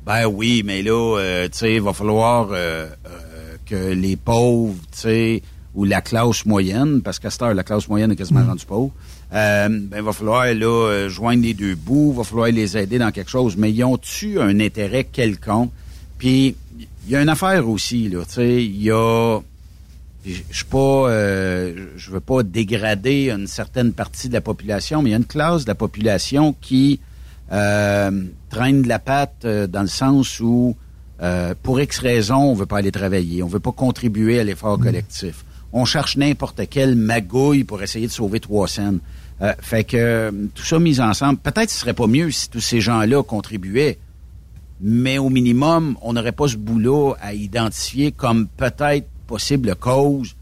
ben 0.05 0.25
oui, 0.25 0.63
mais 0.65 0.81
là, 0.81 1.17
euh, 1.19 1.47
tu 1.47 1.59
sais, 1.59 1.75
il 1.75 1.81
va 1.81 1.93
falloir 1.93 2.49
euh, 2.51 2.89
que 3.65 3.93
les 3.93 4.15
pauvres, 4.15 4.75
tu 4.91 4.99
sais, 4.99 5.41
ou 5.75 5.85
la 5.85 6.01
classe 6.01 6.45
moyenne, 6.45 7.01
parce 7.01 7.19
qu'à 7.19 7.29
cette 7.29 7.41
heure, 7.41 7.53
la 7.53 7.63
classe 7.63 7.87
moyenne 7.87 8.11
est 8.11 8.15
quasiment 8.15 8.41
mmh. 8.41 8.49
rendue 8.49 8.65
pauvre, 8.65 8.91
ben, 9.31 9.89
il 9.95 10.01
va 10.01 10.13
falloir, 10.13 10.45
là, 10.53 11.07
joindre 11.09 11.41
les 11.41 11.55
deux 11.55 11.73
bouts, 11.73 12.11
il 12.13 12.17
va 12.17 12.23
falloir 12.23 12.47
les 12.49 12.77
aider 12.77 12.99
dans 12.99 13.11
quelque 13.11 13.31
chose. 13.31 13.57
Mais 13.57 13.71
ils 13.71 13.83
ont-tu 13.83 14.39
un 14.39 14.59
intérêt 14.59 15.05
quelconque? 15.05 15.71
Puis, 16.19 16.55
il 17.05 17.11
y 17.11 17.15
a 17.15 17.21
une 17.21 17.29
affaire 17.29 17.67
aussi, 17.67 18.09
là, 18.09 18.23
tu 18.25 18.33
sais, 18.33 18.65
il 18.65 18.81
y 18.81 18.91
a... 18.91 19.39
Je 20.25 20.41
suis 20.51 20.65
pas, 20.65 21.09
euh, 21.09 21.87
je 21.97 22.11
veux 22.11 22.21
pas 22.21 22.43
dégrader 22.43 23.29
une 23.29 23.45
certaine 23.45 23.91
partie 23.91 24.29
de 24.29 24.33
la 24.33 24.39
population, 24.39 25.01
mais 25.01 25.09
il 25.09 25.11
y 25.11 25.15
a 25.15 25.17
une 25.17 25.25
classe 25.25 25.65
de 25.65 25.67
la 25.67 25.75
population 25.75 26.55
qui 26.61 27.01
euh, 27.51 28.23
traîne 28.49 28.83
de 28.83 28.87
la 28.87 28.99
patte 28.99 29.43
euh, 29.43 29.67
dans 29.67 29.81
le 29.81 29.87
sens 29.87 30.39
où, 30.39 30.77
euh, 31.21 31.53
pour 31.61 31.81
X 31.81 31.99
raisons, 31.99 32.37
on 32.37 32.53
veut 32.53 32.65
pas 32.65 32.77
aller 32.77 32.91
travailler, 32.91 33.43
on 33.43 33.47
veut 33.47 33.59
pas 33.59 33.73
contribuer 33.73 34.39
à 34.39 34.45
l'effort 34.45 34.79
mmh. 34.79 34.83
collectif. 34.83 35.43
On 35.73 35.83
cherche 35.83 36.15
n'importe 36.15 36.69
quelle 36.69 36.95
magouille 36.95 37.65
pour 37.65 37.83
essayer 37.83 38.07
de 38.07 38.11
sauver 38.11 38.39
trois 38.39 38.69
scènes. 38.69 38.99
Euh, 39.41 39.53
fait 39.59 39.83
que 39.83 40.31
tout 40.55 40.63
ça 40.63 40.79
mis 40.79 41.01
ensemble, 41.01 41.39
peut-être 41.39 41.69
ce 41.69 41.79
serait 41.79 41.93
pas 41.93 42.07
mieux 42.07 42.31
si 42.31 42.49
tous 42.49 42.61
ces 42.61 42.79
gens-là 42.79 43.23
contribuaient 43.23 43.97
mais 44.85 45.17
au 45.17 45.29
minimum, 45.29 45.97
on 46.01 46.13
n'aurait 46.13 46.33
pas 46.33 46.49
ce 46.49 46.57
boulot 46.57 47.15
à 47.21 47.33
identifier 47.33 48.11
comme 48.11 48.47
peut-être 48.47 49.07
possible 49.25 49.73
cause 49.75 50.35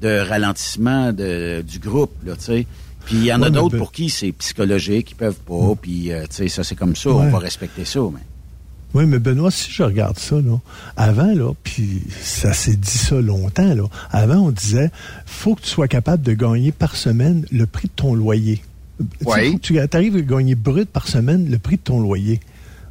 de 0.00 0.18
ralentissement 0.18 1.12
de, 1.12 1.62
du 1.62 1.78
groupe, 1.78 2.12
là, 2.26 2.34
tu 2.34 2.44
sais. 2.44 2.66
Puis 3.06 3.16
il 3.16 3.24
y 3.24 3.32
en 3.32 3.42
a 3.42 3.48
d'autres 3.48 3.78
pour 3.78 3.92
qui 3.92 4.10
c'est 4.10 4.32
psychologique, 4.32 5.12
ils 5.12 5.14
peuvent 5.14 5.40
pas, 5.46 5.74
puis 5.80 6.12
euh, 6.12 6.22
tu 6.28 6.36
sais, 6.36 6.48
ça 6.48 6.64
c'est 6.64 6.74
comme 6.74 6.96
ça, 6.96 7.10
ouais. 7.10 7.26
on 7.26 7.30
va 7.30 7.38
respecter 7.38 7.84
ça, 7.84 8.00
mais... 8.12 8.20
Oui, 8.92 9.06
mais 9.06 9.20
Benoît, 9.20 9.52
si 9.52 9.70
je 9.70 9.84
regarde 9.84 10.18
ça, 10.18 10.34
là, 10.36 10.58
avant, 10.96 11.32
là, 11.32 11.52
puis 11.62 12.02
ça 12.20 12.52
s'est 12.52 12.74
dit 12.74 12.90
ça 12.90 13.20
longtemps, 13.20 13.72
là, 13.72 13.84
avant, 14.10 14.46
on 14.46 14.50
disait, 14.50 14.90
faut 15.26 15.54
que 15.54 15.62
tu 15.62 15.68
sois 15.68 15.86
capable 15.86 16.24
de 16.24 16.32
gagner 16.32 16.72
par 16.72 16.96
semaine 16.96 17.46
le 17.52 17.66
prix 17.66 17.86
de 17.86 17.92
ton 17.94 18.14
loyer. 18.14 18.62
Oui. 19.24 19.60
Tu 19.60 19.78
arrives 19.78 20.16
à 20.16 20.20
gagner 20.20 20.56
brut 20.56 20.88
par 20.88 21.06
semaine 21.06 21.48
le 21.48 21.58
prix 21.58 21.76
de 21.76 21.82
ton 21.82 22.00
loyer. 22.00 22.40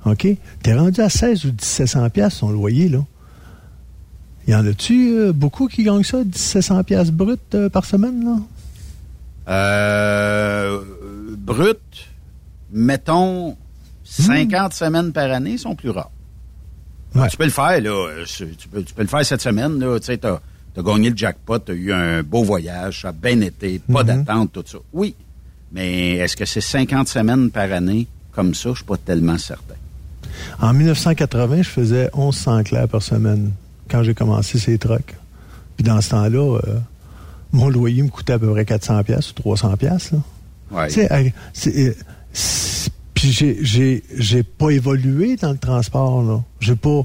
OK? 0.06 0.28
T'es 0.64 0.74
rendu 0.74 1.02
à 1.02 1.10
16 1.10 1.46
ou 1.46 1.50
1700 1.50 2.10
pièces 2.10 2.36
son 2.36 2.50
loyer, 2.50 2.90
là. 2.90 3.04
Y 4.48 4.56
en 4.56 4.66
a-tu 4.66 5.14
euh, 5.14 5.32
beaucoup 5.32 5.68
qui 5.68 5.84
gagnent 5.84 6.04
ça, 6.04 6.18
1700 6.18 6.84
pièces 6.84 7.12
brut 7.12 7.40
euh, 7.54 7.70
par 7.70 7.86
semaine, 7.86 8.24
là? 8.24 8.38
Euh, 9.48 10.82
brut, 11.38 11.80
mettons, 12.72 13.56
50 14.04 14.74
semaines 14.74 15.12
par 15.12 15.32
année 15.32 15.58
sont 15.58 15.76
plus 15.76 15.90
rares. 15.90 16.12
Tu 17.30 17.38
peux 17.38 17.46
le 17.46 17.50
faire, 17.50 17.82
là. 17.82 18.24
Tu 18.26 18.46
peux, 18.72 18.84
tu 18.84 18.94
peux 18.94 19.02
le 19.02 19.08
faire 19.08 19.26
cette 19.26 19.42
semaine, 19.42 19.80
là. 19.80 20.00
Tu 20.00 20.08
sais, 20.08 20.18
t'as 20.18 20.40
as 20.78 20.82
gagné 20.82 21.10
le 21.10 21.18
jackpot, 21.18 21.60
t'as 21.60 21.74
eu 21.74 21.92
un 21.92 22.24
beau 22.24 22.44
voyage, 22.44 23.02
ça 23.02 23.10
a 23.10 23.12
bien 23.12 23.42
été, 23.42 23.80
pas 23.92 24.04
d'attente, 24.04 24.54
tout 24.54 24.64
ça. 24.66 24.78
Oui. 24.94 25.16
Mais 25.72 26.14
est-ce 26.14 26.36
que 26.36 26.46
c'est 26.46 26.62
50 26.62 27.08
semaines 27.08 27.52
par 27.52 27.72
année 27.72 28.08
comme 28.32 28.54
ça? 28.54 28.70
Je 28.70 28.76
suis 28.78 28.86
pas 28.86 28.98
tellement 28.98 29.38
certain. 29.38 29.76
En 30.62 30.74
1980, 30.74 31.62
je 31.64 31.70
faisais 31.70 32.10
1100 32.16 32.64
clairs 32.64 32.88
par 32.88 33.02
semaine 33.02 33.52
quand 33.90 34.04
j'ai 34.04 34.14
commencé 34.14 34.60
ces 34.60 34.78
trucks. 34.78 35.16
Puis 35.76 35.84
dans 35.84 36.02
ce 36.02 36.10
temps-là, 36.10 36.58
euh, 36.58 36.80
mon 37.52 37.70
loyer 37.70 38.04
me 38.04 38.10
coûtait 38.10 38.34
à 38.34 38.40
peu 38.40 38.52
près 38.52 38.66
400 38.66 39.04
pièces 39.04 39.32
ou 39.32 39.34
300 39.34 39.78
pièces. 39.78 40.12
Ouais. 40.72 40.88
Euh, 41.12 41.94
puis 43.14 43.32
j'ai, 43.32 43.58
j'ai, 43.62 44.04
j'ai 44.16 44.44
pas 44.44 44.70
évolué 44.70 45.36
dans 45.36 45.52
le 45.52 45.58
transport 45.58 46.24
là. 46.24 46.42
J'ai 46.60 46.76
pas, 46.76 47.02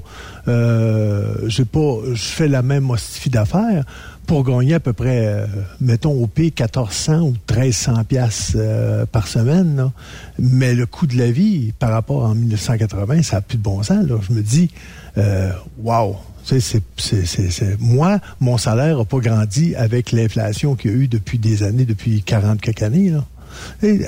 euh, 0.47 1.35
j'ai 1.47 1.65
pas, 1.65 1.97
je 2.13 2.23
fais 2.23 2.47
la 2.47 2.61
même 2.61 2.89
hostifie 2.89 3.29
d'affaires 3.29 3.83
pour 4.25 4.43
gagner 4.43 4.75
à 4.75 4.79
peu 4.79 4.93
près, 4.93 5.25
euh, 5.25 5.45
mettons 5.79 6.11
au 6.11 6.27
P 6.27 6.43
1400 6.43 7.21
ou 7.21 7.35
1300 7.51 8.03
pièces 8.03 8.53
euh, 8.55 9.05
par 9.05 9.27
semaine. 9.27 9.75
là. 9.75 9.91
Mais 10.39 10.73
le 10.73 10.85
coût 10.85 11.07
de 11.07 11.17
la 11.17 11.31
vie 11.31 11.73
par 11.77 11.91
rapport 11.91 12.23
en 12.23 12.35
1980, 12.35 13.23
ça 13.23 13.37
a 13.37 13.41
plus 13.41 13.57
de 13.57 13.63
bon 13.63 13.81
sens. 13.83 14.05
Là. 14.07 14.17
Je 14.27 14.33
me 14.33 14.41
dis, 14.41 14.69
euh, 15.17 15.51
wow. 15.81 16.17
Tu 16.45 16.61
sais, 16.61 16.81
c'est, 16.97 17.79
Moi, 17.79 18.19
mon 18.39 18.57
salaire 18.57 18.99
n'a 18.99 19.05
pas 19.05 19.17
grandi 19.17 19.73
avec 19.75 20.11
l'inflation 20.11 20.75
qu'il 20.75 20.91
y 20.91 20.93
a 20.93 20.97
eu 20.97 21.07
depuis 21.07 21.39
des 21.39 21.63
années, 21.63 21.85
depuis 21.85 22.21
40 22.21 22.61
quelques 22.61 22.83
années. 22.83 23.09
Là. 23.09 23.25
Et, 23.81 24.01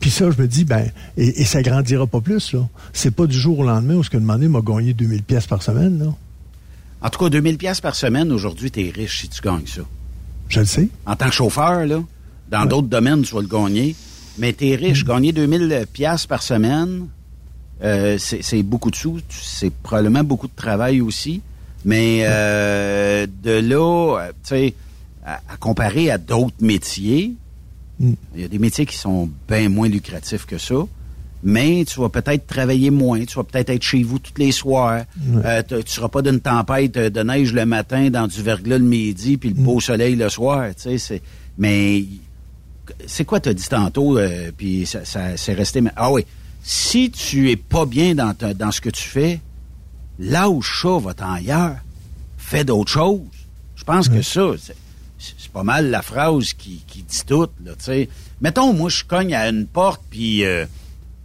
Puis 0.00 0.10
ça, 0.10 0.28
je 0.30 0.40
me 0.42 0.48
dis, 0.48 0.64
ben, 0.64 0.86
et, 1.16 1.42
et 1.42 1.44
ça 1.44 1.62
grandira 1.62 2.06
pas 2.08 2.20
plus. 2.20 2.52
là. 2.52 2.66
C'est 2.92 3.12
pas 3.12 3.26
du 3.26 3.38
jour 3.38 3.60
au 3.60 3.64
lendemain 3.64 3.94
où 3.94 4.02
ce 4.02 4.10
que 4.10 4.16
demandé 4.16 4.48
m'a 4.48 4.60
gagné 4.60 4.92
2000 4.92 5.22
pièces 5.22 5.46
par 5.46 5.62
semaine. 5.62 5.98
Là. 6.00 6.14
En 7.04 7.10
tout 7.10 7.18
cas, 7.18 7.28
2000 7.28 7.58
pièces 7.58 7.82
par 7.82 7.94
semaine, 7.94 8.32
aujourd'hui, 8.32 8.70
t'es 8.70 8.90
riche 8.92 9.20
si 9.20 9.28
tu 9.28 9.42
gagnes 9.42 9.66
ça. 9.66 9.82
Je 10.48 10.60
le 10.60 10.66
sais. 10.66 10.88
En 11.04 11.14
tant 11.16 11.26
que 11.26 11.34
chauffeur, 11.34 11.84
là, 11.84 12.02
dans 12.50 12.64
d'autres 12.64 12.88
domaines, 12.88 13.22
tu 13.22 13.34
vas 13.34 13.42
le 13.42 13.46
gagner. 13.46 13.94
Mais 14.38 14.54
t'es 14.54 14.74
riche. 14.74 15.04
Gagner 15.04 15.32
2000 15.32 15.86
pièces 15.92 16.26
par 16.26 16.42
semaine, 16.42 17.08
euh, 17.82 18.16
c'est 18.18 18.62
beaucoup 18.62 18.90
de 18.90 18.96
sous. 18.96 19.20
C'est 19.28 19.70
probablement 19.70 20.24
beaucoup 20.24 20.48
de 20.48 20.56
travail 20.56 21.02
aussi. 21.02 21.42
Mais 21.84 22.20
euh, 22.22 23.26
de 23.42 23.50
là, 23.50 24.18
euh, 24.18 24.28
tu 24.42 24.48
sais, 24.48 24.74
à, 25.26 25.42
à 25.46 25.56
comparer 25.58 26.10
à 26.10 26.16
d'autres 26.16 26.56
métiers, 26.62 27.34
il 28.00 28.16
y 28.34 28.44
a 28.44 28.48
des 28.48 28.58
métiers 28.58 28.86
qui 28.86 28.96
sont 28.96 29.28
bien 29.46 29.68
moins 29.68 29.88
lucratifs 29.88 30.46
que 30.46 30.56
ça. 30.56 30.86
Mais 31.46 31.84
tu 31.86 32.00
vas 32.00 32.08
peut-être 32.08 32.46
travailler 32.46 32.90
moins, 32.90 33.22
tu 33.24 33.34
vas 33.36 33.44
peut-être 33.44 33.68
être 33.70 33.82
chez 33.82 34.02
vous 34.02 34.18
tous 34.18 34.32
les 34.38 34.50
soirs. 34.50 35.04
Euh, 35.44 35.62
tu 35.68 35.76
seras 35.86 36.08
pas 36.08 36.22
d'une 36.22 36.40
tempête 36.40 36.94
de 36.94 37.22
neige 37.22 37.52
le 37.52 37.66
matin, 37.66 38.08
dans 38.10 38.26
du 38.26 38.42
verglas 38.42 38.78
le 38.78 38.84
midi, 38.84 39.36
puis 39.36 39.50
le 39.50 39.54
beau 39.54 39.78
soleil 39.78 40.16
le 40.16 40.28
soir. 40.30 40.68
Tu 40.74 40.82
sais, 40.82 40.98
c'est. 40.98 41.22
Mais 41.58 42.04
c'est 43.06 43.24
quoi 43.24 43.40
t'as 43.40 43.52
dit 43.52 43.68
tantôt, 43.68 44.18
euh, 44.18 44.50
puis 44.56 44.86
ça, 44.86 45.04
ça- 45.04 45.36
c'est 45.36 45.52
resté. 45.54 45.82
Ah 45.96 46.10
oui, 46.10 46.24
si 46.62 47.10
tu 47.10 47.50
es 47.50 47.56
pas 47.56 47.84
bien 47.86 48.14
dans, 48.14 48.32
ta- 48.34 48.54
dans 48.54 48.70
ce 48.72 48.80
que 48.80 48.90
tu 48.90 49.02
fais, 49.02 49.40
là 50.18 50.48
où 50.48 50.62
ça 50.62 50.98
va 50.98 51.12
ailleurs, 51.34 51.76
fais 52.38 52.64
d'autres 52.64 52.90
choses. 52.90 53.20
Je 53.76 53.84
pense 53.84 54.08
que 54.08 54.22
ça, 54.22 54.50
c'est- 54.58 54.74
pas 55.52 55.62
mal 55.62 55.88
la 55.90 56.02
phrase 56.02 56.52
qui, 56.54 56.82
qui 56.86 57.02
dit 57.02 57.22
tout. 57.26 57.46
Là, 57.64 57.72
tu 57.78 57.84
sais. 57.84 58.08
Mettons, 58.40 58.72
moi, 58.72 58.90
je 58.90 59.04
cogne 59.04 59.34
à 59.34 59.48
une 59.48 59.66
porte, 59.66 60.02
puis 60.10 60.44
euh, 60.44 60.64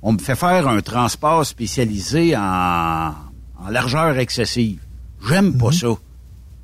on 0.01 0.13
me 0.13 0.19
fait 0.19 0.35
faire 0.35 0.67
un 0.67 0.81
transport 0.81 1.45
spécialisé 1.45 2.35
en, 2.35 3.13
en 3.59 3.69
largeur 3.69 4.17
excessive. 4.17 4.79
J'aime 5.27 5.57
pas 5.57 5.71
ça. 5.71 5.89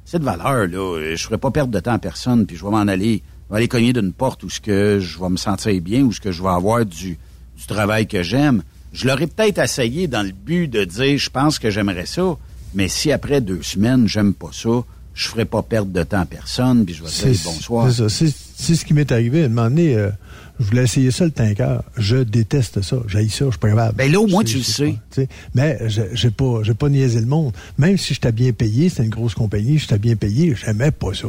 Cette 0.05 0.23
valeur, 0.23 0.67
là, 0.67 0.97
euh, 0.97 1.15
je 1.15 1.23
ferai 1.23 1.37
pas 1.37 1.51
perdre 1.51 1.71
de 1.73 1.79
temps 1.79 1.93
à 1.93 1.99
personne, 1.99 2.45
puis 2.45 2.55
je 2.55 2.63
vais 2.63 2.71
m'en 2.71 2.87
aller, 2.87 3.23
je 3.47 3.53
vais 3.53 3.57
aller 3.57 3.67
cogner 3.67 3.91
d'une 3.91 4.13
porte 4.13 4.43
où 4.43 4.49
ce 4.49 4.61
que 4.61 4.99
je 4.99 5.19
vais 5.19 5.29
me 5.29 5.37
sentir 5.37 5.81
bien, 5.81 6.03
où 6.03 6.13
ce 6.13 6.21
que 6.21 6.31
je 6.31 6.41
vais 6.43 6.49
avoir 6.49 6.85
du, 6.85 7.17
du 7.57 7.65
travail 7.67 8.07
que 8.07 8.21
j'aime. 8.23 8.61
Je 8.93 9.07
l'aurais 9.07 9.27
peut-être 9.27 9.57
essayé 9.57 10.07
dans 10.07 10.21
le 10.21 10.31
but 10.31 10.67
de 10.67 10.85
dire, 10.85 11.17
je 11.17 11.29
pense 11.29 11.59
que 11.59 11.69
j'aimerais 11.69 12.05
ça, 12.05 12.37
mais 12.75 12.87
si 12.87 13.11
après 13.11 13.41
deux 13.41 13.63
semaines, 13.63 14.07
j'aime 14.07 14.33
pas 14.33 14.51
ça, 14.53 14.83
je 15.15 15.27
ferai 15.27 15.45
pas 15.45 15.63
perdre 15.63 15.91
de 15.91 16.03
temps 16.03 16.21
à 16.21 16.25
personne, 16.25 16.85
puis 16.85 16.93
je 16.93 17.03
vais 17.03 17.09
dire 17.09 17.41
bonsoir. 17.43 17.89
C'est 17.89 18.03
ça. 18.03 18.09
C'est, 18.09 18.33
c'est 18.55 18.75
ce 18.75 18.85
qui 18.85 18.93
m'est 18.93 19.11
arrivé. 19.11 19.43
À 19.43 19.45
un 19.45 19.49
moment 19.49 19.69
donné, 19.69 19.95
euh, 19.95 20.11
je 20.59 20.65
voulais 20.65 20.83
essayer 20.83 21.11
ça, 21.11 21.25
le 21.25 21.31
tanker. 21.31 21.81
Je 21.97 22.17
déteste 22.17 22.81
ça. 22.81 22.97
J'haïs 23.07 23.29
ça. 23.29 23.45
Je 23.45 23.51
suis 23.51 23.59
pas 23.59 23.69
capable. 23.69 23.95
Ben 23.97 24.11
là, 24.11 24.19
au 24.19 24.27
moins, 24.27 24.43
tu 24.43 24.57
le 24.57 24.63
sais. 24.63 24.95
sais. 25.11 25.27
Mais 25.53 25.77
je- 25.87 26.01
j'ai 26.13 26.31
pas, 26.31 26.59
j'ai 26.63 26.73
pas 26.73 26.89
niaisé 26.89 27.19
le 27.19 27.25
monde. 27.25 27.53
Même 27.77 27.97
si 27.97 28.13
j'étais 28.13 28.31
bien 28.31 28.51
payé, 28.53 28.89
c'était 28.89 29.03
une 29.03 29.09
grosse 29.09 29.33
compagnie, 29.33 29.77
j'étais 29.77 29.97
bien 29.99 30.15
payé, 30.15 30.55
j'aimais 30.55 30.91
pas 30.91 31.13
ça. 31.13 31.27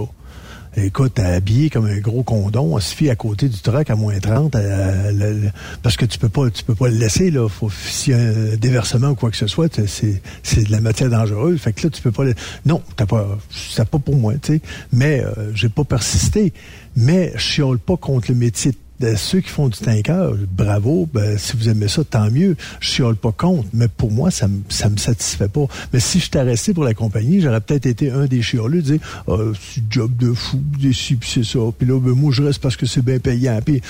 Écoute, 0.79 1.19
habillé 1.19 1.71
comme 1.71 1.87
un 1.87 1.99
gros 2.01 2.23
condom, 2.23 2.75
on 2.75 2.81
se 2.81 2.95
fie 2.95 3.09
à 3.09 3.17
côté 3.17 3.49
du 3.49 3.59
truck 3.61 3.89
à 3.89 3.97
moins 3.97 4.19
30, 4.21 4.55
euh, 4.57 5.11
le- 5.11 5.41
le- 5.45 5.51
parce 5.83 5.97
que 5.97 6.05
tu 6.05 6.19
peux 6.19 6.29
pas, 6.29 6.51
tu 6.51 6.63
peux 6.65 6.75
pas 6.75 6.89
le 6.89 6.97
laisser, 6.99 7.31
là. 7.31 7.49
Faut, 7.49 7.71
s'il 7.71 8.13
y 8.13 8.17
a 8.17 8.19
un 8.21 8.57
déversement 8.57 9.09
ou 9.09 9.15
quoi 9.15 9.31
que 9.31 9.39
ce 9.39 9.47
soit, 9.47 9.75
c'est- 9.87 10.21
c'est, 10.43 10.65
de 10.65 10.71
la 10.71 10.83
matière 10.83 11.09
dangereuse. 11.09 11.59
Fait 11.59 11.73
que 11.73 11.83
là, 11.85 11.91
tu 11.91 12.03
peux 12.03 12.13
pas 12.13 12.25
le, 12.25 12.35
non, 12.67 12.83
t'as 12.95 13.07
pas, 13.07 13.39
c'est 13.51 13.89
pas 13.89 13.99
pour 13.99 14.17
moi, 14.17 14.35
tu 14.35 14.57
sais. 14.57 14.61
Mais, 14.93 15.25
euh, 15.25 15.51
j'ai 15.55 15.71
pas 15.71 15.85
persisté. 15.85 16.53
Mais 16.95 17.33
je 17.37 17.41
chiale 17.41 17.79
pas 17.79 17.97
contre 17.97 18.31
le 18.31 18.37
métier 18.37 18.73
de 18.73 18.77
ceux 19.17 19.41
qui 19.41 19.49
font 19.51 19.69
du 19.69 19.79
tanker, 19.79 20.33
bravo, 20.51 21.09
ben, 21.13 21.37
si 21.37 21.57
vous 21.57 21.69
aimez 21.69 21.89
ça, 21.89 22.03
tant 22.05 22.31
mieux. 22.31 22.57
Je 22.81 22.89
chiale 22.89 23.15
pas 23.17 23.33
contre, 23.33 23.67
mais 23.75 23.89
pour 23.89 24.11
moi, 24.11 24.31
ça 24.31 24.49
ça 24.69 24.89
me 24.89 24.97
satisfait 24.97 25.49
pas. 25.49 25.67
Mais 25.93 26.01
si 26.01 26.19
je 26.21 26.31
resté 26.39 26.73
pour 26.73 26.85
la 26.85 26.95
compagnie, 26.95 27.41
j'aurais 27.41 27.61
peut-être 27.61 27.87
été 27.87 28.11
un 28.11 28.27
des 28.27 28.41
chialeux, 28.43 28.81
de 28.83 28.97
dire, 28.97 29.01
ah, 29.29 29.37
c'est 29.61 29.83
job 29.91 30.17
de 30.17 30.33
fou, 30.33 30.61
des 30.81 30.93
ci, 30.93 31.19
c'est 31.23 31.45
ça. 31.45 31.59
Puis 31.79 31.87
là, 31.87 31.99
ben, 32.01 32.13
moi, 32.13 32.33
je 32.33 32.43
reste 32.43 32.61
parce 32.61 32.77
que 32.77 32.87
c'est 32.87 33.03
bien 33.05 33.19
payant. 33.19 33.61
Puis, 33.65 33.81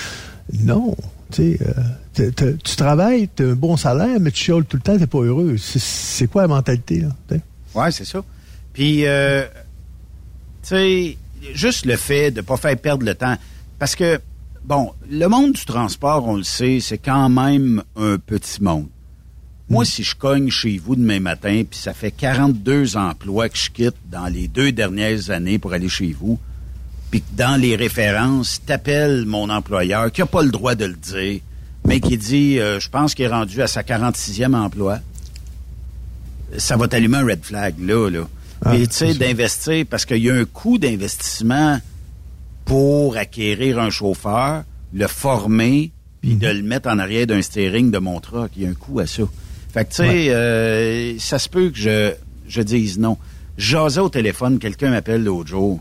non, 0.61 0.95
tu 1.31 1.57
sais, 1.57 1.59
euh, 2.21 2.31
tu 2.63 2.75
travailles, 2.75 3.29
tu 3.35 3.43
as 3.43 3.47
un 3.49 3.53
bon 3.53 3.77
salaire, 3.77 4.19
mais 4.19 4.31
tu 4.31 4.43
chiales 4.43 4.65
tout 4.65 4.77
le 4.77 4.81
temps, 4.83 4.97
t'es 4.97 5.07
pas 5.07 5.19
heureux. 5.19 5.55
C'est- 5.57 5.79
C'est 5.81 6.27
quoi 6.27 6.41
la 6.43 6.47
mentalité, 6.49 7.01
là? 7.01 7.09
t'sais? 7.27 7.41
Ouais, 7.75 7.91
c'est 7.91 8.05
ça. 8.05 8.23
Puis, 8.73 9.05
euh, 9.05 9.43
tu 10.63 10.69
sais, 10.69 11.17
juste 11.53 11.85
le 11.85 11.95
fait 11.95 12.31
de 12.31 12.41
pas 12.41 12.57
faire 12.57 12.77
perdre 12.77 13.05
le 13.05 13.13
temps. 13.15 13.35
Parce 13.79 13.95
que, 13.95 14.19
bon, 14.67 14.91
le 15.09 15.27
monde 15.27 15.53
du 15.53 15.65
transport, 15.65 16.27
on 16.27 16.35
le 16.35 16.43
sait, 16.43 16.79
c'est 16.81 16.97
quand 16.97 17.29
même 17.29 17.81
un 17.95 18.17
petit 18.17 18.61
monde. 18.61 18.87
Moi, 19.69 19.85
si 19.85 20.03
je 20.03 20.15
cogne 20.15 20.49
chez 20.49 20.77
vous 20.77 20.95
demain 20.95 21.19
matin, 21.19 21.63
puis 21.69 21.79
ça 21.79 21.93
fait 21.93 22.11
42 22.11 22.95
emplois 22.95 23.49
que 23.49 23.57
je 23.57 23.69
quitte 23.69 23.95
dans 24.09 24.27
les 24.27 24.47
deux 24.47 24.71
dernières 24.71 25.29
années 25.29 25.57
pour 25.57 25.73
aller 25.73 25.89
chez 25.89 26.13
vous, 26.13 26.39
puis 27.11 27.21
que 27.21 27.35
dans 27.35 27.59
les 27.59 27.75
références, 27.75 28.61
t'appelles 28.65 29.25
mon 29.25 29.49
employeur, 29.49 30.11
qui 30.11 30.21
a 30.21 30.25
pas 30.25 30.43
le 30.43 30.51
droit 30.51 30.75
de 30.75 30.85
le 30.85 30.95
dire, 30.95 31.41
mais 31.85 31.99
qui 31.99 32.17
dit, 32.17 32.59
euh, 32.59 32.79
je 32.79 32.89
pense 32.89 33.15
qu'il 33.15 33.25
est 33.25 33.29
rendu 33.29 33.61
à 33.61 33.67
sa 33.67 33.81
46e 33.81 34.53
emploi, 34.53 34.99
ça 36.57 36.77
va 36.77 36.87
t'allumer 36.87 37.17
un 37.17 37.25
red 37.25 37.43
flag, 37.43 37.75
là, 37.79 38.09
là. 38.09 38.27
Ah, 38.65 38.75
tu 38.75 38.87
sais, 38.89 39.13
d'investir, 39.13 39.85
parce 39.89 40.05
qu'il 40.05 40.23
y 40.23 40.29
a 40.29 40.33
un 40.33 40.45
coût 40.45 40.77
d'investissement 40.77 41.79
pour 42.67 43.15
acquérir 43.15 43.79
un 43.79 43.89
chauffeur, 43.89 44.63
le 44.93 45.07
former, 45.07 45.91
puis 46.21 46.35
de 46.35 46.47
le 46.47 46.61
mettre 46.61 46.89
en 46.89 46.99
arrière 46.99 47.25
d'un 47.25 47.41
steering 47.41 47.91
de 47.91 47.97
mon 47.97 48.19
truck. 48.19 48.51
Il 48.57 48.63
y 48.63 48.65
a 48.65 48.69
un 48.69 48.73
coût 48.73 48.99
à 48.99 49.07
ça. 49.07 49.23
Fait 49.73 49.85
que, 49.85 49.89
tu 49.89 49.95
sais, 49.95 50.29
euh, 50.29 51.17
ça 51.17 51.39
se 51.39 51.47
peut 51.47 51.69
que 51.69 51.77
je, 51.77 52.13
je 52.47 52.61
dise 52.61 52.99
non. 52.99 53.17
J'osais 53.57 54.01
au 54.01 54.09
téléphone, 54.09 54.59
quelqu'un 54.59 54.89
m'appelle 54.89 55.23
l'autre 55.23 55.49
jour, 55.49 55.79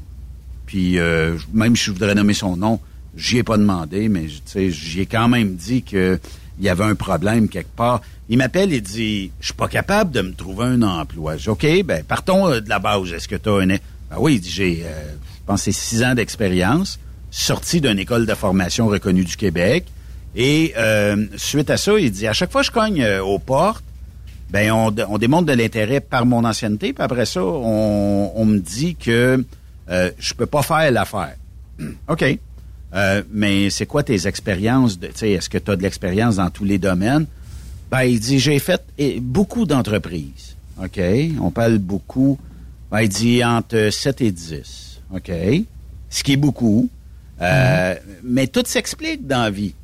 puis 0.64 0.98
euh, 0.98 1.36
même 1.52 1.76
si 1.76 1.86
je 1.86 1.90
voudrais 1.90 2.14
nommer 2.14 2.34
son 2.34 2.56
nom, 2.56 2.80
j'y 3.16 3.38
ai 3.38 3.42
pas 3.42 3.58
demandé, 3.58 4.08
mais 4.08 4.26
tu 4.26 4.40
sais, 4.46 4.70
j'y 4.70 5.00
ai 5.00 5.06
quand 5.06 5.28
même 5.28 5.56
dit 5.56 5.82
que 5.82 6.18
il 6.58 6.64
y 6.64 6.68
avait 6.68 6.84
un 6.84 6.94
problème 6.94 7.48
quelque 7.48 7.74
part. 7.74 8.00
Il 8.28 8.38
m'appelle 8.38 8.72
et 8.72 8.80
dit 8.80 9.30
Je 9.40 9.46
suis 9.46 9.54
pas 9.54 9.68
capable 9.68 10.10
de 10.10 10.22
me 10.22 10.32
trouver 10.32 10.66
un 10.66 10.82
emploi. 10.82 11.36
Je 11.36 11.42
dis 11.42 11.48
OK, 11.50 11.66
ben 11.84 12.02
partons 12.02 12.48
euh, 12.48 12.60
de 12.60 12.68
la 12.68 12.78
base. 12.78 13.12
Est-ce 13.12 13.28
que 13.28 13.36
tu 13.36 13.48
as 13.48 13.52
un. 13.52 13.66
Ben 13.66 13.78
oui, 14.18 14.36
il 14.36 14.40
dit 14.40 14.50
j'ai 14.50 14.82
euh, 14.84 15.14
je 15.46 15.52
pense 15.52 15.64
que 15.64 15.70
c'est 15.70 15.78
six 15.78 16.02
ans 16.02 16.16
d'expérience, 16.16 16.98
sorti 17.30 17.80
d'une 17.80 18.00
école 18.00 18.26
de 18.26 18.34
formation 18.34 18.88
reconnue 18.88 19.24
du 19.24 19.36
Québec. 19.36 19.84
Et 20.34 20.74
euh, 20.76 21.26
suite 21.36 21.70
à 21.70 21.76
ça, 21.76 21.96
il 22.00 22.10
dit 22.10 22.26
à 22.26 22.32
chaque 22.32 22.50
fois 22.50 22.62
que 22.62 22.66
je 22.66 22.72
cogne 22.72 23.00
euh, 23.00 23.22
aux 23.22 23.38
portes, 23.38 23.84
ben 24.50 24.72
on, 24.72 24.92
on 25.08 25.18
démontre 25.18 25.46
de 25.46 25.52
l'intérêt 25.52 26.00
par 26.00 26.26
mon 26.26 26.44
ancienneté, 26.44 26.92
puis 26.92 27.02
après 27.02 27.26
ça, 27.26 27.44
on, 27.44 28.32
on 28.34 28.44
me 28.44 28.58
dit 28.58 28.96
que 28.96 29.44
euh, 29.88 30.10
je 30.18 30.34
peux 30.34 30.46
pas 30.46 30.62
faire 30.62 30.90
l'affaire. 30.90 31.36
OK. 32.08 32.24
Euh, 32.94 33.22
mais 33.30 33.70
c'est 33.70 33.86
quoi 33.86 34.02
tes 34.02 34.26
expériences? 34.26 34.98
Est-ce 35.22 35.48
que 35.48 35.58
tu 35.58 35.70
as 35.70 35.76
de 35.76 35.82
l'expérience 35.82 36.36
dans 36.36 36.50
tous 36.50 36.64
les 36.64 36.78
domaines? 36.78 37.26
Ben, 37.88 38.02
il 38.02 38.18
dit, 38.18 38.40
j'ai 38.40 38.58
fait 38.58 38.82
beaucoup 39.20 39.64
d'entreprises. 39.64 40.56
OK? 40.82 41.00
On 41.40 41.52
parle 41.52 41.78
beaucoup. 41.78 42.36
Ben, 42.90 43.02
il 43.02 43.08
dit 43.08 43.44
entre 43.44 43.90
7 43.90 44.22
et 44.22 44.32
10. 44.32 44.85
OK? 45.14 45.30
Ce 46.08 46.22
qui 46.22 46.32
est 46.32 46.36
beaucoup. 46.36 46.88
Euh, 47.40 47.94
Mais 48.22 48.46
tout 48.46 48.62
s'explique 48.64 49.26
dans 49.26 49.42
la 49.42 49.50
vie. 49.50 49.74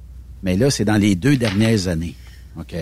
Mais 0.43 0.57
là, 0.57 0.71
c'est 0.71 0.85
dans 0.85 0.97
les 0.97 1.15
deux 1.15 1.37
dernières 1.37 1.89
années. 1.89 2.15
OK? 2.59 2.75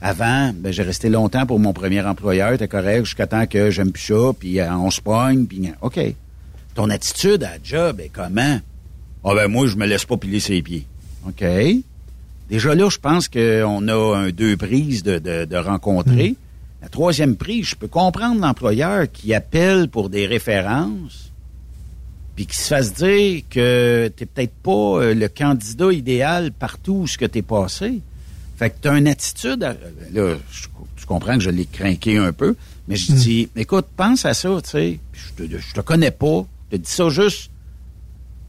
Avant, 0.00 0.52
ben, 0.54 0.72
j'ai 0.72 0.82
resté 0.82 1.08
longtemps 1.08 1.46
pour 1.46 1.58
mon 1.58 1.72
premier 1.72 2.02
employeur, 2.02 2.58
t'es 2.58 2.68
correct, 2.68 3.06
jusqu'à 3.06 3.26
temps 3.26 3.46
que 3.46 3.70
j'aime 3.70 3.90
plus 3.90 4.02
ça, 4.02 4.32
puis 4.38 4.60
euh, 4.60 4.70
on 4.74 4.90
se 4.90 5.00
pogne, 5.00 5.46
puis 5.46 5.70
OK. 5.80 5.98
Ton 6.74 6.90
attitude 6.90 7.42
à 7.44 7.52
la 7.52 7.58
job 7.62 8.00
est 8.00 8.10
comment? 8.12 8.58
Ah 9.24 9.34
ben 9.34 9.48
moi, 9.48 9.66
je 9.66 9.76
me 9.76 9.86
laisse 9.86 10.04
pas 10.04 10.18
piler 10.18 10.40
ses 10.40 10.60
pieds. 10.60 10.86
OK. 11.26 11.44
Déjà 12.50 12.74
là, 12.74 12.90
je 12.90 12.98
pense 12.98 13.28
qu'on 13.28 13.88
a 13.88 14.16
un 14.16 14.30
deux 14.30 14.56
prises 14.56 15.02
de, 15.02 15.18
de, 15.18 15.56
rencontrer. 15.56 16.30
Hmm. 16.30 16.82
La 16.82 16.88
troisième 16.88 17.36
prise, 17.36 17.64
je 17.68 17.76
peux 17.76 17.88
comprendre 17.88 18.40
l'employeur 18.40 19.10
qui 19.10 19.32
appelle 19.32 19.88
pour 19.88 20.10
des 20.10 20.26
références, 20.26 21.32
puis 22.34 22.46
qui 22.46 22.56
se 22.56 22.68
fasse 22.68 22.94
dire 22.94 23.42
que 23.48 24.10
t'es 24.14 24.26
peut-être 24.26 24.54
pas 24.54 24.70
euh, 24.70 25.14
le 25.14 25.28
candidat 25.28 25.92
idéal 25.92 26.52
partout 26.52 27.00
où 27.02 27.06
ce 27.06 27.16
que 27.16 27.24
t'es 27.24 27.42
passé. 27.42 28.00
Fait 28.56 28.70
que 28.70 28.76
t'as 28.80 28.96
une 28.96 29.08
attitude, 29.08 29.60
là, 29.60 29.74
je, 30.50 30.66
tu 30.96 31.06
comprends 31.06 31.34
que 31.34 31.42
je 31.42 31.50
l'ai 31.50 31.66
craqué 31.66 32.18
un 32.18 32.32
peu, 32.32 32.54
mais 32.88 32.96
je 32.96 33.12
hmm. 33.12 33.16
dis, 33.16 33.48
écoute, 33.56 33.86
pense 33.96 34.24
à 34.24 34.34
ça, 34.34 34.48
tu 34.62 34.70
sais, 34.70 35.00
je 35.12 35.44
te, 35.44 35.58
je 35.58 35.74
te 35.74 35.80
connais 35.80 36.10
pas, 36.10 36.46
je 36.70 36.76
te 36.76 36.82
dis 36.82 36.90
ça 36.90 37.08
juste 37.08 37.50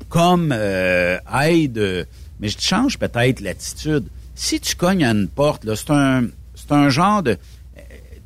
comme 0.10 0.52
euh, 0.52 1.18
aide, 1.42 2.08
mais 2.40 2.50
je 2.50 2.58
te 2.58 2.62
change 2.62 2.98
peut-être 2.98 3.40
l'attitude. 3.42 4.06
Si 4.36 4.60
tu 4.60 4.76
cognes 4.76 5.06
à 5.06 5.12
une 5.12 5.28
porte, 5.28 5.64
là, 5.64 5.76
c'est 5.76 5.92
un, 5.92 6.26
c'est 6.56 6.72
un 6.72 6.90
genre 6.90 7.24
de, 7.24 7.38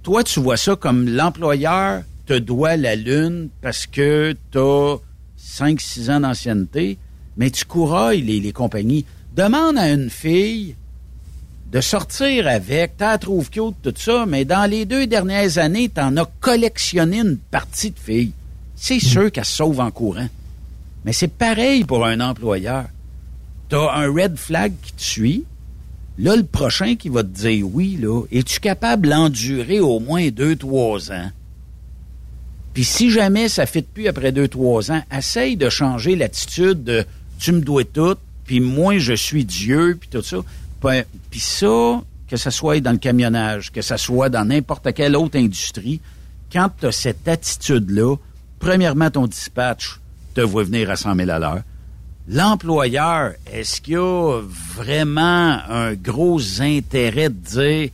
toi, 0.03 0.23
tu 0.23 0.39
vois 0.39 0.57
ça 0.57 0.75
comme 0.75 1.07
l'employeur 1.07 2.03
te 2.25 2.33
doit 2.33 2.77
la 2.77 2.95
lune 2.95 3.49
parce 3.61 3.87
que 3.87 4.35
tu 4.51 4.57
as 4.57 4.97
5-6 5.39 6.11
ans 6.11 6.19
d'ancienneté, 6.21 6.97
mais 7.37 7.49
tu 7.51 7.65
courailles 7.65 8.21
les, 8.21 8.39
les 8.39 8.53
compagnies. 8.53 9.05
Demande 9.35 9.77
à 9.77 9.89
une 9.89 10.09
fille 10.09 10.75
de 11.71 11.81
sortir 11.81 12.47
avec, 12.47 12.97
t'as 12.97 13.17
trouve 13.17 13.49
cute, 13.49 13.75
tout 13.81 13.93
ça, 13.95 14.25
mais 14.27 14.43
dans 14.43 14.69
les 14.69 14.85
deux 14.85 15.07
dernières 15.07 15.57
années, 15.57 15.89
t'en 15.89 16.17
as 16.17 16.29
collectionné 16.39 17.19
une 17.19 17.37
partie 17.37 17.91
de 17.91 17.99
filles. 17.99 18.33
C'est 18.75 18.97
hmm. 18.97 18.99
sûr 18.99 19.31
qu'elle 19.31 19.45
se 19.45 19.57
sauve 19.57 19.79
en 19.79 19.91
courant. 19.91 20.27
Mais 21.05 21.13
c'est 21.13 21.27
pareil 21.27 21.83
pour 21.83 22.05
un 22.05 22.19
employeur. 22.19 22.85
T'as 23.69 23.93
un 23.95 24.11
red 24.11 24.35
flag 24.35 24.73
qui 24.81 24.93
te 24.93 25.01
suit, 25.01 25.45
Là, 26.21 26.35
le 26.35 26.43
prochain 26.43 26.95
qui 26.95 27.07
va 27.07 27.23
te 27.23 27.29
dire 27.29 27.65
oui, 27.65 27.97
là, 27.97 28.23
es-tu 28.29 28.59
capable 28.59 29.07
d'endurer 29.07 29.79
au 29.79 30.01
moins 30.01 30.27
deux, 30.27 30.57
trois 30.57 31.13
ans? 31.13 31.31
Puis 32.73 32.83
si 32.83 33.11
jamais 33.11 33.49
ça 33.49 33.63
ne 33.63 33.67
fit 33.67 33.81
plus 33.81 34.07
après 34.07 34.31
deux, 34.31 34.47
trois 34.47 34.91
ans, 34.91 35.01
essaye 35.15 35.57
de 35.57 35.69
changer 35.69 36.15
l'attitude 36.15 36.83
de 36.83 37.05
tu 37.39 37.51
me 37.51 37.61
dois 37.61 37.83
tout, 37.83 38.15
puis 38.45 38.59
moi 38.59 38.97
je 38.97 39.13
suis 39.13 39.45
Dieu, 39.45 39.97
puis 39.99 40.09
tout 40.09 40.21
ça. 40.21 40.37
Puis 41.29 41.39
ça, 41.39 42.01
que 42.27 42.37
ce 42.37 42.49
soit 42.49 42.79
dans 42.79 42.91
le 42.91 42.97
camionnage, 42.97 43.71
que 43.71 43.81
ce 43.81 43.97
soit 43.97 44.29
dans 44.29 44.45
n'importe 44.45 44.93
quelle 44.93 45.15
autre 45.15 45.37
industrie, 45.37 45.99
quand 46.51 46.69
tu 46.79 46.87
as 46.87 46.91
cette 46.91 47.27
attitude-là, 47.27 48.15
premièrement, 48.59 49.09
ton 49.09 49.27
dispatch 49.27 49.99
te 50.33 50.41
voit 50.41 50.63
venir 50.63 50.89
à 50.89 50.95
100 50.95 51.15
000 51.15 51.29
à 51.29 51.39
l'heure 51.39 51.61
l'employeur, 52.29 53.33
est-ce 53.51 53.81
qu'il 53.81 53.97
a 53.97 54.41
vraiment 54.75 55.59
un 55.67 55.93
gros 55.93 56.61
intérêt 56.61 57.29
de 57.29 57.35
dire 57.35 57.89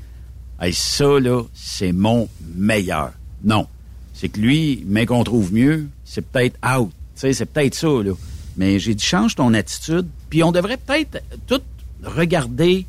hey, 0.62 0.74
ça, 0.74 1.20
là, 1.20 1.44
c'est 1.54 1.94
mon 1.94 2.28
meilleur? 2.56 3.14
Non. 3.44 3.68
C'est 4.16 4.30
que 4.30 4.40
lui, 4.40 4.84
mais 4.88 5.06
qu'on 5.06 5.24
trouve 5.24 5.54
mieux, 5.54 5.88
c'est 6.06 6.26
peut-être 6.26 6.58
out. 6.66 6.90
c'est 7.16 7.46
peut-être 7.46 7.76
ça, 7.76 7.88
là. 7.88 8.14
Mais 8.58 8.80
j'ai 8.80 8.96
dit, 8.96 9.04
change 9.04 9.36
ton 9.36 9.54
attitude. 9.54 10.08
Puis 10.30 10.42
on 10.42 10.54
devrait 10.54 10.78
peut-être 10.78 11.22
tout 11.46 11.62
regarder 12.02 12.86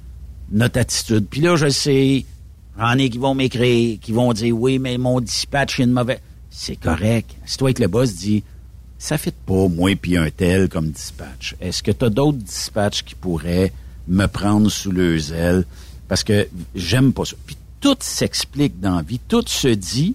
notre 0.53 0.79
attitude. 0.79 1.27
Puis 1.29 1.41
là, 1.41 1.57
je 1.57 1.69
sais, 1.69 2.25
en 2.79 2.97
est 2.99 3.11
qui 3.11 3.19
vont 3.19 3.35
m'écrire, 3.35 3.99
qui 4.01 4.13
vont 4.13 4.33
dire, 4.33 4.57
oui, 4.57 4.79
mais 4.79 4.99
mon 4.99 5.21
dispatch 5.21 5.81
est 5.81 5.85
une 5.85 5.91
mauvaise. 5.91 6.21
C'est 6.51 6.77
correct. 6.77 7.35
Si 7.45 7.57
toi, 7.57 7.69
avec 7.69 7.81
le 7.81 7.89
boss 7.89 8.15
dit, 8.15 8.45
ça 8.99 9.19
fait 9.19 9.35
pas, 9.35 9.69
moi 9.69 9.95
puis 10.01 10.17
un 10.17 10.31
tel 10.31 10.69
comme 10.69 10.91
dispatch. 10.91 11.57
Est-ce 11.61 11.83
que 11.83 11.91
tu 11.91 12.05
as 12.05 12.11
d'autres 12.11 12.39
dispatchs 12.39 13.03
qui 13.03 13.15
pourraient 13.15 13.73
me 14.09 14.27
prendre 14.27 14.71
sous 14.71 14.93
le 14.93 15.17
ailes? 15.33 15.65
Parce 16.09 16.23
que 16.23 16.49
j'aime 16.75 17.13
pas 17.13 17.25
ça. 17.25 17.37
Puis 17.45 17.57
tout 17.81 17.97
s'explique 18.01 18.81
dans 18.81 18.97
la 18.97 19.03
vie, 19.03 19.19
tout 19.19 19.45
se 19.47 19.69
dit. 19.69 20.15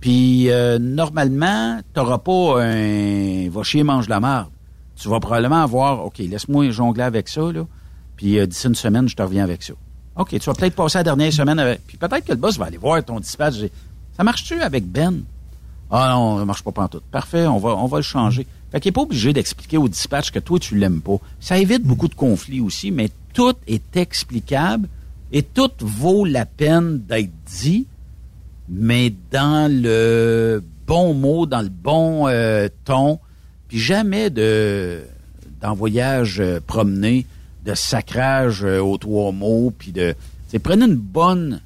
Puis 0.00 0.50
euh, 0.50 0.78
normalement, 0.78 1.80
t'auras 1.92 2.18
pas 2.18 2.62
un 2.62 3.48
va 3.50 3.62
chier 3.62 3.82
mange 3.82 4.08
la 4.08 4.20
marde. 4.20 4.50
Tu 4.96 5.08
vas 5.08 5.20
probablement 5.20 5.62
avoir 5.62 6.04
OK, 6.04 6.18
laisse-moi 6.18 6.70
jongler 6.70 7.04
avec 7.04 7.28
ça 7.28 7.52
là. 7.52 7.66
Puis 8.16 8.38
euh, 8.38 8.46
d'ici 8.46 8.66
une 8.66 8.74
semaine, 8.74 9.08
je 9.08 9.16
te 9.16 9.22
reviens 9.22 9.44
avec 9.44 9.62
ça. 9.62 9.74
OK, 10.16 10.30
tu 10.30 10.38
vas 10.38 10.54
peut-être 10.54 10.74
passer 10.74 10.98
la 10.98 11.04
dernière 11.04 11.32
semaine 11.32 11.58
avec. 11.58 11.86
Puis 11.86 11.96
peut-être 11.96 12.24
que 12.24 12.32
le 12.32 12.38
boss 12.38 12.58
va 12.58 12.66
aller 12.66 12.76
voir 12.76 13.04
ton 13.04 13.20
dispatch. 13.20 13.54
Ça 14.16 14.24
marche-tu 14.24 14.60
avec 14.60 14.84
Ben? 14.86 15.22
Ah 15.90 16.10
non, 16.12 16.38
ça 16.38 16.44
marche 16.44 16.62
pas 16.62 16.72
pantoute. 16.72 17.04
Parfait, 17.10 17.46
on 17.46 17.58
va, 17.58 17.70
on 17.70 17.86
va 17.86 17.98
le 17.98 18.02
changer. 18.02 18.46
Fait 18.70 18.80
qu'il 18.80 18.90
n'est 18.90 18.94
pas 18.94 19.02
obligé 19.02 19.32
d'expliquer 19.32 19.78
au 19.78 19.88
dispatch 19.88 20.30
que 20.30 20.38
toi, 20.38 20.58
tu 20.58 20.76
l'aimes 20.76 21.00
pas. 21.00 21.16
Ça 21.40 21.56
évite 21.56 21.84
beaucoup 21.84 22.08
de 22.08 22.14
conflits 22.14 22.60
aussi, 22.60 22.90
mais 22.90 23.10
tout 23.32 23.54
est 23.66 23.96
explicable 23.96 24.88
et 25.32 25.42
tout 25.42 25.70
vaut 25.80 26.24
la 26.24 26.44
peine 26.44 26.98
d'être 26.98 27.30
dit, 27.46 27.86
mais 28.68 29.12
dans 29.30 29.70
le 29.70 30.62
bon 30.86 31.14
mot, 31.14 31.46
dans 31.46 31.62
le 31.62 31.68
bon 31.68 32.26
euh, 32.28 32.68
ton, 32.84 33.18
puis 33.68 33.78
jamais 33.78 34.30
de 34.30 35.02
d'envoyage 35.60 36.40
euh, 36.40 36.60
promené, 36.64 37.26
de 37.64 37.74
sacrage 37.74 38.64
euh, 38.64 38.80
aux 38.80 38.96
trois 38.96 39.32
mots, 39.32 39.72
puis 39.76 39.92
de... 39.92 40.14
Prenez 40.62 40.86
une 40.86 40.94
bonne, 40.94 41.60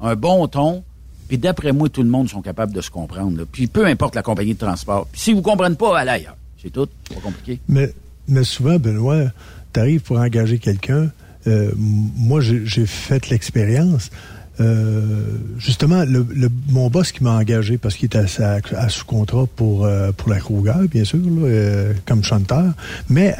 un 0.00 0.16
bon 0.16 0.46
ton, 0.48 0.82
puis 1.28 1.38
d'après 1.38 1.72
moi, 1.72 1.88
tout 1.88 2.02
le 2.02 2.08
monde 2.08 2.28
sont 2.28 2.42
capables 2.42 2.72
de 2.72 2.80
se 2.80 2.90
comprendre. 2.90 3.44
Puis 3.50 3.66
peu 3.66 3.86
importe 3.86 4.14
la 4.14 4.22
compagnie 4.22 4.54
de 4.54 4.58
transport. 4.58 5.06
Si 5.12 5.32
vous 5.32 5.38
ne 5.38 5.44
comprenez 5.44 5.76
pas, 5.76 5.98
allez 5.98 6.10
ailleurs. 6.10 6.36
C'est 6.60 6.70
tout. 6.70 6.88
Pas 7.14 7.20
compliqué. 7.20 7.60
Mais, 7.68 7.92
mais 8.26 8.44
souvent, 8.44 8.78
Benoît, 8.78 9.26
tu 9.72 9.80
arrives 9.80 10.00
pour 10.00 10.18
engager 10.18 10.58
quelqu'un. 10.58 11.10
Euh, 11.46 11.70
moi, 11.76 12.40
j'ai 12.40 12.86
fait 12.86 13.28
l'expérience. 13.28 14.10
Euh, 14.60 15.36
justement, 15.58 16.04
le, 16.04 16.26
mon 16.68 16.90
boss 16.90 17.12
qui 17.12 17.22
m'a 17.22 17.32
engagé 17.32 17.78
parce 17.78 17.94
qu'il 17.94 18.06
était 18.06 18.24
à, 18.42 18.88
sous 18.88 19.04
contrat 19.04 19.46
pour 19.54 19.84
euh, 19.84 20.10
pour 20.12 20.30
la 20.30 20.40
Kruger, 20.40 20.88
bien 20.90 21.04
sûr, 21.04 21.20
comme 22.06 22.24
chanteur, 22.24 22.72
mais 23.08 23.34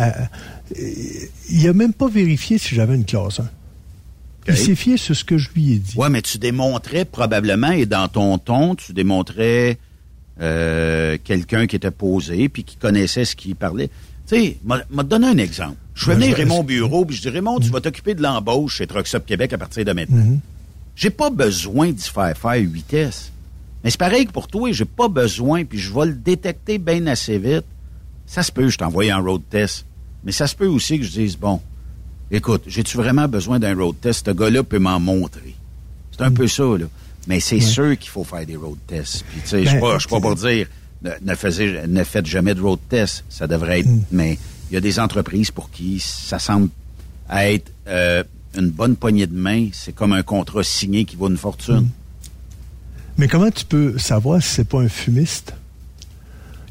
il 1.50 1.68
a 1.68 1.72
même 1.72 1.92
pas 1.92 2.08
vérifié 2.08 2.58
si 2.58 2.74
j'avais 2.74 2.94
une 2.94 3.04
classe 3.04 3.40
1. 3.40 3.48
Il 4.48 4.56
s'est 4.56 4.74
fié 4.74 4.96
sur 4.96 5.14
ce 5.14 5.24
que 5.24 5.36
je 5.36 5.50
lui 5.54 5.74
ai 5.74 5.78
dit. 5.78 5.94
Oui, 5.96 6.08
mais 6.10 6.22
tu 6.22 6.38
démontrais 6.38 7.04
probablement, 7.04 7.72
et 7.72 7.86
dans 7.86 8.08
ton 8.08 8.38
ton, 8.38 8.74
tu 8.74 8.92
démontrais 8.92 9.78
euh, 10.40 11.18
quelqu'un 11.22 11.66
qui 11.66 11.76
était 11.76 11.90
posé 11.90 12.48
puis 12.48 12.64
qui 12.64 12.76
connaissait 12.76 13.24
ce 13.24 13.36
qu'il 13.36 13.56
parlait. 13.56 13.90
Tu 14.28 14.36
sais, 14.36 14.58
m'a 14.64 15.02
donné 15.02 15.26
un 15.26 15.38
exemple. 15.38 15.76
Je 15.94 16.06
vais 16.06 16.14
venir 16.14 16.36
Raymond 16.36 16.62
Bureau, 16.62 17.04
puis 17.04 17.16
je 17.16 17.22
dis 17.22 17.28
Raymond, 17.28 17.60
tu 17.60 17.70
vas 17.70 17.80
t'occuper 17.80 18.14
de 18.14 18.22
l'embauche 18.22 18.76
chez 18.76 18.86
Truckstop 18.86 19.26
Québec 19.26 19.52
à 19.52 19.58
partir 19.58 19.84
de 19.84 19.92
maintenant. 19.92 20.16
Mm-hmm. 20.16 20.38
J'ai 20.98 21.10
pas 21.10 21.30
besoin 21.30 21.92
d'y 21.92 22.08
faire 22.08 22.36
faire 22.36 22.60
vitesses. 22.60 23.30
Mais 23.84 23.90
c'est 23.90 24.00
pareil 24.00 24.26
que 24.26 24.32
pour 24.32 24.48
toi, 24.48 24.72
j'ai 24.72 24.84
pas 24.84 25.06
besoin, 25.06 25.64
puis 25.64 25.78
je 25.78 25.94
vais 25.94 26.06
le 26.06 26.12
détecter 26.12 26.78
bien 26.78 27.06
assez 27.06 27.38
vite. 27.38 27.64
Ça 28.26 28.42
se 28.42 28.50
peut, 28.50 28.68
je 28.68 28.76
t'envoie 28.76 29.04
un 29.04 29.20
road 29.20 29.42
test. 29.48 29.86
Mais 30.24 30.32
ça 30.32 30.48
se 30.48 30.56
peut 30.56 30.66
aussi 30.66 30.98
que 30.98 31.04
je 31.04 31.12
dise, 31.12 31.36
bon, 31.36 31.60
écoute, 32.32 32.64
j'ai-tu 32.66 32.96
vraiment 32.96 33.28
besoin 33.28 33.60
d'un 33.60 33.76
road 33.76 33.94
test? 34.00 34.26
Ce 34.26 34.32
gars-là 34.32 34.64
peut 34.64 34.80
m'en 34.80 34.98
montrer. 34.98 35.54
C'est 36.10 36.24
un 36.24 36.32
peu 36.32 36.48
ça, 36.48 36.64
là. 36.64 36.86
Mais 37.28 37.38
c'est 37.38 37.60
sûr 37.60 37.96
qu'il 37.96 38.10
faut 38.10 38.24
faire 38.24 38.44
des 38.44 38.56
road 38.56 38.78
tests. 38.88 39.24
Puis, 39.30 39.40
tu 39.42 39.48
sais, 39.50 39.64
je 39.66 39.76
ne 39.76 39.98
suis 40.00 40.08
pas 40.08 40.20
pour 40.20 40.34
dire, 40.34 40.66
ne, 41.02 41.10
ne, 41.22 42.04
faites 42.04 42.26
jamais 42.26 42.56
de 42.56 42.60
road 42.60 42.80
test. 42.88 43.24
Ça 43.28 43.46
devrait 43.46 43.80
être, 43.80 43.86
mm. 43.86 44.02
mais 44.10 44.36
il 44.68 44.74
y 44.74 44.76
a 44.76 44.80
des 44.80 44.98
entreprises 44.98 45.52
pour 45.52 45.70
qui 45.70 46.00
ça 46.00 46.40
semble 46.40 46.70
être 47.30 47.70
euh, 47.86 48.24
une 48.58 48.70
bonne 48.70 48.96
poignée 48.96 49.26
de 49.26 49.36
main. 49.36 49.68
C'est 49.72 49.94
comme 49.94 50.12
un 50.12 50.22
contrat 50.22 50.62
signé 50.62 51.04
qui 51.04 51.16
vaut 51.16 51.28
une 51.28 51.36
fortune. 51.36 51.80
Mm. 51.80 51.90
Mais 53.18 53.28
comment 53.28 53.50
tu 53.50 53.64
peux 53.64 53.98
savoir 53.98 54.42
si 54.42 54.48
c'est 54.48 54.68
pas 54.68 54.80
un 54.80 54.88
fumiste? 54.88 55.54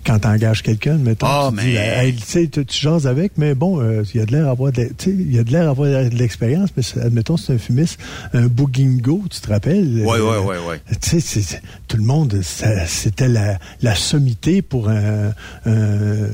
quand 0.07 0.19
tu 0.19 0.27
engages 0.27 0.63
quelqu'un, 0.63 0.97
mettons, 0.97 1.27
ah, 1.27 1.49
tu 1.49 1.55
mais... 1.55 2.11
dis, 2.13 2.49
tu 2.49 2.63
jases 2.69 3.05
avec, 3.07 3.33
mais 3.37 3.53
bon, 3.55 3.81
euh, 3.81 4.03
il 4.13 4.19
y 4.19 4.23
a 4.23 4.25
de 4.25 4.31
l'air 4.31 4.47
à 4.47 4.51
avoir 4.51 4.71
de, 4.71 4.89
il 5.05 5.35
y 5.35 5.37
a 5.37 5.43
de 5.43 5.51
l'air 5.51 5.69
avoir 5.69 5.89
de 5.89 6.15
l'expérience, 6.15 6.69
mais 6.77 6.83
admettons, 7.03 7.35
c'est 7.35 7.53
un 7.53 7.57
fumiste, 7.57 7.99
un 8.33 8.47
boogingo, 8.47 9.23
tu 9.29 9.41
te 9.41 9.49
rappelles? 9.49 10.03
Oui, 10.05 10.17
oui, 10.19 10.37
oui, 10.45 10.55
oui. 10.69 10.75
Tu 11.01 11.19
sais, 11.19 11.61
tout 11.89 11.97
le 11.97 12.03
monde, 12.03 12.39
c'était 12.41 13.27
la, 13.27 13.59
la 13.81 13.95
sommité 13.95 14.61
pour 14.61 14.87
un, 14.87 15.33
un, 15.65 16.27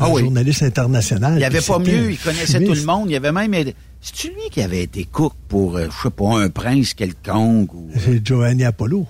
ah 0.00 0.08
journaliste 0.18 0.64
international. 0.64 1.34
Il 1.34 1.38
n'y 1.38 1.44
avait 1.44 1.60
pas 1.60 1.78
mieux, 1.78 2.10
il 2.10 2.18
connaissait 2.18 2.64
tout 2.64 2.74
le 2.74 2.84
monde, 2.84 3.08
il 3.08 3.12
y 3.12 3.16
avait 3.16 3.32
même... 3.32 3.54
C'est-tu 4.02 4.28
lui 4.28 4.50
qui 4.50 4.60
avait 4.60 4.82
été 4.82 5.04
cook 5.04 5.32
pour, 5.48 5.76
euh, 5.76 5.86
je 5.88 6.02
sais 6.02 6.10
pas, 6.10 6.38
un 6.38 6.50
prince 6.50 6.92
quelconque? 6.92 7.72
Ou... 7.72 7.88
C'est 7.98 8.24
Giovanni 8.26 8.64
Apollo. 8.64 9.06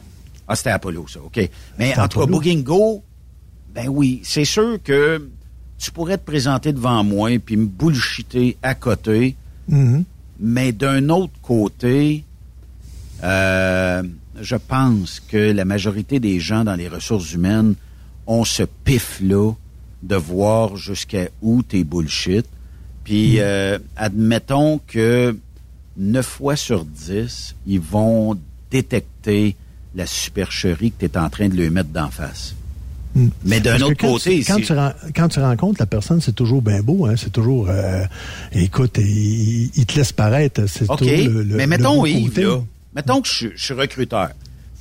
Ah, 0.47 0.55
c'était 0.55 0.71
Apollo, 0.71 1.07
ça, 1.09 1.21
OK. 1.23 1.41
Mais 1.79 1.99
en 1.99 2.07
tout 2.09 2.21
cas, 2.21 2.27
Boogingo, 2.27 3.03
ben 3.75 3.89
oui, 3.89 4.21
c'est 4.23 4.45
sûr 4.45 4.79
que 4.83 5.29
tu 5.79 5.91
pourrais 5.91 6.19
te 6.19 6.25
présenter 6.25 6.73
devant 6.73 7.03
moi 7.03 7.31
puis 7.39 7.57
me 7.57 7.67
bullshiter 7.67 8.59
à 8.63 8.75
côté. 8.75 9.35
Mm-hmm. 9.71 10.05
Mais 10.39 10.73
d'un 10.73 11.09
autre 11.09 11.33
côté, 11.43 12.25
Euh, 13.25 14.03
je 14.41 14.57
pense 14.57 15.21
que 15.21 15.53
la 15.53 15.65
majorité 15.65 16.19
des 16.19 16.41
gens 16.41 16.65
dans 16.65 16.75
les 16.75 16.89
ressources 16.89 17.33
humaines 17.33 17.77
ont 18.27 18.45
ce 18.45 18.65
pif-là 18.65 19.53
de 20.03 20.17
voir 20.17 20.75
jusqu'à 20.75 21.29
où 21.41 21.63
t'es 21.63 21.85
bullshit. 21.85 22.45
Puis, 23.05 23.41
euh, 23.41 23.79
admettons 23.97 24.81
que 24.87 25.37
9 25.97 26.25
fois 26.27 26.57
sur 26.57 26.85
10, 26.85 27.55
ils 27.67 27.81
vont 27.81 28.39
détecter 28.71 29.57
la 29.95 30.07
supercherie 30.07 30.93
que 30.93 31.05
tu 31.07 31.13
es 31.13 31.19
en 31.19 31.29
train 31.29 31.49
de 31.49 31.55
lui 31.55 31.69
mettre 31.71 31.91
d'en 31.91 32.11
face. 32.11 32.55
Hmm. 33.15 33.29
Mais 33.45 33.61
d'un 33.61 33.79
autre 33.83 33.99
côté, 33.99 34.39
tu, 34.39 34.45
quand, 34.51 34.57
tu, 34.61 34.73
quand 35.15 35.29
tu 35.29 35.39
rencontres 35.41 35.77
la 35.81 35.87
personne, 35.87 36.23
c'est 36.23 36.35
toujours 36.35 36.63
bien 36.63 36.81
beau, 36.81 37.05
hein, 37.05 37.15
c'est 37.19 37.31
toujours, 37.31 37.67
euh, 37.69 38.05
écoute, 38.53 38.97
il, 38.99 39.71
il 39.77 39.85
te 39.85 39.97
laisse 39.97 40.13
paraître, 40.13 40.65
c'est 40.67 40.89
OK, 40.91 40.99
toujours 41.01 41.13
le, 41.17 41.43
le- 41.43 41.57
mais 41.57 41.65
le 41.65 41.69
mettons, 41.69 42.07
Yves, 42.07 42.41
là, 42.41 42.61
mettons 42.97 43.21
que 43.21 43.29
je, 43.29 43.35
suis- 43.35 43.53
je 43.55 43.65
suis 43.65 43.75
recruteur. 43.75 44.31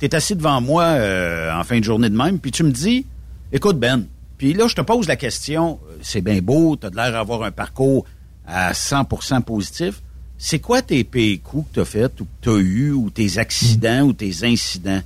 Tu 0.00 0.06
es 0.06 0.14
assis 0.14 0.34
devant 0.34 0.62
moi 0.62 0.84
euh, 0.84 1.52
en 1.52 1.62
fin 1.62 1.78
de 1.78 1.84
journée 1.84 2.08
de 2.08 2.16
même, 2.16 2.38
puis 2.38 2.52
tu 2.52 2.62
me 2.62 2.70
dis, 2.70 3.04
écoute 3.52 3.78
Ben, 3.78 4.04
puis 4.38 4.54
là, 4.54 4.66
je 4.66 4.74
te 4.76 4.80
pose 4.80 5.06
la 5.08 5.16
question, 5.16 5.78
c'est 6.02 6.20
bien 6.20 6.40
beau, 6.40 6.76
tu 6.76 6.86
as 6.86 6.90
l'air 6.90 7.12
d'avoir 7.12 7.42
un 7.44 7.50
parcours 7.50 8.04
à 8.46 8.72
100% 8.72 9.42
positif. 9.42 10.02
C'est 10.38 10.58
quoi 10.58 10.82
tes 10.82 11.04
pires 11.04 11.38
coups 11.42 11.68
que 11.68 11.74
tu 11.74 11.80
as 11.80 11.84
fait 11.84 12.20
ou 12.20 12.24
que 12.24 12.30
tu 12.42 12.50
as 12.50 12.58
eu, 12.58 12.90
ou 12.90 13.10
tes 13.10 13.38
accidents 13.38 14.02
ou 14.02 14.12
tes 14.12 14.44
incidents? 14.44 15.02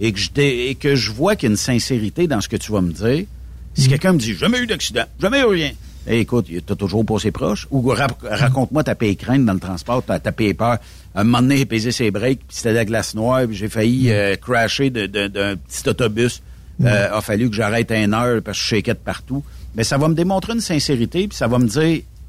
Et 0.00 0.12
que 0.12 0.18
je, 0.18 0.28
et 0.40 0.74
que 0.74 0.94
je 0.94 1.10
vois 1.10 1.36
qu'il 1.36 1.48
y 1.48 1.50
a 1.50 1.52
une 1.52 1.56
sincérité 1.56 2.26
dans 2.26 2.40
ce 2.40 2.48
que 2.48 2.56
tu 2.56 2.72
vas 2.72 2.80
me 2.80 2.92
dire. 2.92 3.26
Si 3.74 3.88
quelqu'un 3.88 4.12
me 4.12 4.18
dit, 4.18 4.34
jamais 4.34 4.58
eu 4.58 4.66
d'accident, 4.66 5.04
jamais 5.18 5.40
eu 5.40 5.46
rien. 5.46 5.72
Eh, 6.06 6.20
écoute, 6.20 6.48
t'as 6.66 6.74
toujours 6.74 7.04
passé 7.06 7.30
proche. 7.30 7.66
Ou 7.70 7.94
raconte-moi 8.22 8.84
ta 8.84 8.94
paix 8.94 9.14
crainte 9.14 9.44
dans 9.44 9.54
le 9.54 9.60
transport, 9.60 10.02
t'as 10.06 10.18
ta 10.18 10.32
paix 10.32 10.52
peur. 10.52 10.78
Un 11.14 11.24
moment 11.24 11.40
donné, 11.40 11.56
j'ai 11.56 11.64
pesé 11.64 11.92
ses 11.92 12.10
breaks, 12.10 12.40
puis 12.40 12.56
c'était 12.56 12.70
de 12.70 12.74
la 12.74 12.84
glace 12.84 13.14
noire, 13.14 13.46
puis 13.46 13.56
j'ai 13.56 13.68
failli 13.68 14.10
euh, 14.10 14.36
crasher 14.36 14.90
d'un 14.90 15.08
petit 15.08 15.88
autobus. 15.88 16.42
Euh, 16.82 17.16
a 17.16 17.20
fallu 17.20 17.48
que 17.48 17.54
j'arrête 17.54 17.92
un 17.92 18.12
heure 18.12 18.42
parce 18.42 18.58
que 18.58 18.64
je 18.64 18.68
shakeais 18.68 18.94
de 18.94 18.98
partout. 18.98 19.44
Mais 19.74 19.84
ça 19.84 19.98
va 19.98 20.08
me 20.08 20.14
démontrer 20.14 20.52
une 20.54 20.60
sincérité, 20.60 21.26
puis 21.28 21.36
ça 21.36 21.46
va 21.48 21.58
me 21.58 21.66
dire, 21.66 21.82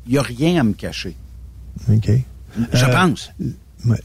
il 0.08 0.12
n'y 0.12 0.18
a 0.18 0.22
rien 0.22 0.60
à 0.60 0.64
me 0.64 0.74
cacher. 0.74 1.16
OK. 1.92 2.10
Je 2.74 2.86
Euh, 2.86 2.88
pense. 2.90 3.32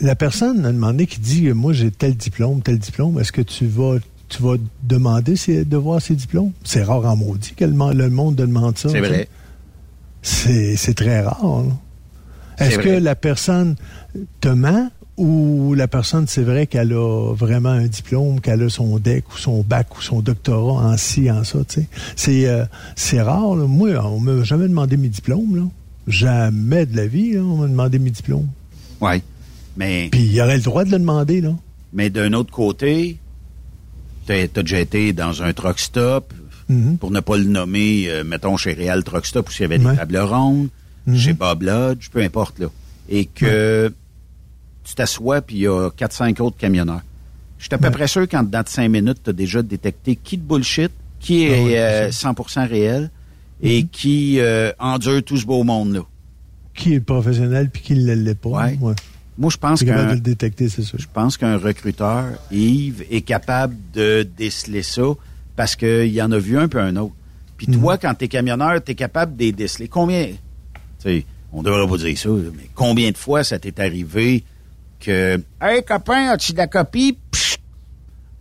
La 0.00 0.14
personne 0.14 0.66
a 0.66 0.72
demandé 0.72 1.06
qui 1.06 1.20
dit 1.20 1.46
euh, 1.46 1.54
moi 1.54 1.72
j'ai 1.72 1.90
tel 1.90 2.14
diplôme, 2.14 2.60
tel 2.62 2.78
diplôme, 2.78 3.18
est-ce 3.18 3.32
que 3.32 3.40
tu 3.42 3.66
vas 3.66 3.96
tu 4.28 4.42
vas 4.42 4.56
demander 4.82 5.34
de 5.64 5.76
voir 5.76 6.00
ses 6.02 6.14
diplômes? 6.14 6.52
C'est 6.64 6.82
rare 6.84 7.04
en 7.06 7.16
maudit 7.16 7.54
que 7.54 7.64
le, 7.64 7.72
mon- 7.72 7.90
le 7.94 8.10
monde 8.10 8.34
demande 8.36 8.76
ça. 8.76 8.88
C'est 8.90 9.00
vrai. 9.00 9.28
C'est 10.22 10.76
c'est 10.76 10.94
très 10.94 11.22
rare. 11.22 11.64
Est-ce 12.58 12.78
que 12.78 12.90
la 12.90 13.14
personne 13.14 13.76
te 14.40 14.48
ment? 14.48 14.90
Ou 15.20 15.74
la 15.74 15.86
personne, 15.86 16.26
c'est 16.26 16.42
vrai 16.42 16.66
qu'elle 16.66 16.92
a 16.92 17.32
vraiment 17.34 17.68
un 17.70 17.86
diplôme, 17.86 18.40
qu'elle 18.40 18.62
a 18.62 18.68
son 18.70 18.98
DEC 18.98 19.24
ou 19.34 19.36
son 19.38 19.62
bac 19.62 19.96
ou 19.98 20.02
son 20.02 20.20
doctorat 20.20 20.84
en 20.86 20.96
ci, 20.96 21.30
en 21.30 21.44
ça, 21.44 21.58
tu 21.68 21.80
sais. 21.82 21.88
C'est 22.16 22.46
euh, 22.48 22.64
c'est 22.96 23.20
rare. 23.20 23.54
là. 23.54 23.66
Moi, 23.66 23.90
on 24.04 24.18
m'a 24.18 24.42
jamais 24.44 24.66
demandé 24.68 24.96
mes 24.96 25.08
diplômes. 25.08 25.56
Là. 25.56 25.62
Jamais 26.06 26.86
de 26.86 26.96
la 26.96 27.06
vie, 27.06 27.32
là, 27.34 27.40
on 27.42 27.58
m'a 27.58 27.68
demandé 27.68 27.98
mes 27.98 28.10
diplômes. 28.10 28.48
Oui. 29.00 29.22
Mais, 29.76 30.08
Puis 30.10 30.22
il 30.22 30.40
aurait 30.40 30.56
le 30.56 30.62
droit 30.62 30.84
de 30.84 30.90
le 30.90 30.98
demander, 30.98 31.40
là. 31.40 31.54
mais 31.92 32.10
d'un 32.10 32.32
autre 32.32 32.50
côté, 32.52 33.18
t'as 34.26 34.34
as 34.42 34.46
déjà 34.62 34.80
été 34.80 35.12
dans 35.12 35.42
un 35.42 35.52
truck 35.52 35.78
stop, 35.78 36.32
Mhm. 36.68 36.98
pour 36.98 37.10
ne 37.10 37.20
pas 37.20 37.36
le 37.36 37.44
nommer, 37.44 38.04
euh, 38.08 38.22
mettons 38.24 38.56
chez 38.56 38.72
Real 38.74 39.02
Truck 39.02 39.26
Stop, 39.26 39.48
où 39.48 39.52
il 39.58 39.62
y 39.62 39.64
avait 39.64 39.78
Ouais. 39.84 39.90
des 39.92 39.96
tables 39.98 40.18
rondes, 40.18 40.68
Mhm. 41.06 41.16
chez 41.18 41.32
Bob 41.32 41.62
Lodge, 41.62 42.08
peu 42.12 42.20
importe, 42.22 42.58
là. 42.60 42.66
Et 43.08 43.24
que 43.24 43.92
tu 44.84 44.94
t'assois, 44.94 45.40
puis 45.42 45.56
il 45.56 45.60
y 45.62 45.66
a 45.66 45.88
4-5 45.90 46.40
autres 46.40 46.56
camionneurs. 46.56 47.02
Je 47.58 47.64
suis 47.64 47.74
à 47.74 47.78
peu 47.78 47.86
Ouais. 47.86 47.90
près 47.92 48.08
sûr 48.08 48.26
qu'en 48.28 48.42
dedans 48.42 48.62
de 48.62 48.68
5 48.68 48.88
minutes, 48.88 49.18
tu 49.22 49.30
as 49.30 49.32
déjà 49.34 49.62
détecté 49.62 50.16
qui 50.16 50.36
de 50.38 50.42
bullshit, 50.42 50.90
qui 51.18 51.44
est 51.44 51.60
Ah 51.60 51.64
ouais, 51.64 51.78
euh, 51.78 52.10
100% 52.10 52.66
réel, 52.68 53.10
et 53.62 53.84
qui 53.84 54.40
euh, 54.40 54.72
endure 54.78 55.22
tout 55.22 55.36
ce 55.36 55.44
beau 55.44 55.62
monde-là. 55.64 56.00
Qui 56.74 56.94
est 56.94 57.00
professionnel 57.00 57.68
puis 57.70 57.82
qui 57.82 57.94
ne 57.94 58.14
l'est 58.14 58.34
pas. 58.34 58.48
Ouais. 58.48 58.78
Ouais. 58.80 58.94
Moi, 59.36 59.50
je 59.50 59.56
pense 59.58 59.82
qu'un 59.84 60.16
détecter, 60.16 60.68
c'est 60.68 60.82
je 60.82 61.06
pense 61.12 61.36
qu'un 61.36 61.56
recruteur, 61.58 62.26
Yves, 62.50 63.04
est 63.10 63.20
capable 63.22 63.74
de 63.94 64.26
déceler 64.36 64.82
ça 64.82 65.02
parce 65.56 65.76
qu'il 65.76 66.20
en 66.22 66.30
a 66.32 66.38
vu 66.38 66.58
un 66.58 66.68
peu 66.68 66.78
un 66.80 66.96
autre. 66.96 67.14
Puis 67.56 67.66
toi, 67.66 67.98
quand 67.98 68.14
t'es 68.14 68.28
camionneur, 68.28 68.82
t'es 68.82 68.94
capable 68.94 69.36
de 69.36 69.42
les 69.44 69.52
déceler. 69.52 69.88
Combien, 69.88 70.26
tu 70.28 70.34
sais, 71.00 71.24
on 71.52 71.62
devrait 71.62 71.86
pas 71.86 71.96
dire 71.98 72.16
ça, 72.18 72.28
mais 72.30 72.70
combien 72.74 73.10
de 73.10 73.16
fois 73.18 73.44
ça 73.44 73.58
t'est 73.58 73.78
arrivé 73.80 74.44
que, 75.00 75.42
hey 75.60 75.82
copain, 75.82 76.28
as-tu 76.30 76.52
de 76.52 76.58
la 76.58 76.66
copie? 76.66 77.18
Psst! 77.30 77.58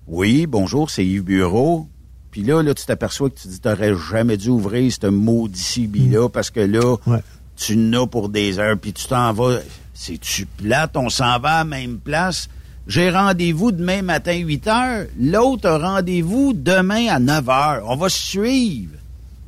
Oui, 0.07 0.45
bonjour, 0.47 0.89
c'est 0.89 1.05
Yves 1.05 1.23
Bureau. 1.23 1.87
Puis 2.31 2.43
là, 2.43 2.61
là, 2.61 2.73
tu 2.73 2.85
t'aperçois 2.85 3.29
que 3.29 3.39
tu 3.39 3.47
dis, 3.47 3.59
t'aurais 3.59 3.93
jamais 4.11 4.37
dû 4.37 4.49
ouvrir 4.49 4.91
ce 4.91 5.07
maudit 5.07 5.59
CB-là 5.61 6.29
parce 6.29 6.49
que 6.51 6.59
là, 6.59 6.95
Ouais. 7.07 7.19
tu 7.55 7.75
n'as 7.75 8.05
pour 8.05 8.29
des 8.29 8.59
heures, 8.59 8.77
puis 8.77 8.93
tu 8.93 9.07
t'en 9.07 9.33
vas. 9.33 9.59
C'est-tu 9.93 10.45
plate? 10.45 10.95
On 10.95 11.09
s'en 11.09 11.39
va 11.39 11.55
à 11.55 11.57
la 11.59 11.63
même 11.65 11.97
place. 11.99 12.47
J'ai 12.87 13.09
rendez-vous 13.11 13.71
demain 13.71 14.01
matin 14.01 14.35
8 14.35 14.67
heures. 14.67 15.05
L'autre 15.19 15.67
a 15.69 15.77
rendez-vous 15.77 16.53
demain 16.55 17.07
à 17.07 17.19
9 17.19 17.49
heures. 17.49 17.83
On 17.85 17.95
va 17.95 18.09
se 18.09 18.21
suivre. 18.21 18.95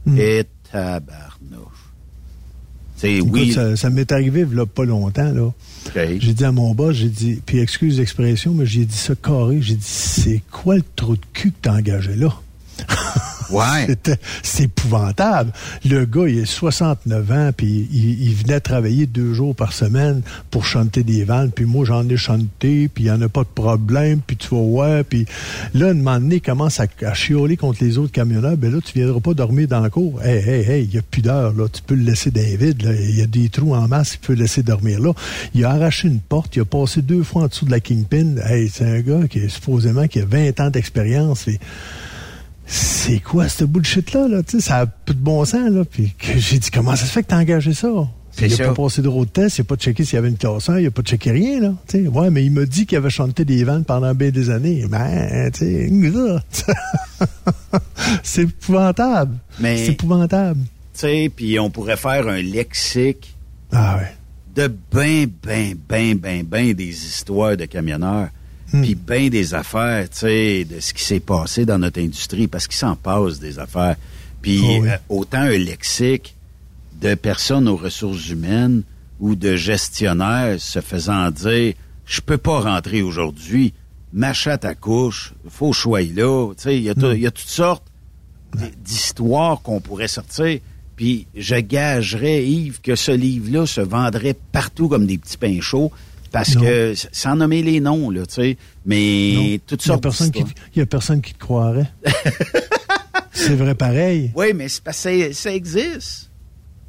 Hmm. 0.05 0.17
Et 0.17 0.45
tabarnouche. 0.71 1.30
C'est 3.01 3.13
Écoute, 3.13 3.31
oui. 3.33 3.51
ça, 3.51 3.75
ça 3.75 3.89
m'est 3.89 4.11
arrivé 4.11 4.45
pas 4.75 4.85
longtemps, 4.85 5.31
là. 5.33 5.51
J'ai 5.95 6.33
dit 6.35 6.45
à 6.45 6.51
mon 6.51 6.75
boss, 6.75 6.95
j'ai 6.95 7.09
dit, 7.09 7.41
puis 7.43 7.57
excuse 7.57 7.97
l'expression, 7.97 8.53
mais 8.53 8.67
j'ai 8.67 8.85
dit 8.85 8.95
ça 8.95 9.15
carré. 9.15 9.57
J'ai 9.59 9.73
dit, 9.73 9.81
c'est 9.83 10.43
quoi 10.51 10.75
le 10.75 10.83
trou 10.95 11.15
de 11.15 11.21
cul 11.33 11.49
que 11.49 11.55
t'as 11.63 11.77
engagé 11.77 12.15
là? 12.15 12.29
Ouais. 13.51 13.95
C'est 14.43 14.63
épouvantable. 14.63 15.51
Le 15.85 16.05
gars, 16.05 16.27
il 16.27 16.39
est 16.39 16.45
69 16.45 17.31
ans, 17.31 17.51
puis 17.55 17.87
il, 17.91 18.23
il 18.23 18.35
venait 18.35 18.59
travailler 18.59 19.05
deux 19.05 19.33
jours 19.33 19.55
par 19.55 19.73
semaine 19.73 20.21
pour 20.49 20.65
chanter 20.65 21.03
des 21.03 21.23
vannes, 21.23 21.51
puis 21.51 21.65
moi, 21.65 21.85
j'en 21.85 22.07
ai 22.07 22.17
chanté, 22.17 22.87
puis 22.87 23.05
il 23.05 23.05
n'y 23.05 23.11
en 23.11 23.21
a 23.21 23.29
pas 23.29 23.41
de 23.41 23.49
problème, 23.53 24.19
puis 24.25 24.37
tu 24.37 24.49
vas 24.49 24.61
voir, 24.61 25.03
puis 25.03 25.25
là, 25.73 25.87
un 25.87 25.93
moment 25.93 26.19
donné, 26.19 26.35
il 26.35 26.41
commence 26.41 26.79
à, 26.79 26.87
chioler 27.13 27.57
contre 27.57 27.83
les 27.83 27.97
autres 27.97 28.11
camionneurs, 28.11 28.57
ben 28.57 28.71
là, 28.71 28.79
tu 28.83 28.93
viendras 28.93 29.19
pas 29.19 29.33
dormir 29.33 29.67
dans 29.67 29.81
le 29.81 29.89
cours. 29.89 30.21
Hey, 30.23 30.37
hey, 30.37 30.69
hey, 30.69 30.83
il 30.83 30.93
y 30.93 30.97
a 30.97 31.01
plus 31.01 31.21
d'heure, 31.21 31.53
là, 31.53 31.67
tu 31.67 31.81
peux 31.81 31.95
le 31.95 32.03
laisser 32.03 32.31
David, 32.31 32.83
là, 32.83 32.93
il 32.93 33.17
y 33.17 33.21
a 33.21 33.27
des 33.27 33.49
trous 33.49 33.73
en 33.73 33.87
masse, 33.87 34.15
il 34.15 34.19
peut 34.19 34.33
le 34.33 34.41
laisser 34.41 34.63
dormir 34.63 34.99
là. 34.99 35.13
Il 35.53 35.65
a 35.65 35.71
arraché 35.71 36.07
une 36.07 36.19
porte, 36.19 36.55
il 36.55 36.61
a 36.61 36.65
passé 36.65 37.01
deux 37.01 37.23
fois 37.23 37.43
en 37.43 37.47
dessous 37.47 37.65
de 37.65 37.71
la 37.71 37.79
Kingpin. 37.79 38.35
Hey, 38.45 38.69
c'est 38.69 38.85
un 38.85 38.99
gars 39.01 39.27
qui 39.27 39.39
est 39.39 39.49
supposément 39.49 40.07
qui 40.07 40.19
a 40.19 40.25
20 40.25 40.59
ans 40.59 40.69
d'expérience, 40.69 41.45
c'est 42.73 43.19
quoi 43.19 43.49
ce 43.49 43.65
bullshit-là? 43.65 44.27
Là? 44.29 44.43
Tu 44.43 44.59
sais, 44.59 44.67
ça 44.69 44.77
a 44.77 44.85
plus 44.85 45.13
de 45.13 45.19
bon 45.19 45.43
sens. 45.43 45.69
Là. 45.69 45.83
Puis 45.83 46.13
que 46.17 46.37
j'ai 46.39 46.57
dit, 46.57 46.71
comment 46.71 46.95
ça 46.95 47.05
se 47.05 47.11
fait 47.11 47.23
que 47.23 47.27
t'as 47.27 47.39
engagé 47.39 47.73
ça? 47.73 47.89
Il 48.41 48.47
n'a 48.57 48.67
pas 48.67 48.73
passé 48.73 49.01
de 49.01 49.09
road 49.09 49.27
test, 49.33 49.57
il 49.57 49.61
n'a 49.61 49.65
pas 49.65 49.75
checké 49.75 50.05
s'il 50.05 50.15
y 50.15 50.17
avait 50.17 50.29
une 50.29 50.37
classeur, 50.37 50.79
il 50.79 50.85
n'a 50.85 50.91
pas 50.91 51.01
checké 51.01 51.31
rien. 51.31 51.59
Là. 51.59 51.73
Tu 51.85 52.03
sais, 52.03 52.07
ouais, 52.07 52.29
mais 52.29 52.45
il 52.45 52.51
m'a 52.51 52.63
dit 52.63 52.85
qu'il 52.85 52.97
avait 52.97 53.09
chanté 53.09 53.43
des 53.43 53.65
vannes 53.65 53.83
pendant 53.83 54.15
bien 54.15 54.29
des 54.29 54.49
années. 54.49 54.85
Ben, 54.89 55.51
tu 55.51 55.59
sais, 55.65 55.91
c'est 58.23 58.43
épouvantable. 58.43 59.37
Mais- 59.59 59.77
C'est 59.85 59.91
épouvantable. 59.91 60.61
Tu 60.93 60.99
sais, 61.01 61.31
puis 61.35 61.59
on 61.59 61.69
pourrait 61.69 61.97
faire 61.97 62.27
un 62.27 62.41
lexique 62.41 63.35
Ah 63.71 63.97
ouais. 63.97 64.11
de 64.55 64.73
ben, 64.93 65.27
ben, 65.43 65.75
ben, 65.89 66.17
ben, 66.17 66.43
ben 66.43 66.73
des 66.73 66.89
histoires 66.89 67.57
de 67.57 67.65
camionneurs. 67.65 68.29
Hmm. 68.73 68.81
Puis 68.83 68.95
ben 68.95 69.29
des 69.29 69.53
affaires, 69.53 70.09
tu 70.09 70.19
sais, 70.19 70.63
de 70.65 70.79
ce 70.79 70.93
qui 70.93 71.03
s'est 71.03 71.19
passé 71.19 71.65
dans 71.65 71.77
notre 71.77 71.99
industrie, 71.99 72.47
parce 72.47 72.67
qu'il 72.67 72.77
s'en 72.77 72.95
passe 72.95 73.39
des 73.39 73.59
affaires. 73.59 73.95
Puis 74.41 74.61
Oh 74.63 74.77
oui. 74.81 74.89
euh, 74.89 74.97
autant 75.09 75.41
un 75.41 75.57
lexique 75.57 76.35
de 77.01 77.15
personnes 77.15 77.67
aux 77.67 77.75
ressources 77.75 78.29
humaines 78.29 78.83
ou 79.19 79.35
de 79.35 79.55
gestionnaires 79.55 80.59
se 80.59 80.79
faisant 80.81 81.29
dire 81.31 81.73
je 82.05 82.21
peux 82.21 82.37
pas 82.37 82.59
rentrer 82.61 83.01
aujourd'hui, 83.01 83.73
ma 84.13 84.33
chatte 84.33 84.65
à 84.65 84.73
couche, 84.75 85.33
faut 85.49 85.73
choisir 85.73 86.15
là. 86.25 86.53
Tu 86.55 86.63
sais, 86.63 86.77
il 86.77 86.83
y, 86.83 86.89
a 86.89 86.93
tout- 86.95 87.07
Hmm. 87.07 87.15
il 87.15 87.21
y 87.21 87.27
a 87.27 87.31
toutes 87.31 87.47
sortes 87.47 87.83
d'histoires 88.83 89.61
qu'on 89.61 89.79
pourrait 89.79 90.07
sortir. 90.07 90.59
Puis 90.95 91.27
je 91.35 91.55
gagerais, 91.55 92.45
Yves, 92.45 92.81
que 92.81 92.95
ce 92.95 93.11
livre-là 93.11 93.65
se 93.65 93.81
vendrait 93.81 94.35
partout 94.51 94.87
comme 94.87 95.05
des 95.07 95.17
petits 95.17 95.37
pains 95.37 95.61
chauds. 95.61 95.91
Parce 96.31 96.55
Non. 96.55 96.61
que, 96.61 96.93
sans 97.11 97.35
nommer 97.35 97.61
les 97.61 97.79
noms, 97.81 98.09
là, 98.09 98.25
tu 98.25 98.33
sais, 98.35 98.57
mais 98.85 99.33
Non. 99.35 99.57
toutes 99.67 99.83
Il 99.83 99.87
y 99.87 99.91
a 99.91 99.93
sortes 99.93 100.03
personne 100.03 100.31
qui, 100.31 100.43
d'histoires. 100.43 100.67
il 100.75 100.79
y 100.79 100.81
a 100.81 100.85
personne 100.85 101.21
qui 101.21 101.33
te 101.33 101.39
croirait. 101.39 101.91
c'est 103.33 103.55
vrai 103.55 103.75
pareil. 103.75 104.31
Oui, 104.35 104.47
mais 104.55 104.67
c'est 104.69 104.83
parce 104.83 105.03
que 105.03 105.33
ça, 105.33 105.53
existe. 105.53 106.29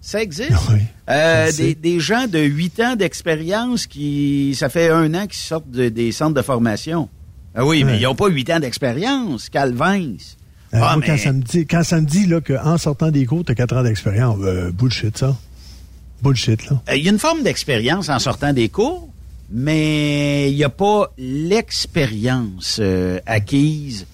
Ça 0.01 0.23
existe. 0.23 0.51
Oui, 0.71 0.81
Euh, 1.09 1.51
des, 1.53 1.75
des 1.75 2.01
gens 2.01 2.27
de 2.27 2.39
8 2.39 2.81
ans 2.81 2.97
d'expérience 2.97 3.87
qui, 3.87 4.55
ça 4.57 4.69
fait 4.69 4.89
un 4.89 5.13
an 5.15 5.27
qu'ils 5.27 5.35
sortent 5.43 5.71
de- 5.71 5.89
des 5.89 6.13
centres 6.13 6.35
de 6.35 6.43
formation. 6.43 7.09
Ah 7.55 7.65
oui, 7.67 7.85
mais 7.85 7.99
ils 7.99 8.03
n'ont 8.03 8.15
pas 8.15 8.29
8 8.29 8.51
ans 8.51 8.61
d'expérience. 8.61 9.49
Calvins. 9.49 10.15
Euh, 10.75 10.79
Ah, 10.81 10.97
moi, 10.97 11.05
quand, 11.05 11.19
ça 11.19 11.33
me 11.33 11.43
dit, 11.43 11.67
quand 11.67 11.83
ça 11.85 12.01
me 12.01 12.07
dit 12.07 12.27
là, 12.27 12.41
qu'en 12.41 12.79
sortant 12.79 13.11
des 13.11 13.27
cours, 13.27 13.45
tu 13.45 13.53
as 13.53 13.55
4 13.55 13.77
ans 13.77 13.83
d'expérience, 13.83 14.39
euh, 14.43 14.71
bullshit, 14.73 15.19
ça. 15.19 15.37
Bullshit, 16.23 16.65
là. 16.71 16.81
Euh, 16.89 16.97
Il 16.97 17.05
y 17.05 17.09
a 17.09 17.13
une 17.13 17.19
forme 17.19 17.43
d'expérience 17.43 18.09
en 18.09 18.19
sortant 18.19 18.53
des 18.53 18.69
cours, 18.69 19.09
mais 19.53 20.51
il 20.51 20.57
n'y 20.57 20.65
a 20.65 20.71
pas 20.71 21.13
l'expérience 21.19 22.79
euh, 22.81 23.21
acquise 23.27 24.07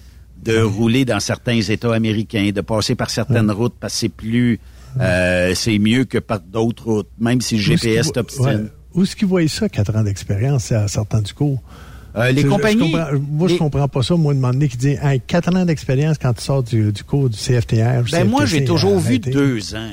de 0.43 0.61
rouler 0.61 1.05
dans 1.05 1.19
certains 1.19 1.61
États 1.61 1.93
américains, 1.93 2.51
de 2.53 2.61
passer 2.61 2.95
par 2.95 3.09
certaines 3.09 3.49
routes 3.51 3.75
parce 3.79 3.93
que 3.93 3.99
c'est 3.99 4.09
plus, 4.09 4.59
euh, 4.99 5.53
c'est 5.55 5.79
mieux 5.79 6.05
que 6.05 6.17
par 6.17 6.39
d'autres 6.39 6.85
routes, 6.85 7.09
même 7.19 7.41
si 7.41 7.55
le 7.55 7.61
GPS 7.61 8.11
t'obstine. 8.11 8.69
Où 8.93 9.03
est-ce 9.03 9.15
qu'ils 9.15 9.27
voient 9.27 9.47
ça, 9.47 9.69
quatre 9.69 9.95
ans 9.95 10.03
d'expérience 10.03 10.71
à 10.71 10.87
sortant 10.87 11.21
du 11.21 11.33
cours? 11.33 11.61
Euh, 12.15 12.31
les 12.31 12.43
compagnies. 12.43 12.95
moi, 13.29 13.47
je 13.47 13.55
comprends 13.55 13.87
pas 13.87 14.01
ça, 14.01 14.15
moi, 14.15 14.33
de 14.33 14.39
demander 14.39 14.67
qui 14.67 14.77
dit 14.77 14.97
hey, 15.01 15.21
4 15.25 15.55
ans 15.55 15.65
d'expérience 15.65 16.17
quand 16.17 16.33
tu 16.33 16.41
sors 16.41 16.63
du, 16.63 16.91
cours 17.05 17.29
du 17.29 17.37
CFTR. 17.37 18.03
Ben, 18.11 18.27
moi, 18.27 18.45
j'ai 18.45 18.65
toujours 18.65 18.99
vu 18.99 19.19
deux 19.19 19.75
ans. 19.75 19.91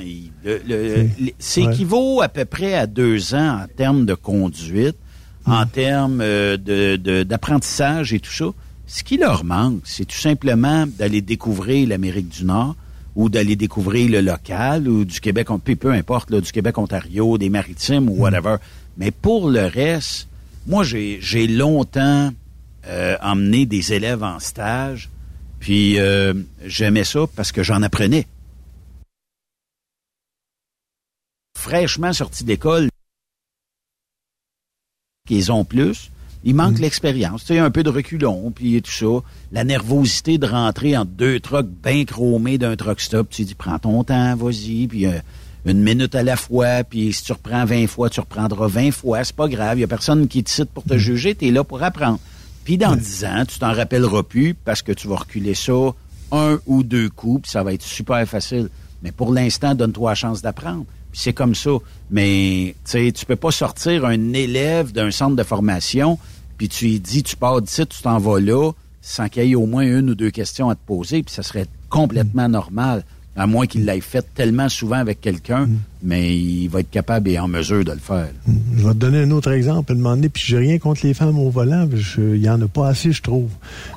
C'est 1.39 1.63
équivaut 1.63 2.21
à 2.21 2.27
peu 2.27 2.45
près 2.45 2.73
à 2.73 2.87
deux 2.87 3.35
ans 3.35 3.61
en 3.63 3.67
termes 3.67 4.05
de 4.05 4.15
conduite, 4.15 4.97
en 5.47 5.65
termes 5.65 6.19
euh, 6.21 7.23
d'apprentissage 7.23 8.13
et 8.13 8.19
tout 8.19 8.31
ça. 8.31 8.47
Ce 8.85 9.03
qui 9.03 9.17
leur 9.17 9.43
manque, 9.43 9.81
c'est 9.83 10.05
tout 10.05 10.17
simplement 10.17 10.85
d'aller 10.87 11.21
découvrir 11.21 11.87
l'Amérique 11.89 12.29
du 12.29 12.45
Nord 12.45 12.75
ou 13.15 13.29
d'aller 13.29 13.55
découvrir 13.55 14.09
le 14.11 14.21
local 14.21 14.87
ou 14.87 15.03
du 15.03 15.19
Québec, 15.19 15.47
peu 15.79 15.91
importe, 15.91 16.29
là, 16.29 16.39
du 16.39 16.51
Québec-Ontario, 16.51 17.37
des 17.37 17.49
maritimes 17.49 18.09
ou 18.09 18.15
hmm. 18.15 18.21
whatever. 18.21 18.55
Mais 18.97 19.11
pour 19.11 19.49
le 19.49 19.65
reste, 19.65 20.27
moi, 20.67 20.83
j'ai 20.83 21.47
longtemps 21.47 22.31
euh, 22.87 23.17
emmené 23.21 23.65
des 23.65 23.93
élèves 23.93 24.23
en 24.23 24.39
stage, 24.39 25.09
puis 25.59 25.99
euh, 25.99 26.33
j'aimais 26.65 27.03
ça 27.03 27.21
parce 27.35 27.51
que 27.51 27.63
j'en 27.63 27.81
apprenais. 27.81 28.27
Fraîchement 31.57 32.13
sortis 32.13 32.43
d'école, 32.43 32.89
qu'ils 35.27 35.51
ont 35.51 35.65
plus, 35.65 36.11
il 36.43 36.55
manque 36.55 36.79
mm. 36.79 36.81
l'expérience. 36.81 37.41
Tu 37.41 37.53
sais, 37.53 37.59
un 37.59 37.69
peu 37.69 37.83
de 37.83 37.89
reculon, 37.89 38.51
puis 38.55 38.81
tout 38.81 38.91
ça. 38.91 39.23
La 39.51 39.63
nervosité 39.63 40.37
de 40.37 40.47
rentrer 40.47 40.97
en 40.97 41.05
deux 41.05 41.39
trucks 41.39 41.69
bien 41.83 42.05
chromés 42.05 42.57
d'un 42.57 42.75
truck 42.75 43.01
stop. 43.01 43.29
Tu 43.29 43.43
dis, 43.43 43.55
prends 43.55 43.79
ton 43.79 44.03
temps, 44.03 44.35
vas-y, 44.35 44.87
puis... 44.87 45.05
Euh, 45.05 45.19
une 45.65 45.81
minute 45.81 46.15
à 46.15 46.23
la 46.23 46.37
fois, 46.37 46.85
puis 46.85 47.11
si 47.11 47.23
tu 47.23 47.33
reprends 47.33 47.65
20 47.65 47.87
fois, 47.87 48.09
tu 48.09 48.21
reprendras 48.21 48.67
20 48.67 48.91
fois, 48.91 49.25
c'est 49.25 49.35
pas 49.35 49.49
grave, 49.49 49.77
il 49.77 49.81
y 49.81 49.83
a 49.83 49.87
personne 49.87 50.29
qui 50.29 50.41
te 50.41 50.49
cite 50.49 50.69
pour 50.69 50.83
te 50.83 50.93
mm. 50.93 50.97
juger, 50.97 51.35
tu 51.35 51.47
es 51.47 51.51
là 51.51 51.65
pour 51.65 51.83
apprendre. 51.83 52.19
Puis 52.63 52.77
dans 52.77 52.95
10 52.95 53.25
ans, 53.25 53.43
tu 53.45 53.59
t'en 53.59 53.73
rappelleras 53.73 54.23
plus 54.23 54.53
parce 54.53 54.81
que 54.81 54.91
tu 54.91 55.07
vas 55.07 55.17
reculer 55.17 55.55
ça 55.55 55.93
un 56.31 56.59
ou 56.65 56.83
deux 56.83 57.09
coups, 57.09 57.43
puis 57.43 57.51
ça 57.51 57.63
va 57.63 57.73
être 57.73 57.83
super 57.83 58.25
facile. 58.27 58.69
Mais 59.03 59.11
pour 59.11 59.33
l'instant, 59.33 59.75
donne-toi 59.75 60.11
la 60.11 60.15
chance 60.15 60.41
d'apprendre. 60.41 60.85
C'est 61.19 61.33
comme 61.33 61.55
ça. 61.55 61.71
Mais 62.11 62.75
tu 62.85 62.91
sais, 62.91 63.11
tu 63.11 63.25
peux 63.25 63.35
pas 63.35 63.49
sortir 63.49 64.05
un 64.05 64.33
élève 64.33 64.91
d'un 64.91 65.09
centre 65.09 65.35
de 65.35 65.41
formation, 65.41 66.19
puis 66.59 66.69
tu 66.69 66.85
lui 66.85 66.99
dis, 66.99 67.23
tu 67.23 67.35
pars 67.35 67.59
d'ici, 67.59 67.87
tu 67.87 68.03
t'en 68.03 68.19
vas 68.19 68.39
là, 68.39 68.71
sans 69.01 69.27
qu'il 69.27 69.45
y 69.45 69.51
ait 69.51 69.55
au 69.55 69.65
moins 69.65 69.81
une 69.81 70.11
ou 70.11 70.15
deux 70.15 70.29
questions 70.29 70.69
à 70.69 70.75
te 70.75 70.85
poser, 70.85 71.23
puis 71.23 71.33
ça 71.33 71.41
serait 71.41 71.65
complètement 71.89 72.47
normal 72.47 73.03
à 73.37 73.45
moins 73.45 73.67
qu'il 73.67 73.85
l'ait 73.85 74.01
fait 74.01 74.25
tellement 74.33 74.67
souvent 74.67 74.97
avec 74.97 75.21
quelqu'un, 75.21 75.67
mm. 75.67 75.77
mais 76.03 76.35
il 76.35 76.67
va 76.69 76.79
être 76.79 76.89
capable 76.89 77.29
et 77.29 77.37
en 77.37 77.47
mesure 77.47 77.85
de 77.85 77.91
le 77.91 77.99
faire. 77.99 78.29
Mm. 78.47 78.53
Je 78.77 78.83
vais 78.83 78.93
te 78.93 78.97
donner 78.97 79.19
un 79.19 79.31
autre 79.31 79.51
exemple. 79.51 79.93
Demander, 79.93 80.27
puis 80.29 80.43
j'ai 80.45 80.57
rien 80.57 80.79
contre 80.79 81.05
les 81.05 81.13
femmes 81.13 81.37
au 81.37 81.51
volant, 81.51 81.87
il 82.17 82.41
y 82.41 82.49
en 82.49 82.59
a 82.61 82.67
pas 82.67 82.87
assez, 82.87 83.11
je 83.11 83.21
trouve. 83.21 83.51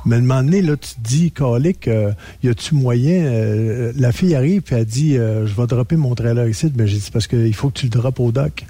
Mais 0.05 0.17
à 0.17 0.21
donné, 0.21 0.61
là, 0.61 0.77
tu 0.77 0.95
te 0.95 1.01
dis, 1.01 1.33
Calic, 1.33 1.89
euh, 1.89 2.13
y 2.43 2.49
a-tu 2.49 2.75
moyen? 2.75 3.25
Euh, 3.25 3.93
la 3.97 4.13
fille 4.13 4.35
arrive, 4.35 4.61
puis 4.61 4.75
elle 4.77 4.85
dit, 4.85 5.17
euh, 5.17 5.47
je 5.47 5.55
vais 5.55 5.67
dropper 5.67 5.97
mon 5.97 6.15
trailer 6.15 6.47
ici. 6.47 6.71
Ben, 6.75 6.87
j'ai 6.87 6.99
dit, 6.99 7.11
parce 7.11 7.27
qu'il 7.27 7.55
faut 7.55 7.71
que 7.71 7.79
tu 7.79 7.87
le 7.87 7.91
droppes 7.91 8.21
au 8.21 8.33
dock. 8.33 8.67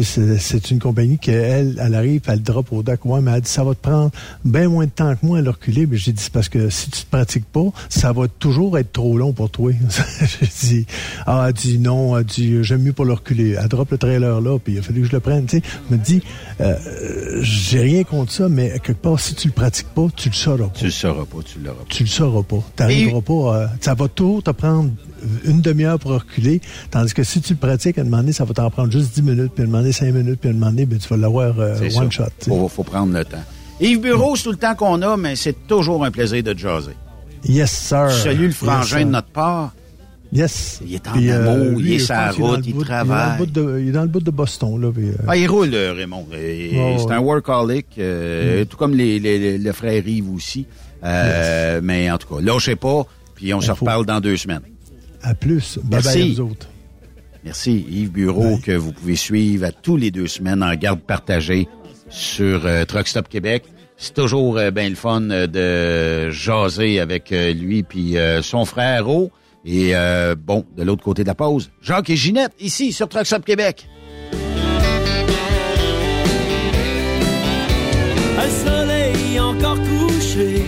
C'est 0.00 0.70
une 0.70 0.78
compagnie 0.78 1.18
qui, 1.18 1.30
elle, 1.30 1.78
elle 1.82 1.94
arrive, 1.94 2.22
elle 2.26 2.42
drop 2.42 2.72
au 2.72 2.82
dock. 2.82 3.04
Ouais, 3.04 3.20
mais 3.20 3.32
elle 3.32 3.40
dit, 3.42 3.50
ça 3.50 3.64
va 3.64 3.74
te 3.74 3.80
prendre 3.80 4.10
bien 4.44 4.68
moins 4.68 4.86
de 4.86 4.90
temps 4.90 5.14
que 5.14 5.26
moi 5.26 5.38
à 5.38 5.42
le 5.42 5.50
reculer. 5.50 5.86
Mais 5.86 5.96
j'ai 5.96 6.12
dit, 6.12 6.22
c'est 6.22 6.32
parce 6.32 6.48
que 6.48 6.70
si 6.70 6.90
tu 6.90 7.02
te 7.02 7.10
pratiques 7.10 7.44
pas, 7.44 7.66
ça 7.88 8.12
va 8.12 8.28
toujours 8.28 8.78
être 8.78 8.92
trop 8.92 9.16
long 9.18 9.32
pour 9.32 9.50
toi. 9.50 9.72
j'ai 10.40 10.46
dit, 10.46 10.86
ah, 11.26 11.46
elle 11.48 11.52
dit 11.52 11.78
non, 11.78 12.16
elle 12.16 12.24
dit, 12.24 12.62
j'aime 12.62 12.82
mieux 12.82 12.92
pas 12.92 13.04
le 13.04 13.12
reculer. 13.12 13.56
Elle 13.60 13.68
drop 13.68 13.90
le 13.90 13.98
trailer 13.98 14.40
là, 14.40 14.58
puis 14.58 14.74
il 14.74 14.78
a 14.78 14.82
fallu 14.82 15.02
que 15.02 15.08
je 15.08 15.12
le 15.12 15.20
prenne. 15.20 15.46
Tu 15.46 15.58
sais, 15.58 15.62
me 15.90 15.96
dit, 15.96 16.22
euh, 16.60 16.76
j'ai 17.42 17.80
rien 17.80 18.04
contre 18.04 18.32
ça, 18.32 18.48
mais 18.48 18.70
quelque 18.82 18.92
part, 18.92 19.20
si 19.20 19.34
tu 19.34 19.48
le 19.48 19.54
pratiques 19.54 19.88
pas, 19.88 20.06
tu 20.16 20.28
le 20.28 20.34
sauras 20.34 20.68
pas. 20.68 20.78
Tu 20.78 20.84
le 20.86 20.90
sauras 20.90 21.24
pas, 21.24 21.38
tu 21.44 21.58
l'auras 21.60 21.76
pas. 21.76 21.84
Tu 21.88 22.02
le 22.04 22.08
sauras 22.08 22.42
pas. 22.42 22.62
T'arriveras 22.76 23.20
pas, 23.20 23.56
euh, 23.56 23.66
ça 23.80 23.94
va 23.94 24.08
toujours 24.08 24.42
te 24.42 24.50
prendre 24.50 24.90
une 25.44 25.60
demi-heure 25.60 25.98
pour 25.98 26.12
reculer. 26.12 26.60
Tandis 26.90 27.14
que 27.14 27.22
si 27.22 27.40
tu 27.40 27.54
le 27.54 27.58
pratiques, 27.58 27.98
à 27.98 28.04
demander, 28.04 28.32
ça 28.32 28.44
va 28.44 28.54
t'en 28.54 28.70
prendre 28.70 28.92
juste 28.92 29.14
10 29.14 29.22
minutes, 29.22 29.52
puis 29.54 29.62
à 29.62 29.66
demander 29.66 29.92
5 29.92 30.12
minutes, 30.12 30.40
puis 30.40 30.50
à 30.50 30.52
demander, 30.52 30.86
ben, 30.86 30.98
tu 30.98 31.08
vas 31.08 31.16
l'avoir 31.16 31.58
euh, 31.58 31.76
one 31.96 32.10
shot. 32.10 32.24
Il 32.46 32.68
faut, 32.68 32.82
prendre 32.82 33.12
le 33.16 33.24
temps. 33.24 33.44
Yves 33.80 34.00
Bureau, 34.00 34.36
c'est 34.36 34.44
tout 34.44 34.50
le 34.52 34.56
temps 34.56 34.74
qu'on 34.74 35.02
a, 35.02 35.16
mais 35.16 35.36
c'est 35.36 35.66
toujours 35.66 36.04
un 36.04 36.10
plaisir 36.10 36.42
de 36.42 36.56
jaser. 36.56 36.96
Yes, 37.44 37.70
sir. 37.70 38.10
Salut 38.10 38.46
le 38.46 38.52
frangin 38.52 39.04
de 39.04 39.10
notre 39.10 39.28
part. 39.28 39.72
Yes. 40.32 40.80
Il 40.86 40.94
est 40.94 41.06
en 41.08 41.12
amour, 41.12 41.26
euh, 41.26 41.76
il 41.78 41.92
est 41.92 41.98
sur 41.98 42.14
la 42.14 42.30
route, 42.30 42.66
il, 42.66 42.74
travaille. 42.76 43.38
Il 43.54 43.88
est, 43.88 43.92
dans 43.92 44.02
le 44.02 44.08
bout 44.08 44.20
de 44.20 44.30
Boston. 44.30 44.80
Là, 44.80 44.88
euh. 44.96 45.12
ah, 45.28 45.36
il 45.36 45.46
roule, 45.46 45.74
Raymond. 45.74 46.26
c'est 46.32 47.10
un 47.10 47.20
workaholic, 47.20 47.98
mm. 47.98 48.64
tout 48.70 48.78
comme 48.78 48.94
les, 48.94 49.18
les, 49.18 49.58
le 49.58 49.72
frère 49.72 50.06
Yves 50.06 50.32
aussi. 50.34 50.66
Mais 51.02 52.10
en 52.10 52.16
tout 52.16 52.34
cas, 52.34 52.40
lâchez 52.40 52.76
pas, 52.76 53.04
puis 53.34 53.52
on 53.52 53.60
se 53.60 53.72
reparle 53.72 54.06
dans 54.06 54.20
deux 54.20 54.36
semaines. 54.36 54.62
À 55.22 55.34
plus. 55.34 55.78
Bye 55.84 56.00
Merci. 56.02 56.18
bye 56.18 56.22
à 56.22 56.34
vous 56.34 56.40
autres. 56.40 56.68
Merci 57.44 57.84
Yves 57.90 58.12
Bureau 58.12 58.58
que 58.58 58.72
vous 58.72 58.92
pouvez 58.92 59.16
suivre 59.16 59.66
à 59.66 59.72
tous 59.72 59.96
les 59.96 60.10
deux 60.10 60.28
semaines 60.28 60.62
en 60.62 60.74
garde 60.74 61.00
partagée 61.00 61.68
sur 62.08 62.66
euh, 62.66 62.84
Truck 62.84 63.08
Stop 63.08 63.28
Québec. 63.28 63.64
C'est 63.96 64.14
toujours 64.14 64.58
euh, 64.58 64.70
bien 64.70 64.88
le 64.88 64.94
fun 64.94 65.28
euh, 65.30 65.46
de 65.46 66.30
jaser 66.30 67.00
avec 67.00 67.30
lui 67.30 67.82
puis 67.82 68.16
son 68.42 68.64
frère 68.64 69.08
O. 69.08 69.30
Et 69.64 69.92
bon, 70.44 70.64
de 70.76 70.82
l'autre 70.82 71.04
côté 71.04 71.22
de 71.22 71.28
la 71.28 71.36
pause, 71.36 71.70
Jacques 71.80 72.10
et 72.10 72.16
Ginette 72.16 72.52
ici 72.58 72.92
sur 72.92 73.08
Truck 73.08 73.26
Stop 73.26 73.44
Québec. 73.44 73.88
Un 78.38 78.50
soleil 78.50 79.38
encore 79.38 79.78
couché 79.78 80.64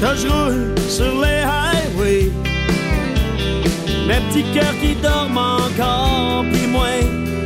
quand 0.00 0.14
je 0.16 0.28
roule 0.28 0.74
sur 0.88 1.20
les 1.20 1.42
mes 4.12 4.20
petits 4.28 4.44
cœurs 4.52 4.78
qui 4.80 4.94
dorment 4.96 5.38
encore, 5.38 6.44
puis 6.52 6.66
moi, 6.66 6.88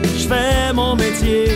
je 0.02 0.26
fais 0.28 0.72
mon 0.74 0.96
métier. 0.96 1.46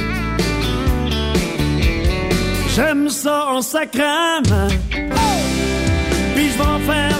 J'aime 2.75 3.09
ça 3.09 3.49
en 3.49 3.63
sacrament, 3.63 4.69
puis 6.35 6.49
je 6.51 6.59
vais 6.59 6.71
en 6.77 6.81
faire 6.91 7.20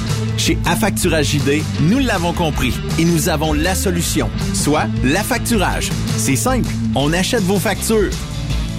Chez 0.37 0.57
Affacturage 0.65 1.27
JD, 1.27 1.61
nous 1.81 1.99
l'avons 1.99 2.33
compris 2.33 2.73
et 2.99 3.05
nous 3.05 3.29
avons 3.29 3.53
la 3.53 3.75
solution, 3.75 4.29
soit 4.53 4.87
l'affacturage. 5.03 5.89
C'est 6.17 6.35
simple, 6.35 6.67
on 6.95 7.13
achète 7.13 7.43
vos 7.43 7.59
factures. 7.59 8.09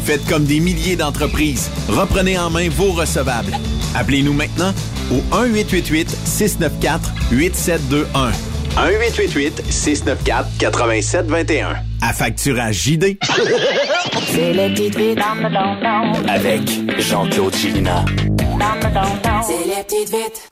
Faites 0.04 0.26
comme 0.26 0.44
des 0.44 0.60
milliers 0.60 0.96
d'entreprises, 0.96 1.70
reprenez 1.88 2.38
en 2.38 2.50
main 2.50 2.68
vos 2.68 2.92
recevables. 2.92 3.56
Appelez-nous 3.94 4.32
maintenant 4.32 4.72
au 5.10 5.20
1-888-694-8721. 5.36 8.32
1-888-694-8721. 8.76 11.76
Affacturage 12.00 12.82
JD. 12.82 13.18
C'est 14.26 14.52
le 14.52 14.74
titre 14.74 14.98
Avec 16.28 16.62
Jean-Claude 16.98 17.54
Gilina. 17.54 18.04
C'est 19.46 19.64
les 19.66 19.82
petites 19.84 20.10
vites. 20.10 20.48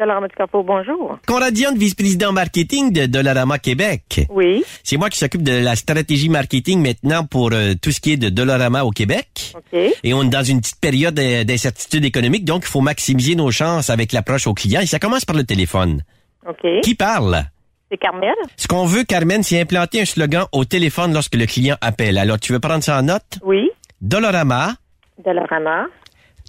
Dollarama 0.00 0.28
du 0.28 0.34
Carrefour, 0.34 0.64
bonjour. 0.64 1.18
Conrad 1.26 1.54
vice-président 1.54 2.32
marketing 2.32 2.90
de 2.90 3.04
Dollarama 3.04 3.58
Québec. 3.58 4.26
Oui. 4.30 4.64
C'est 4.82 4.96
moi 4.96 5.10
qui 5.10 5.18
s'occupe 5.18 5.42
de 5.42 5.52
la 5.52 5.76
stratégie 5.76 6.30
marketing 6.30 6.80
maintenant 6.80 7.26
pour 7.26 7.50
euh, 7.52 7.74
tout 7.80 7.92
ce 7.92 8.00
qui 8.00 8.12
est 8.12 8.16
de 8.16 8.30
Dollarama 8.30 8.84
au 8.84 8.92
Québec. 8.92 9.52
OK. 9.54 9.78
Et 10.02 10.14
on 10.14 10.22
est 10.22 10.30
dans 10.30 10.42
une 10.42 10.62
petite 10.62 10.80
période 10.80 11.14
d'incertitude 11.14 12.06
économique, 12.06 12.46
donc 12.46 12.62
il 12.64 12.70
faut 12.70 12.80
maximiser 12.80 13.34
nos 13.34 13.50
chances 13.50 13.90
avec 13.90 14.12
l'approche 14.12 14.46
aux 14.46 14.54
clients. 14.54 14.80
Et 14.80 14.86
ça 14.86 14.98
commence 14.98 15.26
par 15.26 15.36
le 15.36 15.44
téléphone. 15.44 16.02
OK. 16.48 16.80
Qui 16.82 16.94
parle? 16.94 17.44
C'est 17.90 17.98
Carmel? 17.98 18.34
Ce 18.56 18.68
qu'on 18.68 18.86
veut, 18.86 19.04
Carmen, 19.04 19.42
c'est 19.42 19.60
implanter 19.60 20.00
un 20.00 20.06
slogan 20.06 20.46
au 20.52 20.64
téléphone 20.64 21.12
lorsque 21.12 21.34
le 21.34 21.44
client 21.44 21.76
appelle. 21.82 22.16
Alors, 22.16 22.40
tu 22.40 22.54
veux 22.54 22.60
prendre 22.60 22.82
ça 22.82 22.98
en 22.98 23.02
note? 23.02 23.38
Oui. 23.42 23.68
Dollarama. 24.00 24.76
Dollarama. 25.22 25.88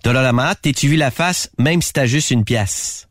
Dollarama, 0.06 0.56
t'es-tu 0.56 0.88
vu 0.88 0.96
la 0.96 1.12
face, 1.12 1.52
même 1.58 1.82
si 1.82 1.92
t'as 1.92 2.06
juste 2.06 2.32
une 2.32 2.46
pièce? 2.46 3.10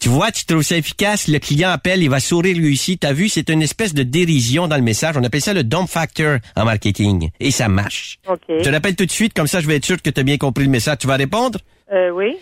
Tu 0.00 0.08
vois, 0.08 0.30
tu 0.30 0.44
trouves 0.44 0.62
ça 0.62 0.76
efficace, 0.76 1.26
le 1.28 1.38
client 1.38 1.70
appelle, 1.70 2.02
il 2.02 2.10
va 2.10 2.20
sourire 2.20 2.56
lui 2.56 2.72
aussi. 2.74 2.98
T'as 2.98 3.12
vu, 3.12 3.28
c'est 3.28 3.48
une 3.50 3.62
espèce 3.62 3.94
de 3.94 4.02
dérision 4.02 4.68
dans 4.68 4.76
le 4.76 4.82
message. 4.82 5.16
On 5.16 5.24
appelle 5.24 5.40
ça 5.40 5.54
le 5.54 5.64
dump 5.64 5.88
factor 5.88 6.38
en 6.56 6.64
marketing. 6.64 7.30
Et 7.40 7.50
ça 7.50 7.68
marche. 7.68 8.18
OK. 8.28 8.40
Je 8.48 8.62
te 8.64 8.68
l'appelle 8.68 8.96
tout 8.96 9.06
de 9.06 9.10
suite, 9.10 9.32
comme 9.34 9.46
ça 9.46 9.60
je 9.60 9.66
vais 9.66 9.76
être 9.76 9.84
sûr 9.86 10.00
que 10.02 10.10
tu 10.10 10.20
as 10.20 10.22
bien 10.22 10.36
compris 10.36 10.64
le 10.64 10.70
message. 10.70 10.98
Tu 10.98 11.06
vas 11.06 11.16
répondre? 11.16 11.58
Euh, 11.92 12.10
oui. 12.10 12.36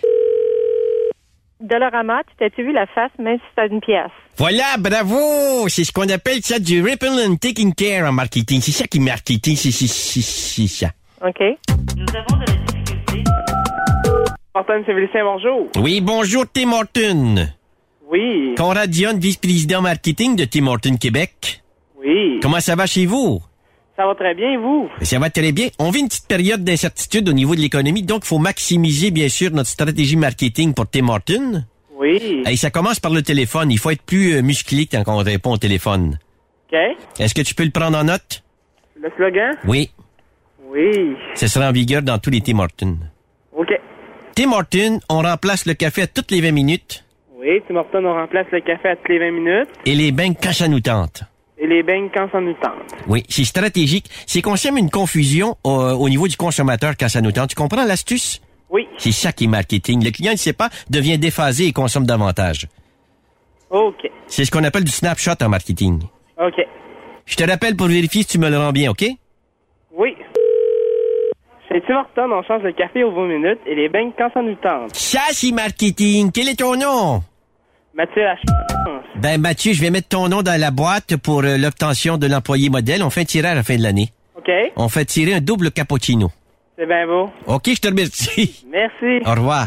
Dollarama, 1.61 2.21
tu 2.29 2.37
t'es-tu 2.39 2.63
vu 2.65 2.73
la 2.73 2.87
face, 2.87 3.11
même 3.19 3.37
si 3.39 3.45
t'as 3.57 3.67
une 3.67 3.81
pièce? 3.81 4.11
Voilà, 4.37 4.77
bravo! 4.79 5.69
C'est 5.69 5.83
ce 5.83 5.91
qu'on 5.91 6.09
appelle 6.09 6.41
ça 6.43 6.61
du 6.61 6.81
ripple 6.83 7.09
and 7.27 7.37
taking 7.37 7.75
care 7.75 8.09
en 8.09 8.13
marketing. 8.13 8.61
C'est 8.61 8.71
ça 8.71 8.87
qui 8.87 8.99
est 8.99 9.01
marketing, 9.01 9.57
c'est 9.57 9.73
c'est- 9.73 9.89
c'est- 9.89 10.21
c'est 10.21 10.69
ça. 10.69 10.91
OK. 11.27 11.41
Nous 11.97 12.07
avons 12.17 12.45
de. 12.45 12.68
Bonjour. 15.25 15.69
Oui, 15.81 16.01
bonjour 16.01 16.45
Tim 16.53 16.73
Horton. 16.73 17.47
Oui. 18.11 18.55
Conrad 18.57 18.91
Dion, 18.91 19.17
vice-président 19.17 19.81
marketing 19.81 20.35
de 20.37 20.45
Tim 20.45 20.67
Horton 20.67 20.97
Québec. 20.97 21.63
Oui. 21.97 22.41
Comment 22.43 22.61
ça 22.61 22.75
va 22.75 22.87
chez 22.87 23.07
vous? 23.07 23.41
Ça 23.97 24.07
va 24.07 24.15
très 24.15 24.35
bien, 24.35 24.53
et 24.53 24.57
vous? 24.57 24.89
Ça 25.03 25.19
va 25.19 25.31
très 25.31 25.53
bien. 25.53 25.69
On 25.79 25.91
vit 25.91 26.01
une 26.01 26.09
petite 26.09 26.27
période 26.27 26.65
d'incertitude 26.65 27.29
au 27.29 27.33
niveau 27.33 27.55
de 27.55 27.61
l'économie, 27.61 28.03
donc 28.03 28.23
il 28.25 28.29
faut 28.29 28.39
maximiser, 28.39 29.11
bien 29.11 29.29
sûr, 29.29 29.51
notre 29.51 29.69
stratégie 29.69 30.17
marketing 30.17 30.75
pour 30.75 30.89
Tim 30.89 31.09
Horton. 31.09 31.65
Oui. 31.97 32.43
Et 32.49 32.57
ça 32.57 32.71
commence 32.71 33.01
par 33.01 33.13
le 33.13 33.23
téléphone. 33.23 33.71
Il 33.71 33.79
faut 33.79 33.91
être 33.91 34.03
plus 34.03 34.35
euh, 34.35 34.43
musclé 34.43 34.87
quand 34.87 35.03
on 35.07 35.19
répond 35.19 35.53
au 35.53 35.59
téléphone. 35.59 36.19
OK. 36.73 36.79
Est-ce 37.19 37.35
que 37.35 37.43
tu 37.43 37.55
peux 37.55 37.65
le 37.65 37.71
prendre 37.71 37.99
en 37.99 38.05
note? 38.05 38.43
Le 39.01 39.11
slogan? 39.17 39.57
Oui. 39.67 39.91
Oui. 40.69 41.17
Ce 41.35 41.47
sera 41.47 41.69
en 41.69 41.73
vigueur 41.73 42.03
dans 42.03 42.19
tous 42.19 42.31
les 42.31 42.41
Tim 42.41 42.59
Hortons. 42.59 42.99
Tim 44.39 44.53
Hortons, 44.53 45.01
on 45.09 45.23
remplace 45.23 45.67
le 45.67 45.75
café 45.75 46.03
à 46.03 46.07
toutes 46.07 46.31
les 46.31 46.41
20 46.41 46.53
minutes 46.53 47.05
Oui, 47.41 47.61
Tim 47.67 47.75
Hortons, 47.75 48.05
on 48.05 48.15
remplace 48.15 48.47
le 48.53 48.61
café 48.61 48.91
à 48.91 48.95
toutes 48.95 49.09
les 49.09 49.19
20 49.19 49.33
minutes 49.33 49.69
et 49.85 49.97
les 49.97 50.13
bains 50.13 50.33
quand 50.33 50.53
ça 50.53 50.69
nous 50.69 50.79
tente. 50.79 51.25
et 51.59 51.67
les 51.67 51.83
beignes 51.83 52.09
quand 52.15 52.31
ça 52.31 52.41
nous 52.41 52.55
tente. 52.55 53.03
Oui, 53.09 53.25
c'est 53.29 53.43
stratégique. 53.43 54.09
C'est 54.29 54.41
qu'on 54.41 54.55
sème 54.55 54.77
une 54.79 54.91
confusion 54.91 55.57
au, 55.65 55.73
au 55.73 56.09
niveau 56.09 56.29
du 56.29 56.37
consommateur 56.37 56.93
quand 56.97 57.09
ça 57.09 57.21
nous 57.21 57.33
tente. 57.33 57.49
Tu 57.51 57.57
comprends 57.57 57.85
l'astuce? 57.85 58.41
Oui. 58.71 58.87
C'est 58.97 59.11
ça 59.11 59.33
qui 59.33 59.47
est 59.47 59.49
marketing. 59.49 60.05
Le 60.05 60.13
client, 60.13 60.31
il 60.31 60.39
sait 60.39 60.53
pas, 60.53 60.69
devient 60.89 61.19
déphasé 61.19 61.67
et 61.67 61.73
consomme 61.73 62.07
davantage. 62.07 62.69
OK. 63.71 64.09
C'est 64.29 64.45
ce 64.45 64.53
qu'on 64.53 64.63
appelle 64.63 64.85
du 64.85 64.93
snapshot 64.93 65.33
en 65.43 65.49
marketing. 65.49 66.01
OK. 66.41 66.65
Je 67.27 67.35
te 67.35 67.43
rappelle 67.43 67.75
pour 67.75 67.89
vérifier 67.89 68.23
si 68.23 68.29
tu 68.29 68.39
me 68.39 68.51
le 68.51 68.57
rends 68.57 68.71
bien, 68.73 68.93
OK? 68.93 69.05
Hortons, 71.71 72.33
on 72.33 72.43
change 72.43 72.63
le 72.63 72.73
café 72.73 73.05
aux 73.05 73.13
20 73.13 73.27
minutes 73.27 73.61
et 73.67 73.75
les 73.75 73.89
beignes 73.89 74.13
quand 74.17 74.31
ça 74.33 74.43
nous 74.43 74.55
tente. 74.57 74.95
Ça, 74.95 75.21
c'est 75.33 75.53
marketing. 75.53 76.31
Quel 76.33 76.49
est 76.49 76.59
ton 76.59 76.77
nom? 76.77 77.23
Mathieu 77.95 78.23
Lachance. 78.23 79.05
Ben, 79.17 79.41
Mathieu, 79.41 79.73
je 79.73 79.81
vais 79.81 79.91
mettre 79.91 80.09
ton 80.09 80.29
nom 80.29 80.43
dans 80.43 80.59
la 80.59 80.71
boîte 80.71 81.17
pour 81.17 81.43
euh, 81.43 81.57
l'obtention 81.57 82.17
de 82.17 82.27
l'employé 82.27 82.71
modèle. 82.71 83.03
On 83.03 83.11
fait 83.11 83.23
un 83.23 83.25
tirage 83.25 83.53
à 83.53 83.55
la 83.57 83.63
fin 83.63 83.77
de 83.77 83.83
l'année. 83.83 84.11
OK. 84.37 84.51
On 84.77 84.89
fait 84.89 85.05
tirer 85.05 85.35
un 85.35 85.41
double 85.41 85.71
cappuccino. 85.73 86.31
C'est 86.79 86.87
bien 86.87 87.07
beau. 87.07 87.29
OK, 87.47 87.65
je 87.67 87.81
te 87.81 87.89
remercie. 87.89 88.65
Merci. 88.71 89.25
Au 89.27 89.33
revoir. 89.33 89.67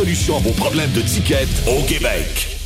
à 0.01 0.39
vos 0.39 0.51
problèmes 0.53 0.91
de 0.93 1.01
ticket 1.01 1.45
au 1.67 1.83
Québec. 1.83 2.57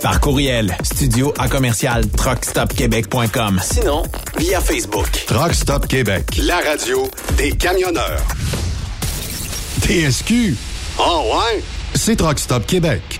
Par 0.00 0.20
courriel, 0.20 0.76
studio 0.84 1.34
à 1.36 1.48
commercial 1.48 2.06
truckstopquebec.com. 2.06 3.60
Sinon, 3.64 4.04
via 4.38 4.60
Facebook. 4.60 5.10
Truck 5.26 5.54
Stop 5.54 5.88
Québec. 5.88 6.36
La 6.38 6.60
radio 6.60 7.10
des 7.36 7.50
camionneurs. 7.50 8.22
TSQ. 9.82 10.54
Oh 11.00 11.32
ouais? 11.34 11.64
C'est 11.96 12.14
Truck 12.14 12.38
Stop 12.38 12.64
Québec. 12.66 13.19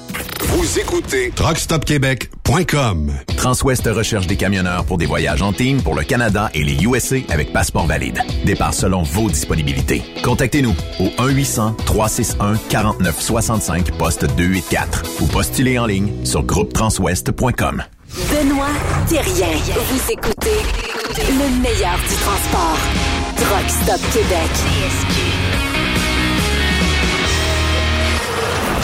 Vous 0.41 0.79
écoutez 0.79 1.31
TruckStopQuébec.com. 1.31 3.11
Transwest 3.37 3.87
recherche 3.87 4.27
des 4.27 4.35
camionneurs 4.37 4.83
pour 4.85 4.97
des 4.97 5.05
voyages 5.05 5.41
en 5.41 5.51
team 5.53 5.81
pour 5.81 5.95
le 5.95 6.03
Canada 6.03 6.49
et 6.53 6.63
les 6.63 6.83
USA 6.83 7.15
avec 7.29 7.53
passeport 7.53 7.87
valide. 7.87 8.21
Départ 8.45 8.73
selon 8.73 9.03
vos 9.03 9.29
disponibilités. 9.29 10.01
Contactez-nous 10.23 10.75
au 10.99 11.05
1-800-361-4965 11.21 13.91
poste 13.97 14.25
284 14.35 15.03
ou 15.21 15.27
postulez 15.27 15.79
en 15.79 15.85
ligne 15.85 16.11
sur 16.25 16.43
groupetranswest.com. 16.43 17.83
Benoît 18.29 18.67
Thérien. 19.07 19.47
Vous 19.73 20.11
écoutez 20.11 20.59
le 21.17 21.61
meilleur 21.61 21.97
du 21.97 22.15
transport. 22.15 22.77
Truck 23.37 23.69
Stop 23.69 24.01
Québec. 24.13 24.49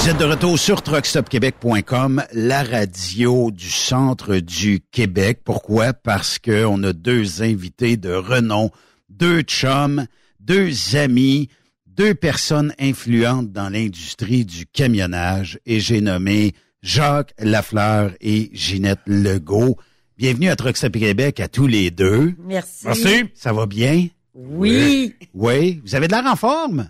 Vous 0.08 0.14
êtes 0.14 0.20
de 0.20 0.24
retour 0.24 0.58
sur 0.58 0.82
truckstopquebec.com, 0.84 2.24
la 2.32 2.64
radio 2.64 3.52
du 3.52 3.70
centre 3.70 4.38
du 4.38 4.80
Québec. 4.80 5.42
Pourquoi? 5.44 5.92
Parce 5.92 6.40
que 6.40 6.64
on 6.64 6.82
a 6.84 6.94
deux 6.94 7.44
invités 7.44 7.98
de 7.98 8.14
renom, 8.14 8.72
deux 9.10 9.42
chums, 9.42 10.08
deux 10.40 10.96
amis, 10.96 11.50
deux 11.86 12.14
personnes 12.16 12.74
influentes 12.80 13.52
dans 13.52 13.68
l'industrie 13.68 14.46
du 14.46 14.66
camionnage 14.66 15.60
et 15.66 15.82
j'ai 15.82 16.00
nommé 16.00 16.54
Jacques 16.82 17.34
Lafleur 17.38 18.14
et 18.22 18.50
Ginette 18.54 19.02
Legault. 19.08 19.76
Bienvenue 20.18 20.48
à 20.48 20.56
Truckstop 20.56 20.94
Québec 20.94 21.42
à 21.42 21.50
tous 21.50 21.68
les 21.68 21.92
deux. 21.92 22.34
Merci. 22.40 22.88
Ça 23.36 23.52
va 23.52 23.66
bien? 23.66 24.08
Oui. 24.34 25.16
Oui. 25.34 25.82
Vous 25.84 25.96
avez 25.96 26.08
de 26.08 26.14
l'air 26.14 26.28
en 26.28 26.38
forme? 26.38 26.90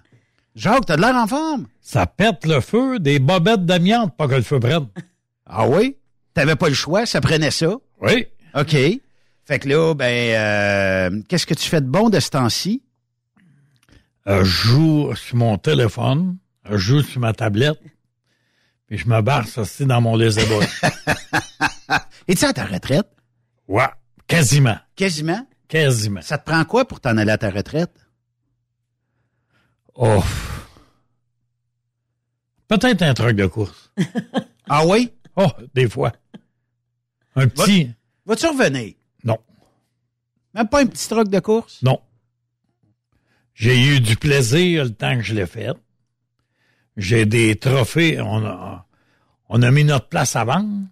Jacques, 0.58 0.88
t'as 0.88 0.96
de 0.96 1.02
l'air 1.02 1.16
en 1.16 1.28
forme? 1.28 1.68
Ça 1.82 2.08
pète 2.08 2.48
le 2.48 2.62
feu, 2.62 2.98
des 2.98 3.20
bobettes 3.20 3.68
d'amiante, 3.68 4.18
pas 4.18 4.28
que 4.28 4.34
le 4.34 4.42
feu 4.42 4.60
prenne. 4.60 4.88
Ah 5.46 5.68
oui? 5.68 5.98
T'avais 6.34 6.56
pas 6.56 6.68
le 6.68 6.74
choix, 6.74 7.06
ça 7.06 7.22
prenait 7.22 7.52
ça? 7.52 7.76
Oui. 8.02 8.26
OK. 8.56 8.76
Fait 9.46 9.60
que 9.60 9.70
là, 9.70 9.94
ben, 9.94 10.04
euh, 11.16 11.22
qu'est-ce 11.30 11.46
que 11.46 11.54
tu 11.54 11.70
fais 11.70 11.80
de 11.80 11.86
bon 11.86 12.10
de 12.10 12.20
ce 12.20 12.32
temps-ci? 12.32 12.82
Euh, 14.28 14.44
je 14.44 14.50
joue 14.50 15.16
sur 15.16 15.38
mon 15.38 15.60
téléphone, 15.60 16.38
je 16.68 16.78
joue 16.78 17.02
sur 17.04 17.22
ma 17.22 17.34
tablette, 17.34 17.80
puis 18.88 18.98
je 18.98 19.08
me 19.08 19.22
barre 19.22 19.46
aussi 19.58 19.86
dans 19.86 20.02
mon 20.02 20.16
laissez 20.16 20.42
Es-tu 22.28 22.46
à 22.46 22.54
ta 22.54 22.66
retraite? 22.66 23.08
Ouais, 23.68 23.88
quasiment. 24.26 24.78
Quasiment? 24.96 25.48
Quasiment. 25.68 26.22
Ça 26.24 26.40
te 26.40 26.46
prend 26.50 26.66
quoi 26.66 26.88
pour 26.88 27.00
t'en 27.00 27.16
aller 27.16 27.32
à 27.32 27.38
ta 27.38 27.52
retraite? 27.52 27.92
Oh. 29.98 30.24
Peut-être 32.68 33.02
un 33.02 33.14
truc 33.14 33.36
de 33.36 33.48
course. 33.48 33.92
ah 34.70 34.86
oui? 34.86 35.12
Oh, 35.36 35.48
des 35.74 35.90
fois. 35.90 36.14
Un 37.36 37.48
petit. 37.48 37.92
Va-tu 38.26 38.46
revenir? 38.48 38.94
Non. 39.24 39.40
Même 40.54 40.68
pas 40.68 40.82
un 40.82 40.86
petit 40.86 41.08
truc 41.08 41.30
de 41.30 41.40
course? 41.40 41.82
Non. 41.82 42.00
J'ai 43.56 43.82
eu 43.82 44.00
du 44.00 44.16
plaisir 44.18 44.84
le 44.84 44.92
temps 44.92 45.18
que 45.18 45.24
je 45.24 45.34
l'ai 45.34 45.48
fait. 45.48 45.74
J'ai 46.96 47.26
des 47.26 47.56
trophées. 47.56 48.22
On 48.22 48.46
a, 48.46 48.86
on 49.50 49.62
a 49.64 49.72
mis 49.72 49.84
notre 49.84 50.10
place 50.10 50.36
à 50.36 50.44
vendre. 50.46 50.86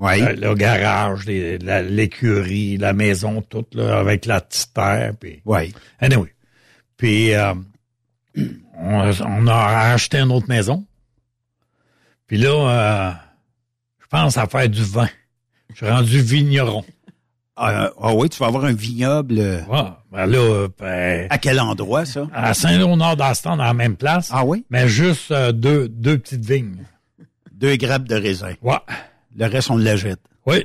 Oui. 0.00 0.20
Le, 0.20 0.34
le 0.34 0.54
garage, 0.54 1.26
la- 1.26 1.82
l'écurie, 1.82 2.76
la, 2.76 2.92
maison, 2.92 3.40
tout, 3.42 3.66
là, 3.74 4.00
avec 4.00 4.26
la 4.26 4.40
petite 4.40 4.74
terre. 4.74 5.14
Puis, 5.20 5.42
oui. 5.44 5.72
Anyway. 6.00 6.34
Puis, 6.96 7.34
euh, 7.34 7.54
on, 8.78 9.10
on 9.20 9.46
a 9.46 9.92
acheté 9.92 10.18
une 10.18 10.32
autre 10.32 10.48
maison. 10.48 10.84
Puis 12.26 12.38
là, 12.38 12.48
euh, 12.50 13.12
je 14.00 14.06
pense 14.08 14.36
à 14.38 14.46
faire 14.46 14.68
du 14.68 14.82
vin. 14.82 15.08
Je 15.70 15.76
suis 15.76 15.88
rendu 15.88 16.20
vigneron. 16.20 16.84
Ah, 17.56 17.90
ah 18.00 18.14
oui, 18.14 18.28
tu 18.30 18.38
vas 18.38 18.46
avoir 18.46 18.64
un 18.64 18.72
vignoble. 18.72 19.38
euh, 19.38 19.60
Ouais, 19.66 19.88
ben 20.10 20.26
là, 20.26 20.68
ben, 20.78 21.26
À 21.30 21.38
quel 21.38 21.60
endroit, 21.60 22.04
ça? 22.06 22.26
à 22.32 22.54
Saint-Léonard-d'Aston, 22.54 23.56
dans 23.56 23.64
la 23.64 23.74
même 23.74 23.96
place. 23.96 24.30
Ah 24.32 24.44
oui? 24.44 24.64
Mais 24.70 24.88
juste 24.88 25.30
euh, 25.30 25.52
deux, 25.52 25.88
deux 25.88 26.18
petites 26.18 26.44
vignes. 26.44 26.84
Deux 27.52 27.76
grappes 27.76 28.08
de 28.08 28.14
raisin. 28.16 28.54
Ouais. 28.62 28.78
Le 29.36 29.46
reste, 29.46 29.70
on 29.70 29.76
le 29.76 29.96
jette. 29.96 30.20
Oui. 30.46 30.64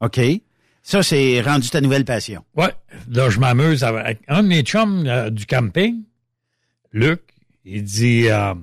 OK. 0.00 0.20
Ça, 0.82 1.02
c'est 1.02 1.40
rendu 1.42 1.68
ta 1.68 1.80
nouvelle 1.80 2.04
passion. 2.04 2.44
Ouais. 2.56 2.72
Là, 3.10 3.28
je 3.28 3.38
m'amuse 3.40 3.82
avec 3.84 4.20
un 4.28 4.42
de 4.44 4.48
mes 4.48 4.62
chums 4.62 5.04
euh, 5.06 5.30
du 5.30 5.44
camping, 5.46 6.02
Luc. 6.98 7.20
Il 7.64 7.84
dit, 7.84 8.28
euh, 8.28 8.54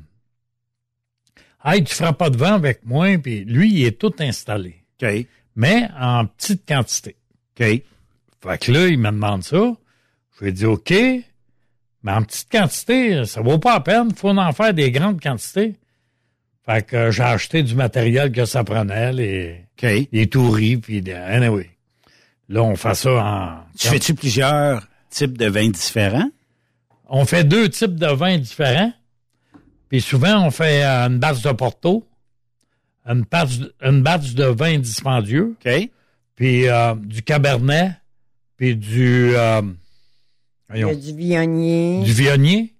Hey, 1.63 1.83
tu 1.83 1.95
feras 1.95 2.13
pas 2.13 2.29
de 2.29 2.37
vent 2.37 2.53
avec 2.53 2.85
moi. 2.85 3.17
Puis 3.17 3.43
lui, 3.45 3.71
il 3.73 3.85
est 3.85 3.99
tout 3.99 4.13
installé. 4.19 4.83
Mais 5.55 5.87
en 5.99 6.25
petite 6.25 6.67
quantité. 6.67 7.15
OK. 7.59 7.65
Fait 7.65 8.57
que 8.59 8.71
là, 8.71 8.87
il 8.87 8.99
me 8.99 9.09
demande 9.09 9.43
ça. 9.43 9.73
Je 10.35 10.43
lui 10.43 10.49
ai 10.49 10.51
dit, 10.51 10.65
OK. 10.65 10.91
Mais 10.91 12.11
en 12.11 12.21
petite 12.21 12.51
quantité, 12.51 13.25
ça 13.25 13.41
vaut 13.41 13.57
pas 13.57 13.73
la 13.75 13.79
peine. 13.79 14.13
faut 14.13 14.29
en 14.29 14.53
faire 14.53 14.73
des 14.73 14.91
grandes 14.91 15.19
quantités. 15.19 15.75
Fait 16.65 16.85
que 16.85 16.95
euh, 16.95 17.11
j'ai 17.11 17.23
acheté 17.23 17.63
du 17.63 17.75
matériel 17.75 18.31
que 18.31 18.45
ça 18.45 18.63
prenait, 18.63 19.13
les, 19.13 19.65
OK. 19.77 20.07
les 20.11 20.27
touris, 20.27 20.77
puis 20.77 21.03
anyway. 21.11 21.69
Là, 22.49 22.63
on 22.63 22.75
fait 22.75 22.95
ça 22.95 23.11
en... 23.11 23.77
Tu 23.77 23.87
fais-tu 23.87 24.13
plusieurs 24.13 24.87
types 25.09 25.37
de 25.37 25.47
vins 25.47 25.69
différents? 25.69 26.29
On 27.09 27.25
fait 27.25 27.43
deux 27.43 27.69
types 27.69 27.95
de 27.95 28.07
vins 28.07 28.37
différents. 28.37 28.91
Puis 29.89 30.01
souvent, 30.01 30.45
on 30.45 30.51
fait 30.51 30.83
euh, 30.83 31.07
une 31.07 31.19
batch 31.19 31.41
de 31.41 31.51
Porto, 31.51 32.07
une 33.05 33.21
batch, 33.21 33.59
une 33.81 34.01
batch 34.01 34.33
de 34.33 34.45
vin 34.45 34.79
dispendieux, 34.79 35.55
OK. 35.63 35.89
puis 36.35 36.67
euh, 36.67 36.95
du 36.95 37.21
Cabernet, 37.21 37.91
puis 38.57 38.75
du... 38.75 39.31
euh, 39.35 39.61
voyons, 40.69 40.93
du 40.93 41.15
viognier. 41.15 42.03
du 42.03 42.13
Viognier. 42.13 42.74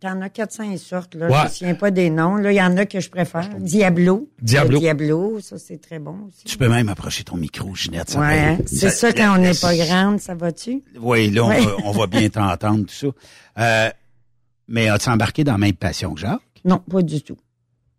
T'en 0.00 0.20
as 0.20 0.28
400 0.28 0.76
sortes, 0.78 1.14
là. 1.14 1.28
Ouais. 1.28 1.36
Je 1.38 1.44
me 1.44 1.48
souviens 1.48 1.74
pas 1.74 1.90
des 1.90 2.10
noms. 2.10 2.36
Là, 2.36 2.52
il 2.52 2.56
y 2.56 2.62
en 2.62 2.76
a 2.76 2.86
que 2.86 3.00
je 3.00 3.08
préfère. 3.10 3.48
Diablo. 3.58 4.28
Diablo. 4.40 4.72
Le 4.74 4.78
Diablo, 4.80 5.40
ça, 5.40 5.58
c'est 5.58 5.78
très 5.80 5.98
bon 5.98 6.16
aussi. 6.28 6.44
Tu 6.44 6.56
peux 6.58 6.68
même 6.68 6.88
approcher 6.88 7.24
ton 7.24 7.36
micro, 7.36 7.74
Ginette. 7.74 8.10
ça 8.10 8.20
Ouais, 8.20 8.38
hein? 8.38 8.58
c'est 8.66 8.90
ça 8.90 9.12
quand 9.12 9.34
on 9.36 9.38
n'est 9.40 9.54
pas 9.54 9.76
grande, 9.86 10.20
ça 10.20 10.34
va-tu? 10.34 10.82
Oui, 11.00 11.30
là, 11.30 11.44
on, 11.44 11.48
Ouais. 11.48 11.60
va, 11.64 11.76
on 11.84 11.90
va 11.92 12.06
bien 12.06 12.28
t'entendre, 12.30 12.86
tout 12.86 12.94
ça. 12.94 13.06
Euh, 13.58 13.90
mais 14.68 14.88
as-tu 14.88 15.08
embarqué 15.08 15.44
dans 15.44 15.52
la 15.52 15.58
même 15.58 15.74
passion 15.74 16.14
que 16.14 16.20
Jacques? 16.20 16.40
Non, 16.64 16.78
pas 16.78 17.02
du 17.02 17.20
tout. 17.22 17.36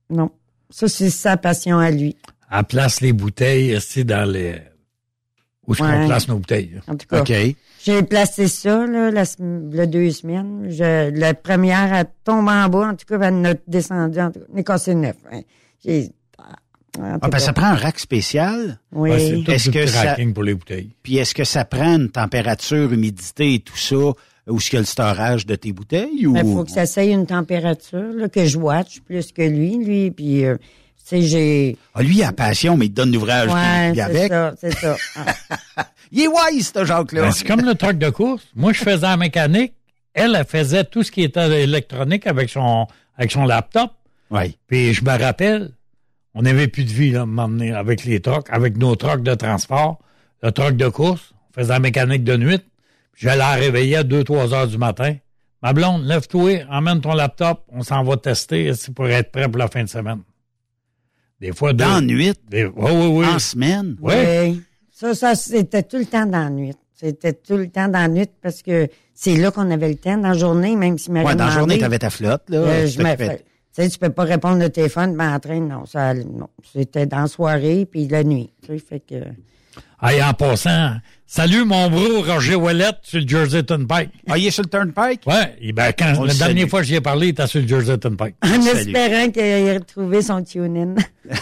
Non. 0.10 0.32
Ça, 0.70 0.88
c'est 0.88 1.10
sa 1.10 1.38
passion 1.38 1.78
à 1.80 1.92
lui. 1.92 2.16
Elle 2.52 2.64
place 2.66 3.02
les 3.02 3.14
bouteilles 3.14 3.76
ici 3.76 4.06
dans 4.06 4.30
les... 4.30 4.62
Où 5.68 5.74
est-ce 5.74 5.82
qu'on 5.82 6.08
place 6.08 6.28
nos 6.28 6.38
bouteilles? 6.38 6.80
En 6.88 6.96
tout 6.96 7.08
cas. 7.08 7.22
OK. 7.22 7.34
J'ai 7.86 8.04
placé 8.04 8.48
ça, 8.48 8.86
là, 8.86 9.12
la, 9.12 9.24
le 9.40 9.86
deux 9.86 10.10
semaines. 10.12 10.68
Je, 10.70 11.10
la 11.12 11.34
première, 11.34 11.94
elle 11.94 12.06
tombe 12.24 12.48
en 12.48 12.68
bas, 12.70 12.90
en 12.90 12.96
tout 12.96 13.06
cas, 13.08 13.20
elle 13.28 13.46
a 13.46 13.54
descendu, 13.68 14.20
en 14.20 14.32
tout 14.32 14.40
cas, 14.40 14.46
elle 14.54 14.60
est 14.60 14.64
cassée 14.64 14.96
neuf. 14.96 15.16
hein. 15.32 15.42
J'ai, 15.86 16.10
Ah, 17.02 17.18
ben, 17.28 17.40
ça 17.40 17.54
prend 17.54 17.68
un 17.68 17.76
rack 17.76 18.00
spécial? 18.00 18.80
Oui. 18.92 19.10
Ouais, 19.10 19.20
c'est 19.20 19.44
tout 19.44 19.52
Est-ce 19.52 19.70
que 19.70 19.86
ça- 19.88 20.04
tracking 20.04 20.34
pour 20.34 20.44
les 20.44 20.54
bouteilles. 20.54 20.92
Puis 21.02 21.18
est-ce 21.18 21.34
que 21.34 21.44
ça 21.44 21.66
prend 21.66 21.96
une 21.96 22.10
température, 22.10 22.94
humidité 22.94 23.56
et 23.56 23.60
tout 23.60 23.76
ça, 23.78 23.96
où 23.96 24.58
est-ce 24.58 24.70
qu'il 24.70 24.78
y 24.78 24.78
a 24.78 24.82
le 24.82 24.86
storage 24.86 25.46
de 25.46 25.56
tes 25.56 25.72
bouteilles? 25.74 26.28
Ou... 26.28 26.36
Il 26.38 26.44
faut 26.44 26.64
que 26.64 26.72
ça 26.72 26.84
essaye 26.84 27.12
une 27.12 27.26
température, 27.26 28.14
là, 28.16 28.30
que 28.30 28.46
je 28.46 28.58
watch 28.58 29.00
plus 29.02 29.32
que 29.32 29.42
lui, 29.42 29.78
lui, 29.84 30.12
puis, 30.12 30.46
euh, 30.46 30.56
j'ai... 31.12 31.78
Ah, 31.94 32.02
lui, 32.02 32.18
il 32.18 32.24
a 32.24 32.32
passion, 32.32 32.78
mais 32.78 32.86
il 32.86 32.90
te 32.90 32.96
donne 32.96 33.12
l'ouvrage 33.12 33.50
Ouais, 33.50 33.94
c'est 33.96 34.28
ça, 34.28 34.54
c'est 34.60 34.74
ça. 34.74 34.96
Ah. 35.76 35.88
Il 36.12 36.22
est 36.22 36.28
wise, 36.28 36.72
ce 36.76 36.86
Jacques-là. 36.86 37.22
Ben, 37.24 37.32
c'est 37.32 37.46
comme 37.46 37.66
le 37.66 37.74
truck 37.74 37.98
de 37.98 38.10
course. 38.10 38.44
Moi, 38.56 38.72
je 38.72 38.80
faisais 38.84 39.02
la 39.02 39.18
mécanique. 39.18 39.74
Elle, 40.14 40.36
elle 40.36 40.46
faisait 40.46 40.84
tout 40.84 41.02
ce 41.02 41.12
qui 41.12 41.24
était 41.24 41.64
électronique 41.64 42.28
avec 42.28 42.52
son, 42.52 42.86
avec 43.18 43.32
son 43.32 43.46
laptop. 43.46 43.92
Oui. 44.30 44.56
Puis 44.68 44.94
je 44.94 45.04
me 45.04 45.18
rappelle, 45.18 45.72
on 46.36 46.44
n'avait 46.44 46.68
plus 46.68 46.84
de 46.84 46.92
vie, 46.92 47.12
là, 47.12 47.22
à 47.22 47.24
un 47.24 47.26
moment 47.26 47.50
donné, 47.50 47.74
avec 47.74 48.06
les 48.06 48.20
trucks, 48.20 48.48
avec 48.52 48.78
nos 48.78 48.96
trucks 48.96 49.24
de 49.24 49.34
transport, 49.34 50.00
le 50.44 50.52
truck 50.52 50.78
de 50.78 50.88
course. 50.88 51.34
On 51.50 51.62
faisait 51.62 51.74
la 51.74 51.80
mécanique 51.80 52.24
de 52.24 52.38
nuit. 52.38 52.60
Puis 53.14 53.28
Je 53.28 53.36
la 53.36 53.54
réveillais 53.54 53.98
à 53.98 54.04
2-3 54.04 54.54
heures 54.54 54.68
du 54.68 54.78
matin. 54.78 55.16
Ma 55.64 55.74
blonde, 55.74 56.06
lève-toi, 56.06 56.66
emmène 56.70 57.02
ton 57.02 57.14
laptop, 57.14 57.64
on 57.70 57.84
s'en 57.84 58.04
va 58.04 58.18
tester 58.18 58.74
c'est 58.74 58.94
pour 58.94 59.08
être 59.08 59.32
prêt 59.32 59.48
pour 59.48 59.58
la 59.58 59.68
fin 59.68 59.82
de 59.82 59.90
semaine? 59.90 60.20
Des 61.40 61.52
fois, 61.52 61.74
deux- 61.74 61.84
Dans 61.84 61.96
la 61.96 62.02
nuit? 62.02 62.34
Des, 62.50 62.66
oui, 62.66 62.72
oui, 62.92 63.08
oui. 63.08 63.26
En 63.26 63.40
semaine? 63.40 63.96
Oui. 64.02 64.14
Oui. 64.16 64.62
Ça, 64.92 65.14
ça, 65.14 65.36
c'était 65.36 65.84
tout 65.84 65.98
le 65.98 66.06
temps 66.06 66.26
dans 66.26 66.44
la 66.44 66.50
nuit. 66.50 66.74
C'était 66.94 67.34
tout 67.34 67.58
le 67.58 67.68
temps 67.68 67.88
dans 67.90 68.00
la 68.00 68.08
nuit 68.08 68.30
parce 68.42 68.62
que 68.62 68.88
c'est 69.14 69.36
là 69.36 69.52
qu'on 69.52 69.70
avait 69.72 69.90
le 69.90 69.96
temps. 69.96 70.18
Dans 70.18 70.30
la 70.30 70.34
journée, 70.38 70.76
même 70.76 70.98
si 70.98 71.10
Ouais, 71.12 71.36
dans 71.36 71.46
la 71.46 71.52
journée, 71.52 71.78
tu 71.78 71.84
avais 71.84 72.00
ta 72.00 72.10
flotte, 72.10 72.44
là. 72.50 72.58
Euh, 72.60 72.86
Tu 72.88 73.00
je 73.00 73.02
sais, 73.76 73.90
tu 73.90 73.98
peux 74.00 74.12
pas 74.12 74.24
répondre 74.24 74.64
au 74.64 74.70
téléphone, 74.70 75.16
ben, 75.18 75.34
en 75.34 75.40
train, 75.40 75.60
non, 75.60 75.86
ça, 75.86 76.14
non. 76.14 76.48
C'était 76.72 77.08
dans 77.08 77.22
la 77.22 77.28
soirée 77.28 77.86
puis 77.90 78.08
la 78.08 78.24
nuit. 78.24 78.54
Tu 78.62 78.68
sais, 78.68 78.78
fait 78.78 79.00
que. 79.00 79.16
Hey, 80.06 80.22
en 80.22 80.34
passant, 80.34 80.98
salut 81.26 81.64
mon 81.64 81.90
bro 81.90 82.22
Roger 82.24 82.56
Ouellette 82.56 82.98
sur 83.04 83.22
le 83.22 83.28
Jersey 83.28 83.64
Turnpike. 83.64 84.10
Ah, 84.28 84.38
il 84.38 84.48
est 84.48 84.52
sur 84.52 84.64
le 84.64 84.70
Turnpike? 84.70 85.22
Ouais, 85.26 85.56
et 85.62 85.72
ben, 85.72 85.94
quand, 85.98 86.14
On 86.18 86.24
le 86.24 86.28
la 86.28 86.34
dernière 86.34 86.58
salue. 86.58 86.70
fois 86.70 86.82
que 86.82 86.88
j'y 86.88 86.96
ai 86.96 87.02
parlé, 87.02 87.28
il 87.28 87.30
était 87.30 87.48
sur 87.48 87.62
le 87.62 87.68
Jersey 87.68 87.98
Turnpike. 87.98 88.36
En 88.42 88.62
Salut. 88.62 88.80
espérant 88.92 89.32
qu'il 89.32 89.42
ait 89.44 89.78
retrouvé 89.78 90.22
son 90.22 90.44
tune-in. 90.44 90.96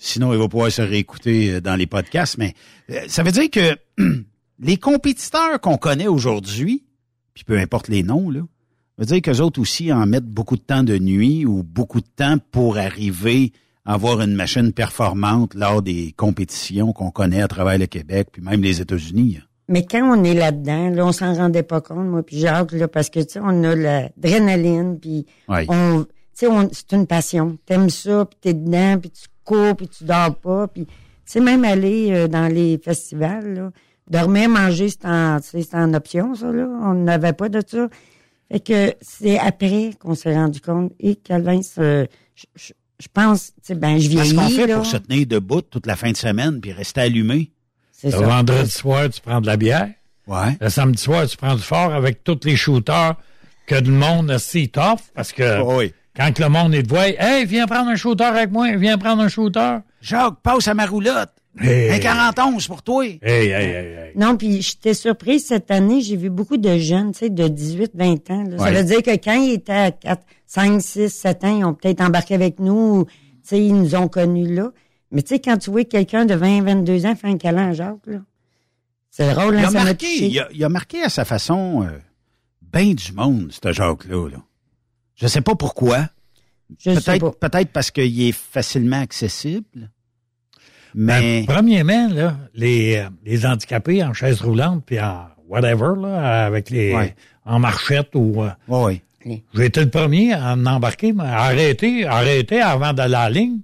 Sinon, 0.00 0.32
il 0.32 0.40
va 0.40 0.48
pouvoir 0.48 0.72
se 0.72 0.82
réécouter 0.82 1.52
euh, 1.52 1.60
dans 1.60 1.76
les 1.76 1.86
podcasts. 1.86 2.36
Mais 2.36 2.54
euh, 2.90 3.02
ça 3.06 3.22
veut 3.22 3.30
dire 3.30 3.48
que 3.48 3.76
les 4.58 4.76
compétiteurs 4.76 5.60
qu'on 5.60 5.76
connaît 5.76 6.08
aujourd'hui, 6.08 6.82
puis 7.32 7.44
peu 7.44 7.56
importe 7.58 7.86
les 7.86 8.02
noms, 8.02 8.28
là, 8.28 8.40
veut 8.98 9.06
dire 9.06 9.22
qu'eux 9.22 9.40
autres 9.40 9.60
aussi 9.60 9.92
en 9.92 10.04
mettent 10.06 10.26
beaucoup 10.26 10.56
de 10.56 10.62
temps 10.62 10.82
de 10.82 10.98
nuit 10.98 11.46
ou 11.46 11.62
beaucoup 11.62 12.00
de 12.00 12.08
temps 12.16 12.38
pour 12.50 12.76
arriver 12.76 13.52
avoir 13.84 14.20
une 14.20 14.34
machine 14.34 14.72
performante 14.72 15.54
lors 15.54 15.82
des 15.82 16.12
compétitions 16.16 16.92
qu'on 16.92 17.10
connaît 17.10 17.42
à 17.42 17.48
travers 17.48 17.78
le 17.78 17.86
Québec, 17.86 18.28
puis 18.32 18.42
même 18.42 18.62
les 18.62 18.80
États-Unis. 18.80 19.38
hein. 19.40 19.44
Mais 19.68 19.86
quand 19.86 20.02
on 20.18 20.22
est 20.24 20.34
là-dedans, 20.34 20.90
là, 20.90 21.06
on 21.06 21.12
s'en 21.12 21.34
rendait 21.34 21.62
pas 21.62 21.80
compte, 21.80 22.06
moi 22.06 22.22
puis 22.22 22.38
Jacques, 22.38 22.72
là, 22.72 22.88
parce 22.88 23.08
que, 23.10 23.20
tu 23.20 23.30
sais, 23.34 23.40
on 23.42 23.64
a 23.64 23.74
l'adrénaline, 23.74 24.98
puis 25.00 25.26
Ouais. 25.48 25.64
on, 25.68 26.04
tu 26.04 26.10
sais, 26.34 26.46
on- 26.46 26.68
c'est 26.72 26.92
une 26.92 27.06
passion. 27.06 27.56
T'aimes 27.66 27.90
ça, 27.90 28.24
puis 28.26 28.38
t'es 28.40 28.54
dedans, 28.54 28.98
puis 29.00 29.10
tu 29.10 29.24
cours, 29.44 29.74
puis 29.76 29.88
tu 29.88 30.04
dors 30.04 30.34
pas, 30.36 30.68
puis, 30.68 30.86
tu 30.86 30.92
sais, 31.24 31.40
même 31.40 31.64
aller 31.64 32.08
euh, 32.12 32.28
dans 32.28 32.52
les 32.52 32.78
festivals, 32.78 33.54
là, 33.54 33.70
dormir, 34.10 34.48
manger, 34.48 34.88
c'est 34.88 35.06
en, 35.06 35.38
en 35.74 35.94
option, 35.94 36.34
ça, 36.34 36.52
là. 36.52 36.66
On 36.82 36.94
n'avait 36.94 37.32
pas 37.32 37.48
de 37.48 37.62
ça. 37.66 37.88
Fait 38.50 38.60
que 38.60 38.94
c'est 39.00 39.38
après 39.38 39.92
qu'on 39.98 40.14
s'est 40.14 40.34
rendu 40.34 40.60
compte, 40.60 40.92
et 41.00 41.14
Calvin, 41.16 41.62
c'est- 41.62 42.08
je, 42.34 42.44
je- 42.56 42.72
je 43.02 43.08
pense, 43.12 43.46
tu 43.46 43.52
sais, 43.62 43.74
ben, 43.74 43.98
je 43.98 44.08
Qu'est-ce 44.08 44.10
vieillis, 44.10 44.36
qu'on 44.36 44.48
fait 44.48 44.66
là. 44.68 44.76
pour 44.76 44.86
se 44.86 44.96
tenir 44.96 45.26
debout 45.26 45.60
toute 45.62 45.86
la 45.86 45.96
fin 45.96 46.12
de 46.12 46.16
semaine 46.16 46.60
puis 46.60 46.70
rester 46.72 47.00
allumé? 47.00 47.50
C'est 47.90 48.12
Le 48.12 48.18
vendredi 48.18 48.70
soir, 48.70 49.08
tu 49.10 49.20
prends 49.20 49.40
de 49.40 49.46
la 49.46 49.56
bière. 49.56 49.88
Ouais. 50.28 50.56
Le 50.60 50.68
samedi 50.68 51.02
soir, 51.02 51.26
tu 51.26 51.36
prends 51.36 51.56
du 51.56 51.62
fort 51.62 51.92
avec 51.92 52.22
tous 52.22 52.38
les 52.44 52.54
shooters 52.54 53.16
que 53.66 53.74
le 53.74 53.90
monde 53.90 54.30
a 54.30 54.38
si 54.38 54.68
tough 54.68 55.00
parce 55.14 55.32
que 55.32 55.60
quand 56.16 56.32
que 56.32 56.42
le 56.42 56.48
monde 56.48 56.74
est 56.74 56.82
de 56.84 56.88
voix, 56.88 57.08
hey, 57.08 57.44
viens 57.44 57.66
prendre 57.66 57.90
un 57.90 57.96
shooter 57.96 58.24
avec 58.24 58.52
moi, 58.52 58.76
viens 58.76 58.98
prendre 58.98 59.22
un 59.22 59.28
shooter. 59.28 59.78
Jacques, 60.00 60.40
passe 60.42 60.68
à 60.68 60.74
ma 60.74 60.86
roulotte. 60.86 61.32
Hey. 61.60 61.90
Un 61.90 61.98
41 61.98 62.56
pour 62.66 62.82
toi. 62.82 63.04
Hey, 63.04 63.18
hey, 63.22 63.50
hey, 63.50 63.74
hey. 63.76 64.12
Non, 64.16 64.36
puis 64.38 64.62
j'étais 64.62 64.94
surprise 64.94 65.44
cette 65.46 65.70
année, 65.70 66.00
j'ai 66.00 66.16
vu 66.16 66.30
beaucoup 66.30 66.56
de 66.56 66.78
jeunes, 66.78 67.12
tu 67.12 67.18
sais, 67.20 67.30
de 67.30 67.46
18, 67.46 67.92
20 67.94 68.30
ans. 68.30 68.42
là. 68.44 68.58
Ça 68.58 68.64
Ouais. 68.64 68.72
veut 68.74 68.84
dire 68.84 69.02
que 69.02 69.10
quand 69.22 69.34
ils 69.34 69.52
étaient 69.52 69.72
à 69.72 69.90
4, 69.90 70.22
5, 70.46 70.80
6, 70.80 71.08
7 71.10 71.44
ans, 71.44 71.58
ils 71.58 71.64
ont 71.64 71.74
peut-être 71.74 72.00
embarqué 72.00 72.34
avec 72.34 72.58
nous, 72.58 73.00
ou, 73.00 73.04
tu 73.04 73.10
sais, 73.42 73.62
ils 73.64 73.74
nous 73.74 73.94
ont 73.94 74.08
connus 74.08 74.54
là. 74.54 74.70
Mais 75.10 75.20
tu 75.22 75.34
sais, 75.34 75.40
quand 75.40 75.58
tu 75.58 75.70
vois 75.70 75.84
quelqu'un 75.84 76.24
de 76.24 76.34
20, 76.34 76.62
22 76.62 77.04
ans 77.04 77.14
faire 77.14 77.30
un 77.30 77.36
câlin 77.36 77.68
à 77.68 77.72
Jacques, 77.74 78.06
là, 78.06 78.18
c'est 79.10 79.30
drôle, 79.34 79.54
Il 79.54 79.58
hein, 79.58 79.64
a, 79.64 79.70
ça 79.70 79.78
m'a 79.80 79.84
marqué, 79.84 80.06
il, 80.26 80.38
a, 80.40 80.48
il 80.54 80.64
a 80.64 80.68
marqué 80.70 81.02
à 81.02 81.10
sa 81.10 81.26
façon 81.26 81.82
euh, 81.82 81.98
bien 82.72 82.94
du 82.94 83.12
monde, 83.12 83.52
ce 83.52 83.72
Jacques-là. 83.72 84.30
Là. 84.30 84.38
Je 85.16 85.26
sais 85.26 85.42
pas 85.42 85.54
pourquoi. 85.54 86.08
Je 86.78 86.94
sais 86.98 87.18
Peut-être 87.18 87.38
peut-être 87.38 87.72
parce 87.72 87.90
qu'il 87.90 88.22
est 88.22 88.32
facilement 88.32 89.00
accessible. 89.02 89.90
Mais 90.94 91.44
Ben, 91.46 91.54
premièrement, 91.54 92.08
là, 92.12 92.36
les, 92.54 92.96
euh, 92.96 93.08
les 93.24 93.46
handicapés 93.46 94.02
en 94.04 94.12
chaise 94.12 94.40
roulante 94.42 94.84
puis 94.86 95.00
en 95.00 95.26
whatever, 95.48 95.92
là, 96.00 96.44
avec 96.46 96.70
les 96.70 96.94
Ouais. 96.94 97.14
en 97.44 97.58
marchette 97.58 98.10
ou. 98.14 98.42
euh, 98.42 98.50
ouais. 98.68 99.02
J'ai 99.54 99.66
été 99.66 99.80
le 99.84 99.88
premier 99.90 100.32
à 100.34 100.52
en 100.54 100.66
embarquer, 100.66 101.12
mais 101.12 101.22
arrêter, 101.24 102.04
arrêter 102.06 102.60
avant 102.60 102.92
d'aller 102.92 103.14
à 103.14 103.28
la 103.28 103.30
ligne, 103.30 103.60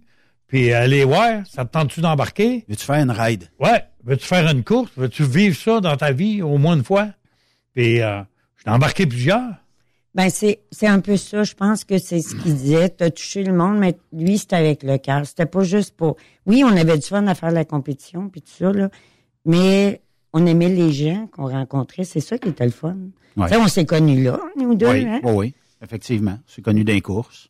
puis 0.47 0.73
aller 0.73 1.03
voir, 1.05 1.45
ça 1.51 1.65
te 1.65 1.73
tente-tu 1.73 2.01
d'embarquer? 2.01 2.65
Veux-tu 2.69 2.85
faire 2.87 3.03
une 3.03 3.11
ride? 3.11 3.45
Ouais. 3.59 3.83
Veux-tu 4.05 4.25
faire 4.25 4.49
une 4.49 4.63
course? 4.63 4.91
Veux-tu 4.97 5.25
vivre 5.25 5.57
ça 5.57 5.81
dans 5.81 5.97
ta 5.97 6.13
vie 6.13 6.43
au 6.43 6.57
moins 6.59 6.77
une 6.77 6.85
fois? 6.85 7.09
Puis 7.75 8.01
euh, 8.01 8.21
j'ai 8.65 8.71
embarqué 8.71 9.05
plusieurs. 9.07 9.51
Ben, 10.15 10.31
c'est, 10.31 10.61
c'est 10.73 10.87
un 10.87 11.01
peu 11.01 11.17
ça. 11.17 11.45
Je 11.45 11.55
pense 11.55 11.85
que 11.85 11.99
c'est 11.99 12.21
ce 12.21 12.35
qu'il 12.35 12.55
disait. 12.57 12.89
T'as 12.89 13.11
touché 13.11 13.45
le 13.45 13.53
monde, 13.53 13.79
mais 13.79 13.97
lui, 14.13 14.39
c'était 14.39 14.57
avec 14.57 14.83
le 14.83 14.99
cœur. 14.99 15.25
C'était 15.27 15.47
pas 15.47 15.63
juste 15.63 15.95
pour... 15.97 16.17
Oui, 16.47 16.65
on 16.65 16.77
avait 16.77 16.97
du 16.99 17.07
fun 17.07 17.27
à 17.27 17.35
faire 17.35 17.51
la 17.53 17.65
compétition, 17.65 18.29
puis 18.29 18.41
tout 18.43 18.53
ça, 18.59 18.73
là. 18.73 18.89
Mais 19.45 20.01
on 20.33 20.45
aimait 20.47 20.69
les 20.71 20.93
gens 20.93 21.29
qu'on 21.31 21.47
rencontrait. 21.49 22.05
C'est 22.05 22.21
ça 22.21 22.37
qui 22.39 22.49
était 22.49 22.65
le 22.65 22.71
fun. 22.73 22.97
Ouais. 23.37 23.55
On 23.57 23.69
s'est 23.69 23.85
connus 23.87 24.23
là, 24.25 24.41
nous 24.59 24.75
deux, 24.75 24.89
oui, 24.91 25.07
hein? 25.07 25.21
oui, 25.23 25.33
oui, 25.35 25.55
effectivement. 25.83 26.39
C'est 26.47 26.63
connu 26.63 26.83
d'un 26.85 26.99
course. 27.01 27.49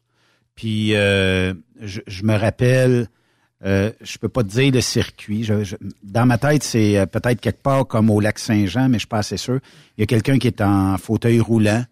Puis 0.55 0.95
euh, 0.95 1.55
je, 1.81 2.01
je 2.07 2.25
me 2.25 2.37
rappelle, 2.37 3.09
euh, 3.65 3.91
je 4.03 4.19
peux 4.19 4.29
pas 4.29 4.43
te 4.43 4.49
dire 4.49 4.73
le 4.73 4.81
circuit. 4.83 5.45
Je- 5.45 5.65
je- 5.65 5.77
dans 6.03 6.27
ma 6.27 6.37
tête, 6.37 6.63
c'est 6.63 6.99
euh, 6.99 7.07
peut-être 7.07 7.41
quelque 7.41 7.63
part 7.63 7.87
comme 7.87 8.11
au 8.11 8.21
lac 8.21 8.39
Saint-Jean, 8.39 8.89
mais 8.89 8.95
je 8.99 9.01
suis 9.01 9.09
pas 9.09 9.19
assez 9.19 9.37
sûr. 9.39 9.61
Il 9.97 10.01
y 10.01 10.05
a 10.05 10.07
quelqu'un 10.07 10.39
qui 10.39 10.49
est 10.49 10.61
en 10.61 10.99
fauteuil 10.99 11.41
roulant, 11.41 11.85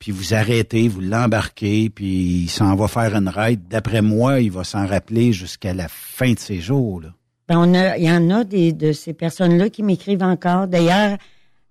puis 0.00 0.10
vous 0.10 0.34
arrêtez, 0.34 0.88
vous 0.88 1.00
l'embarquez, 1.00 1.88
puis 1.90 2.42
il 2.44 2.48
s'en 2.48 2.74
va 2.74 2.88
faire 2.88 3.14
une 3.14 3.28
ride. 3.28 3.60
D'après 3.70 4.02
moi, 4.02 4.40
il 4.40 4.50
va 4.50 4.64
s'en 4.64 4.84
rappeler 4.86 5.32
jusqu'à 5.32 5.72
la 5.74 5.86
fin 5.88 6.32
de 6.32 6.38
ses 6.40 6.58
jours. 6.58 7.00
Là. 7.02 7.08
Ben, 7.48 7.58
on 7.58 7.74
a, 7.74 7.96
il 7.98 8.04
y 8.04 8.10
en 8.10 8.30
a 8.30 8.42
des, 8.44 8.72
de 8.72 8.90
ces 8.92 9.12
personnes-là 9.12 9.68
qui 9.70 9.82
m'écrivent 9.82 10.22
encore. 10.22 10.66
D'ailleurs, 10.66 11.18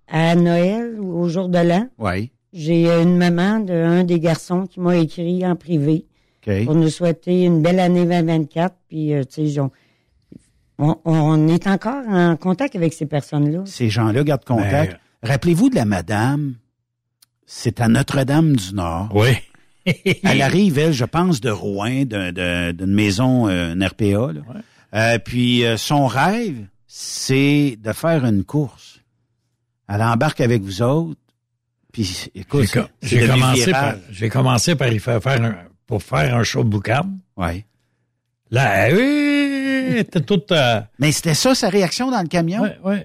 à 0.08 0.34
Noël 0.36 0.96
ou 1.00 1.20
au 1.20 1.28
jour 1.28 1.48
de 1.48 1.58
l'an, 1.58 1.88
Oui. 1.98 2.30
j'ai 2.52 2.86
une 2.90 3.16
maman 3.16 3.60
d'un 3.60 4.04
des 4.04 4.20
garçons 4.20 4.66
qui 4.66 4.78
m'a 4.80 4.96
écrit 4.96 5.44
en 5.46 5.56
privé 5.56 6.06
pour 6.64 6.74
nous 6.74 6.88
souhaiter 6.88 7.44
une 7.44 7.62
belle 7.62 7.80
année 7.80 8.04
2024. 8.04 8.74
Puis, 8.88 9.12
euh, 9.14 9.24
tu 9.24 9.48
sais, 9.48 9.60
on, 9.60 9.70
on, 10.78 10.96
on 11.04 11.48
est 11.48 11.66
encore 11.66 12.02
en 12.08 12.36
contact 12.36 12.74
avec 12.76 12.92
ces 12.92 13.06
personnes-là. 13.06 13.62
Ces 13.66 13.88
gens-là 13.90 14.22
gardent 14.24 14.44
contact. 14.44 14.92
Ben, 15.22 15.28
Rappelez-vous 15.30 15.68
de 15.68 15.74
la 15.74 15.84
madame, 15.84 16.54
c'est 17.52 17.80
à 17.80 17.88
Notre-Dame-du-Nord. 17.88 19.08
Oui. 19.12 19.30
Elle 20.22 20.40
arrive, 20.40 20.78
elle, 20.78 20.92
je 20.92 21.04
pense, 21.04 21.40
de 21.40 21.50
Rouen, 21.50 22.04
d'un- 22.04 22.30
d'un- 22.32 22.72
d'une 22.72 22.92
maison, 22.94 23.48
euh, 23.48 23.72
une 23.74 23.82
RPA. 23.84 24.32
là. 24.32 24.40
Euh, 24.94 25.18
puis 25.18 25.64
euh, 25.64 25.76
son 25.76 26.06
rêve, 26.06 26.66
c'est 26.86 27.76
de 27.80 27.92
faire 27.92 28.24
une 28.24 28.44
course. 28.44 29.00
Elle 29.88 30.02
embarque 30.02 30.40
avec 30.40 30.62
vous 30.62 30.80
autres. 30.82 31.18
Puis, 31.92 32.30
écoute, 32.36 32.68
J'ai 33.02 33.26
commencé, 33.26 33.72
par, 33.72 33.94
commencé 34.30 34.76
par 34.76 34.92
y 34.92 35.00
faire, 35.00 35.20
faire 35.20 35.42
un, 35.42 35.56
pour 35.88 36.04
faire 36.04 36.36
un 36.36 36.44
show 36.44 36.62
de 36.62 36.68
boucan. 36.68 37.10
Ouais. 37.36 37.66
Là, 38.52 38.90
oui, 38.92 39.96
était 39.98 40.20
toute... 40.20 40.52
euh, 40.52 40.80
Mais 41.00 41.10
c'était 41.10 41.34
ça, 41.34 41.54
sa 41.56 41.68
réaction 41.68 42.12
dans 42.12 42.22
le 42.22 42.28
camion? 42.28 42.62
Oui, 42.62 42.68
oui. 42.84 42.96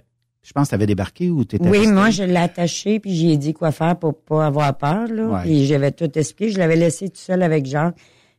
Je 0.45 0.53
pense 0.53 0.67
que 0.67 0.69
tu 0.69 0.75
avais 0.75 0.85
débarqué 0.85 1.31
ou 1.31 1.43
tu 1.43 1.55
étais 1.55 1.67
Oui, 1.67 1.87
moi, 1.87 2.11
je 2.11 2.21
l'ai 2.23 2.35
attaché, 2.35 2.99
puis 2.99 3.15
j'ai 3.15 3.35
dit 3.35 3.53
quoi 3.53 3.71
faire 3.71 3.97
pour 3.97 4.15
pas 4.15 4.45
avoir 4.45 4.77
peur, 4.77 5.07
là. 5.07 5.25
Ouais. 5.25 5.41
Puis 5.41 5.65
j'avais 5.65 5.91
tout 5.91 6.11
expliqué. 6.17 6.51
Je 6.51 6.59
l'avais 6.59 6.75
laissé 6.75 7.09
tout 7.09 7.17
seul 7.17 7.41
avec 7.41 7.65
Jacques. 7.65 7.95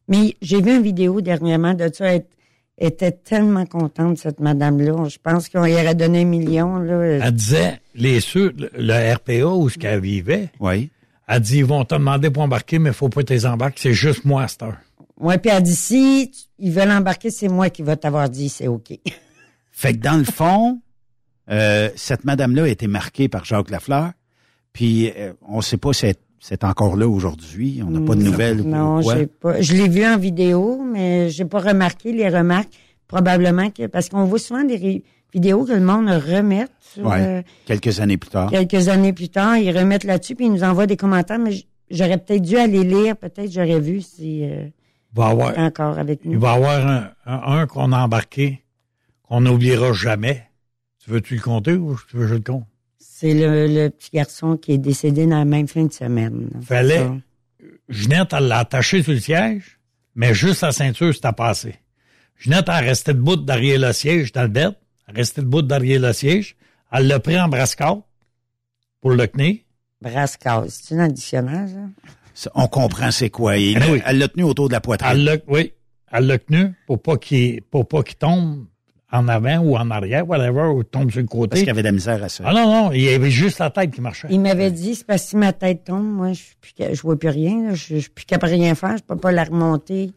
Mais 0.06 0.36
j'ai 0.40 0.62
vu 0.62 0.76
une 0.76 0.82
vidéo 0.82 1.20
dernièrement 1.20 1.74
de 1.74 1.90
ça. 1.92 2.12
Elle 2.14 2.24
était 2.78 3.10
tellement 3.10 3.66
contente, 3.66 4.18
cette 4.18 4.38
madame-là. 4.38 5.08
Je 5.08 5.18
pense 5.20 5.48
qu'on 5.48 5.64
y 5.64 5.74
aurait 5.74 5.96
donné 5.96 6.20
un 6.20 6.26
million, 6.26 6.78
là. 6.78 7.02
Elle 7.26 7.34
disait, 7.34 7.80
les 7.96 8.20
ceux, 8.20 8.54
le, 8.56 9.14
RPA 9.14 9.46
où 9.46 9.68
ce 9.68 9.76
qu'elle 9.76 9.98
vivait, 9.98 10.50
oui. 10.60 10.90
elle 11.26 11.40
dit, 11.40 11.58
ils 11.58 11.64
vont 11.64 11.84
te 11.84 11.96
demander 11.96 12.30
pour 12.30 12.44
embarquer, 12.44 12.78
mais 12.78 12.92
faut 12.92 13.08
pas 13.08 13.22
que 13.22 13.26
tu 13.26 13.32
les 13.32 13.46
embarques, 13.46 13.80
c'est 13.80 13.94
juste 13.94 14.24
moi 14.24 14.44
à 14.44 14.48
cette 14.48 14.62
heure. 14.62 14.76
Ouais, 15.18 15.38
puis 15.38 15.50
elle 15.52 15.62
dit, 15.64 15.74
si 15.74 16.30
ils 16.60 16.70
veulent 16.70 16.92
embarquer, 16.92 17.30
c'est 17.32 17.48
moi 17.48 17.68
qui 17.68 17.82
va 17.82 17.96
t'avoir 17.96 18.30
dit, 18.30 18.48
c'est 18.48 18.68
OK. 18.68 18.96
Fait 19.72 19.92
que 19.92 19.98
dans 19.98 20.16
le 20.16 20.24
fond, 20.24 20.80
euh, 21.50 21.88
cette 21.96 22.24
madame-là 22.24 22.64
a 22.64 22.68
été 22.68 22.86
marquée 22.86 23.28
par 23.28 23.44
Jacques 23.44 23.70
Lafleur. 23.70 24.10
Puis 24.72 25.10
euh, 25.16 25.32
on 25.48 25.58
ne 25.58 25.62
sait 25.62 25.76
pas 25.78 25.92
si 25.92 26.06
elle- 26.06 26.14
c'est 26.38 26.64
encore 26.64 26.96
là 26.96 27.08
aujourd'hui. 27.08 27.80
On 27.84 27.90
n'a 27.90 28.00
pas 28.06 28.14
de 28.14 28.22
nouvelles. 28.22 28.60
ou 28.60 28.64
Non, 28.68 29.00
quoi. 29.02 29.16
j'ai 29.16 29.26
pas. 29.26 29.60
Je 29.60 29.72
l'ai 29.74 29.88
vu 29.88 30.04
en 30.06 30.16
vidéo, 30.18 30.82
mais 30.84 31.28
j'ai 31.30 31.44
pas 31.44 31.60
remarqué 31.60 32.12
les 32.12 32.28
remarques. 32.28 32.68
Probablement 33.08 33.70
que 33.70 33.86
parce 33.86 34.08
qu'on 34.08 34.24
voit 34.24 34.38
souvent 34.38 34.64
des 34.64 34.76
ré- 34.76 35.02
vidéos 35.32 35.64
que 35.64 35.72
le 35.72 35.80
monde 35.80 36.08
remet 36.08 36.66
sur 36.80 37.06
Ouais. 37.06 37.20
euh, 37.20 37.42
Quelques 37.64 38.00
années 38.00 38.16
plus 38.16 38.30
tard. 38.30 38.50
quelques 38.50 38.88
années 38.88 39.12
plus 39.12 39.28
tard, 39.28 39.56
ils 39.56 39.76
remettent 39.76 40.04
là-dessus 40.04 40.34
puis 40.34 40.46
ils 40.46 40.52
nous 40.52 40.62
envoient 40.64 40.86
des 40.86 40.96
commentaires. 40.96 41.38
Mais 41.38 41.52
j'aurais 41.90 42.18
peut-être 42.18 42.42
dû 42.42 42.56
aller 42.56 42.84
lire. 42.84 43.16
Peut-être 43.16 43.50
j'aurais 43.50 43.80
vu 43.80 44.00
si 44.02 44.44
euh, 44.44 44.66
Il 45.12 45.16
va 45.16 45.28
y 45.28 45.30
avoir, 45.30 45.48
c'était 45.50 45.60
encore 45.62 45.98
avec 45.98 46.20
il 46.24 46.32
nous. 46.32 46.40
va 46.40 46.52
y 46.52 46.56
avoir 46.56 46.86
un, 46.86 47.10
un, 47.26 47.58
un 47.60 47.66
qu'on 47.66 47.92
a 47.92 47.98
embarqué, 47.98 48.62
qu'on 49.22 49.40
n'oubliera 49.40 49.92
jamais. 49.92 50.42
Tu 51.06 51.12
veux-tu 51.12 51.36
le 51.36 51.40
compter 51.40 51.72
ou 51.74 51.96
tu 52.10 52.16
veux 52.16 52.22
que 52.24 52.28
je 52.30 52.34
le 52.34 52.40
compte? 52.40 52.66
C'est 52.98 53.32
le, 53.32 53.68
le 53.68 53.90
petit 53.90 54.10
garçon 54.12 54.56
qui 54.56 54.72
est 54.72 54.78
décédé 54.78 55.24
dans 55.26 55.38
la 55.38 55.44
même 55.44 55.68
fin 55.68 55.84
de 55.84 55.92
semaine. 55.92 56.50
Fallait, 56.62 56.98
Ça. 56.98 57.14
Ginette, 57.88 58.32
elle 58.32 58.48
l'a 58.48 58.58
attaché 58.58 59.02
sur 59.04 59.12
le 59.12 59.20
siège, 59.20 59.78
mais 60.16 60.34
juste 60.34 60.58
sa 60.60 60.72
ceinture, 60.72 61.14
c'était 61.14 61.32
passé. 61.32 61.76
Ginette, 62.38 62.66
elle 62.68 62.84
restait 62.84 63.14
debout 63.14 63.36
derrière 63.36 63.78
le 63.78 63.92
siège 63.92 64.32
dans 64.32 64.42
le 64.42 64.48
bed. 64.48 64.74
Elle 65.06 65.14
restait 65.16 65.42
debout 65.42 65.62
derrière 65.62 66.00
le 66.00 66.12
siège. 66.12 66.56
Elle 66.90 67.06
l'a 67.06 67.20
pris 67.20 67.38
en 67.40 67.48
brascade 67.48 68.00
pour 69.00 69.12
le 69.12 69.28
tenir. 69.28 69.58
Brascasse. 70.02 70.80
C'est 70.82 70.98
un 70.98 71.08
dictionnaire, 71.08 71.68
ça? 71.68 72.10
Ça, 72.34 72.50
On 72.56 72.66
comprend 72.66 73.12
c'est 73.12 73.30
quoi. 73.30 73.56
Il- 73.56 73.78
oui. 73.90 74.02
Elle 74.04 74.18
l'a 74.18 74.28
tenu 74.28 74.42
autour 74.42 74.68
de 74.68 74.74
la 74.74 74.80
poitrine. 74.80 75.26
Elle 75.28 75.42
oui, 75.46 75.72
elle 76.12 76.26
l'a 76.26 76.38
tenu 76.38 76.74
pour 76.88 77.00
pas 77.00 77.16
qu'il, 77.16 77.62
pour 77.62 77.86
pas 77.88 78.02
qu'il 78.02 78.16
tombe 78.16 78.66
en 79.12 79.28
avant 79.28 79.58
ou 79.58 79.76
en 79.76 79.90
arrière, 79.90 80.28
whatever, 80.28 80.68
ou 80.74 80.82
tombe 80.82 81.10
sur 81.10 81.20
le 81.20 81.26
côté. 81.26 81.48
Parce 81.50 81.60
qu'il 81.60 81.68
y 81.68 81.70
avait 81.70 81.82
de 81.82 81.86
la 81.88 81.92
misère 81.92 82.22
à 82.22 82.28
ça. 82.28 82.44
Ah 82.46 82.52
non, 82.52 82.66
non, 82.70 82.92
il 82.92 83.02
y 83.02 83.08
avait 83.08 83.30
juste 83.30 83.58
la 83.60 83.70
tête 83.70 83.92
qui 83.92 84.00
marchait. 84.00 84.26
Il 84.30 84.40
m'avait 84.40 84.70
dit, 84.72 84.94
c'est 84.96 85.06
parce 85.06 85.22
que 85.22 85.28
si 85.30 85.36
ma 85.36 85.52
tête 85.52 85.84
tombe, 85.84 86.04
moi, 86.04 86.32
je 86.32 86.42
suis 86.42 86.54
plus 86.60 86.72
ca- 86.76 86.92
je 86.92 87.00
vois 87.02 87.16
plus 87.18 87.28
rien, 87.28 87.68
là. 87.68 87.74
je, 87.74 87.94
je 87.94 87.98
suis 88.00 88.10
plus 88.10 88.24
capable 88.24 88.52
de 88.52 88.58
rien 88.58 88.74
faire, 88.74 88.96
je 88.96 89.02
peux 89.04 89.16
pas 89.16 89.30
la 89.32 89.44
remonter. 89.44 90.10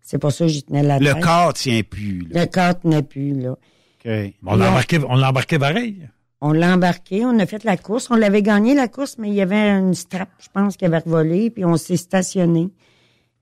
C'est 0.00 0.18
pour 0.18 0.30
ça 0.30 0.44
que 0.44 0.50
j'y 0.52 0.62
tenais 0.62 0.84
la 0.84 1.00
Le 1.00 1.12
tête. 1.14 1.20
corps 1.22 1.52
tient 1.54 1.82
plus. 1.82 2.26
là. 2.30 2.42
Le 2.42 2.46
corps 2.46 2.78
tenait 2.80 3.02
plus, 3.02 3.34
là. 3.34 3.52
OK. 3.52 4.12
On 4.46 4.54
l'a 4.56 4.70
embarqué, 4.70 5.00
on 5.08 5.16
l'a 5.16 5.30
embarqué 5.30 5.58
pareil. 5.58 6.08
On 6.40 6.52
l'a 6.52 6.72
embarqué, 6.74 7.24
on 7.24 7.36
a 7.40 7.46
fait 7.46 7.64
la 7.64 7.76
course, 7.76 8.08
on 8.10 8.14
l'avait 8.14 8.42
gagné 8.42 8.74
la 8.74 8.86
course, 8.86 9.16
mais 9.18 9.28
il 9.28 9.34
y 9.34 9.40
avait 9.40 9.70
une 9.70 9.94
strap, 9.94 10.28
je 10.38 10.46
pense, 10.52 10.76
qui 10.76 10.84
avait 10.84 10.98
revolé, 10.98 11.50
puis 11.50 11.64
on 11.64 11.76
s'est 11.76 11.96
stationné. 11.96 12.68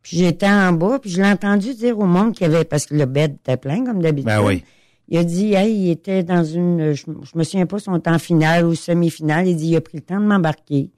Puis 0.00 0.18
j'étais 0.18 0.46
en 0.48 0.72
bas, 0.72 0.98
puis 1.00 1.10
je 1.10 1.20
l'ai 1.20 1.28
entendu 1.28 1.74
dire 1.74 1.98
au 1.98 2.06
monde 2.06 2.32
qu'il 2.34 2.46
y 2.50 2.54
avait, 2.54 2.64
parce 2.64 2.86
que 2.86 2.94
le 2.94 3.04
bed 3.06 3.36
était 3.40 3.56
plein, 3.56 3.84
comme 3.84 4.00
d'habitude. 4.00 4.26
Ben 4.26 4.40
oui. 4.42 4.62
Il 5.08 5.18
a 5.18 5.24
dit, 5.24 5.52
hey, 5.54 5.74
il 5.74 5.90
était 5.90 6.22
dans 6.22 6.44
une, 6.44 6.92
je, 6.92 7.04
je 7.04 7.38
me 7.38 7.44
souviens 7.44 7.66
pas 7.66 7.78
son 7.78 7.98
temps 8.00 8.18
final 8.18 8.66
ou 8.66 8.74
semi-finale. 8.74 9.48
Il 9.48 9.56
dit, 9.56 9.68
il 9.68 9.76
a 9.76 9.80
pris 9.80 9.98
le 9.98 10.02
temps 10.02 10.20
de 10.20 10.26
m'embarquer. 10.26 10.90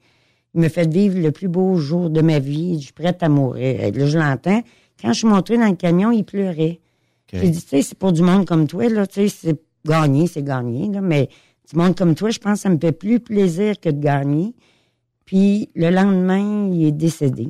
Il 0.53 0.61
m'a 0.61 0.69
fait 0.69 0.89
vivre 0.89 1.19
le 1.19 1.31
plus 1.31 1.47
beau 1.47 1.75
jour 1.75 2.09
de 2.09 2.21
ma 2.21 2.39
vie. 2.39 2.79
Je 2.79 2.85
suis 2.85 2.93
prête 2.93 3.21
à 3.21 3.29
mourir. 3.29 3.83
Et 3.83 3.91
là, 3.91 4.05
je 4.05 4.17
l'entends. 4.17 4.61
Quand 5.01 5.09
je 5.09 5.19
suis 5.19 5.27
montré 5.27 5.57
dans 5.57 5.67
le 5.67 5.75
camion, 5.75 6.11
il 6.11 6.23
pleurait. 6.23 6.79
J'ai 7.31 7.49
dit, 7.49 7.61
tu 7.61 7.67
sais, 7.67 7.81
c'est 7.81 7.97
pour 7.97 8.13
du 8.13 8.21
monde 8.21 8.45
comme 8.45 8.67
toi, 8.67 8.87
là, 8.87 9.05
tu 9.05 9.27
sais, 9.27 9.35
c'est 9.47 9.61
gagné, 9.85 10.27
c'est 10.27 10.43
gagné, 10.43 10.87
là, 10.87 11.01
mais 11.01 11.29
du 11.69 11.77
monde 11.77 11.95
comme 11.95 12.15
toi, 12.15 12.29
je 12.29 12.39
pense 12.39 12.53
que 12.53 12.59
ça 12.59 12.69
me 12.69 12.79
fait 12.79 12.93
plus 12.93 13.19
plaisir 13.19 13.79
que 13.79 13.89
de 13.89 13.99
gagner. 13.99 14.55
Puis 15.25 15.69
le 15.75 15.89
lendemain, 15.89 16.69
il 16.71 16.85
est 16.85 16.91
décédé. 16.93 17.49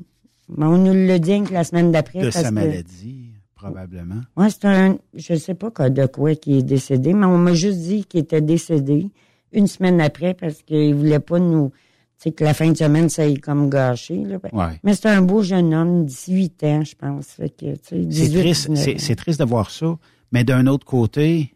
Mais 0.50 0.66
on 0.66 0.78
nous 0.78 0.94
le 0.94 1.20
dit 1.20 1.44
que 1.44 1.54
la 1.54 1.64
semaine 1.64 1.92
d'après. 1.92 2.20
De 2.20 2.24
parce 2.24 2.42
sa 2.42 2.52
maladie, 2.52 3.27
probablement. 3.58 4.22
Ouais, 4.38 4.50
c'est 4.50 4.66
un, 4.66 4.98
je 5.14 5.36
sais 5.36 5.54
pas 5.56 5.72
quoi, 5.72 5.90
de 5.90 6.06
quoi 6.06 6.36
qui 6.36 6.60
est 6.60 6.64
décédé, 6.64 7.14
mais 7.14 7.26
on 7.26 7.38
m'a 7.38 7.54
juste 7.54 7.80
dit 7.80 8.06
qu'il 8.06 8.22
était 8.22 8.42
décédé 8.42 9.10
une 9.52 9.68
semaine 9.68 10.00
après 10.02 10.34
parce 10.34 10.62
qu'il 10.64 10.94
voulait 10.96 11.20
pas 11.20 11.40
nous, 11.40 11.70
tu 11.70 11.76
sais, 12.24 12.32
que 12.32 12.44
la 12.44 12.54
fin 12.54 12.72
de 12.72 12.78
semaine, 12.78 13.10
ça 13.10 13.28
ait 13.28 13.36
comme 13.38 13.70
gâché, 13.70 14.24
là. 14.24 14.38
Ouais. 14.54 14.80
Mais 14.84 14.94
c'est 14.94 15.10
un 15.10 15.22
beau 15.22 15.42
jeune 15.44 15.74
homme, 15.74 16.06
18 16.06 16.64
ans, 16.64 16.84
je 16.84 16.96
pense. 16.96 17.26
C'est 17.38 17.64
18, 17.64 18.40
triste, 18.40 18.70
19 18.70 18.84
c'est, 18.86 18.94
ans. 18.94 18.98
c'est 19.00 19.16
triste 19.16 19.40
de 19.40 19.46
voir 19.46 19.70
ça. 19.72 19.98
Mais 20.32 20.44
d'un 20.44 20.68
autre 20.68 20.86
côté, 20.86 21.54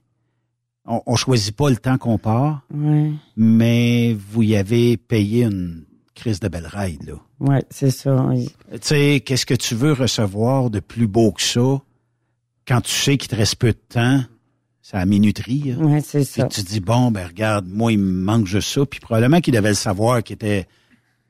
on, 0.85 1.01
on 1.05 1.15
choisit 1.15 1.55
pas 1.55 1.69
le 1.69 1.77
temps 1.77 1.97
qu'on 1.97 2.17
part, 2.17 2.61
Ouais. 2.73 3.11
mais 3.35 4.15
vous 4.29 4.43
y 4.43 4.55
avez 4.55 4.97
payé 4.97 5.43
une 5.45 5.83
crise 6.15 6.39
de 6.39 6.47
belle 6.47 6.67
ride, 6.67 7.03
là. 7.05 7.13
Ouais, 7.39 7.63
c'est 7.71 7.89
ça. 7.89 8.29
Tu 8.35 8.77
sais, 8.81 9.21
qu'est-ce 9.25 9.47
que 9.47 9.55
tu 9.55 9.73
veux 9.73 9.93
recevoir 9.93 10.69
de 10.69 10.79
plus 10.79 11.07
beau 11.07 11.31
que 11.31 11.41
ça? 11.41 11.81
Quand 12.71 12.81
tu 12.81 12.91
sais 12.93 13.17
qu'il 13.17 13.29
te 13.29 13.35
reste 13.35 13.55
peu 13.55 13.69
de 13.71 13.79
temps? 13.89 14.21
C'est 14.81 14.97
la 14.97 15.05
minuterie. 15.05 15.73
hein. 15.77 15.83
Ouais, 15.83 16.01
c'est 16.01 16.23
ça. 16.23 16.45
Puis 16.47 16.63
tu 16.63 16.69
dis, 16.69 16.79
bon, 16.79 17.11
ben 17.11 17.25
regarde, 17.27 17.65
moi, 17.67 17.91
il 17.91 17.99
me 17.99 18.23
manque 18.23 18.45
juste 18.47 18.69
ça. 18.73 18.85
Puis 18.85 18.99
probablement 18.99 19.39
qu'il 19.39 19.53
devait 19.53 19.69
le 19.69 19.75
savoir 19.75 20.21
qu'il 20.23 20.33
était 20.35 20.65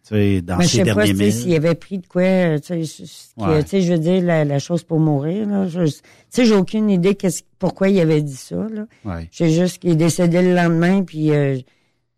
tu 0.03 0.15
sais, 0.15 0.41
dans 0.41 0.59
je 0.61 0.67
ses 0.67 0.83
derniers 0.83 1.13
sais, 1.15 1.31
s'il 1.31 1.53
avait 1.55 1.75
pris 1.75 1.99
de 1.99 2.07
quoi, 2.07 2.23
euh, 2.23 2.57
tu 2.59 2.65
sais, 2.67 2.83
je- 2.83 3.05
ce 3.05 3.33
qui- 3.35 3.43
Ouais. 3.45 3.63
tu 3.63 3.69
sais, 3.69 3.81
je 3.83 3.93
veux 3.93 3.99
dire, 3.99 4.23
la, 4.23 4.43
la 4.45 4.57
chose 4.57 4.83
pour 4.83 4.99
mourir, 4.99 5.45
là. 5.47 5.67
Je- 5.67 5.85
Tu 5.85 5.91
sais, 6.29 6.45
j'ai 6.45 6.55
aucune 6.55 6.89
idée 6.89 7.13
qu'est-ce, 7.13 7.43
pourquoi 7.59 7.89
il 7.89 7.99
avait 7.99 8.21
dit 8.23 8.35
ça, 8.35 8.55
là. 8.73 8.87
Ouais. 9.05 9.27
Je 9.31 9.37
sais 9.37 9.51
juste 9.51 9.77
qu'il 9.79 9.91
est 9.91 9.95
décédé 9.95 10.41
le 10.41 10.55
lendemain, 10.55 11.03
puis 11.03 11.29
euh, 11.31 11.57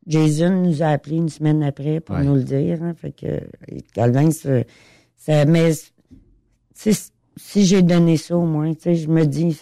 Jason 0.07 0.51
nous 0.63 0.81
a 0.81 0.87
appelé 0.87 1.17
une 1.17 1.27
semaine 1.29 1.61
après 1.61 1.99
pour 1.99 2.15
Ouais. 2.15 2.23
nous 2.23 2.35
le 2.35 2.43
dire, 2.43 2.81
hein, 2.83 2.93
fait 2.95 3.11
que, 3.11 3.25
et 3.67 3.81
Calvin, 3.93 4.31
ça, 4.31 4.49
ça 5.17 5.43
mais, 5.45 5.73
tu 5.73 6.93
sais, 6.93 6.93
si 7.35 7.65
j'ai 7.65 7.81
donné 7.81 8.17
ça 8.17 8.37
au 8.37 8.45
moins, 8.45 8.73
tu 8.73 8.81
sais, 8.81 8.95
je 8.95 9.07
me 9.07 9.25
dis, 9.25 9.57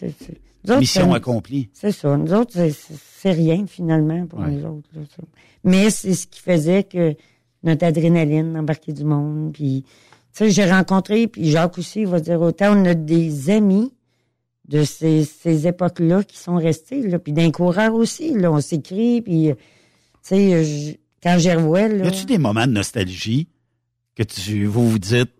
autres, 0.68 0.80
Mission 0.80 1.14
accomplie. 1.14 1.70
C'est 1.74 1.92
ça. 1.92 2.18
Nous 2.18 2.34
autres, 2.34 2.54
c'est, 2.72 3.32
rien, 3.32 3.66
finalement, 3.68 4.26
pour 4.28 4.40
Ouais. 4.40 4.52
nous 4.52 4.66
autres, 4.66 4.90
là, 4.94 5.02
ça. 5.16 5.24
Mais 5.64 5.90
c'est 5.90 6.14
ce 6.14 6.28
qui 6.28 6.40
faisait 6.40 6.84
que 6.84 7.16
notre 7.64 7.86
adrénaline 7.86 8.58
embarquait 8.58 8.94
du 8.94 9.04
monde, 9.04 9.54
puis, 9.54 9.84
tu 9.84 9.90
sais, 10.34 10.50
j'ai 10.52 10.70
rencontré, 10.70 11.28
puis 11.28 11.50
Jacques 11.50 11.78
aussi, 11.78 12.02
il 12.02 12.08
va 12.08 12.20
dire 12.20 12.42
autant, 12.42 12.76
on 12.78 12.86
a 12.86 12.94
des 12.96 13.50
amis 13.50 13.92
de 14.68 14.84
ces, 14.84 15.26
ces 15.26 15.68
époques-là 15.68 16.24
qui 16.24 16.38
sont 16.38 16.56
restés, 16.56 17.02
là, 17.08 17.20
puis 17.20 17.34
d'un 17.34 17.52
coureur 17.52 17.94
aussi, 17.94 18.34
là, 18.34 18.52
on 18.52 18.62
s'écrit, 18.62 19.22
puis, 19.22 19.50
euh, 19.52 19.56
tu 20.28 20.36
sais, 20.36 21.00
quand 21.22 21.38
j'y 21.38 21.52
revois, 21.52 21.82
Y 21.88 21.98
là... 22.00 22.08
a-tu 22.08 22.26
des 22.26 22.38
moments 22.38 22.66
de 22.68 22.72
nostalgie 22.72 23.48
que 24.16 24.24
tu, 24.24 24.66
vous 24.66 24.90
vous 24.90 25.00
dites, 25.00 25.32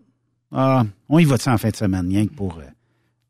ah, 0.52 0.84
on 1.08 1.18
y 1.18 1.24
va-tu 1.24 1.48
en 1.48 1.58
fin 1.58 1.70
de 1.70 1.76
semaine, 1.76 2.08
rien 2.08 2.26
que 2.26 2.32
pour 2.34 2.58
euh, 2.58 2.62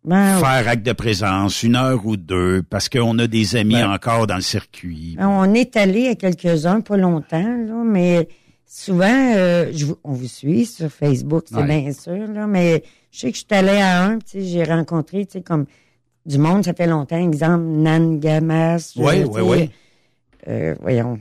Ben, 0.04 0.38
faire 0.38 0.68
acte 0.68 0.84
de 0.84 0.92
présence, 0.92 1.62
une 1.62 1.76
heure 1.76 2.04
ou 2.06 2.16
deux, 2.16 2.62
parce 2.68 2.88
qu'on 2.88 3.18
a 3.18 3.26
des 3.26 3.56
amis 3.56 3.74
Ben. 3.74 3.90
encore 3.90 4.26
dans 4.26 4.34
le 4.36 4.40
circuit. 4.42 5.16
On 5.20 5.54
est 5.54 5.76
allé 5.76 6.08
à 6.08 6.14
quelques-uns, 6.14 6.80
pas 6.80 6.96
longtemps, 6.96 7.42
là, 7.66 7.82
mais 7.84 8.28
souvent, 8.66 9.34
euh, 9.36 9.70
je 9.74 9.86
vous- 9.86 9.98
on 10.02 10.12
vous 10.12 10.26
suit 10.28 10.66
sur 10.66 10.90
Facebook, 10.90 11.44
c'est 11.46 11.56
Ouais. 11.56 11.80
bien 11.82 11.92
sûr, 11.92 12.26
là, 12.32 12.46
mais 12.46 12.82
je 13.12 13.18
sais 13.20 13.30
que 13.30 13.38
je 13.38 13.44
suis 13.48 13.54
allé 13.56 13.78
à 13.80 14.04
un, 14.06 14.18
j'ai 14.34 14.64
rencontré, 14.64 15.24
tu 15.26 15.32
sais, 15.34 15.42
comme 15.42 15.66
du 16.26 16.38
monde, 16.38 16.64
ça 16.64 16.72
fait 16.74 16.86
longtemps, 16.86 17.16
exemple, 17.30 17.64
Nan 17.64 18.18
Gamas. 18.20 18.92
Oui, 18.96 19.24
oui, 19.30 19.40
oui. 19.42 19.70
voyons. 20.80 21.18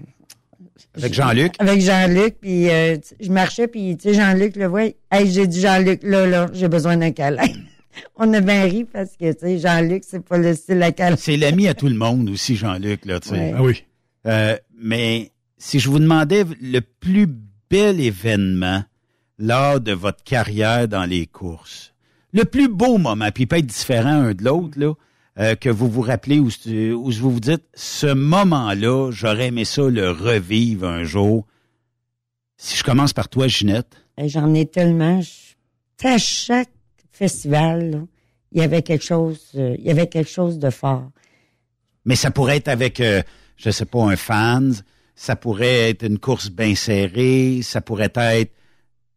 Avec 0.96 1.14
Jean-Luc. 1.14 1.54
Avec 1.60 1.82
Jean-Luc, 1.82 2.36
puis 2.40 2.70
euh, 2.70 2.98
je 3.20 3.32
marchais, 3.32 3.68
puis 3.68 3.98
tu 3.98 4.10
sais, 4.10 4.14
Jean-Luc 4.14 4.56
le 4.56 4.68
voit, 4.68 4.86
hey, 5.12 5.32
j'ai 5.32 5.48
dit 5.48 5.62
Jean-Luc, 5.62 6.02
là, 6.04 6.28
là, 6.28 6.48
j'ai 6.54 6.68
besoin 6.68 6.98
d'un 6.98 7.12
câlin. 7.12 7.44
on 8.16 8.34
a 8.34 8.40
bien 8.42 8.64
ri 8.64 8.86
parce 8.86 9.16
que, 9.18 9.32
tu 9.34 9.40
sais, 9.40 9.60
Jean-Luc, 9.60 10.04
c'est 10.06 10.24
pas 10.24 10.38
le 10.38 10.54
style 10.54 10.82
à 10.84 10.92
câlin. 10.92 11.16
C'est 11.18 11.38
l'ami 11.38 11.68
à 11.68 11.74
tout 11.74 11.88
le 11.88 11.96
monde 11.96 12.30
aussi, 12.30 12.56
Jean-Luc, 12.56 13.06
là, 13.06 13.20
tu 13.20 13.30
sais. 13.30 13.36
Ouais. 13.36 13.54
Ah 13.56 13.64
oui. 13.64 13.84
Euh, 14.28 14.58
mais 14.78 15.32
si 15.58 15.80
je 15.80 15.90
vous 15.90 16.00
demandais 16.00 16.44
le 16.62 16.80
plus 16.80 17.28
bel 17.70 18.00
événement 18.00 18.84
lors 19.38 19.80
de 19.80 19.92
votre 19.92 20.24
carrière 20.24 20.88
dans 20.88 21.06
les 21.06 21.26
courses, 21.26 21.94
le 22.34 22.46
plus 22.46 22.68
beau 22.68 22.98
moment, 22.98 23.30
puis 23.34 23.44
il 23.44 23.48
peut 23.48 23.58
être 23.58 23.66
différent 23.66 24.10
un 24.10 24.34
de 24.34 24.44
l'autre, 24.44 24.80
là, 24.80 24.94
euh, 25.42 25.56
que 25.56 25.70
vous 25.70 25.90
vous 25.90 26.02
rappelez 26.02 26.40
où, 26.40 26.50
c'est- 26.50 26.92
où 26.92 27.12
vous 27.12 27.32
vous 27.32 27.40
dites, 27.40 27.64
ce 27.74 28.08
moment-là, 28.14 29.10
j'aurais 29.12 29.48
aimé 29.48 29.66
ça 29.66 29.82
le 29.90 30.12
revivre 30.12 30.88
un 30.88 31.04
jour. 31.04 31.46
Si 32.58 32.78
je 32.78 32.84
commence 32.84 33.12
par 33.14 33.28
toi, 33.28 33.48
Ginette. 33.48 33.96
Hey, 34.18 34.30
J'en 34.30 34.54
ai 34.54 34.66
tellement. 34.68 35.20
Je- 35.22 36.08
à 36.08 36.18
chaque 36.18 36.70
festival, 37.12 37.92
là, 37.92 38.00
il 38.52 38.60
y 38.60 38.64
avait 38.64 38.82
quelque 38.82 39.04
chose, 39.04 39.40
euh, 39.56 39.76
il 39.80 39.86
y 39.86 39.90
avait 39.92 40.08
quelque 40.08 40.30
chose 40.30 40.60
de 40.60 40.70
fort. 40.70 41.10
Mais 42.06 42.16
ça 42.16 42.32
pourrait 42.32 42.58
être 42.58 42.68
avec, 42.68 43.00
euh, 43.00 43.22
je 43.58 43.70
sais 43.70 43.86
pas, 43.86 44.04
un 44.04 44.16
fans, 44.16 44.72
ça 45.16 45.36
pourrait 45.36 45.90
être 45.92 46.04
une 46.04 46.18
course 46.20 46.50
bien 46.50 46.74
serrée, 46.76 47.62
ça 47.64 47.82
pourrait 47.82 48.12
être 48.16 48.52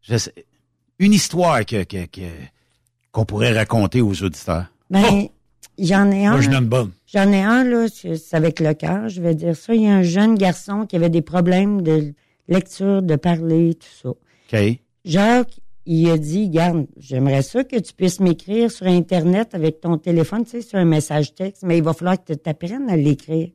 je 0.01 0.17
sais, 0.17 0.33
une 0.99 1.13
histoire 1.13 1.65
que, 1.65 1.83
que, 1.83 2.05
que- 2.05 2.21
qu'on 3.11 3.25
pourrait 3.25 3.53
raconter 3.53 4.01
aux 4.01 4.21
auditeurs. 4.23 4.67
Ben, 4.91 5.27
j'en 5.79 6.11
ai 6.11 6.25
un. 6.25 6.31
Moi, 6.31 6.41
je 6.41 6.49
donne 6.49 6.67
bonne. 6.67 6.91
J'en 7.07 7.31
ai 7.31 7.41
un, 7.41 7.63
là, 7.63 7.87
c'est 7.93 8.17
c'est 8.17 8.35
avec 8.35 8.59
le 8.59 8.73
cœur, 8.73 9.09
je 9.09 9.21
vais 9.21 9.35
dire 9.35 9.55
ça. 9.55 9.73
Il 9.73 9.83
y 9.83 9.87
a 9.87 9.95
un 9.95 10.03
jeune 10.03 10.35
garçon 10.35 10.85
qui 10.85 10.95
avait 10.95 11.09
des 11.09 11.21
problèmes 11.21 11.81
de 11.81 12.13
lecture, 12.47 13.01
de 13.01 13.15
parler, 13.15 13.75
tout 13.75 13.87
ça. 14.01 14.09
OK? 14.09 14.79
Jacques, 15.05 15.59
il 15.85 16.09
a 16.09 16.17
dit, 16.17 16.49
garde, 16.49 16.87
j'aimerais 16.97 17.43
ça 17.43 17.63
que 17.63 17.77
tu 17.77 17.93
puisses 17.93 18.19
m'écrire 18.19 18.71
sur 18.71 18.87
Internet 18.87 19.53
avec 19.53 19.81
ton 19.81 19.97
téléphone, 19.97 20.43
tu 20.43 20.51
sais, 20.51 20.61
sur 20.61 20.79
un 20.79 20.85
message 20.85 21.35
texte, 21.35 21.63
mais 21.63 21.77
il 21.77 21.83
va 21.83 21.93
falloir 21.93 22.17
que 22.23 22.33
tu 22.33 22.39
t'apprennes 22.39 22.89
à 22.89 22.97
l'écrire. 22.97 23.49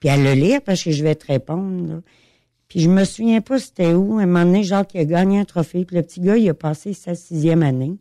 Puis 0.00 0.08
à 0.08 0.16
le 0.16 0.32
lire 0.32 0.60
parce 0.64 0.82
que 0.82 0.90
je 0.90 1.02
vais 1.02 1.14
te 1.14 1.26
répondre, 1.26 1.88
là. 1.88 2.00
Puis 2.68 2.80
je 2.80 2.88
me 2.88 3.04
souviens 3.04 3.40
pas 3.40 3.58
c'était 3.58 3.94
où. 3.94 4.18
À 4.18 4.22
un 4.22 4.26
moment 4.26 4.44
donné, 4.44 4.64
Jacques 4.64 4.94
il 4.94 5.00
a 5.00 5.04
gagné 5.04 5.38
un 5.38 5.44
trophée. 5.44 5.84
Puis 5.84 5.96
le 5.96 6.02
petit 6.02 6.20
gars, 6.20 6.36
il 6.36 6.48
a 6.48 6.54
passé 6.54 6.92
sa 6.92 7.14
sixième 7.14 7.62
année. 7.62 7.96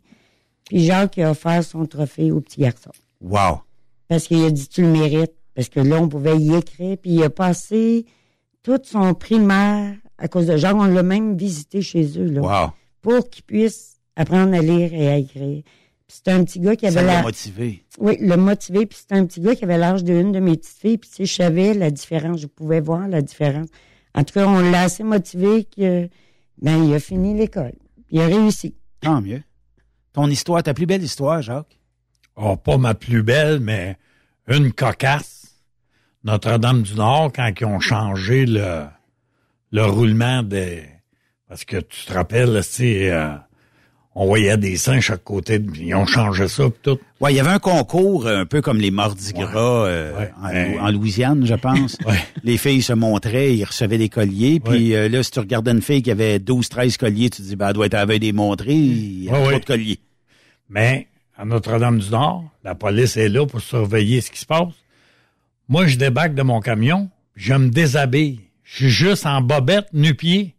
Puis 0.66 0.84
Jacques 0.84 1.18
il 1.18 1.24
a 1.24 1.32
offert 1.32 1.64
son 1.64 1.86
trophée 1.86 2.32
au 2.32 2.42
petit 2.42 2.62
garçon. 2.62 2.92
Wow! 3.26 3.62
Parce 4.08 4.28
qu'il 4.28 4.44
a 4.46 4.52
dit, 4.52 4.68
tu 4.68 4.84
le 4.84 4.90
mérites. 4.90 5.34
Parce 5.56 5.70
que 5.70 5.80
là, 5.80 6.00
on 6.00 6.08
pouvait 6.08 6.38
y 6.38 6.54
écrire. 6.54 6.98
Puis 6.98 7.12
il 7.12 7.24
a 7.24 7.30
passé 7.30 8.06
tout 8.62 8.80
son 8.84 9.14
primaire 9.14 9.96
à 10.18 10.28
cause 10.28 10.46
de 10.46 10.58
Jacques. 10.58 10.76
On 10.76 10.86
l'a 10.86 11.04
même 11.04 11.36
visité 11.36 11.82
chez 11.82 12.20
eux, 12.20 12.30
là. 12.30 12.42
Wow! 12.42 12.72
Pour 13.02 13.30
qu'il 13.30 13.44
puisse 13.44 14.00
apprendre 14.16 14.54
à 14.54 14.62
lire 14.62 14.94
et 14.94 15.08
à 15.10 15.18
écrire. 15.18 15.64
Puis 16.08 16.18
c'était 16.18 16.32
un 16.32 16.44
petit 16.44 16.60
gars 16.60 16.76
qui 16.76 16.86
avait 16.86 17.04
la... 17.04 17.24
motivé. 17.24 17.84
Oui, 17.98 18.18
le 18.20 18.38
motivé. 18.38 18.86
Puis 18.86 19.00
c'était 19.02 19.16
un 19.16 19.26
petit 19.26 19.42
gars 19.42 19.56
qui 19.56 19.64
avait 19.64 19.78
l'âge 19.78 20.04
d'une 20.04 20.32
de 20.32 20.40
mes 20.40 20.56
petites 20.56 20.78
filles. 20.78 20.98
Puis 20.98 21.10
tu 21.10 21.16
sais, 21.16 21.26
je 21.26 21.34
savais 21.34 21.74
la 21.74 21.90
différence. 21.90 22.40
Je 22.40 22.48
pouvais 22.48 22.80
voir 22.80 23.08
la 23.08 23.22
différence. 23.22 23.70
En 24.14 24.24
tout 24.24 24.34
cas, 24.34 24.48
on 24.48 24.60
l'a 24.60 24.84
assez 24.84 25.04
motivé 25.04 25.66
que 25.66 26.08
ben 26.62 26.84
il 26.86 26.94
a 26.94 27.00
fini 27.00 27.34
l'école. 27.34 27.74
Puis 28.06 28.18
il 28.18 28.22
a 28.22 28.28
réussi. 28.28 28.76
Tant 29.02 29.20
mieux. 29.20 29.42
Ton 30.14 30.28
histoire, 30.28 30.62
ta 30.62 30.74
plus 30.74 30.86
belle 30.86 31.04
histoire, 31.04 31.42
Jacques? 31.42 31.80
Oh, 32.36 32.58
pas 32.58 32.78
ma 32.78 32.94
plus 32.94 33.24
belle, 33.24 33.60
mais 33.60 33.98
une 34.48 34.74
cocasse. 34.74 35.56
Notre-Dame-du-Nord, 36.24 37.32
quand 37.34 37.52
ils 37.60 37.66
ont 37.66 37.80
changé 37.80 38.46
le, 38.46 38.86
le 39.72 39.86
roulement 39.86 40.44
des... 40.44 40.84
Parce 41.48 41.66
que 41.66 41.78
tu 41.78 42.06
te 42.06 42.14
rappelles, 42.14 42.64
c'est... 42.64 43.12
on 44.16 44.26
voyait 44.28 44.58
des 44.58 44.78
seins 44.78 45.02
chaque 45.02 45.24
côté, 45.24 45.62
ils 45.76 45.94
ont 45.94 46.06
changé 46.06 46.48
ça 46.48 46.70
pis 46.70 46.80
tout. 46.82 46.98
Ouais, 47.20 47.34
il 47.34 47.36
y 47.36 47.40
avait 47.40 47.50
un 47.50 47.60
concours 47.60 48.26
euh, 48.26 48.42
un 48.42 48.46
peu 48.46 48.62
comme 48.62 48.78
les 48.78 48.90
Mardi 48.90 49.34
Gras 49.34 49.86
euh, 49.88 50.28
en, 50.80 50.90
Louisiane, 50.92 51.46
je 51.46 51.54
pense. 51.54 51.98
Les 52.44 52.58
filles 52.58 52.82
se 52.82 52.94
montraient, 52.94 53.56
ils 53.56 53.66
recevaient 53.66 53.98
des 53.98 54.10
colliers, 54.10 54.62
puis 54.62 54.96
euh, 54.96 55.10
là, 55.10 55.22
si 55.22 55.32
tu 55.32 55.40
regardais 55.40 55.72
une 55.72 55.82
fille 55.82 56.02
qui 56.02 56.12
avait 56.12 56.40
12, 56.40 56.70
13 56.70 56.98
colliers, 56.98 57.30
tu 57.30 57.42
te 57.42 57.48
dis, 57.48 57.56
ben, 57.58 57.70
elle 57.70 57.74
doit 57.74 57.88
être 57.88 57.94
à 57.94 58.00
la 58.00 58.06
veille 58.06 58.20
des 58.20 58.32
montrées, 58.32 58.74
il 58.74 59.26
y 59.26 59.30
a 59.30 59.34
trop 59.34 59.60
de 59.60 59.66
colliers. 59.66 60.00
Mais 60.70 61.08
à 61.38 61.46
Notre-Dame-du-Nord, 61.46 62.46
la 62.64 62.76
police 62.76 63.18
est 63.18 63.30
là 63.30 63.46
pour 63.46 63.62
surveiller 63.62 64.22
ce 64.22 64.32
qui 64.32 64.40
se 64.40 64.46
passe. 64.46 64.74
Moi, 65.68 65.88
je 65.88 65.98
débarque 65.98 66.34
de 66.36 66.44
mon 66.44 66.60
camion, 66.62 67.10
je 67.36 67.54
me 67.54 67.70
déshabille. 67.70 68.42
Je 68.64 68.76
suis 68.76 68.90
juste 68.90 69.26
en 69.26 69.42
bobette, 69.42 69.88
nu-pied. 69.94 70.56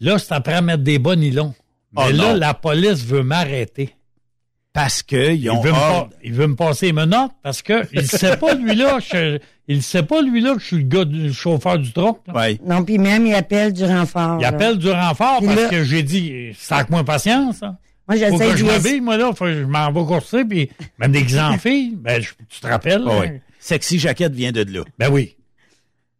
Là, 0.00 0.18
c'est 0.18 0.32
après 0.32 0.54
à 0.54 0.60
mettre 0.60 0.82
des 0.84 0.98
bas 0.98 1.16
nylons. 1.16 1.54
Mais 1.92 2.02
Oh 2.08 2.12
là, 2.12 2.32
non. 2.32 2.34
la 2.38 2.54
police 2.54 3.04
veut 3.04 3.22
m'arrêter. 3.22 3.94
Parce 4.72 5.02
que 5.02 5.32
ils 5.32 5.44
Il 5.44 5.50
ont 5.50 5.60
veut, 5.60 5.72
me 5.72 5.76
il 6.22 6.32
veut 6.34 6.46
me 6.46 6.54
passer 6.54 6.92
mes 6.92 7.06
notes 7.06 7.32
parce 7.42 7.62
que 7.62 7.82
il 7.92 8.06
sait 8.06 8.36
pas 8.36 8.54
lui 8.54 8.76
là, 8.76 8.98
je- 9.00 9.38
il 9.66 9.82
sait 9.82 10.04
pas 10.04 10.22
lui 10.22 10.40
là 10.40 10.54
que 10.54 10.60
je 10.60 10.66
suis 10.66 10.76
le 10.76 10.82
gars 10.84 11.04
du 11.04 11.32
chauffeur 11.32 11.78
du 11.78 11.92
truck. 11.92 12.20
Non, 12.64 12.84
puis 12.84 12.98
même, 12.98 13.26
il 13.26 13.34
appelle 13.34 13.72
du 13.72 13.84
renfort. 13.84 14.36
Il 14.38 14.42
là. 14.42 14.48
appelle 14.48 14.78
du 14.78 14.88
renfort 14.90 15.38
Puis 15.38 15.46
parce 15.48 15.62
là- 15.62 15.68
que 15.68 15.82
j'ai 15.82 16.02
dit 16.04 16.52
ça 16.56 16.76
avec 16.76 16.90
moins 16.90 17.02
patience. 17.02 17.62
Hein. 17.62 17.76
Moi, 18.08 18.16
j'essaie 18.16 18.56
je 18.56 18.64
de 18.64 18.68
m'habille, 18.70 19.00
moi 19.00 19.16
là, 19.18 19.32
faut 19.34 19.44
que 19.44 19.54
je 19.54 19.64
m'en 19.64 19.92
vais 19.92 20.04
courser 20.04 20.44
puis 20.44 20.70
me 20.98 21.08
déguiser 21.08 21.40
en 21.42 21.58
fille. 21.58 21.94
Ben 21.96 22.20
je- 22.22 22.30
tu 22.48 22.60
te 22.60 22.66
rappelles 22.66 23.04
Ah 23.06 23.18
oui. 23.20 23.26
Sexy 23.60 23.98
Jaquette 23.98 24.32
vient 24.32 24.52
de 24.52 24.62
là. 24.72 24.82
Ben 24.98 25.10
oui. 25.10 25.34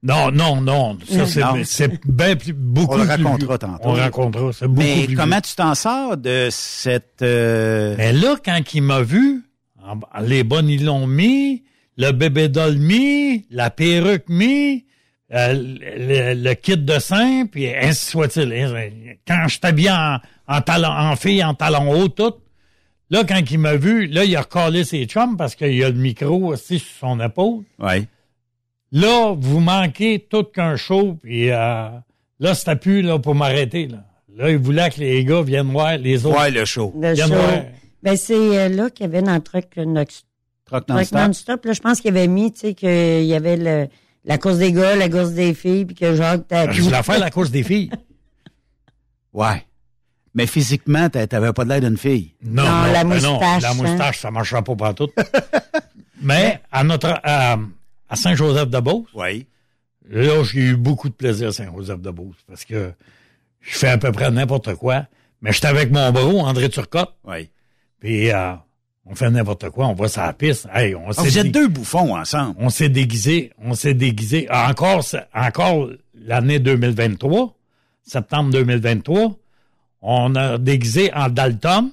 Non, 0.03 0.31
non, 0.31 0.61
non. 0.61 0.97
Ça, 1.09 1.27
c'est, 1.27 1.41
Non. 1.41 1.55
c'est 1.65 1.91
bien 2.07 2.37
plus, 2.37 2.53
beaucoup 2.53 2.95
On 2.95 2.99
le 2.99 3.03
plus 3.05 3.11
racontera 3.25 3.59
tantôt. 3.59 3.81
On 3.83 3.95
le 3.95 4.01
racontera. 4.03 4.53
C'est 4.53 4.69
beaucoup 4.69 4.79
Mais 4.87 5.07
plus 5.07 5.17
comment 5.17 5.37
vieux. 5.37 5.43
tu 5.43 5.55
t'en 5.57 5.75
sors 5.75 6.17
de 6.17 6.49
cette... 6.53 7.23
euh, 7.23 7.95
Mais 7.99 8.13
là, 8.13 8.37
quand 8.45 8.61
il 8.75 8.83
m'a 8.83 9.03
vu, 9.03 9.43
les 10.21 10.45
bonnes, 10.45 10.69
ils 10.69 10.85
l'ont 10.85 11.07
mis, 11.09 11.65
le 11.97 12.13
bébé 12.13 12.49
doll 12.49 12.77
mis, 12.77 13.47
la 13.51 13.71
perruque 13.71 14.29
mis, 14.29 14.85
euh, 15.35 15.53
le, 15.55 16.35
le 16.45 16.55
kit 16.55 16.77
de 16.77 16.99
sein, 17.01 17.47
puis 17.47 17.75
ainsi 17.75 18.07
soit-il. 18.07 19.17
Quand 19.27 19.49
je 19.49 19.59
t'habille 19.59 19.91
en, 19.91 20.19
en 20.49 20.61
talon, 20.63 20.89
en 20.89 21.15
fille, 21.17 21.45
en 21.45 21.55
talon 21.55 21.93
haut, 21.93 22.09
tout, 22.09 22.35
là, 23.11 23.25
quand 23.25 23.41
il 23.51 23.59
m'a 23.59 23.77
vu, 23.77 24.07
là, 24.07 24.25
il 24.25 24.35
a 24.35 24.41
recalé 24.43 24.85
ses 24.85 25.05
chums 25.07 25.37
parce 25.37 25.55
qu'il 25.55 25.75
y 25.75 25.85
a 25.85 25.89
le 25.91 25.97
micro 25.99 26.47
aussi 26.53 26.79
sur 26.79 26.97
son 27.01 27.21
épaule. 27.21 27.65
Ouais. 27.79 28.07
Là, 28.93 29.35
vous 29.39 29.61
manquez 29.61 30.27
tout 30.31 30.45
qu'un 30.45 30.77
show, 30.77 31.19
puis 31.23 31.51
euh, 31.51 31.89
là, 32.41 32.55
c'était 32.55 32.77
plus 32.77 33.03
là, 33.03 33.19
pour 33.19 33.35
m'arrêter. 33.35 33.87
Là. 33.87 34.05
là, 34.35 34.51
il 34.51 34.57
voulait 34.59 34.89
que 34.91 35.01
les 35.01 35.25
gars 35.25 35.43
viennent 35.43 35.71
voir 35.71 35.99
les 35.99 36.25
autres. 36.25 36.39
Ouais, 36.41 36.51
le 36.51 36.65
show. 36.65 36.95
Le 36.99 37.13
Viennent 37.13 37.29
show. 37.29 37.35
voir. 37.35 37.63
Ben, 38.03 38.17
c'est 38.17 38.35
euh, 38.35 38.69
là 38.71 38.89
qu'il 38.91 39.05
y 39.05 39.09
avait 39.09 39.23
dans 39.23 39.35
le 39.35 39.41
truc 39.43 39.67
Nox- 39.77 40.23
Truck 40.65 40.87
truc 40.87 40.97
non-stop. 40.97 41.19
non-stop. 41.21 41.65
Là, 41.67 41.73
je 41.73 41.81
pense 41.81 42.01
qu'il 42.01 42.11
avait 42.11 42.29
mis, 42.29 42.53
tu 42.53 42.61
sais, 42.61 42.75
qu'il 42.75 43.25
y 43.25 43.35
avait 43.35 43.57
le, 43.57 43.89
la 44.25 44.39
course 44.39 44.59
des 44.59 44.73
gars, 44.73 44.97
la 44.97 45.09
course 45.09 45.31
des 45.33 45.53
filles, 45.55 45.85
puis 45.85 45.95
que 45.97 46.15
Jacques 46.15 46.47
t'a 46.49 46.71
Je 46.71 46.81
voulais 46.83 47.03
faire 47.03 47.19
la 47.19 47.31
course 47.31 47.51
des 47.51 47.63
filles. 47.63 47.91
Ouais. 49.33 49.65
Mais 50.35 50.47
physiquement, 50.47 51.09
t'a- 51.09 51.27
t'avais 51.27 51.53
pas 51.53 51.65
de 51.65 51.71
l'air 51.71 51.81
d'une 51.81 51.97
fille. 51.97 52.35
Non, 52.43 52.63
Non, 52.63 52.69
non, 52.71 52.93
la 52.93 53.05
ben 53.05 53.21
non, 53.21 53.33
moustache, 53.33 53.63
la 53.63 53.71
hein. 53.71 53.75
moustache, 53.75 54.19
ça 54.21 54.31
marchera 54.31 54.63
pas 54.63 54.77
partout. 54.77 55.09
Mais 56.23 56.61
à 56.73 56.85
notre 56.85 57.21
à, 57.23 57.57
à 58.09 58.17
Saint-Joseph-de-Beauce, 58.17 59.09
Oui. 59.15 59.47
là, 60.11 60.43
j'ai 60.45 60.61
eu 60.61 60.77
beaucoup 60.77 61.09
de 61.09 61.15
plaisir 61.15 61.49
à 61.49 61.53
Saint-Joseph-de-Beauce 61.53 62.37
parce 62.47 62.65
que 62.65 62.93
je 63.61 63.77
fais 63.79 63.89
à 63.89 63.99
peu 63.99 64.13
près 64.13 64.31
n'importe 64.31 64.75
quoi. 64.75 65.07
Mais 65.41 65.53
j'étais 65.53 65.69
avec 65.69 65.93
mon 65.93 66.11
bro, 66.11 66.41
André 66.41 66.69
Turcotte, 66.69 67.15
Oui. 67.25 67.49
puis 68.01 68.33
euh, 68.33 68.53
on 69.07 69.15
fait 69.15 69.31
n'importe 69.31 69.71
quoi, 69.71 69.87
on 69.87 69.95
va 69.95 70.09
sur 70.09 70.23
la 70.23 70.33
piste. 70.33 70.67
Hey, 70.75 70.95
on 70.97 71.09
Ah, 71.11 71.23
vous 71.23 71.39
êtes 71.39 71.53
deux 71.53 71.69
bouffons 71.69 72.17
ensemble. 72.17 72.57
on 72.59 72.69
s'est 72.71 72.89
déguisé, 72.89 73.53
on 73.63 73.75
s'est 73.75 73.95
déguisé. 73.95 74.47
Ah, 74.51 74.69
Encore, 74.69 75.05
encore 75.33 75.89
l'année 76.15 76.59
2023, 76.59 77.55
septembre 78.03 78.51
2023, 78.51 79.37
on 80.03 80.35
a 80.35 80.59
déguisé 80.59 81.13
en 81.15 81.29
Dalton. 81.29 81.91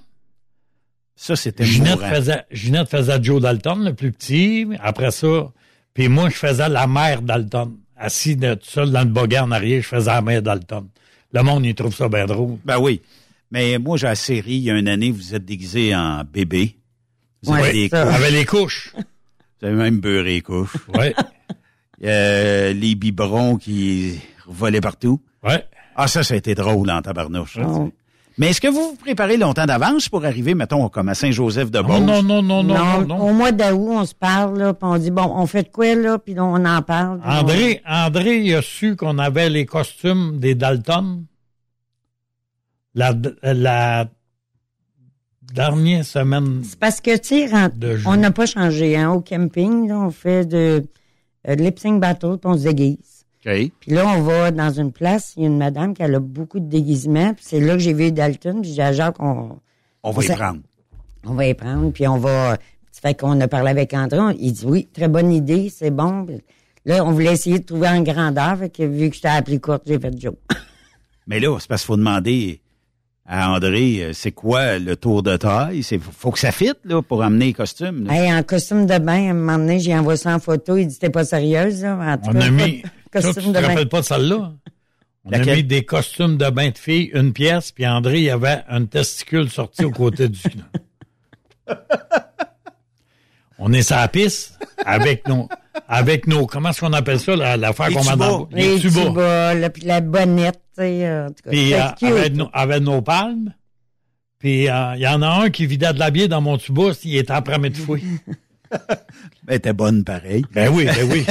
Ça, 1.16 1.36
c'était 1.36 1.66
Ginette 1.66 1.98
mourant. 1.98 2.10
faisait, 2.10 2.44
Ginette 2.52 2.90
faisait 2.90 3.24
Joe 3.24 3.42
Dalton, 3.42 3.84
le 3.84 3.94
plus 3.94 4.12
petit. 4.12 4.68
Après 4.82 5.12
ça, 5.12 5.52
puis 5.94 6.10
moi, 6.10 6.30
je 6.30 6.36
faisais 6.36 6.70
la 6.70 6.88
mère 6.88 7.22
Dalton. 7.22 7.78
Assis 7.98 8.36
de, 8.36 8.56
tout 8.56 8.66
seul 8.68 8.92
dans 8.92 9.02
le 9.04 9.10
buggy 9.10 9.40
en 9.40 9.52
arrière, 9.52 9.82
je 9.82 9.88
faisais 9.88 10.12
la 10.12 10.22
mère 10.22 10.42
Dalton. 10.42 10.88
Le 11.32 11.44
monde, 11.44 11.66
il 11.66 11.74
trouve 11.74 11.96
ça 11.96 12.10
bien 12.10 12.26
drôle. 12.26 12.58
Ben 12.66 12.78
oui. 12.78 13.02
Mais 13.52 13.78
moi, 13.78 13.98
j'ai 13.98 14.08
la 14.08 14.16
série, 14.16 14.56
il 14.56 14.64
y 14.64 14.72
a 14.72 14.78
une 14.78 14.90
année, 14.90 15.12
vous 15.12 15.34
êtes 15.34 15.46
déguisé 15.46 15.96
en 15.96 16.24
bébé. 16.26 16.76
Vous 17.44 17.54
avez 17.54 17.72
des 17.72 17.90
ça. 17.90 18.06
couches. 18.06 18.16
Avec 18.16 18.32
les 18.32 18.46
couches. 18.46 18.94
Vous 19.62 19.68
avez 19.68 19.76
même 19.76 20.00
beurré 20.00 20.34
les 20.36 20.42
couches. 20.42 20.76
Ouais. 20.94 21.16
Euh, 22.04 22.74
les 22.74 22.94
biberons 22.94 23.56
qui 23.56 24.20
volaient 24.48 24.82
partout. 24.82 25.22
Ouais. 25.42 25.66
Ah, 25.96 26.08
ça, 26.08 26.24
ça 26.24 26.34
a 26.34 26.38
été 26.38 26.56
drôle 26.56 26.90
en 26.92 27.02
tabarnouche. 27.02 27.58
Oh. 27.66 27.90
Mais 28.38 28.50
est-ce 28.50 28.60
que 28.60 28.68
vous 28.68 28.90
vous 28.90 28.96
préparez 28.96 29.38
longtemps 29.38 29.66
d'avance 29.66 30.10
pour 30.10 30.26
arriver, 30.26 30.56
mettons, 30.56 30.90
comme 30.90 31.08
à 31.08 31.16
Saint-Joseph-de-Beauce? 31.16 32.02
Non, 32.02 32.22
non, 32.22 32.42
non, 32.42 32.64
non, 32.64 32.64
non, 32.64 32.76
non, 32.76 33.08
non. 33.08 33.30
Au 33.30 33.34
mois 33.34 33.54
d'août, 33.54 33.88
on 33.92 34.06
se 34.06 34.14
parle, 34.14 34.58
là, 34.58 34.74
puis 34.74 34.84
on 34.84 34.98
dit, 34.98 35.12
bon, 35.12 35.32
on 35.34 35.48
fait 35.48 35.64
de 35.64 35.70
quoi, 35.70 35.96
là, 35.96 36.20
puis 36.20 36.36
on 36.38 36.66
en 36.66 36.82
parle. 36.82 37.22
André, 37.24 37.82
André, 37.88 38.40
il 38.40 38.54
a 38.56 38.62
su 38.62 38.98
qu'on 38.98 39.20
avait 39.20 39.50
les 39.50 39.66
costumes 39.66 40.38
des 40.40 40.54
Dalton. 40.54 41.24
La, 42.94 43.14
la 43.42 44.08
dernière 45.42 46.04
semaine. 46.04 46.62
C'est 46.64 46.80
parce 46.80 47.00
que, 47.00 47.16
tu 47.18 47.48
sais, 47.48 47.50
on 48.06 48.18
n'a 48.18 48.32
pas 48.32 48.46
changé, 48.46 48.98
hein, 48.98 49.12
au 49.12 49.22
camping, 49.22 49.88
là, 49.88 50.00
on 50.00 50.12
fait 50.12 50.46
de, 50.46 50.84
euh, 51.48 51.56
de 51.56 51.64
lip 51.64 51.80
sync 51.80 52.02
battle, 52.02 52.38
puis 52.38 52.52
on 52.52 52.58
se 52.58 52.64
déguise. 52.64 53.15
Puis 53.80 53.92
là, 53.92 54.06
on 54.08 54.22
va 54.22 54.52
dans 54.52 54.72
une 54.72 54.92
place, 54.92 55.34
il 55.38 55.44
y 55.44 55.46
a 55.46 55.50
une 55.50 55.58
madame 55.58 55.94
qui 55.94 56.02
a 56.04 56.20
beaucoup 56.20 56.60
de 56.60 56.68
déguisements, 56.68 57.34
puis 57.34 57.46
c'est 57.48 57.60
là 57.60 57.74
que 57.74 57.80
j'ai 57.80 57.94
vu 57.94 58.12
Dalton, 58.12 58.62
puis 58.62 58.70
j'ai 58.70 58.76
dit 58.76 58.82
à 58.82 58.92
Jacques, 58.92 59.20
on, 59.20 59.60
On 60.04 60.12
va 60.12 60.24
y 60.24 60.28
prendre. 60.36 60.60
on 61.26 61.34
va 61.34 61.46
y 61.48 61.54
prendre, 61.54 61.92
puis 61.92 62.08
on 62.08 62.18
va... 62.18 62.58
Ça 62.92 63.02
fait 63.02 63.20
qu'on 63.20 63.40
a 63.42 63.48
parlé 63.48 63.70
avec 63.72 63.94
André, 63.94 64.20
on- 64.20 64.30
il 64.32 64.52
dit 64.54 64.66
oui, 64.66 64.88
très 64.94 65.08
bonne 65.10 65.32
idée, 65.32 65.70
c'est 65.70 65.92
bon. 65.92 66.26
Puis 66.26 66.38
Là, 66.86 67.04
on 67.04 67.12
voulait 67.12 67.34
essayer 67.34 67.60
de 67.60 67.66
trouver 67.66 67.88
en 67.90 68.02
grandeur, 68.04 68.58
fait 68.58 68.70
que 68.70 68.84
vu 68.84 69.10
que 69.10 69.16
j'étais 69.16 69.28
à 69.28 69.36
la 69.36 69.42
plus 69.42 69.60
courte, 69.60 69.84
j'ai 69.86 70.00
fait 70.00 70.14
Joe. 70.20 70.36
Mais 71.28 71.40
là, 71.40 71.58
c'est 71.60 71.68
parce 71.68 71.82
qu'il 71.82 71.88
faut 71.88 71.98
demander 71.98 72.62
à 73.28 73.52
André, 73.52 74.04
euh, 74.04 74.14
c'est 74.14 74.32
quoi 74.32 74.78
le 74.78 74.96
tour 74.96 75.24
de 75.24 75.36
taille? 75.38 75.82
C'est, 75.84 76.00
faut 76.00 76.32
que 76.32 76.40
ça 76.40 76.52
fitte, 76.52 76.80
là, 76.84 77.02
pour 77.02 77.24
amener 77.24 77.46
les 77.48 77.54
costumes. 77.54 78.06
là. 78.06 78.14
hey, 78.14 78.34
en 78.34 78.44
costume 78.44 78.86
de 78.86 78.98
bain, 79.00 79.28
à 79.28 79.32
un 79.32 79.34
moment 79.34 79.58
donné, 79.58 79.80
j'ai 79.80 79.98
envoyé 79.98 80.18
ça 80.18 80.34
en 80.36 80.40
photo, 80.40 80.78
il 80.78 80.88
dit 80.88 81.00
t'es 81.00 81.10
pas 81.10 81.26
sérieuse, 81.26 81.82
là. 81.84 81.96
En 81.98 82.18
tout 82.18 82.30
On 82.30 82.34
cas, 82.40 82.46
a 82.46 82.50
mis. 82.52 82.82
Toi, 83.12 83.22
tu 83.22 83.34
costume 83.34 83.54
te 83.54 83.58
de 83.58 83.62
bain. 83.64 83.68
rappelles 83.70 83.90
pas 83.90 84.02
de 84.02 84.06
celle-là? 84.06 84.54
On 85.24 85.32
a 85.32 85.40
mis 85.40 85.64
des 85.64 85.84
costumes 85.84 86.38
de 86.38 86.50
bain 86.52 86.70
de 86.70 86.78
filles, 86.78 87.10
une 87.16 87.34
pièce, 87.34 87.72
puis 87.72 87.88
André, 87.88 88.18
il 88.20 88.26
y 88.26 88.30
avait 88.30 88.62
un 88.70 88.86
testicule 88.86 89.50
sorti 89.50 89.84
au 89.86 89.90
côté 89.92 90.30
du 90.30 90.40
On 93.58 93.72
est 93.74 93.82
sur 93.84 93.96
la 93.96 94.08
piste 94.08 94.60
avec 94.86 95.28
nos, 95.28 95.48
avec 95.88 96.28
nos, 96.28 96.46
comment 96.46 96.70
est-ce 96.70 96.80
qu'on 96.82 96.94
appelle 96.94 97.20
ça, 97.20 97.36
la- 97.36 97.58
l'affaire 97.58 97.90
Les 97.90 97.96
qu'on 97.96 98.04
met 98.04 98.12
tubas. 98.12 98.28
dans 98.30 98.48
le- 98.52 98.58
Les 98.58 98.80
tubas. 98.80 99.06
tubas, 99.06 99.54
là, 99.56 99.70
puis 99.70 99.84
la 99.84 100.02
bonnette, 100.02 100.60
tu 100.78 100.82
sais, 100.82 101.06
euh, 101.08 101.26
en 101.26 101.30
tout 101.30 101.36
cas. 101.44 101.50
Puis 101.50 101.74
euh, 101.74 101.82
avec, 102.02 102.36
nos, 102.36 102.50
avec 102.54 102.82
nos 102.82 103.02
palmes. 103.02 103.54
Puis 104.40 104.70
euh, 104.70 104.96
il 104.96 105.02
y 105.02 105.08
en 105.08 105.22
a 105.22 105.28
un 105.44 105.50
qui 105.50 105.66
vidait 105.66 105.94
de 105.94 106.00
la 106.00 106.12
bière 106.12 106.30
dans 106.30 106.42
mon 106.42 106.58
tuba, 106.58 106.92
il 107.04 107.18
était 107.18 107.32
après 107.34 107.58
mes 107.60 107.72
fouille. 107.72 108.04
Elle 109.48 109.56
était 109.58 109.74
bonne 109.74 110.04
pareil. 110.04 110.44
Ben 110.54 110.70
oui, 110.74 110.86
ben 110.86 111.10
oui. 111.10 111.24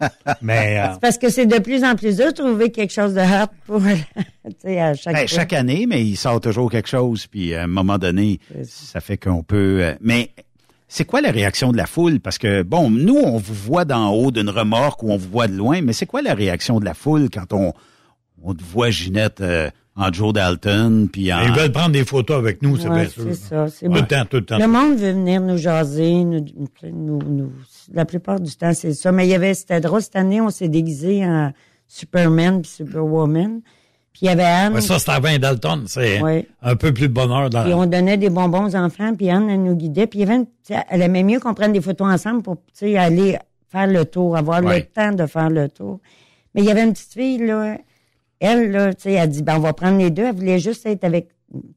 Mais 0.42 0.78
euh, 0.78 0.92
C'est 0.94 1.00
parce 1.00 1.18
que 1.18 1.30
c'est 1.30 1.46
de 1.46 1.58
plus 1.58 1.82
en 1.82 1.96
plus 1.96 2.16
dur 2.16 2.26
de 2.26 2.32
trouver 2.32 2.70
quelque 2.70 2.92
chose 2.92 3.14
de 3.14 3.20
hot 3.20 3.48
pour, 3.66 3.80
tu 4.44 4.52
sais, 4.62 4.78
à 4.80 4.94
chaque 4.94 5.14
Ben, 5.14 5.26
chaque 5.26 5.52
année, 5.54 5.86
mais 5.88 6.04
il 6.04 6.16
sort 6.16 6.40
toujours 6.40 6.70
quelque 6.70 6.88
chose, 6.88 7.26
puis 7.26 7.54
à 7.54 7.62
un 7.62 7.66
moment 7.66 7.98
donné, 7.98 8.38
ça 8.64 9.00
fait 9.00 9.16
qu'on 9.16 9.42
peut. 9.42 9.94
mais 10.00 10.30
c'est 10.88 11.04
quoi 11.04 11.20
la 11.20 11.30
réaction 11.30 11.70
de 11.72 11.76
la 11.76 11.86
foule? 11.86 12.18
Parce 12.20 12.38
que 12.38 12.62
bon, 12.62 12.90
nous, 12.90 13.16
on 13.16 13.36
vous 13.38 13.54
voit 13.54 13.84
d'en 13.84 14.10
haut 14.10 14.30
d'une 14.30 14.50
remorque 14.50 15.02
ou 15.02 15.10
on 15.10 15.16
vous 15.16 15.28
voit 15.30 15.46
de 15.48 15.54
loin, 15.54 15.80
mais 15.82 15.92
c'est 15.92 16.06
quoi 16.06 16.22
la 16.22 16.34
réaction 16.34 16.80
de 16.80 16.84
la 16.84 16.94
foule 16.94 17.28
quand 17.32 17.52
on 17.52 17.72
on 18.42 18.54
te 18.54 18.62
voit 18.62 18.90
Ginette 18.90 19.40
euh, 19.40 19.68
en 19.96 20.12
Joe 20.12 20.32
Dalton, 20.32 21.08
puis 21.12 21.32
en 21.32 21.40
ils 21.42 21.52
veulent 21.52 21.72
prendre 21.72 21.90
des 21.90 22.04
photos 22.04 22.36
avec 22.38 22.62
nous, 22.62 22.76
c'est 22.76 22.88
Ouais, 22.88 23.00
bien 23.00 23.08
sûr. 23.08 23.24
c'est 23.26 23.34
ça, 23.34 23.66
c'est 23.68 23.86
Tout 23.86 23.92
bon. 23.92 24.00
le 24.00 24.06
temps, 24.06 24.24
tout 24.30 24.36
le 24.36 24.44
temps. 24.44 24.58
Le 24.58 24.68
monde 24.68 24.96
veut 24.96 25.10
venir 25.10 25.40
nous 25.40 25.56
jaser, 25.56 26.22
nous, 26.22 26.44
nous, 26.84 27.18
nous- 27.26 27.52
la 27.92 28.04
plupart 28.04 28.38
du 28.38 28.54
temps, 28.54 28.72
c'est 28.74 28.94
ça. 28.94 29.10
Mais 29.10 29.26
il 29.26 29.30
y 29.30 29.34
avait, 29.34 29.54
c'était 29.54 29.80
drôle, 29.80 30.00
cette 30.02 30.14
année, 30.14 30.40
on 30.40 30.50
s'est 30.50 30.68
déguisé 30.68 31.24
en 31.26 31.52
Superman 31.88 32.62
puis 32.62 32.70
Superwoman. 32.70 33.60
Puis 34.18 34.26
il 34.26 34.30
y 34.30 34.30
avait 34.30 34.42
Anne. 34.42 34.74
Ouais, 34.74 34.80
ça, 34.80 34.98
c'est 34.98 35.10
à 35.12 35.20
20 35.20 35.38
Dalton. 35.38 35.84
C'est 35.86 36.20
Ouais. 36.20 36.44
un 36.60 36.74
peu 36.74 36.92
plus 36.92 37.06
de 37.06 37.12
bonheur 37.12 37.48
dans 37.50 37.62
Puis 37.62 37.72
on 37.72 37.86
donnait 37.86 38.16
des 38.16 38.30
bonbons 38.30 38.66
aux 38.66 38.74
enfants, 38.74 39.14
puis 39.14 39.30
Anne, 39.30 39.48
elle 39.48 39.62
nous 39.62 39.76
guidait. 39.76 40.08
Puis 40.08 40.18
il 40.18 40.22
y 40.22 40.24
avait 40.28 40.36
une- 40.42 40.46
elle 40.90 41.02
aimait 41.02 41.22
mieux 41.22 41.38
qu'on 41.38 41.54
prenne 41.54 41.72
des 41.72 41.80
photos 41.80 42.08
ensemble 42.12 42.42
pour 42.42 42.56
aller 42.96 43.38
faire 43.70 43.86
le 43.86 44.04
tour, 44.04 44.36
avoir 44.36 44.64
Ouais. 44.64 44.78
le 44.80 44.84
temps 44.86 45.12
de 45.12 45.24
faire 45.26 45.50
le 45.50 45.68
tour. 45.68 46.00
Mais 46.54 46.62
il 46.62 46.66
y 46.66 46.70
avait 46.72 46.82
une 46.82 46.94
petite 46.94 47.12
fille, 47.12 47.38
là, 47.46 47.76
elle, 48.40 48.72
là, 48.72 48.92
tu 48.92 49.02
sais, 49.02 49.12
elle 49.12 49.28
dit, 49.28 49.42
ben, 49.44 49.56
on 49.56 49.60
va 49.60 49.72
prendre 49.72 49.98
les 49.98 50.10
deux. 50.10 50.24
Elle 50.24 50.34
voulait 50.34 50.58
juste 50.58 50.84
être 50.86 51.04
avec, 51.04 51.28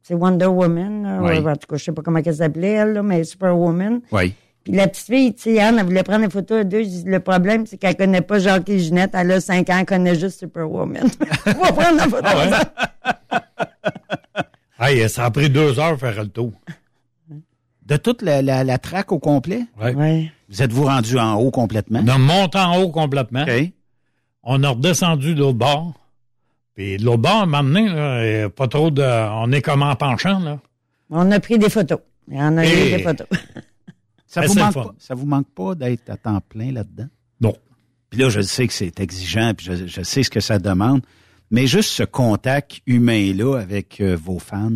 c'est 0.01 0.15
Wonder 0.15 0.47
Woman, 0.47 1.03
là, 1.03 1.51
en 1.51 1.55
tout 1.55 1.67
cas, 1.69 1.77
je 1.77 1.83
sais 1.83 1.91
pas 1.91 2.01
comment 2.01 2.21
elle 2.25 2.33
s'appelait, 2.35 2.71
elle, 2.71 2.93
là, 2.93 3.03
mais 3.03 3.23
Superwoman. 3.23 4.01
Oui. 4.11 4.33
Puis 4.63 4.73
la 4.73 4.87
petite 4.87 5.07
fille, 5.07 5.33
tu 5.33 5.41
sais, 5.41 5.59
Anne, 5.59 5.77
elle 5.79 5.85
voulait 5.85 6.03
prendre 6.03 6.23
des 6.23 6.29
photos 6.29 6.59
à 6.61 6.63
deux. 6.63 6.83
Je 6.83 6.89
dis, 6.89 7.03
le 7.05 7.19
problème, 7.19 7.65
c'est 7.65 7.77
qu'elle 7.77 7.95
connaît 7.95 8.21
pas 8.21 8.37
Jacques 8.37 8.69
et 8.69 8.77
Ginette. 8.77 9.11
Elle 9.13 9.31
a 9.31 9.41
cinq 9.41 9.69
ans, 9.69 9.77
elle 9.79 9.85
connaît 9.85 10.15
juste 10.15 10.39
Superwoman. 10.39 11.07
on 11.47 11.51
va 11.51 11.71
prendre 11.71 11.97
la 11.97 12.03
photo 12.03 12.23
Ah 12.23 12.37
ouais? 14.79 14.97
Hey, 15.01 15.09
ça 15.09 15.25
a 15.25 15.31
pris 15.31 15.49
deux 15.49 15.79
heures 15.79 15.97
faire 15.99 16.21
le 16.21 16.29
tour. 16.29 16.53
De 17.85 17.97
toute 17.97 18.21
la, 18.21 18.41
la, 18.41 18.63
la 18.63 18.77
traque 18.77 19.11
au 19.11 19.19
complet? 19.19 19.65
Ouais. 19.79 19.93
Ouais. 19.95 20.31
Vous 20.49 20.61
êtes-vous 20.61 20.85
rendu 20.85 21.17
en 21.17 21.35
haut 21.35 21.51
complètement? 21.51 22.01
On 22.03 22.07
a 22.07 22.17
monté 22.17 22.57
en 22.59 22.81
haut 22.81 22.89
complètement. 22.89 23.43
OK. 23.43 23.71
On 24.43 24.63
a 24.63 24.69
redescendu 24.69 25.33
de 25.35 25.39
l'autre 25.39 25.57
bord. 25.57 25.93
Puis 26.75 26.97
de 26.97 27.05
l'autre 27.05 27.21
bord, 27.21 27.47
maintenant, 27.47 28.49
pas 28.49 28.67
trop 28.67 28.91
de. 28.91 29.03
On 29.03 29.51
est 29.51 29.61
comme 29.61 29.81
en 29.83 29.95
penchant, 29.95 30.39
là. 30.39 30.59
On 31.09 31.29
a 31.31 31.39
pris 31.39 31.59
des 31.59 31.69
photos. 31.69 31.99
Il 32.27 32.37
y 32.37 32.41
en 32.41 32.57
a 32.57 32.65
eu 32.65 32.69
des 32.91 32.99
photos. 32.99 33.27
Ça 34.31 34.41
vous, 34.41 34.53
manque 34.53 34.73
pas, 34.73 34.95
ça 34.97 35.13
vous 35.13 35.25
manque 35.25 35.49
pas 35.49 35.75
d'être 35.75 36.09
à 36.09 36.15
temps 36.15 36.39
plein 36.39 36.71
là-dedans? 36.71 37.07
Non. 37.41 37.53
Puis 38.09 38.19
là, 38.19 38.29
je 38.29 38.39
sais 38.39 38.65
que 38.65 38.73
c'est 38.73 38.99
exigeant, 39.01 39.53
puis 39.53 39.65
je, 39.65 39.87
je 39.87 40.01
sais 40.03 40.23
ce 40.23 40.29
que 40.29 40.39
ça 40.39 40.57
demande, 40.57 41.01
mais 41.49 41.67
juste 41.67 41.89
ce 41.89 42.03
contact 42.03 42.79
humain-là 42.87 43.57
avec 43.57 43.99
euh, 43.99 44.15
vos 44.15 44.39
fans. 44.39 44.69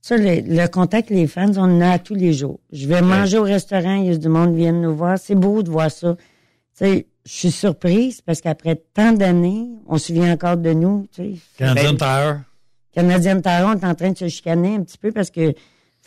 Ça, 0.00 0.16
le, 0.16 0.40
le 0.40 0.66
contact 0.68 1.10
les 1.10 1.26
fans, 1.26 1.52
on 1.56 1.64
en 1.64 1.80
a 1.82 1.90
à 1.90 1.98
tous 1.98 2.14
les 2.14 2.32
jours. 2.32 2.60
Je 2.72 2.88
vais 2.88 3.02
manger 3.02 3.36
au 3.36 3.42
restaurant, 3.42 3.96
il 3.96 4.06
y 4.06 4.14
a 4.14 4.16
du 4.16 4.28
monde 4.28 4.52
qui 4.52 4.60
vient 4.60 4.72
nous 4.72 4.96
voir. 4.96 5.18
C'est 5.18 5.34
beau 5.34 5.62
de 5.62 5.70
voir 5.70 5.90
ça. 5.90 6.16
Tu 6.16 6.22
sais, 6.84 7.06
je 7.26 7.32
suis 7.32 7.50
surprise 7.50 8.22
parce 8.22 8.40
qu'après 8.40 8.76
tant 8.94 9.12
d'années, 9.12 9.68
on 9.86 9.98
se 9.98 10.06
souvient 10.06 10.32
encore 10.32 10.56
de 10.56 10.72
nous. 10.72 11.06
Tu 11.12 11.34
sais. 11.34 11.40
Canadian 11.58 11.92
Ben, 11.92 11.98
Tire. 11.98 12.40
Canadien 12.94 13.40
Tire, 13.42 13.66
on 13.66 13.78
est 13.78 13.84
en 13.84 13.94
train 13.94 14.12
de 14.12 14.16
se 14.16 14.28
chicaner 14.28 14.76
un 14.76 14.82
petit 14.82 14.96
peu 14.96 15.12
parce 15.12 15.30
que 15.30 15.52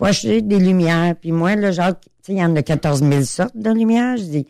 faut 0.02 0.08
acheter 0.08 0.42
des 0.42 0.58
lumières. 0.58 1.16
Puis 1.16 1.32
moi, 1.32 1.56
là, 1.56 1.72
genre, 1.72 2.00
tu 2.00 2.10
sais, 2.24 2.34
il 2.34 2.40
y 2.40 2.44
en 2.44 2.56
a 2.56 2.64
14 2.64 3.04
000 3.04 3.22
sortes 3.24 3.56
de 3.56 3.70
lumières. 3.70 4.18
Je 4.18 4.24
dis, 4.24 4.48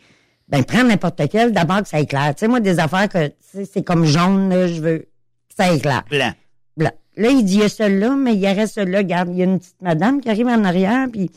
ben, 0.48 0.64
prends 0.64 0.82
n'importe 0.82 1.28
quelle, 1.30 1.52
d'abord 1.52 1.82
que 1.82 1.88
ça 1.88 2.00
éclaire. 2.00 2.34
Tu 2.34 2.40
sais, 2.40 2.48
moi, 2.48 2.60
des 2.60 2.78
affaires 2.78 3.08
que, 3.08 3.30
c'est 3.64 3.82
comme 3.82 4.06
jaune, 4.06 4.48
là, 4.48 4.66
je 4.66 4.80
veux 4.80 4.98
que 4.98 5.54
ça 5.54 5.72
éclaire. 5.72 6.04
Blanc. 6.08 6.32
Blanc. 6.76 6.92
Là, 7.16 7.28
il 7.28 7.44
dit, 7.44 7.56
il 7.56 7.60
y 7.60 7.64
a 7.64 7.68
celle-là, 7.68 8.16
mais 8.16 8.34
il 8.34 8.40
y 8.40 8.48
aurait 8.48 8.66
celle-là. 8.66 8.98
Regarde, 8.98 9.28
il 9.30 9.36
y 9.36 9.42
a 9.42 9.44
une 9.44 9.58
petite 9.58 9.80
madame 9.82 10.22
qui 10.22 10.30
arrive 10.30 10.46
en 10.46 10.64
arrière, 10.64 11.08
puis, 11.12 11.28
tu 11.28 11.36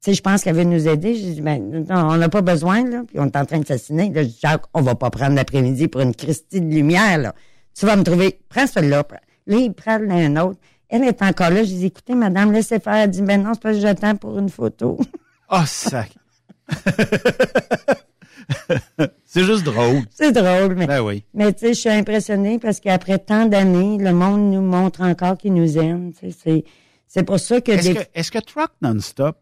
sais, 0.00 0.14
je 0.14 0.22
pense 0.22 0.42
qu'elle 0.42 0.56
veut 0.56 0.64
nous 0.64 0.88
aider. 0.88 1.14
J'ai 1.14 1.34
dit, 1.34 1.42
ben, 1.42 1.84
non, 1.88 2.08
on 2.12 2.16
n'a 2.16 2.30
pas 2.30 2.42
besoin, 2.42 2.88
là. 2.88 3.02
Puis 3.06 3.18
on 3.20 3.26
est 3.26 3.36
en 3.36 3.44
train 3.44 3.58
de 3.58 3.66
s'assassiner. 3.66 4.10
Là, 4.14 4.22
je 4.22 4.28
dis, 4.28 4.38
Jacques, 4.40 4.64
on 4.72 4.80
va 4.80 4.94
pas 4.94 5.10
prendre 5.10 5.34
l'après-midi 5.34 5.88
pour 5.88 6.00
une 6.00 6.14
Christie 6.14 6.62
de 6.62 6.74
lumière, 6.74 7.18
là. 7.18 7.34
Tu 7.78 7.84
vas 7.84 7.96
me 7.96 8.02
trouver, 8.02 8.40
prends 8.48 8.66
celle-là. 8.66 9.04
Prends. 9.04 9.20
Là, 9.46 9.56
il 9.58 9.72
prend 9.74 10.00
un 10.00 10.36
autre. 10.36 10.58
Elle 10.88 11.04
est 11.04 11.20
encore 11.22 11.50
là. 11.50 11.62
Je 11.64 11.68
dis, 11.74 11.86
écoutez, 11.86 12.14
madame, 12.14 12.52
laissez 12.52 12.78
faire. 12.80 12.94
Elle 12.94 13.10
dit, 13.10 13.22
ben 13.22 13.42
non, 13.42 13.54
c'est 13.54 13.62
parce 13.62 13.74
que 13.76 13.80
j'attends 13.82 14.14
pour 14.16 14.38
une 14.38 14.48
photo. 14.48 14.98
Ah, 15.48 15.64
sac. 15.64 16.10
c'est 19.24 19.44
juste 19.44 19.64
drôle. 19.64 20.02
c'est 20.10 20.32
drôle, 20.32 20.74
mais. 20.76 20.86
Ben 20.86 21.00
oui. 21.00 21.24
Mais 21.34 21.52
tu 21.52 21.60
sais, 21.60 21.74
je 21.74 21.80
suis 21.80 21.88
impressionnée 21.88 22.58
parce 22.58 22.80
qu'après 22.80 23.18
tant 23.18 23.46
d'années, 23.46 23.98
le 23.98 24.12
monde 24.12 24.52
nous 24.52 24.60
montre 24.62 25.02
encore 25.02 25.36
qu'il 25.38 25.54
nous 25.54 25.78
aime. 25.78 26.12
Tu 26.14 26.32
sais, 26.32 26.36
c'est, 26.44 26.64
c'est 27.06 27.22
pour 27.22 27.38
ça 27.38 27.60
que, 27.60 27.72
Est-ce 27.72 27.88
des- 27.88 27.94
que, 27.94 28.00
est-ce 28.14 28.30
que 28.32 28.38
Truck 28.38 28.70
Non-Stop 28.82 29.36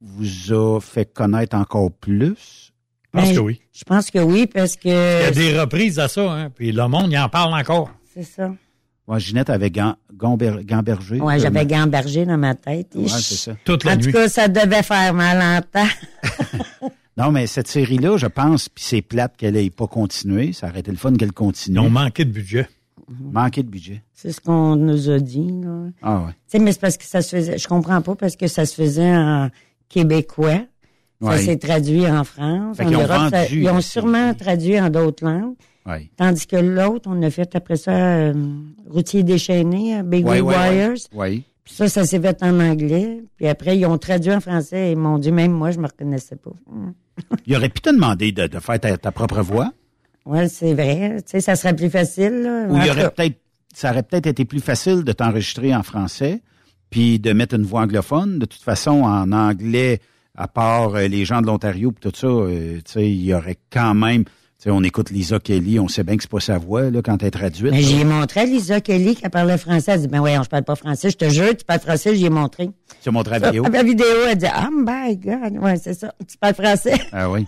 vous 0.00 0.52
a 0.52 0.80
fait 0.80 1.04
connaître 1.12 1.56
encore 1.56 1.92
plus? 1.92 2.72
Je 3.04 3.10
pense 3.20 3.28
Ben, 3.28 3.34
que 3.36 3.40
oui. 3.40 3.60
Je 3.72 3.84
pense 3.84 4.10
que 4.10 4.18
oui, 4.18 4.46
parce 4.46 4.76
que. 4.76 4.88
Il 4.88 5.24
y 5.24 5.26
a 5.26 5.30
des 5.30 5.58
reprises 5.58 5.98
à 5.98 6.08
ça, 6.08 6.30
hein. 6.32 6.50
Puis 6.50 6.72
le 6.72 6.86
monde, 6.88 7.10
il 7.10 7.18
en 7.18 7.28
parle 7.28 7.54
encore. 7.54 7.90
C'est 8.12 8.24
ça. 8.24 8.50
Ouais, 9.08 9.18
Ginette 9.18 9.48
avait 9.50 9.70
Gan, 9.70 9.96
Gamber- 10.14 10.62
Gamberger. 10.64 11.18
Ouais, 11.20 11.40
j'avais 11.40 11.64
Gamberger 11.66 12.26
dans 12.26 12.36
ma 12.38 12.54
tête. 12.54 12.88
Ouais, 12.94 13.08
c'est 13.08 13.34
ça. 13.36 13.52
Toute 13.64 13.86
en 13.86 13.96
tout 13.96 14.12
cas, 14.12 14.28
ça 14.28 14.46
devait 14.48 14.82
faire 14.82 15.12
mal 15.14 15.40
en 15.40 15.62
temps. 15.62 15.88
Non, 17.16 17.32
mais 17.32 17.48
cette 17.48 17.66
série-là, 17.66 18.16
je 18.16 18.28
pense, 18.28 18.68
puis 18.68 18.84
c'est 18.86 19.02
plate 19.02 19.36
qu'elle 19.36 19.56
ait 19.56 19.70
pas 19.70 19.88
continué. 19.88 20.52
Ça 20.52 20.68
aurait 20.68 20.78
été 20.78 20.92
le 20.92 20.96
fun 20.96 21.12
qu'elle 21.14 21.32
continue. 21.32 21.74
Ils 21.76 21.80
ont 21.80 21.90
manqué 21.90 22.24
de 22.24 22.30
budget. 22.30 22.68
Manqué 23.32 23.64
de 23.64 23.68
budget. 23.68 24.04
C'est 24.14 24.30
ce 24.30 24.40
qu'on 24.40 24.76
nous 24.76 25.10
a 25.10 25.18
dit, 25.18 25.50
là. 25.64 25.86
Ah 26.00 26.18
ouais. 26.20 26.30
Tu 26.30 26.36
sais, 26.46 26.58
mais 26.60 26.70
c'est 26.70 26.80
parce 26.80 26.96
que 26.96 27.02
ça 27.04 27.20
se 27.20 27.34
faisait. 27.34 27.58
Je 27.58 27.66
comprends 27.66 28.02
pas 28.02 28.14
parce 28.14 28.36
que 28.36 28.46
ça 28.46 28.64
se 28.66 28.74
faisait 28.76 29.16
en 29.16 29.48
québécois. 29.88 30.60
Ça 31.20 31.26
Ouais. 31.30 31.38
s'est 31.38 31.56
traduit 31.56 32.06
en 32.06 32.22
France. 32.22 32.76
Fait 32.76 32.84
en 32.84 32.90
ont 32.94 33.02
Europe, 33.02 33.30
ça- 33.30 33.46
ils 33.48 33.68
ont 33.68 33.74
la 33.74 33.80
sûrement 33.80 34.34
traduit 34.34 34.80
en 34.80 34.88
d'autres 34.88 35.24
langues. 35.24 35.54
Tandis 36.16 36.46
que 36.46 36.56
l'autre, 36.56 37.08
on 37.12 37.22
a 37.22 37.30
fait 37.30 37.54
après 37.54 37.76
ça 37.76 37.92
euh, 37.92 38.34
Routier 38.88 39.22
déchaîné, 39.22 39.96
à 39.96 40.02
Big 40.02 40.26
ouais. 40.26 40.40
Warriors. 40.40 40.98
Ouais. 41.12 41.42
Puis 41.64 41.74
ça, 41.74 41.88
ça 41.88 42.04
s'est 42.04 42.20
fait 42.20 42.42
en 42.42 42.60
anglais. 42.60 43.22
Puis 43.36 43.46
après, 43.46 43.76
ils 43.76 43.86
ont 43.86 43.98
traduit 43.98 44.32
en 44.32 44.40
français. 44.40 44.92
Et 44.92 44.94
mon 44.94 45.18
Dieu, 45.18 45.32
même 45.32 45.52
moi, 45.52 45.70
je 45.70 45.78
me 45.78 45.86
reconnaissais 45.86 46.36
pas. 46.36 46.52
Mm. 46.70 46.92
Il 47.46 47.56
aurait 47.56 47.68
pu 47.68 47.80
te 47.80 47.90
demander 47.90 48.32
de, 48.32 48.46
de 48.46 48.58
faire 48.58 48.80
ta, 48.80 48.96
ta 48.96 49.12
propre 49.12 49.42
voix. 49.42 49.72
Ouais, 50.28 50.48
c'est 50.48 50.74
vrai. 50.74 51.16
Tu 51.22 51.30
sais, 51.32 51.40
ça 51.40 51.56
serait 51.56 51.74
plus 51.74 51.90
facile. 51.90 52.42
Là. 52.42 52.66
Ou 52.68 52.76
il 52.76 52.90
aurait 52.90 53.10
peut-être, 53.10 53.40
ça 53.74 53.90
aurait 53.90 54.02
peut-être 54.02 54.26
été 54.26 54.44
plus 54.44 54.60
facile 54.60 55.02
de 55.02 55.12
t'enregistrer 55.12 55.74
en 55.74 55.82
français, 55.82 56.42
puis 56.90 57.18
de 57.18 57.32
mettre 57.32 57.54
une 57.54 57.62
voix 57.62 57.80
anglophone. 57.80 58.38
De 58.38 58.44
toute 58.44 58.60
façon, 58.60 59.02
en 59.04 59.32
anglais, 59.32 60.00
à 60.34 60.46
part 60.46 60.94
euh, 60.94 61.08
les 61.08 61.24
gens 61.24 61.40
de 61.40 61.46
l'Ontario 61.46 61.94
tout 61.98 62.12
ça, 62.14 62.26
euh, 62.26 62.76
tu 62.76 62.92
sais, 62.92 63.10
il 63.10 63.24
y 63.24 63.32
aurait 63.32 63.58
quand 63.70 63.94
même. 63.94 64.24
On 64.66 64.82
écoute 64.82 65.10
Lisa 65.10 65.38
Kelly, 65.38 65.78
on 65.78 65.86
sait 65.86 66.02
bien 66.02 66.16
que 66.16 66.22
c'est 66.24 66.30
pas 66.30 66.40
sa 66.40 66.58
voix 66.58 66.90
là 66.90 67.00
quand 67.00 67.22
elle 67.22 67.28
est 67.28 67.30
traduite. 67.30 67.70
Mais 67.70 67.80
là. 67.80 67.86
j'y 67.86 68.00
ai 68.00 68.04
montré 68.04 68.40
à 68.40 68.44
Lisa 68.44 68.80
Kelly 68.80 69.14
qui 69.14 69.28
parlait 69.28 69.56
français. 69.56 69.92
Elle 69.92 70.00
dit, 70.00 70.08
ben 70.08 70.18
voyons, 70.18 70.42
je 70.42 70.48
parle 70.48 70.64
pas 70.64 70.74
français. 70.74 71.10
Je 71.10 71.16
te 71.16 71.28
jure, 71.28 71.56
tu 71.56 71.64
parles 71.64 71.80
français. 71.80 72.16
J'y 72.16 72.26
ai 72.26 72.30
montré. 72.30 72.68
Tu 73.00 73.08
as 73.08 73.12
montré 73.12 73.38
la 73.38 73.50
vidéo? 73.50 73.64
La 73.72 73.82
vidéo, 73.84 74.06
elle 74.28 74.36
dit, 74.36 74.46
oh 74.46 74.70
my 74.72 75.16
God. 75.16 75.62
Ouais, 75.62 75.76
c'est 75.76 75.94
ça. 75.94 76.12
Tu 76.28 76.36
parles 76.36 76.54
français. 76.54 76.98
Ah 77.12 77.30
oui. 77.30 77.46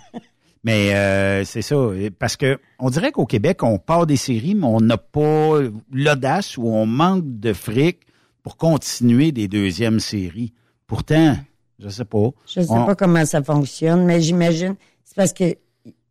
Mais 0.62 0.94
euh, 0.94 1.44
c'est 1.44 1.62
ça, 1.62 1.76
parce 2.18 2.36
que 2.36 2.58
on 2.78 2.90
dirait 2.90 3.12
qu'au 3.12 3.26
Québec, 3.26 3.62
on 3.62 3.78
part 3.78 4.06
des 4.06 4.16
séries, 4.16 4.54
mais 4.54 4.66
on 4.66 4.80
n'a 4.80 4.98
pas 4.98 5.58
l'audace 5.90 6.56
ou 6.58 6.68
on 6.68 6.86
manque 6.86 7.24
de 7.24 7.52
fric 7.52 8.00
pour 8.42 8.56
continuer 8.56 9.32
des 9.32 9.48
deuxièmes 9.48 10.00
séries. 10.00 10.52
Pourtant, 10.86 11.36
je 11.78 11.88
sais 11.88 12.04
pas. 12.04 12.28
Je 12.46 12.60
sais 12.60 12.66
on- 12.70 12.86
pas 12.86 12.94
comment 12.94 13.24
ça 13.24 13.42
fonctionne, 13.42 14.04
mais 14.04 14.20
j'imagine. 14.20 14.76
C'est 15.04 15.16
parce 15.16 15.32
que 15.32 15.56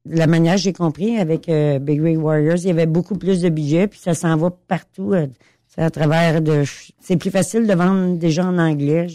la 0.06 0.28
manière 0.28 0.58
j'ai 0.58 0.74
compris 0.74 1.18
avec 1.18 1.50
euh, 1.50 1.80
Big 1.80 2.02
Rig 2.02 2.18
Warriors, 2.18 2.58
il 2.58 2.68
y 2.68 2.72
avait 2.72 2.86
beaucoup 2.86 3.18
plus 3.18 3.42
de 3.42 3.50
budget, 3.50 3.88
puis 3.88 4.00
ça 4.00 4.14
s'en 4.14 4.36
va 4.38 4.50
partout. 4.52 5.14
euh, 5.14 5.28
c'est 5.68 5.82
à 5.82 5.90
travers 5.90 6.42
de. 6.42 6.64
C'est 7.00 7.18
plus 7.18 7.30
facile 7.32 7.68
de 7.68 7.74
vendre 7.74 8.18
des 8.18 8.32
gens 8.32 8.48
en 8.48 8.58
anglais 8.58 9.08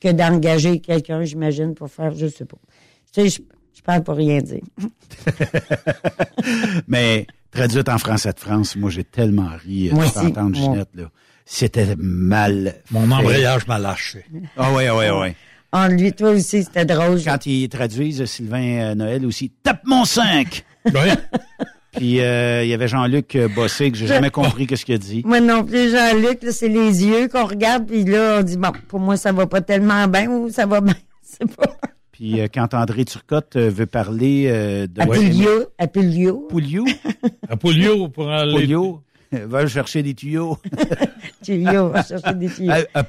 que 0.00 0.08
d'engager 0.10 0.80
quelqu'un, 0.80 1.22
j'imagine, 1.22 1.74
pour 1.74 1.88
faire. 1.90 2.12
Je 2.14 2.26
sais 2.26 2.44
pas. 2.44 2.56
Tu 3.12 3.22
sais, 3.22 3.28
je, 3.28 3.42
je 3.76 3.82
parle 3.82 4.02
pour 4.02 4.16
rien 4.16 4.40
dire. 4.40 4.62
Mais 6.88 7.26
traduite 7.50 7.88
en 7.88 7.98
français 7.98 8.32
de 8.32 8.40
France, 8.40 8.76
moi 8.76 8.90
j'ai 8.90 9.04
tellement 9.04 9.50
ri 9.64 9.90
euh, 9.90 9.94
de 9.94 9.98
aussi. 10.00 10.12
t'entendre. 10.14 10.54
Ginette 10.56 10.90
là. 10.94 11.10
C'était 11.44 11.94
mal. 11.96 12.74
Mon 12.90 13.06
fait. 13.06 13.14
embrayage 13.14 13.66
m'a 13.68 13.78
lâché. 13.78 14.24
Ah 14.56 14.72
ouais, 14.72 14.90
ouais, 14.90 15.10
ouais. 15.10 15.36
En 15.72 15.88
lui, 15.88 16.12
toi 16.12 16.30
aussi, 16.30 16.64
c'était 16.64 16.84
drôle. 16.84 17.22
Quand 17.24 17.44
ils 17.46 17.68
traduisent 17.68 18.24
Sylvain 18.24 18.78
euh, 18.78 18.94
Noël 18.94 19.26
aussi, 19.26 19.50
tape 19.62 19.82
mon 19.84 20.04
5! 20.04 20.64
Puis 21.92 22.20
euh, 22.20 22.62
il 22.62 22.68
y 22.68 22.74
avait 22.74 22.88
Jean-Luc 22.88 23.34
euh, 23.36 23.48
Bossé 23.48 23.90
que 23.90 23.96
j'ai 23.96 24.06
jamais 24.06 24.30
compris 24.30 24.66
ce 24.76 24.84
qu'il 24.84 24.94
a 24.94 24.98
dit. 24.98 25.22
Moi 25.24 25.40
non 25.40 25.64
plus, 25.64 25.90
Jean-Luc, 25.90 26.40
c'est 26.50 26.68
les 26.68 27.04
yeux 27.04 27.28
qu'on 27.28 27.46
regarde, 27.46 27.86
puis 27.86 28.04
là, 28.04 28.38
on 28.40 28.42
dit, 28.42 28.58
bon, 28.58 28.72
pour 28.88 29.00
moi, 29.00 29.16
ça 29.16 29.32
va 29.32 29.46
pas 29.46 29.62
tellement 29.62 30.06
bien 30.06 30.30
ou 30.30 30.50
ça 30.50 30.66
va 30.66 30.80
bien. 30.80 30.94
C'est 31.22 31.50
pas. 31.56 31.76
Puis 32.16 32.40
euh, 32.40 32.46
quand 32.52 32.72
André 32.72 33.04
Turcotte 33.04 33.56
euh, 33.56 33.68
veut 33.68 33.84
parler 33.84 34.46
euh, 34.48 34.86
de 34.86 35.02
Apulio. 35.02 35.66
Apulio. 35.76 36.46
Pouliou. 36.48 36.86
Apulio 37.46 38.08
pour 38.08 38.30
aller. 38.30 38.54
Pouliou. 38.54 39.02
Va 39.46 39.66
chercher 39.66 40.02
des 40.02 40.14
tuyaux. 40.14 40.58
Tuyau, 41.42 41.84
on 41.84 41.88
va 41.88 42.02
chercher 42.02 42.34
des 42.34 42.48
tuyaux. 42.48 42.72
À, 42.94 43.00
à. 43.00 43.06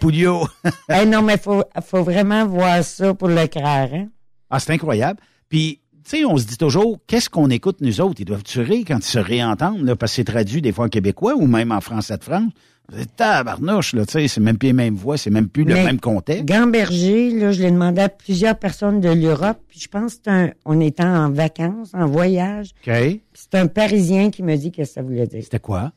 Eh 1.01 1.05
non, 1.05 1.21
mais 1.21 1.37
faut, 1.37 1.63
faut 1.83 2.03
vraiment 2.03 2.45
voir 2.45 2.83
ça 2.83 3.13
pour 3.13 3.27
le 3.27 3.47
craire, 3.47 3.89
hein? 3.93 4.07
Ah, 4.49 4.59
c'est 4.59 4.73
incroyable. 4.73 5.19
Puis, 5.49 5.79
tu 6.03 6.17
sais, 6.17 6.25
on 6.25 6.37
se 6.37 6.45
dit 6.45 6.57
toujours, 6.57 6.99
qu'est-ce 7.07 7.29
qu'on 7.29 7.49
écoute 7.49 7.77
nous 7.81 8.01
autres? 8.01 8.19
Ils 8.19 8.25
doivent 8.25 8.43
tuer 8.43 8.83
quand 8.85 8.99
ils 8.99 9.03
se 9.03 9.19
réentendent, 9.19 9.83
là, 9.83 9.95
parce 9.95 10.13
que 10.13 10.15
c'est 10.17 10.23
traduit 10.23 10.61
des 10.61 10.71
fois 10.71 10.85
en 10.85 10.89
québécois 10.89 11.35
ou 11.35 11.47
même 11.47 11.71
en 11.71 11.81
français 11.81 12.17
de 12.17 12.23
France? 12.23 12.51
C'est 12.95 13.17
tabarnouche, 13.17 13.93
là, 13.93 14.05
tu 14.05 14.13
sais, 14.13 14.27
c'est 14.29 14.39
même 14.39 14.57
plus 14.57 14.67
les 14.67 14.73
mêmes 14.73 14.95
voix, 14.95 15.17
c'est 15.17 15.29
même 15.29 15.49
plus 15.49 15.65
le 15.65 15.73
même 15.73 15.99
contexte. 15.99 16.45
Gamberger, 16.45 17.31
là, 17.31 17.51
je 17.51 17.61
l'ai 17.61 17.71
demandé 17.71 17.99
à 17.99 18.07
plusieurs 18.07 18.57
personnes 18.57 19.01
de 19.01 19.09
l'Europe, 19.09 19.57
puis 19.67 19.81
je 19.81 19.89
pense 19.89 20.15
que 20.15 20.21
c'est 20.23 20.31
un, 20.31 20.51
on 20.63 20.79
était 20.79 21.03
en 21.03 21.29
vacances, 21.29 21.91
en 21.93 22.05
voyage. 22.05 22.69
OK. 22.87 22.93
C'est 23.33 23.55
un 23.55 23.67
Parisien 23.67 24.31
qui 24.31 24.41
me 24.41 24.55
dit 24.55 24.71
qu'est-ce 24.71 24.91
que 24.91 24.95
ça 24.95 25.01
voulait 25.01 25.27
dire. 25.27 25.43
C'était 25.43 25.59
quoi? 25.59 25.91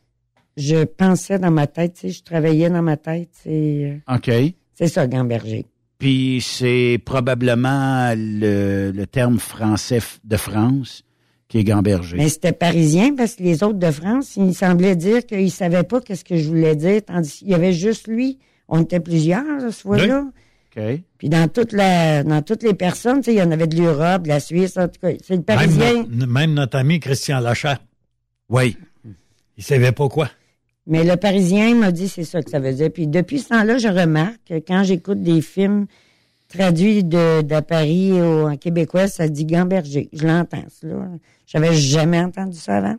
Je 0.57 0.83
pensais 0.83 1.39
dans 1.39 1.51
ma 1.51 1.67
tête, 1.67 1.93
tu 1.93 2.01
sais, 2.01 2.09
je 2.09 2.23
travaillais 2.23 2.69
dans 2.69 2.81
ma 2.81 2.97
tête, 2.97 3.29
c'est, 3.43 4.01
euh, 4.09 4.15
OK. 4.15 4.29
c'est 4.73 4.87
ça, 4.87 5.07
Gamberger. 5.07 5.65
Puis 5.97 6.41
c'est 6.43 6.99
probablement 7.05 8.13
le, 8.15 8.91
le 8.91 9.07
terme 9.07 9.39
français 9.39 9.99
de 10.23 10.35
France 10.37 11.03
qui 11.47 11.59
est 11.59 11.63
gamberger. 11.63 12.17
Mais 12.17 12.29
c'était 12.29 12.53
parisien 12.53 13.13
parce 13.15 13.35
que 13.35 13.43
les 13.43 13.61
autres 13.63 13.77
de 13.77 13.91
France, 13.91 14.35
il 14.37 14.55
semblait 14.55 14.95
dire 14.95 15.25
qu'ils 15.25 15.51
savaient 15.51 15.83
pas 15.83 16.01
qu'est-ce 16.01 16.23
que 16.25 16.37
je 16.37 16.47
voulais 16.47 16.75
dire, 16.75 17.01
tandis 17.05 17.39
qu'il 17.39 17.49
y 17.49 17.53
avait 17.53 17.73
juste 17.73 18.07
lui. 18.07 18.39
On 18.67 18.81
était 18.81 18.99
plusieurs, 19.01 19.43
ce 19.71 19.81
fois-là. 19.81 20.25
OK. 20.75 20.81
Puis 21.17 21.27
dans 21.29 21.47
toute 21.49 21.73
la, 21.73 22.23
dans 22.23 22.41
toutes 22.41 22.63
les 22.63 22.73
personnes, 22.73 23.17
tu 23.19 23.25
sais, 23.25 23.33
il 23.33 23.37
y 23.39 23.41
en 23.41 23.51
avait 23.51 23.67
de 23.67 23.75
l'Europe, 23.77 24.23
de 24.23 24.29
la 24.29 24.39
Suisse, 24.39 24.77
en 24.77 24.87
tout 24.87 24.99
cas. 25.01 25.09
C'est 25.23 25.35
le 25.35 25.41
parisien. 25.43 25.93
Même, 26.03 26.07
no- 26.09 26.25
même 26.25 26.53
notre 26.53 26.77
ami 26.77 26.99
Christian 27.01 27.41
Lachat. 27.41 27.79
Oui. 28.49 28.77
Il 29.57 29.63
savait 29.63 29.91
pas 29.91 30.07
quoi. 30.09 30.29
Mais 30.87 31.03
le 31.03 31.15
Parisien 31.15 31.75
m'a 31.75 31.91
dit 31.91 32.07
c'est 32.07 32.23
ça 32.23 32.41
que 32.41 32.49
ça 32.49 32.59
veut 32.59 32.73
dire. 32.73 32.91
Puis 32.91 33.07
depuis 33.07 33.39
ce 33.39 33.49
temps-là, 33.49 33.77
je 33.77 33.87
remarque 33.87 34.39
que 34.49 34.55
quand 34.55 34.83
j'écoute 34.83 35.21
des 35.21 35.41
films 35.41 35.85
traduits 36.47 37.03
de, 37.03 37.41
de 37.41 37.59
Paris 37.61 38.11
au, 38.13 38.49
en 38.49 38.57
québécois, 38.57 39.07
ça 39.07 39.27
dit 39.27 39.45
Gamberger. 39.45 40.09
Je 40.11 40.25
l'entends, 40.27 40.65
ça, 40.69 40.87
là. 40.87 41.07
J'avais 41.45 41.73
jamais 41.75 42.19
entendu 42.19 42.57
ça 42.57 42.77
avant. 42.77 42.95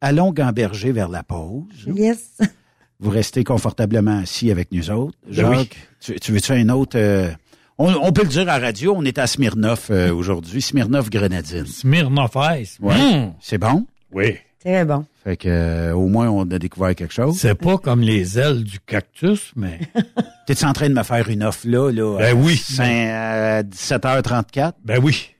Allons 0.00 0.32
gamberger 0.32 0.92
vers 0.92 1.08
la 1.08 1.22
pause. 1.22 1.64
Yes. 1.86 2.38
Vous 3.00 3.10
restez 3.10 3.44
confortablement 3.44 4.18
assis 4.18 4.50
avec 4.50 4.72
nous 4.72 4.90
autres. 4.90 5.16
Ben 5.26 5.48
oui. 5.48 5.56
Jacques, 5.58 5.76
tu, 6.00 6.14
tu 6.20 6.32
veux-tu 6.32 6.52
un 6.52 6.68
autre, 6.68 6.96
euh, 6.98 7.30
On, 7.76 7.92
on 7.94 8.12
peut 8.12 8.22
le 8.22 8.28
dire 8.28 8.42
à 8.42 8.58
la 8.58 8.58
radio, 8.58 8.94
on 8.96 9.04
est 9.04 9.18
à 9.18 9.26
Smirnoff 9.26 9.90
euh, 9.90 10.12
aujourd'hui, 10.12 10.62
Smirnoff 10.62 11.10
Grenadine. 11.10 11.66
Smirnoff 11.66 12.36
Ice. 12.60 12.78
Ouais. 12.80 12.94
Mmh. 12.96 13.34
C'est 13.40 13.58
bon? 13.58 13.86
Oui. 14.12 14.36
Très 14.60 14.84
bon. 14.84 15.04
Fait 15.22 15.36
que 15.36 15.48
euh, 15.48 15.92
au 15.94 16.08
moins 16.08 16.28
on 16.28 16.42
a 16.50 16.58
découvert 16.58 16.94
quelque 16.94 17.14
chose. 17.14 17.38
C'est 17.38 17.54
pas 17.54 17.78
comme 17.78 18.00
les 18.00 18.38
ailes 18.38 18.64
du 18.64 18.80
cactus, 18.80 19.52
mais. 19.54 19.78
T'es-tu 20.46 20.64
en 20.64 20.72
train 20.72 20.88
de 20.88 20.94
me 20.94 21.02
faire 21.02 21.28
une 21.28 21.44
offre 21.44 21.66
là, 21.68 21.90
là? 21.90 22.18
Ben 22.18 22.36
à 22.36 22.40
oui. 22.40 22.60
à 22.78 23.62
17h34? 23.62 24.72
Ben 24.84 24.98
oui. 25.02 25.30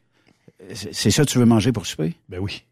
C'est 0.74 1.10
ça 1.10 1.24
que 1.24 1.30
tu 1.30 1.38
veux 1.38 1.46
manger 1.46 1.72
pour 1.72 1.86
souper? 1.86 2.14
Ben 2.28 2.38
oui. 2.38 2.62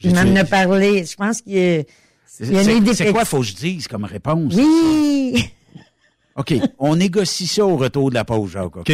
Il 0.00 0.14
m'en 0.14 0.36
a 0.36 0.44
parlé. 0.44 1.04
Je 1.04 1.16
pense 1.16 1.40
qu'il 1.40 1.54
y 1.54 1.78
a, 1.78 1.82
C'est 2.26 2.46
il 2.46 2.88
a 2.88 2.94
c'est 2.94 3.12
quoi 3.12 3.24
faut 3.24 3.38
que 3.38 3.46
je 3.46 3.54
dise 3.54 3.88
comme 3.88 4.04
réponse? 4.04 4.52
Oui! 4.54 5.50
OK. 6.36 6.54
On 6.78 6.96
négocie 6.96 7.46
ça 7.46 7.64
au 7.64 7.76
retour 7.76 8.10
de 8.10 8.14
la 8.14 8.24
pause, 8.24 8.50
Jacques, 8.50 8.76
OK? 8.76 8.92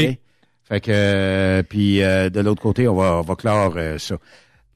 Fait 0.70 0.80
que, 0.80 0.90
euh, 0.92 1.62
puis 1.64 2.02
euh, 2.02 2.30
de 2.30 2.40
l'autre 2.40 2.62
côté, 2.62 2.86
on 2.86 2.94
va, 2.94 3.16
on 3.16 3.22
va 3.22 3.34
clore 3.34 3.74
euh, 3.76 3.98
ça. 3.98 4.16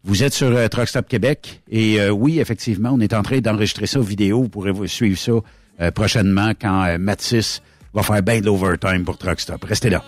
Vous 0.07 0.23
êtes 0.23 0.35
sur 0.35 0.49
euh, 0.49 0.69
Truck 0.69 0.87
Stop 0.87 1.09
Québec 1.09 1.63
et 1.71 1.99
euh, 1.99 2.11
oui, 2.11 2.39
effectivement, 2.39 2.91
on 2.93 3.01
est 3.01 3.15
en 3.15 3.23
train 3.23 3.41
d'enregistrer 3.41 3.87
ça 3.87 4.01
vidéo. 4.01 4.43
Vous 4.43 4.49
pourrez 4.51 4.71
vous 4.71 4.87
suivre 4.87 5.19
ça 5.19 5.33
euh, 5.81 5.91
prochainement 5.91 6.53
quand 6.61 6.85
euh, 6.85 6.99
Mathis 6.99 7.63
va 7.95 8.03
faire 8.03 8.23
bien 8.23 8.41
de 8.41 8.47
l'overtime 8.47 9.05
pour 9.05 9.17
Truck 9.17 9.41
Stop. 9.41 9.65
Restez 9.65 9.89
là. 9.89 10.05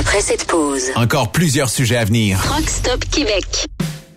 Après 0.00 0.22
cette 0.22 0.46
pause, 0.46 0.84
Encore 0.96 1.30
plusieurs 1.30 1.68
sujets 1.68 1.98
à 1.98 2.06
venir. 2.06 2.40
Rock 2.48 2.70
Stop 2.70 3.04
Québec. 3.10 3.66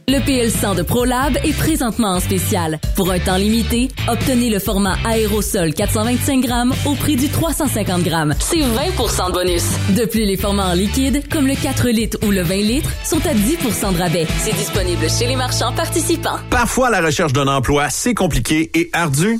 Le 0.08 0.20
PL100 0.20 0.78
de 0.78 0.82
ProLab 0.82 1.38
est 1.44 1.58
présentement 1.58 2.16
en 2.16 2.20
spécial. 2.22 2.80
Pour 2.96 3.12
un 3.12 3.20
temps 3.20 3.36
limité, 3.36 3.90
obtenez 4.08 4.50
le 4.50 4.60
format 4.60 4.96
aérosol 5.06 5.74
425 5.74 6.42
grammes 6.42 6.74
au 6.86 6.94
prix 6.94 7.18
du 7.18 7.28
350 7.28 8.02
grammes. 8.04 8.34
C'est 8.40 8.60
20 8.62 8.68
de 8.68 9.34
bonus. 9.34 9.64
De 9.98 10.06
plus, 10.06 10.24
les 10.24 10.38
formats 10.38 10.70
en 10.72 10.74
liquide, 10.74 11.24
comme 11.30 11.48
le 11.48 11.56
4 11.56 11.90
litres 11.90 12.18
ou 12.26 12.32
le 12.32 12.44
20 12.44 12.56
litres, 12.56 12.90
sont 13.04 13.26
à 13.28 13.34
10 13.34 13.58
de 13.58 13.98
rabais. 13.98 14.28
C'est 14.40 14.56
disponible 14.56 15.10
chez 15.10 15.28
les 15.28 15.36
marchands 15.36 15.74
participants. 15.74 16.40
Parfois, 16.50 16.90
la 16.90 17.02
recherche 17.02 17.34
d'un 17.34 17.48
emploi, 17.48 17.90
c'est 17.90 18.14
compliqué 18.14 18.72
et 18.74 18.90
ardu. 18.94 19.40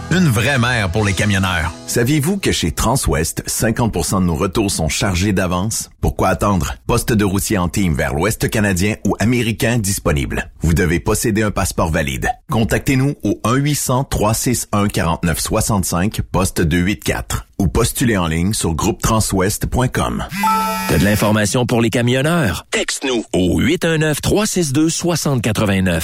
Une 0.11 0.27
vraie 0.27 0.59
mère 0.59 0.91
pour 0.91 1.05
les 1.05 1.13
camionneurs. 1.13 1.71
Saviez-vous 1.87 2.35
que 2.35 2.51
chez 2.51 2.73
Transwest, 2.73 3.45
50% 3.47 4.19
de 4.19 4.25
nos 4.25 4.35
retours 4.35 4.69
sont 4.69 4.89
chargés 4.89 5.31
d'avance? 5.31 5.89
Pourquoi 6.01 6.27
attendre? 6.27 6.75
Poste 6.85 7.13
de 7.13 7.23
routier 7.23 7.57
en 7.57 7.69
team 7.69 7.93
vers 7.93 8.13
l'Ouest 8.13 8.49
canadien 8.49 8.95
ou 9.07 9.15
américain 9.19 9.77
disponible. 9.77 10.51
Vous 10.59 10.73
devez 10.73 10.99
posséder 10.99 11.43
un 11.43 11.51
passeport 11.51 11.91
valide. 11.91 12.29
Contactez-nous 12.51 13.15
au 13.23 13.39
1-800-361-4965, 13.45 16.19
poste 16.29 16.61
284 16.61 17.47
ou 17.57 17.69
postulez 17.69 18.17
en 18.17 18.27
ligne 18.27 18.53
sur 18.53 18.73
groupetranswest.com. 18.73 20.25
T'as 20.89 20.97
de 20.97 21.05
l'information 21.05 21.65
pour 21.65 21.81
les 21.81 21.89
camionneurs? 21.89 22.65
Texte-nous 22.71 23.23
au 23.31 23.61
819-362-6089. 23.61 26.03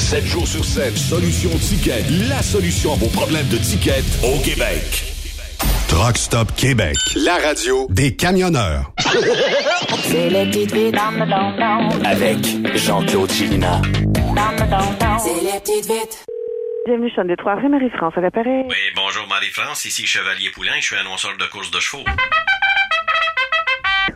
7 0.01 0.25
jours 0.25 0.47
sur 0.47 0.65
7. 0.65 0.97
Solution 0.97 1.51
Ticket, 1.59 2.03
la 2.27 2.41
solution 2.41 2.93
à 2.93 2.95
vos 2.95 3.07
problèmes 3.07 3.47
de 3.47 3.57
ticket 3.57 4.03
au 4.23 4.39
Québec. 4.39 5.05
Truck 5.87 6.17
Stop 6.17 6.53
Québec. 6.55 6.95
La 7.15 7.37
radio 7.37 7.87
Des 7.89 8.15
camionneurs. 8.15 8.91
C'est 10.03 10.29
les 10.29 10.91
Avec 12.03 12.37
Jean-Claude 12.75 13.31
Chilina. 13.31 13.81
C'est 15.19 15.41
les 15.43 15.59
petites 15.59 15.85
vites. 15.85 16.25
Bienvenue, 16.87 17.11
Sean 17.15 17.25
de 17.25 17.35
Trois 17.35 17.55
Marie-France, 17.55 18.13
à 18.17 18.21
l'appareil. 18.21 18.65
Oui, 18.67 18.75
bonjour 18.95 19.27
Marie-France, 19.29 19.85
ici 19.85 20.07
Chevalier 20.07 20.49
Poulain, 20.49 20.73
je 20.79 20.85
suis 20.87 20.95
annonceur 20.95 21.37
de 21.37 21.45
course 21.45 21.69
de 21.69 21.79
chevaux. 21.79 22.03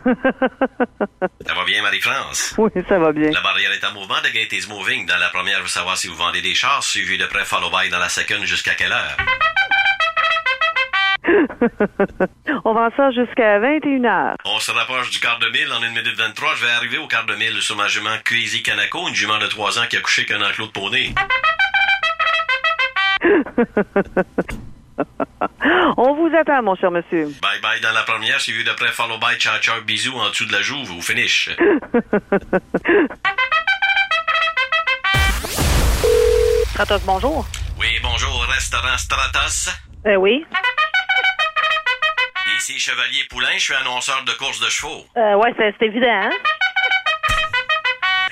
Ça 1.46 1.54
va 1.54 1.64
bien, 1.64 1.82
Marie-France? 1.82 2.54
Oui, 2.58 2.70
ça 2.88 2.98
va 2.98 3.12
bien. 3.12 3.30
La 3.30 3.40
barrière 3.40 3.72
est 3.72 3.84
en 3.84 3.92
mouvement 3.92 4.20
de 4.22 4.28
Gaiety's 4.28 4.68
Moving. 4.68 5.06
Dans 5.06 5.18
la 5.18 5.28
première, 5.30 5.58
je 5.58 5.62
veux 5.62 5.68
savoir 5.68 5.96
si 5.96 6.06
vous 6.08 6.14
vendez 6.14 6.40
des 6.40 6.54
chars, 6.54 6.82
suivi 6.82 7.18
de 7.18 7.26
près 7.26 7.44
follow 7.44 7.70
by 7.70 7.88
dans 7.90 7.98
la 7.98 8.08
seconde 8.08 8.44
jusqu'à 8.44 8.74
quelle 8.74 8.92
heure? 8.92 9.16
On 12.64 12.72
vend 12.72 12.88
ça 12.96 13.10
jusqu'à 13.10 13.58
21h. 13.58 14.36
On 14.44 14.60
se 14.60 14.70
rapproche 14.70 15.10
du 15.10 15.18
quart 15.18 15.40
de 15.40 15.48
mille. 15.48 15.72
En 15.72 15.82
une 15.82 15.90
minute 15.92 16.16
23, 16.16 16.54
je 16.54 16.64
vais 16.64 16.70
arriver 16.70 16.98
au 16.98 17.08
quart 17.08 17.26
de 17.26 17.34
mille 17.34 17.60
sur 17.60 17.76
ma 17.76 17.88
jument 17.88 18.16
Crazy 18.24 18.62
Kanako, 18.62 19.08
une 19.08 19.14
jument 19.14 19.38
de 19.38 19.46
3 19.46 19.80
ans 19.80 19.86
qui 19.88 19.96
a 19.96 20.00
couché 20.00 20.24
qu'un 20.24 20.40
enclos 20.40 20.68
de 20.68 20.72
poney. 20.72 21.14
On 25.96 26.14
vous 26.14 26.30
attend, 26.36 26.62
mon 26.62 26.74
cher 26.76 26.90
monsieur. 26.90 27.26
Bye 27.42 27.60
bye 27.60 27.80
dans 27.80 27.92
la 27.92 28.02
première, 28.02 28.40
suivi 28.40 28.64
de 28.64 28.72
près 28.72 28.92
follow 28.92 29.18
by 29.18 29.38
ciao 29.38 29.58
ciao 29.60 29.80
bisous 29.82 30.16
en 30.18 30.30
dessous 30.30 30.46
de 30.46 30.52
la 30.52 30.62
jouve 30.62 30.92
au 30.92 31.00
finish. 31.00 31.50
Stratos, 36.70 37.02
bonjour. 37.04 37.46
Oui, 37.78 37.98
bonjour, 38.02 38.44
restaurant 38.52 38.96
Stratos. 38.98 39.70
Euh, 40.06 40.16
oui. 40.16 40.44
Ici 42.58 42.78
Chevalier 42.78 43.24
Poulain, 43.30 43.52
je 43.54 43.64
suis 43.64 43.74
annonceur 43.74 44.22
de 44.24 44.32
courses 44.32 44.60
de 44.60 44.68
chevaux. 44.68 45.06
Euh, 45.16 45.34
ouais, 45.36 45.54
c'est 45.56 45.82
évident, 45.84 46.06
hein? 46.24 46.30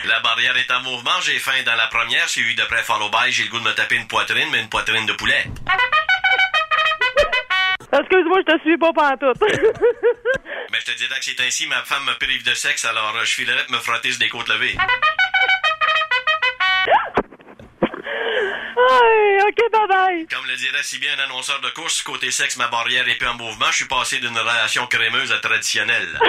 La 0.06 0.20
barrière 0.20 0.56
est 0.58 0.70
en 0.70 0.80
mouvement, 0.82 1.18
j'ai 1.22 1.38
faim 1.38 1.62
dans 1.64 1.74
la 1.76 1.86
première, 1.86 2.28
suivi 2.28 2.54
de 2.54 2.62
près 2.64 2.82
follow 2.82 3.08
by, 3.08 3.30
j'ai 3.32 3.44
le 3.44 3.48
goût 3.48 3.58
de 3.58 3.64
me 3.64 3.72
taper 3.72 3.96
une 3.96 4.06
poitrine, 4.06 4.48
mais 4.52 4.60
une 4.60 4.68
poitrine 4.68 5.06
de 5.06 5.14
poulet. 5.14 5.46
Excuse-moi, 8.00 8.40
je 8.46 8.54
te 8.54 8.60
suis 8.62 8.76
pas 8.76 8.92
pantoute. 8.92 9.40
Mais 10.70 10.80
je 10.80 10.84
te 10.84 10.96
dirais 10.98 11.18
que 11.18 11.24
c'est 11.24 11.40
ainsi, 11.40 11.66
ma 11.68 11.82
femme 11.84 12.04
me 12.04 12.14
prive 12.14 12.44
de 12.44 12.54
sexe, 12.54 12.84
alors 12.84 13.14
euh, 13.16 13.24
je 13.24 13.34
filerais 13.34 13.64
de 13.68 13.72
me 13.72 13.78
frotter 13.78 14.10
sur 14.10 14.18
des 14.18 14.28
côtes 14.28 14.48
levées. 14.48 14.76
Ok, 19.46 19.70
bye 19.70 19.86
bye. 19.88 20.26
Comme 20.26 20.46
le 20.46 20.56
dirait 20.56 20.82
si 20.82 20.98
bien 20.98 21.10
un 21.18 21.24
annonceur 21.24 21.60
de 21.60 21.68
course, 21.70 22.02
côté 22.02 22.30
sexe, 22.30 22.56
ma 22.56 22.68
barrière 22.68 23.08
est 23.08 23.14
plus 23.16 23.28
en 23.28 23.34
mouvement, 23.34 23.66
je 23.70 23.76
suis 23.76 23.84
passé 23.84 24.18
d'une 24.18 24.36
relation 24.36 24.86
crémeuse 24.86 25.32
à 25.32 25.38
traditionnelle. 25.38 26.18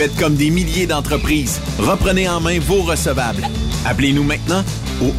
Faites 0.00 0.16
comme 0.16 0.34
des 0.34 0.48
milliers 0.48 0.86
d'entreprises. 0.86 1.60
Reprenez 1.78 2.26
en 2.26 2.40
main 2.40 2.58
vos 2.58 2.80
recevables. 2.80 3.46
Appelez-nous 3.84 4.24
maintenant 4.24 4.64
au 5.02 5.12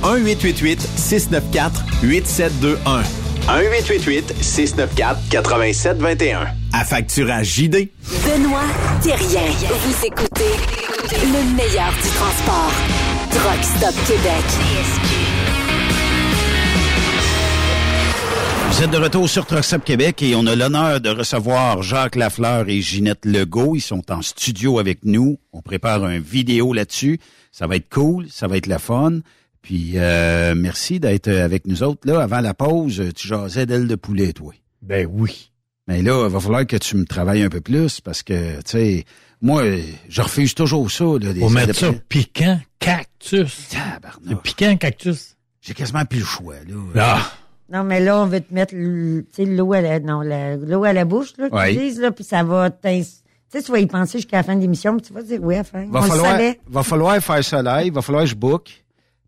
1-888-694-8721. 2.01 3.03
1-888-694-8721. 3.47 6.47
À 6.73 6.83
facturage 6.83 7.45
JD. 7.45 7.91
Benoît 8.25 8.65
Thérien. 9.03 9.51
Vous 9.69 10.03
écoutez 10.03 10.55
le 11.11 11.55
meilleur 11.55 11.93
du 12.01 12.09
transport. 12.15 12.71
Truck 13.29 13.61
Stop 13.61 13.93
Québec. 14.07 14.45
Vous 18.71 18.83
êtes 18.83 18.91
de 18.91 18.97
retour 18.97 19.29
sur 19.29 19.45
Truckstop 19.45 19.83
Québec 19.83 20.23
et 20.23 20.33
on 20.33 20.47
a 20.47 20.55
l'honneur 20.55 21.01
de 21.01 21.09
recevoir 21.09 21.83
Jacques 21.83 22.15
Lafleur 22.15 22.69
et 22.69 22.79
Ginette 22.79 23.25
Legault. 23.25 23.75
Ils 23.75 23.81
sont 23.81 24.09
en 24.09 24.21
studio 24.21 24.79
avec 24.79 24.99
nous. 25.03 25.39
On 25.51 25.61
prépare 25.61 26.05
un 26.05 26.19
vidéo 26.19 26.71
là-dessus. 26.71 27.19
Ça 27.51 27.67
va 27.67 27.75
être 27.75 27.89
cool, 27.89 28.27
ça 28.29 28.47
va 28.47 28.55
être 28.55 28.67
la 28.67 28.79
fun. 28.79 29.19
Puis 29.61 29.93
euh, 29.95 30.55
merci 30.55 31.01
d'être 31.01 31.27
avec 31.27 31.67
nous 31.67 31.83
autres. 31.83 32.07
Là, 32.07 32.21
avant 32.21 32.39
la 32.39 32.53
pause, 32.53 33.03
tu 33.13 33.27
jasais 33.27 33.65
d'ailes 33.65 33.89
de 33.89 33.95
poulet, 33.95 34.31
toi. 34.31 34.53
Ben 34.81 35.05
oui. 35.11 35.51
Mais 35.89 36.01
là, 36.01 36.25
il 36.25 36.31
va 36.31 36.39
falloir 36.39 36.65
que 36.65 36.77
tu 36.77 36.95
me 36.95 37.05
travailles 37.05 37.43
un 37.43 37.49
peu 37.49 37.61
plus 37.61 37.99
parce 37.99 38.23
que, 38.23 38.55
tu 38.61 38.71
sais, 38.71 39.05
moi, 39.41 39.63
je 40.07 40.21
refuse 40.21 40.55
toujours 40.55 40.89
ça. 40.89 41.03
Là, 41.03 41.33
des 41.33 41.47
mettre 41.49 41.67
de 41.67 41.73
ça 41.73 41.91
piquant 42.07 42.59
cactus. 42.79 43.75
Le 44.25 44.35
piquant 44.35 44.77
cactus. 44.77 45.35
J'ai 45.59 45.73
quasiment 45.73 46.05
plus 46.05 46.19
le 46.19 46.25
choix. 46.25 46.55
Là. 46.65 46.77
Ah. 46.95 47.31
Non, 47.71 47.83
mais 47.83 47.99
là, 48.01 48.21
on 48.21 48.25
veut 48.25 48.41
te 48.41 48.53
mettre 48.53 48.73
tu 48.73 49.45
l'eau 49.45 49.73
à 49.73 49.81
la, 49.81 49.99
non, 49.99 50.21
l'eau 50.21 50.83
à 50.83 50.93
la 50.93 51.05
bouche, 51.05 51.33
là, 51.37 51.49
qu'ils 51.49 51.77
Oui. 51.77 51.77
disent, 51.87 51.99
là, 52.01 52.11
puis 52.11 52.23
ça 52.23 52.43
va 52.43 52.69
t'ins- 52.69 53.01
Tu 53.01 53.57
sais, 53.59 53.63
tu 53.63 53.71
vas 53.71 53.79
y 53.79 53.85
penser 53.87 54.17
jusqu'à 54.19 54.37
la 54.37 54.43
fin 54.43 54.55
de 54.55 54.61
l'émission, 54.61 54.95
puis 54.97 55.05
tu 55.07 55.13
vas 55.13 55.21
dire 55.21 55.39
oui 55.41 55.55
à 55.55 55.57
la 55.59 55.63
fin. 55.65 55.85
Va 55.89 55.99
on 55.99 56.03
le 56.03 56.09
falloir, 56.09 56.31
savait. 56.31 56.59
va 56.69 56.83
falloir 56.83 57.17
faire 57.21 57.43
ça 57.43 57.61
live, 57.61 57.93
va 57.93 58.01
falloir 58.01 58.23
que 58.23 58.29
je 58.29 58.35
book. 58.35 58.83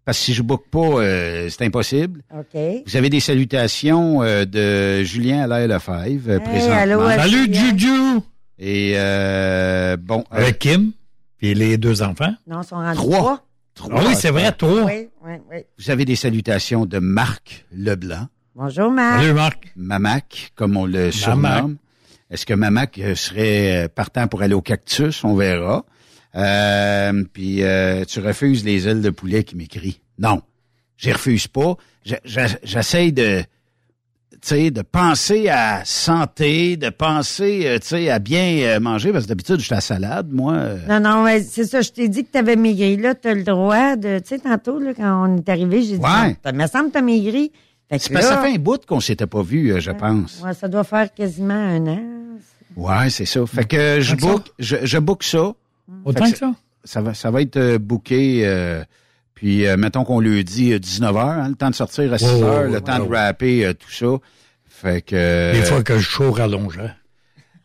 Parce 0.05 0.17
que 0.17 0.23
si 0.25 0.33
je 0.33 0.41
book 0.41 0.63
pas, 0.69 0.79
euh, 0.79 1.47
c'est 1.49 1.63
impossible. 1.65 2.21
OK. 2.37 2.61
Vous 2.85 2.97
avez 2.97 3.09
des 3.09 3.19
salutations 3.21 4.21
euh, 4.21 4.43
de 4.45 5.03
Julien 5.03 5.43
Allaire 5.49 5.67
Lefebvre, 5.67 6.29
euh, 6.29 6.39
Hey, 6.39 6.39
présentement. 6.41 6.75
allô 6.75 7.01
à 7.01 7.15
Salut, 7.17 7.45
Julien. 7.53 7.69
Juju! 7.77 8.19
Et 8.59 8.93
euh, 8.97 9.97
bon. 9.97 10.23
euh, 10.33 10.37
Avec 10.37 10.59
Kim, 10.59 10.91
puis 11.37 11.53
les 11.53 11.77
deux 11.77 12.01
enfants. 12.01 12.33
Non, 12.47 12.61
ils 12.61 12.67
sont 12.67 12.75
rendus 12.75 12.95
Trois. 12.97 13.17
trois. 13.17 13.43
trois, 13.75 13.99
Ah 14.01 14.03
oui, 14.07 14.15
c'est 14.15 14.29
vrai, 14.29 14.51
toi. 14.53 14.83
Oui, 14.85 15.07
oui, 15.25 15.33
oui. 15.51 15.57
Vous 15.79 15.89
avez 15.89 16.05
des 16.05 16.15
salutations 16.17 16.85
de 16.85 16.99
Marc 16.99 17.65
Leblanc, 17.75 18.27
Bonjour, 18.55 18.91
Marc. 18.91 19.21
Salut, 19.21 19.33
Marc. 19.33 19.71
Mamac, 19.75 20.51
comme 20.55 20.77
on 20.77 20.85
le 20.85 21.11
surnomme. 21.11 21.77
Est-ce 22.29 22.45
que 22.45 22.53
Mamac 22.53 22.97
euh, 22.99 23.15
serait 23.15 23.85
euh, 23.85 23.87
partant 23.93 24.27
pour 24.27 24.41
aller 24.41 24.53
au 24.53 24.61
cactus? 24.61 25.23
On 25.23 25.35
verra. 25.35 25.85
Euh, 26.35 27.23
puis 27.31 27.63
euh, 27.63 28.05
tu 28.05 28.19
refuses 28.19 28.63
les 28.63 28.87
ailes 28.87 29.01
de 29.01 29.09
poulet 29.09 29.43
qui 29.43 29.55
m'écrit. 29.55 30.01
Non, 30.19 30.41
j'y 30.97 31.11
refuse 31.11 31.47
pas. 31.47 31.75
Je- 32.05 32.15
je- 32.25 32.55
J'essaie 32.63 33.11
de, 33.11 33.41
tu 33.41 34.37
sais, 34.41 34.71
de 34.71 34.81
penser 34.81 35.49
à 35.49 35.83
santé, 35.85 36.75
de 36.77 36.89
penser, 36.89 37.77
tu 37.81 37.87
sais, 37.87 38.09
à 38.09 38.17
bien 38.19 38.79
manger, 38.79 39.11
parce 39.11 39.25
que 39.25 39.29
d'habitude, 39.29 39.59
je 39.59 39.65
suis 39.65 39.73
à 39.73 39.77
la 39.77 39.81
salade, 39.81 40.31
moi. 40.31 40.59
Non, 40.87 40.99
non, 40.99 41.25
c'est 41.47 41.65
ça. 41.65 41.81
Je 41.81 41.91
t'ai 41.91 42.07
dit 42.09 42.23
que 42.23 42.31
tu 42.31 42.37
avais 42.37 42.55
maigri. 42.55 42.97
Là, 42.97 43.13
tu 43.15 43.27
as 43.27 43.33
le 43.35 43.43
droit 43.43 43.95
de. 43.95 44.19
Tu 44.19 44.29
sais, 44.29 44.39
tantôt, 44.39 44.79
là, 44.79 44.93
quand 44.95 45.27
on 45.29 45.37
est 45.37 45.49
arrivé, 45.49 45.81
j'ai 45.83 45.97
dit. 45.97 46.03
Ouais. 46.03 46.35
Ça 46.43 46.51
me 46.51 46.65
semble 46.67 46.87
que 46.87 46.93
tu 46.93 46.97
as 46.97 47.01
maigri. 47.03 47.51
Fait 47.89 47.97
que 47.97 48.03
C'est 48.03 48.13
parce 48.13 48.25
que 48.25 48.31
là, 48.31 48.37
ça 48.37 48.41
fait 48.43 48.55
un 48.55 48.59
bout 48.59 48.85
qu'on 48.85 48.99
s'était 48.99 49.27
pas 49.27 49.41
vu, 49.43 49.71
euh, 49.71 49.79
je 49.79 49.91
pense. 49.91 50.41
ouais, 50.43 50.53
ça 50.53 50.67
doit 50.67 50.83
faire 50.83 51.13
quasiment 51.13 51.53
un 51.53 51.85
an. 51.87 51.99
Ouais, 52.75 53.09
c'est 53.09 53.25
ça. 53.25 53.45
Fait 53.45 53.65
que 53.65 53.99
je 54.01 54.15
book, 54.15 54.47
je, 54.59 54.77
je 54.83 54.97
book 54.97 55.23
ça. 55.23 55.53
Autant 56.05 56.25
Fait 56.25 56.31
que 56.31 56.37
ça? 56.37 56.53
Ça 56.83 57.01
va, 57.01 57.13
ça 57.13 57.29
va 57.31 57.41
être 57.41 57.57
euh, 57.57 57.77
booké. 57.77 58.41
euh, 58.47 58.83
puis 59.35 59.67
euh, 59.67 59.77
mettons 59.77 60.03
qu'on 60.03 60.19
lui 60.19 60.43
dit 60.43 60.77
19 60.79 61.15
h 61.15 61.49
le 61.49 61.55
temps 61.55 61.69
de 61.69 61.75
sortir 61.75 62.11
à 62.13 62.17
6 62.17 62.25
Ouais, 62.25 62.31
h 62.31 62.43
ouais, 62.43 62.63
le 62.67 62.71
ouais, 62.73 62.81
temps 62.81 62.99
ouais. 63.01 63.07
de 63.07 63.13
rapper 63.13 63.65
euh, 63.65 63.73
tout 63.73 63.91
ça. 63.91 64.07
Fait 64.65 65.01
que. 65.01 65.15
euh, 65.15 65.53
Des 65.53 65.61
fois 65.63 65.83
que 65.83 65.97
je 65.97 66.01
chaud 66.03 66.31
rallongeant. 66.31 66.89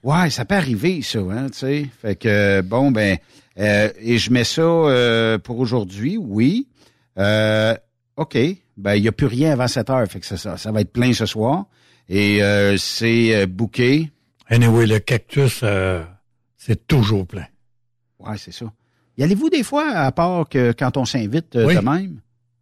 Ouais, 0.03 0.31
ça 0.31 0.45
peut 0.45 0.55
arriver, 0.57 1.03
ça, 1.03 1.19
hein, 1.19 1.47
tu 1.51 1.59
sais. 1.59 1.87
Fait 2.01 2.15
que, 2.17 2.29
euh, 2.29 2.63
bon, 2.63 2.91
ben, 2.93 3.17
euh, 3.59 3.91
et 4.01 4.19
je 4.19 4.31
mets 4.31 4.45
ça 4.45 4.63
euh, 4.63 5.39
pour 5.39 5.59
aujourd'hui, 5.59 6.17
oui. 6.19 6.69
Euh, 7.19 7.75
OK. 8.17 8.37
Ben, 8.79 8.95
il 8.95 9.03
n'y 9.03 9.09
a 9.09 9.13
plus 9.13 9.27
rien 9.27 9.53
avant 9.53 9.67
7 9.69 9.91
heures, 9.91 10.07
fait 10.07 10.21
que 10.21 10.27
ça, 10.27 10.37
ça, 10.37 10.57
ça 10.57 10.71
va 10.73 10.81
être 10.81 10.93
plein 10.93 11.13
ce 11.13 11.27
soir. 11.27 11.67
Et 12.09 12.43
euh, 12.43 12.77
c'est 12.79 13.35
euh, 13.35 13.47
booké. 13.47 14.11
Anyway, 14.49 14.87
le 14.87 14.99
cactus, 15.01 15.61
euh, 15.63 16.03
c'est 16.57 16.87
toujours 16.87 17.27
plein. 17.27 17.45
Ouais, 18.19 18.37
c'est 18.39 18.53
ça. 18.53 18.67
Y 19.19 19.25
allez-vous 19.25 19.51
des 19.51 19.63
fois, 19.65 19.91
à 19.91 20.11
part 20.13 20.49
que 20.49 20.73
quand 20.73 20.97
on 20.97 21.05
s'invite 21.05 21.57
euh, 21.57 21.67
Oui. 21.67 21.75
de 21.75 21.81
même? 21.81 22.21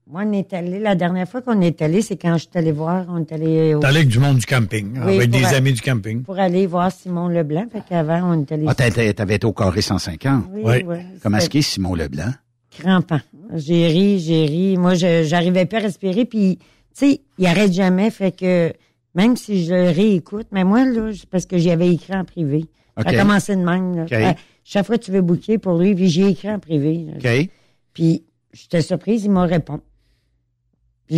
Moi, 0.09 0.23
on 0.25 0.33
est 0.33 0.53
allé, 0.53 0.79
la 0.79 0.95
dernière 0.95 1.29
fois 1.29 1.43
qu'on 1.43 1.61
est 1.61 1.83
allé, 1.83 2.01
c'est 2.01 2.17
quand 2.17 2.35
je 2.39 2.45
suis 2.45 2.51
allé 2.55 2.71
voir, 2.73 3.07
on 3.09 3.19
est 3.23 3.33
allé 3.33 3.75
au- 3.75 3.81
T'es 3.81 3.87
allé 3.87 3.97
avec 3.99 4.09
du 4.09 4.19
monde 4.21 4.39
du 4.39 4.47
camping, 4.47 4.99
Oui, 5.05 5.17
avec 5.17 5.31
des 5.31 5.45
aller- 5.45 5.57
amis 5.57 5.73
du 5.73 5.81
camping. 5.83 6.23
pour 6.23 6.39
aller 6.39 6.67
voir 6.67 6.91
Simon 6.93 7.29
Leblanc. 7.29 7.67
Fait 7.73 7.83
qu'avant, 7.89 8.33
on 8.33 8.41
est 8.43 8.53
allé. 8.53 8.65
Ah, 8.69 8.75
t'avais 8.75 9.13
t'avais 9.13 9.35
été 9.35 9.47
au 9.47 9.53
carré 9.53 9.83
150. 9.83 10.45
Oui, 10.53 10.63
Oui. 10.65 10.85
oui. 10.87 10.97
Comment 11.23 11.39
est-ce 11.39 11.51
qu'il 11.51 11.59
est, 11.59 11.63
Simon 11.63 11.95
Leblanc? 11.95 12.33
Crampant. 12.79 13.21
J'ai 13.55 13.87
ri, 13.89 14.19
j'ai 14.19 14.45
ri. 14.47 14.77
Moi, 14.77 14.95
je 14.95 15.23
j'arrivais 15.25 15.67
pas 15.67 15.79
à 15.79 15.81
respirer. 15.81 16.25
Puis, 16.25 16.59
tu 16.59 16.65
sais, 16.95 17.21
il 17.39 17.47
arrête 17.47 17.73
jamais. 17.73 18.11
Fait 18.11 18.33
que 18.33 18.73
même 19.15 19.37
si 19.37 19.65
je 19.65 19.73
le 19.73 19.91
réécoute, 19.91 20.49
mais 20.53 20.65
moi, 20.65 20.85
là, 20.85 21.11
c'est 21.15 21.29
parce 21.29 21.47
que 21.47 21.59
j'y 21.59 21.71
avais 21.71 21.93
écrit 21.93 22.15
en 22.15 22.25
privé. 22.25 22.67
Ça 22.97 23.09
a 23.09 23.17
commencé 23.17 23.55
de 23.55 23.63
même. 23.63 23.97
là. 23.97 24.07
Euh, 24.11 24.33
chaque 24.65 24.87
fois 24.87 24.99
que 24.99 25.05
tu 25.05 25.11
veux 25.11 25.23
booker 25.23 25.59
pour 25.59 25.79
lui, 25.79 25.95
puis 25.95 26.09
j'ai 26.09 26.29
écrit 26.29 26.51
en 26.51 26.59
privé. 26.59 27.07
là. 27.07 27.13
OK. 27.19 27.49
Puis, 27.93 28.25
j'étais 28.53 28.83
surprise, 28.83 29.25
il 29.25 29.31
m'a 29.31 29.45
répondu. 29.45 29.83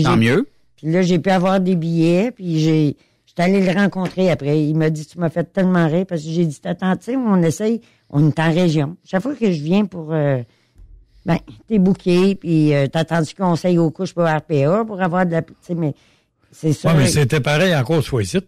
Tant 0.02 0.16
mieux. 0.16 0.46
Puis 0.76 0.90
là, 0.92 1.02
j'ai 1.02 1.18
pu 1.18 1.30
avoir 1.30 1.60
des 1.60 1.74
billets, 1.74 2.30
puis 2.30 2.60
j'ai... 2.60 2.96
suis 3.26 3.34
allé 3.38 3.64
le 3.64 3.72
rencontrer 3.72 4.30
après. 4.30 4.62
Il 4.62 4.76
m'a 4.76 4.90
dit, 4.90 5.06
tu 5.06 5.18
m'as 5.18 5.30
fait 5.30 5.44
tellement 5.52 5.86
rire 5.88 6.06
parce 6.06 6.22
que 6.22 6.28
j'ai 6.28 6.46
dit, 6.46 6.60
attends, 6.64 6.96
tu 6.96 7.04
sais, 7.06 7.16
on 7.16 7.42
essaye, 7.42 7.80
on 8.10 8.28
est 8.28 8.38
en 8.38 8.52
région. 8.52 8.96
Chaque 9.04 9.22
fois 9.22 9.34
que 9.34 9.50
je 9.50 9.62
viens 9.62 9.86
pour, 9.86 10.12
euh, 10.12 10.42
ben, 11.26 11.36
t'es 11.66 11.78
bouqué, 11.78 12.34
puis 12.34 12.74
euh, 12.74 12.86
t'as 12.86 13.00
attendu 13.00 13.34
conseil 13.36 13.78
aux 13.78 13.90
couches 13.90 14.14
pour 14.14 14.24
RPA 14.24 14.84
pour 14.86 15.00
avoir 15.02 15.26
de 15.26 15.32
la, 15.32 15.42
tu 15.42 15.52
sais, 15.62 15.74
mais 15.74 15.94
c'est 16.52 16.72
ça. 16.72 16.90
Ouais, 16.92 16.98
mais 17.02 17.06
c'était 17.08 17.40
pareil 17.40 17.74
encore 17.76 18.02
ce 18.02 18.08
fois-ci. 18.08 18.38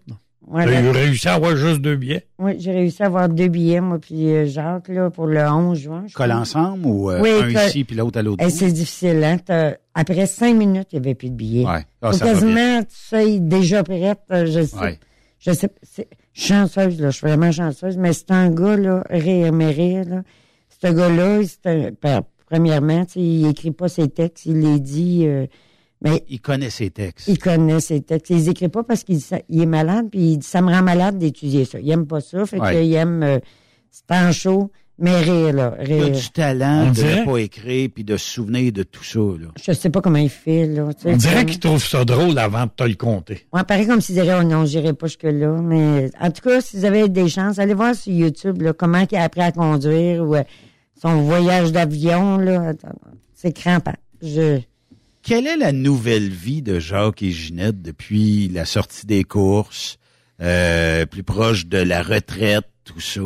T'as 0.53 0.67
la- 0.67 0.91
réussi 0.91 1.29
à 1.29 1.35
avoir 1.35 1.55
juste 1.55 1.81
deux 1.81 1.95
billets. 1.95 2.27
Oui, 2.39 2.57
j'ai 2.59 2.73
réussi 2.73 3.03
à 3.03 3.07
avoir 3.07 3.29
deux 3.29 3.47
billets, 3.49 3.81
moi, 3.81 3.99
puis 4.01 4.31
euh, 4.33 4.47
Jacques, 4.47 4.89
là, 4.89 5.09
pour 5.11 5.27
le 5.27 5.41
11 5.47 5.79
juin. 5.79 6.07
Colle 6.13 6.33
ensemble 6.33 6.87
ou 6.87 7.11
euh, 7.11 7.21
Oui, 7.21 7.31
un 7.31 7.53
que- 7.53 7.69
ici 7.69 7.85
puis 7.85 7.95
l'autre 7.95 8.19
à 8.19 8.23
l'autre 8.23 8.43
Eh, 8.45 8.51
c'est 8.51 8.73
difficile, 8.73 9.23
hein. 9.23 9.37
Après 9.95 10.27
cinq 10.27 10.57
minutes, 10.57 10.89
il 10.93 10.99
n'y 11.01 11.07
avait 11.07 11.15
plus 11.15 11.31
de 11.31 11.35
billets. 11.37 11.67
Ouais. 11.67 11.85
Ah, 12.03 12.13
ça 12.13 12.25
quasiment, 12.27 12.81
tu 12.83 12.89
sais, 12.91 13.39
déjà 13.39 13.85
prête. 13.85 14.19
euh, 14.33 14.47
Je 14.47 14.65
sais. 14.65 14.77
Ouais. 14.79 14.99
Je 15.39 15.53
sais. 15.53 15.69
c'est- 15.83 16.09
Je 16.33 16.41
suis 16.43 16.55
chanceuse, 16.55 17.01
là. 17.01 17.11
Je 17.11 17.17
suis 17.17 17.27
vraiment 17.27 17.51
chanceuse. 17.53 17.97
Mais 17.99 18.13
c'est 18.13 18.31
un 18.31 18.51
gars, 18.51 18.77
là, 18.77 19.05
rire, 19.11 19.53
mais 19.53 19.71
rire, 19.71 20.05
là. 20.09 20.23
Ce 20.83 20.91
gars-là, 20.91 21.41
c'est 21.45 21.67
un- 21.69 21.91
per- 21.93 22.21
premièrement, 22.51 23.05
tu 23.07 23.13
sais, 23.13 23.21
il 23.21 23.47
écrit 23.49 23.71
pas 23.71 23.89
ses 23.89 24.09
textes, 24.09 24.45
il 24.47 24.61
les 24.61 24.81
dit, 24.81 25.23
euh, 25.27 25.47
mais 26.03 26.25
Il 26.29 26.41
connaît 26.41 26.71
ses 26.71 26.91
textes. 26.91 27.29
il 27.29 27.39
connaît 27.39 27.81
ses 27.81 28.01
textes. 28.03 28.31
Il 28.31 28.37
les 28.37 28.49
écrit 28.51 28.69
pas 28.69 28.83
parce 28.83 29.05
qu'il 29.05 29.17
dit 29.17 29.23
ça- 29.23 29.41
il 29.49 29.63
est 29.63 29.67
malade, 29.67 30.09
puis 30.11 30.33
il 30.33 30.39
dit, 30.39 30.47
ça 30.47 30.61
me 30.61 30.71
rend 30.73 30.83
malade 30.83 31.19
d'étudier 31.19 31.65
ça. 31.65 31.79
Il 31.81 31.91
aime 31.91 32.07
pas 32.07 32.21
ça, 32.21 32.45
fait 32.47 32.59
Ouais. 32.61 32.73
qu'il 32.83 32.93
aime, 32.95 33.23
euh, 33.23 33.39
c'est 33.91 34.15
en 34.15 34.33
chaud, 34.33 34.71
mais 34.99 35.17
rire, 35.21 35.53
là. 35.55 35.77
Il 35.87 35.93
a 35.93 36.05
Rire. 36.05 36.11
du 36.17 36.31
talent 36.31 36.85
On 36.87 36.89
de 36.89 36.95
dirait- 36.95 37.21
ne 37.21 37.25
pas 37.27 37.37
écrire 37.39 37.89
puis 37.95 38.05
de 38.05 38.17
se 38.17 38.25
souvenir 38.31 38.73
de 38.73 38.83
tout 38.83 39.05
ça. 39.05 39.19
Là. 39.19 39.49
Je 39.63 39.73
sais 39.73 39.91
pas 39.91 40.01
comment 40.01 40.19
il 40.19 40.29
fait, 40.29 40.67
là. 40.67 40.93
tu 40.95 41.03
sais, 41.03 41.15
On 41.15 41.17
dirait 41.17 41.35
comme- 41.37 41.45
qu'il 41.47 41.59
trouve 41.61 41.85
ça 41.85 42.05
drôle 42.05 42.39
avant 42.39 42.65
de 42.65 42.71
te 42.77 42.85
le 42.85 42.95
compter. 42.95 43.47
Ouais, 43.53 43.63
pareil 43.65 43.87
comme 43.87 44.01
s'ils 44.01 44.15
diraient, 44.17 44.39
oh 44.41 44.45
non, 44.45 44.65
j'irai 44.67 44.93
pas 44.95 45.07
jusque-là. 45.07 45.61
Mais 45.63 46.11
en 46.21 46.31
tout 46.31 46.43
cas, 46.49 46.61
si 46.61 46.77
vous 46.79 46.85
avez 46.85 47.09
des 47.09 47.29
chances, 47.29 47.59
allez 47.59 47.75
voir 47.75 47.95
sur 47.95 48.13
YouTube 48.13 48.61
là, 48.63 48.73
comment 48.73 49.05
il 49.11 49.17
a 49.17 49.23
appris 49.25 49.41
à 49.43 49.53
conduire 49.53 50.23
ou 50.27 50.35
son 51.01 51.23
voyage 51.23 51.73
d'avion. 51.73 52.39
là. 52.39 52.73
C'est 53.35 53.53
crampant. 53.53 53.97
Je... 54.23 54.61
Quelle 55.23 55.47
est 55.47 55.57
la 55.57 55.73
nouvelle 55.73 56.29
vie 56.29 56.63
de 56.63 56.79
Jacques 56.79 57.23
et 57.23 57.31
Ginette 57.31 57.83
depuis 57.83 58.49
la 58.49 58.65
sortie 58.65 59.07
des 59.07 59.25
courses, 59.25 59.99
euh, 60.41 61.07
plus 61.07 61.23
proche 61.23 61.67
de 61.67 61.79
la 61.79 62.03
retraite, 62.03 62.67
tout 62.85 63.01
ça? 63.01 63.21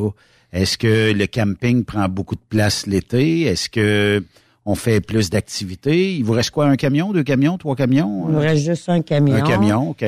Est-ce 0.53 0.79
que 0.79 1.13
le 1.13 1.27
camping 1.27 1.85
prend 1.85 2.09
beaucoup 2.09 2.37
de 2.37 2.45
place 2.49 2.87
l'été? 2.87 3.43
Est-ce 3.43 3.69
que 3.69 4.23
on 4.67 4.77
fait 4.77 5.01
plus 5.01 5.31
d'activités? 5.31 6.15
Il 6.15 6.25
vous 6.25 6.33
reste 6.33 6.51
quoi, 6.51 6.67
un 6.67 6.77
camion, 6.77 7.13
deux 7.13 7.25
camions, 7.25 7.59
trois 7.59 7.77
camions? 7.77 8.27
Il 8.29 8.35
nous 8.35 8.41
reste 8.41 8.65
juste 8.65 8.89
un 8.89 9.03
camion. 9.03 9.35
Un 9.35 9.43
camion, 9.43 9.91
OK. 9.91 10.05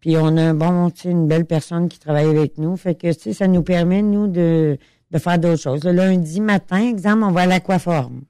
Puis 0.00 0.16
on 0.16 0.36
a 0.36 0.42
un 0.42 0.54
bon, 0.54 0.90
une 1.04 1.28
belle 1.28 1.46
personne 1.46 1.88
qui 1.88 1.98
travaille 1.98 2.26
avec 2.26 2.58
nous. 2.58 2.76
Fait 2.76 2.94
que, 2.94 3.12
tu 3.12 3.20
sais, 3.20 3.32
ça 3.32 3.46
nous 3.46 3.62
permet, 3.62 4.02
nous, 4.02 4.26
de, 4.26 4.78
de 5.14 5.18
faire 5.18 5.38
d'autres 5.38 5.62
choses. 5.62 5.84
Le 5.84 5.92
lundi 5.92 6.40
matin, 6.40 6.90
exemple, 6.90 7.22
on 7.24 7.30
va 7.30 7.42
à 7.42 7.46
l'aquaforme. 7.46 8.22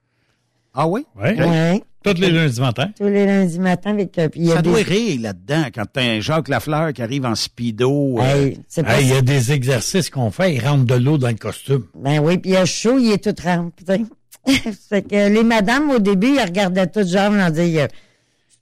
Ah 0.73 0.87
oui? 0.87 1.05
Oui. 1.15 1.29
Ouais. 1.39 1.81
Tous 2.03 2.13
les 2.21 2.29
lundis 2.29 2.59
matin. 2.61 2.91
Tous 2.95 3.07
les 3.07 3.25
lundis 3.25 3.59
matins 3.59 3.91
avec... 3.91 4.15
euh, 4.19 4.29
puis 4.29 4.41
il 4.41 4.45
y 4.47 4.51
a 4.51 4.55
Ça 4.57 4.61
des- 4.61 4.69
doit 4.69 4.79
rire 4.83 5.19
là-dedans 5.21 5.63
quand 5.73 5.85
t'as 5.91 6.03
un 6.03 6.19
Jacques 6.19 6.49
Lafleur 6.49 6.93
qui 6.93 7.01
arrive 7.01 7.25
en 7.25 7.33
speedo. 7.33 8.19
euh, 8.19 8.21
Hey, 8.49 8.59
c'est 8.67 8.83
pas 8.83 8.99
Hey, 9.01 9.07
Il 9.07 9.13
y 9.13 9.17
a 9.17 9.21
des 9.23 9.51
exercices 9.51 10.11
qu'on 10.11 10.29
fait, 10.29 10.53
il 10.53 10.59
rentre 10.63 10.85
de 10.85 10.93
l'eau 10.95 11.17
dans 11.17 11.29
le 11.29 11.33
costume. 11.33 11.85
Ben 11.95 12.19
oui, 12.19 12.37
puis 12.37 12.51
il 12.51 12.57
a 12.57 12.65
chaud, 12.65 12.99
il 12.99 13.11
est 13.11 13.23
tout 13.23 13.33
trempe. 13.33 13.73
fait 14.89 15.01
que 15.01 15.29
les 15.33 15.43
madames, 15.43 15.89
au 15.89 15.97
début, 15.99 16.35
ils 16.35 16.41
regardaient 16.43 16.85
tout 16.87 17.07
genre, 17.07 17.33
ils 17.33 17.41
ont 17.41 17.49
dit... 17.49 17.79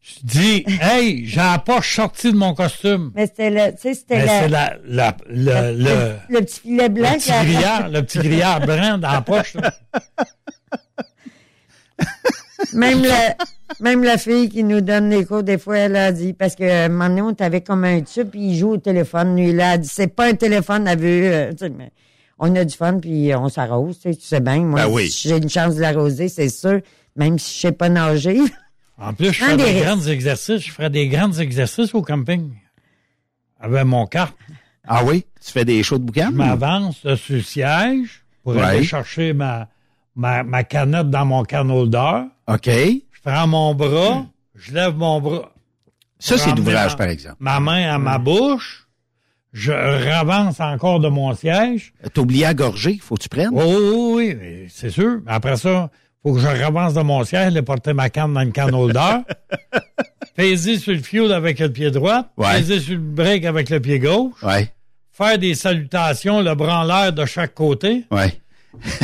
euh, 0.03 0.09
Je 0.21 0.27
dis, 0.27 0.65
hey, 0.81 1.25
j'ai 1.25 1.41
poche 1.65 1.95
sortie 1.95 2.31
de 2.31 2.37
mon 2.37 2.53
costume. 2.53 3.11
mais 3.15 3.25
c'était 3.27 3.49
le... 3.49 3.71
Tu 3.71 3.81
sais, 3.81 3.93
c'était 3.93 4.17
Mais 4.17 4.25
la- 4.25 4.39
c'est 4.41 4.49
la, 4.49 4.77
la, 4.85 5.17
le, 5.29 5.35
le, 5.35 5.83
le, 5.83 6.15
le 6.29 6.41
petit 6.41 6.59
filet 6.61 6.89
blanc. 6.89 7.09
le 7.13 7.17
petit 7.19 7.31
a- 7.31 7.43
grillard, 7.43 7.89
le 7.89 8.01
petit 8.03 8.17
grillard 8.19 8.59
brun 8.61 8.97
dans 8.97 9.11
la 9.11 9.21
poche. 9.21 9.53
là. 9.55 9.73
même, 12.73 13.01
la, 13.03 13.35
même 13.79 14.03
la 14.03 14.17
fille 14.17 14.49
qui 14.49 14.63
nous 14.63 14.81
donne 14.81 15.09
les 15.09 15.25
cours, 15.25 15.43
des 15.43 15.57
fois, 15.57 15.77
elle 15.77 15.95
a 15.95 16.11
dit... 16.11 16.33
Parce 16.33 16.55
que 16.55 16.85
un 16.85 16.89
moment 16.89 17.09
donné, 17.09 17.21
on 17.21 17.35
avait 17.43 17.61
comme 17.61 17.83
un 17.83 18.01
tube, 18.01 18.29
puis 18.29 18.41
il 18.49 18.57
joue 18.57 18.71
au 18.71 18.77
téléphone. 18.77 19.35
Lui, 19.35 19.53
là, 19.53 19.75
elle 19.75 19.81
dit, 19.81 19.89
c'est 19.91 20.07
pas 20.07 20.27
un 20.27 20.33
téléphone 20.33 20.87
à 20.87 20.95
vue. 20.95 21.25
euh, 21.25 21.51
tu 21.51 21.59
sais, 21.59 21.69
mais 21.69 21.91
on 22.39 22.53
a 22.55 22.65
du 22.65 22.75
fun, 22.75 22.99
puis 22.99 23.33
on 23.35 23.47
s'arrose. 23.49 23.99
Tu 23.99 24.11
sais, 24.11 24.19
tu 24.19 24.25
sais 24.25 24.39
bien, 24.41 24.59
moi, 24.59 24.81
Ben 24.85 24.91
oui. 24.91 25.09
si 25.09 25.29
j'ai 25.29 25.37
une 25.37 25.49
chance 25.49 25.75
de 25.75 25.81
l'arroser, 25.81 26.27
c'est 26.29 26.49
sûr. 26.49 26.81
Même 27.15 27.37
si 27.39 27.55
je 27.55 27.59
sais 27.67 27.71
pas 27.71 27.89
nager. 27.89 28.39
En 28.99 29.13
plus, 29.13 29.33
je 29.33 29.43
ferais 29.43 29.57
des 29.57 29.81
grands 29.81 30.01
exercices. 30.01 30.61
Je 30.65 30.71
ferais 30.71 30.89
des 30.89 31.07
grands 31.07 31.31
exercices 31.33 31.93
au 31.93 32.01
camping. 32.01 32.51
Avec 33.59 33.85
mon 33.85 34.05
carte. 34.05 34.35
Ah 34.87 35.03
oui? 35.03 35.25
Tu 35.43 35.51
fais 35.51 35.65
des 35.65 35.81
shows 35.83 35.97
de 35.97 36.03
boucan? 36.03 36.27
Je 36.31 36.35
m'avance 36.35 36.97
sur 37.15 37.35
le 37.35 37.41
siège 37.41 38.23
pour 38.43 38.55
Ouais. 38.55 38.61
aller 38.61 38.83
chercher 38.83 39.33
ma, 39.33 39.67
ma, 40.15 40.43
ma 40.43 40.63
canette 40.63 41.09
dans 41.09 41.25
mon 41.25 41.43
can 41.43 41.69
holder. 41.69 42.25
OK. 42.47 42.65
Je 42.67 43.21
prends 43.23 43.47
mon 43.47 43.73
bras, 43.73 44.25
je 44.55 44.73
lève 44.73 44.95
mon 44.95 45.21
bras. 45.21 45.53
Ça, 46.19 46.37
c'est 46.37 46.53
d'ouvrage, 46.53 46.95
par 46.97 47.07
exemple. 47.07 47.37
Ma 47.39 47.59
main 47.59 47.93
à 47.93 47.97
ma 47.97 48.17
bouche. 48.17 48.87
Je 49.53 49.71
ravance 49.71 50.59
encore 50.59 50.99
de 50.99 51.09
mon 51.09 51.33
siège. 51.35 51.93
T'as 52.13 52.21
oublié 52.21 52.45
à 52.45 52.53
gorger, 52.55 52.97
faut 53.01 53.15
que 53.15 53.21
tu 53.23 53.29
prennes? 53.29 53.51
Oh, 53.53 53.61
oui, 54.17 54.35
oui, 54.35 54.37
oui, 54.41 54.65
c'est 54.69 54.89
sûr. 54.89 55.19
Après 55.27 55.57
ça, 55.57 55.91
faut 56.23 56.33
que 56.33 56.39
je 56.39 56.47
ravance 56.47 56.93
de 56.93 57.01
mon 57.01 57.23
siège, 57.23 57.47
aller 57.47 57.61
porter 57.61 57.93
ma 57.93 58.09
canne 58.09 58.33
dans 58.33 58.41
le 58.43 58.51
can 58.51 58.71
holder. 58.73 59.17
Peser 60.35 60.79
sur 60.79 60.93
le 60.93 60.99
fuel 60.99 61.31
avec 61.31 61.59
le 61.59 61.69
pied 61.71 61.91
droit. 61.91 62.25
Ouais. 62.37 62.59
Peser 62.59 62.79
sur 62.79 62.93
le 62.93 62.99
break 62.99 63.45
avec 63.45 63.69
le 63.69 63.79
pied 63.79 63.99
gauche. 63.99 64.41
Ouais, 64.41 64.69
Faire 65.11 65.37
des 65.37 65.53
salutations, 65.53 66.41
le 66.41 66.55
bras 66.55 66.79
en 66.81 66.83
l'air 66.85 67.13
de 67.13 67.25
chaque 67.25 67.53
côté. 67.53 68.03
ouais. 68.11 68.33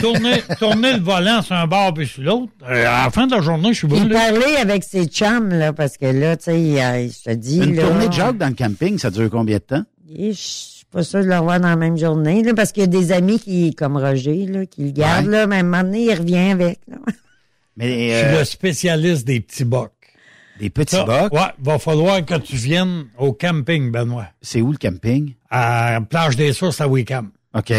Tourner, 0.02 0.42
tourner 0.60 0.94
le 0.94 1.00
volant 1.00 1.44
sur 1.44 1.56
un 1.56 1.68
bord 1.68 1.94
puis 1.94 2.08
sur 2.08 2.24
l'autre. 2.24 2.52
Euh, 2.68 2.88
à 2.88 3.04
la 3.06 3.12
fin 3.12 3.28
de 3.28 3.36
la 3.36 3.42
journée, 3.42 3.72
je 3.72 3.78
suis 3.78 3.88
Il 3.88 3.92
brûlé. 4.00 4.16
parlait 4.16 4.56
avec 4.58 4.84
ses 4.84 5.06
chums, 5.06 5.50
là, 5.50 5.74
parce 5.74 5.96
que 5.98 6.08
là, 6.08 6.36
tu 6.38 6.46
sais, 6.46 6.60
il, 6.60 6.76
je 7.12 7.24
te 7.30 7.36
dis, 7.36 7.58
Une 7.60 7.76
là... 7.76 7.84
tournée 7.84 8.08
de 8.08 8.14
Jacques 8.14 8.40
dans 8.40 8.48
le 8.48 8.56
camping, 8.56 8.98
ça 8.98 9.12
dure 9.12 9.30
combien 9.30 9.58
de 9.58 9.62
temps? 9.62 9.84
Et 10.12 10.32
Suis 10.90 10.94
pas 10.94 11.04
sûre 11.04 11.20
de 11.24 11.26
le 11.30 11.38
revoir 11.38 11.60
dans 11.60 11.70
la 11.70 11.76
même 11.76 11.98
journée, 11.98 12.42
là, 12.44 12.54
parce 12.56 12.72
qu'il 12.72 12.82
y 12.82 12.84
a 12.84 12.88
des 12.88 13.12
amis 13.12 13.40
qui, 13.40 13.76
comme 13.76 13.96
Roger, 13.96 14.48
là, 14.48 14.66
qui 14.66 14.86
le 14.86 14.92
gardent, 14.92 15.28
Ouais. 15.28 15.32
là, 15.32 15.48
mais 15.48 15.58
à 15.58 15.60
un 15.60 15.64
moment 15.64 15.84
donné, 15.84 16.06
il 16.06 16.14
revient 16.16 16.38
avec, 16.52 16.80
là. 16.88 16.98
Mais 17.78 18.10
Je 18.10 18.16
suis 18.26 18.36
euh, 18.36 18.40
le 18.40 18.46
spécialiste 18.46 19.26
des 19.28 19.40
petits 19.40 19.66
bocs. 19.66 19.92
des 20.60 20.70
petits 20.72 20.96
Ça, 20.96 21.04
bocs, 21.06 21.32
Ouais, 21.32 21.54
va 21.60 21.78
falloir 21.80 22.26
que 22.26 22.36
tu 22.40 22.56
viennes 22.56 23.06
au 23.18 23.34
camping, 23.34 23.92
Benoît. 23.92 24.28
c'est 24.42 24.62
où 24.62 24.72
le 24.72 24.78
camping? 24.78 25.34
À 25.52 26.00
Plage 26.10 26.36
des 26.36 26.52
Sources 26.54 26.82
à 26.82 26.88
Wickham. 26.88 27.30
OK. 27.54 27.72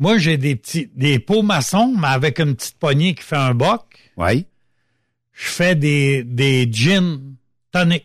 Moi, 0.00 0.18
j'ai 0.18 0.36
des 0.36 0.56
petits, 0.56 0.90
des 0.96 1.20
pots 1.20 1.42
maçons, 1.42 1.94
mais 1.98 2.08
avec 2.08 2.40
une 2.40 2.56
petite 2.56 2.76
poignée 2.78 3.14
qui 3.14 3.22
fait 3.22 3.36
un 3.36 3.54
boc. 3.54 3.82
Ouais. 4.16 4.44
Je 5.32 5.46
fais 5.48 5.74
des, 5.76 6.24
des 6.24 6.68
gin 6.70 7.20
tonic. 7.72 8.04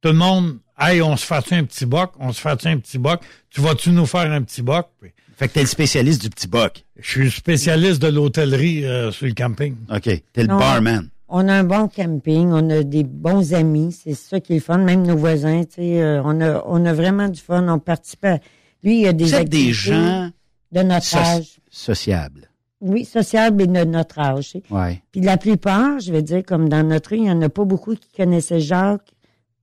Tout 0.00 0.08
le 0.08 0.14
monde, 0.14 0.58
hey, 0.80 1.02
on 1.02 1.16
se 1.16 1.24
fait 1.26 1.52
un 1.54 1.64
petit 1.64 1.86
boc? 1.86 2.12
On 2.18 2.32
se 2.32 2.40
fait 2.40 2.66
un 2.66 2.78
petit 2.78 2.98
boc? 2.98 3.20
Tu 3.50 3.60
vas-tu 3.60 3.90
nous 3.90 4.06
faire 4.06 4.30
un 4.32 4.42
petit 4.42 4.62
boc? 4.62 4.86
Puis, 5.00 5.10
Fait 5.36 5.48
que 5.48 5.54
t'es 5.54 5.60
le 5.60 5.66
spécialiste 5.66 6.22
du 6.22 6.30
petit 6.30 6.48
boc. 6.48 6.84
Je 6.98 7.08
suis 7.08 7.30
spécialiste 7.30 8.00
de 8.02 8.08
l'hôtellerie 8.08 8.84
euh, 8.84 9.10
sur 9.10 9.26
le 9.26 9.32
camping. 9.34 9.74
OK. 9.90 10.02
T'es 10.02 10.42
le 10.42 10.46
Non. 10.48 10.58
barman. 10.58 11.08
On 11.28 11.46
a 11.48 11.54
un 11.54 11.64
bon 11.64 11.86
camping, 11.88 12.48
on 12.50 12.68
a 12.70 12.82
des 12.82 13.04
bons 13.04 13.54
amis, 13.54 13.92
c'est 13.92 14.14
ça 14.14 14.40
qui 14.40 14.54
est 14.54 14.56
le 14.56 14.62
fun, 14.62 14.78
même 14.78 15.06
nos 15.06 15.16
voisins, 15.16 15.62
tu 15.62 15.74
sais, 15.76 16.02
euh, 16.02 16.20
on 16.24 16.40
a, 16.40 16.60
on 16.66 16.84
a 16.84 16.92
vraiment 16.92 17.28
du 17.28 17.40
fun, 17.40 17.68
on 17.68 17.78
participe 17.78 18.24
à... 18.24 18.38
Lui, 18.82 18.96
il 18.96 19.00
y 19.02 19.06
a 19.06 19.12
des 19.12 19.24
Vous 19.26 19.34
êtes 19.36 19.48
des 19.48 19.68
activités 19.68 19.72
gens 19.72 20.30
de 20.72 20.82
notre 20.82 21.06
so- 21.06 21.18
âge. 21.18 21.60
sociables. 21.70 22.50
Oui, 22.80 23.04
sociable 23.04 23.62
et 23.62 23.66
de 23.68 23.84
notre 23.84 24.18
âge. 24.18 24.44
tu 24.46 24.50
sais. 24.58 24.62
Ouais. 24.70 25.02
Puis 25.12 25.20
la 25.20 25.36
plupart, 25.36 26.00
je 26.00 26.12
veux 26.12 26.22
dire, 26.22 26.42
comme 26.44 26.68
dans 26.68 26.82
notre 26.82 27.10
rue, 27.10 27.18
il 27.18 27.22
n'y 27.22 27.30
en 27.30 27.40
a 27.42 27.48
pas 27.48 27.64
beaucoup 27.64 27.94
qui 27.94 28.08
connaissaient 28.16 28.58
Jacques 28.60 29.12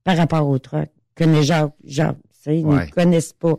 par 0.04 0.16
rapport 0.16 0.48
au 0.48 0.58
truck. 0.58 0.88
Ils 1.18 1.24
connaissent 1.24 1.46
Jacques, 1.46 1.72
Jacques, 1.84 2.16
ils 2.46 2.66
ne 2.66 2.76
Ouais. 2.76 2.86
connaissent 2.88 3.32
pas. 3.32 3.54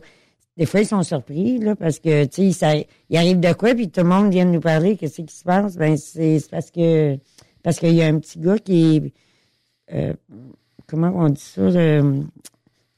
Des 0.56 0.66
fois, 0.66 0.80
ils 0.80 0.86
sont 0.86 1.02
surpris, 1.02 1.58
là, 1.58 1.74
parce 1.76 1.98
que, 1.98 2.24
tu 2.26 2.52
sais, 2.52 2.86
il 3.08 3.16
arrive 3.16 3.40
de 3.40 3.52
quoi, 3.52 3.74
puis 3.74 3.88
tout 3.88 4.00
le 4.02 4.08
monde 4.08 4.30
vient 4.30 4.44
nous 4.44 4.60
parler, 4.60 4.96
qu'est-ce 4.96 5.22
qui 5.22 5.34
se 5.34 5.44
passe? 5.44 5.76
Ben, 5.76 5.96
c'est 5.96 6.38
parce 6.50 6.70
que, 6.70 7.16
parce 7.62 7.78
qu'il 7.78 7.94
y 7.94 8.02
a 8.02 8.06
un 8.06 8.18
petit 8.18 8.38
gars 8.38 8.58
qui 8.58 8.96
est, 8.96 9.12
euh, 9.94 10.12
comment 10.86 11.12
on 11.14 11.28
dit 11.28 11.40
ça, 11.40 11.62
le- 11.62 12.22
tu 12.22 12.28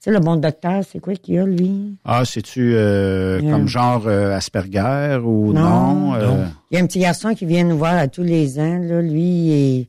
sais, 0.00 0.10
le 0.10 0.18
bon 0.18 0.36
docteur, 0.36 0.82
c'est 0.90 0.98
quoi 0.98 1.14
qu'il 1.14 1.38
a, 1.38 1.44
lui? 1.46 1.94
Ah, 2.04 2.24
c'est-tu 2.24 2.72
euh, 2.74 3.38
Yeah. 3.40 3.52
comme 3.52 3.68
genre 3.68 4.06
euh, 4.06 4.32
Asperger 4.34 5.18
ou 5.22 5.52
non? 5.52 5.60
Non, 5.62 6.14
euh, 6.14 6.46
Il 6.70 6.78
y 6.78 6.80
a 6.80 6.82
un 6.82 6.86
petit 6.86 6.98
garçon 7.00 7.34
qui 7.34 7.46
vient 7.46 7.62
nous 7.64 7.78
voir 7.78 7.94
à 7.94 8.08
tous 8.08 8.22
les 8.22 8.58
ans, 8.58 8.78
là, 8.78 9.00
lui, 9.02 9.50
et... 9.52 9.88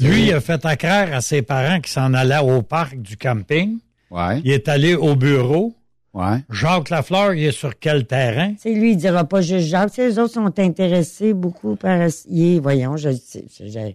Lui, 0.00 0.26
il 0.28 0.32
a 0.32 0.40
fait 0.40 0.64
accraire 0.64 1.14
à 1.14 1.20
ses 1.20 1.42
parents 1.42 1.80
qui 1.80 1.90
s'en 1.90 2.12
allaient 2.14 2.38
au 2.38 2.62
parc 2.62 2.96
du 2.96 3.16
camping. 3.16 3.78
Ouais. 4.10 4.40
Il 4.44 4.52
est 4.52 4.68
allé 4.68 4.94
au 4.94 5.16
bureau. 5.16 5.74
Ouais. 6.12 6.38
Jacques 6.50 6.90
Lafleur, 6.90 7.34
il 7.34 7.44
est 7.46 7.50
sur 7.52 7.76
quel 7.78 8.06
terrain? 8.06 8.52
Tu 8.52 8.58
sais, 8.60 8.72
lui, 8.74 8.92
il 8.92 8.96
dira 8.96 9.24
pas 9.24 9.40
juste 9.40 9.66
Jacques. 9.66 9.96
Les 9.96 10.16
autres 10.18 10.34
sont 10.34 10.52
intéressés 10.60 11.34
beaucoup 11.34 11.74
par... 11.74 11.98
Il 12.28 12.56
est- 12.56 12.60
voyons, 12.60 12.96
je, 12.96 13.10
je, 13.10 13.66
je- 13.66 13.92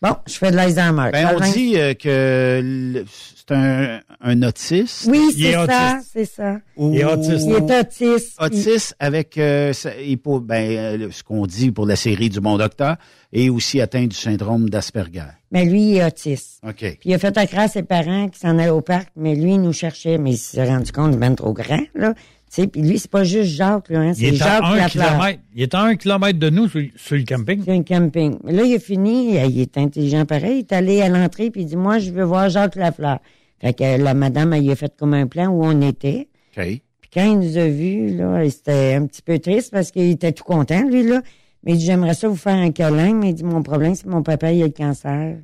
Bon, 0.00 0.14
je 0.26 0.34
fais 0.34 0.50
de 0.52 0.56
l'Alzheimer. 0.56 1.10
Ben, 1.12 1.34
on 1.36 1.40
dit 1.52 1.72
euh, 1.76 1.92
que 1.94 3.04
c'est 3.34 3.52
un, 3.54 4.00
un 4.20 4.42
autiste. 4.42 5.06
Oui, 5.10 5.32
c'est 5.36 5.52
ça, 5.52 5.98
c'est 6.12 6.24
ça. 6.24 6.58
Ou- 6.76 6.92
Il 6.94 7.00
est 7.00 7.04
autiste. 7.04 7.46
Il 7.46 7.52
est 7.52 7.80
autiste. 7.80 8.36
Autiste 8.40 8.94
avec 9.00 9.36
euh, 9.38 9.72
ça- 9.72 9.96
et 9.98 10.16
pour, 10.16 10.40
ben, 10.40 10.70
euh, 11.02 11.08
ce 11.10 11.24
qu'on 11.24 11.46
dit 11.46 11.72
pour 11.72 11.84
la 11.84 11.96
série 11.96 12.28
du 12.28 12.40
Bon 12.40 12.56
Docteur 12.58 12.96
et 13.32 13.50
aussi 13.50 13.80
atteint 13.80 14.06
du 14.06 14.14
syndrome 14.16 14.70
d'Asperger. 14.70 15.22
Mais 15.50 15.64
lui, 15.64 15.82
il 15.90 15.96
est 15.96 16.04
autiste. 16.04 16.60
OK. 16.66 16.76
Puis 16.76 16.96
il 17.06 17.14
a 17.14 17.18
fait 17.18 17.36
accroire 17.36 17.64
à 17.64 17.68
ses 17.68 17.82
parents 17.82 18.28
qui 18.28 18.38
s'en 18.38 18.56
allaient 18.58 18.68
au 18.68 18.80
parc, 18.82 19.08
mais 19.16 19.34
lui, 19.34 19.54
il 19.54 19.60
nous 19.62 19.72
cherchait, 19.72 20.16
mais 20.18 20.32
il 20.32 20.38
s'est 20.38 20.64
rendu 20.64 20.92
compte 20.92 21.06
qu'il 21.08 21.16
est 21.16 21.26
bien 21.26 21.34
trop 21.34 21.52
grand, 21.52 21.82
là. 21.96 22.14
Tu 22.50 22.62
sais, 22.62 22.66
puis 22.66 22.80
lui, 22.80 22.98
c'est 22.98 23.10
pas 23.10 23.24
juste 23.24 23.50
Jacques, 23.50 23.90
là, 23.90 24.00
hein, 24.00 24.14
c'est 24.14 24.26
est, 24.28 24.34
Jacques 24.34 24.62
à 24.62 24.68
un 24.68 24.76
Lafleur. 24.76 25.06
kilomètre, 25.06 25.40
il 25.54 25.62
est 25.62 25.74
à 25.74 25.82
un 25.82 25.96
kilomètre 25.96 26.38
de 26.38 26.48
nous 26.48 26.68
sur, 26.68 26.82
sur 26.96 27.16
le 27.16 27.24
camping. 27.24 27.62
Sur 27.62 27.72
un 27.74 27.82
camping. 27.82 28.38
Mais 28.42 28.52
là, 28.52 28.62
il 28.62 28.74
a 28.74 28.78
fini, 28.78 29.34
il 29.36 29.60
est 29.60 29.76
intelligent 29.76 30.24
pareil, 30.24 30.56
il 30.56 30.58
est 30.60 30.72
allé 30.72 31.02
à 31.02 31.08
l'entrée, 31.10 31.50
puis 31.50 31.62
il 31.62 31.66
dit, 31.66 31.76
moi, 31.76 31.98
je 31.98 32.10
veux 32.10 32.24
voir 32.24 32.48
Jacques 32.48 32.76
Lafleur. 32.76 33.18
Fait 33.60 33.74
que 33.74 34.02
la 34.02 34.14
madame, 34.14 34.52
elle, 34.54 34.64
il 34.64 34.70
a 34.70 34.76
fait 34.76 34.94
comme 34.96 35.14
un 35.14 35.26
plan 35.26 35.48
où 35.48 35.64
on 35.64 35.80
était. 35.82 36.28
OK. 36.56 36.64
Puis 36.64 37.10
quand 37.12 37.24
il 37.24 37.38
nous 37.38 37.56
a 37.58 37.66
vus, 37.68 38.16
là, 38.16 38.44
il 38.44 38.48
était 38.48 38.94
un 38.94 39.06
petit 39.06 39.22
peu 39.22 39.38
triste 39.38 39.70
parce 39.72 39.90
qu'il 39.90 40.10
était 40.10 40.32
tout 40.32 40.44
content, 40.44 40.82
lui, 40.88 41.02
là. 41.02 41.22
Mais 41.64 41.72
il 41.72 41.78
dit, 41.78 41.84
j'aimerais 41.84 42.14
ça 42.14 42.28
vous 42.28 42.36
faire 42.36 42.54
un 42.56 42.70
câlin, 42.70 43.14
mais 43.14 43.30
il 43.30 43.34
dit, 43.34 43.44
mon 43.44 43.62
problème, 43.62 43.94
c'est 43.94 44.04
que 44.04 44.10
mon 44.10 44.22
papa, 44.22 44.52
il 44.52 44.62
a 44.62 44.66
le 44.66 44.72
cancer. 44.72 45.36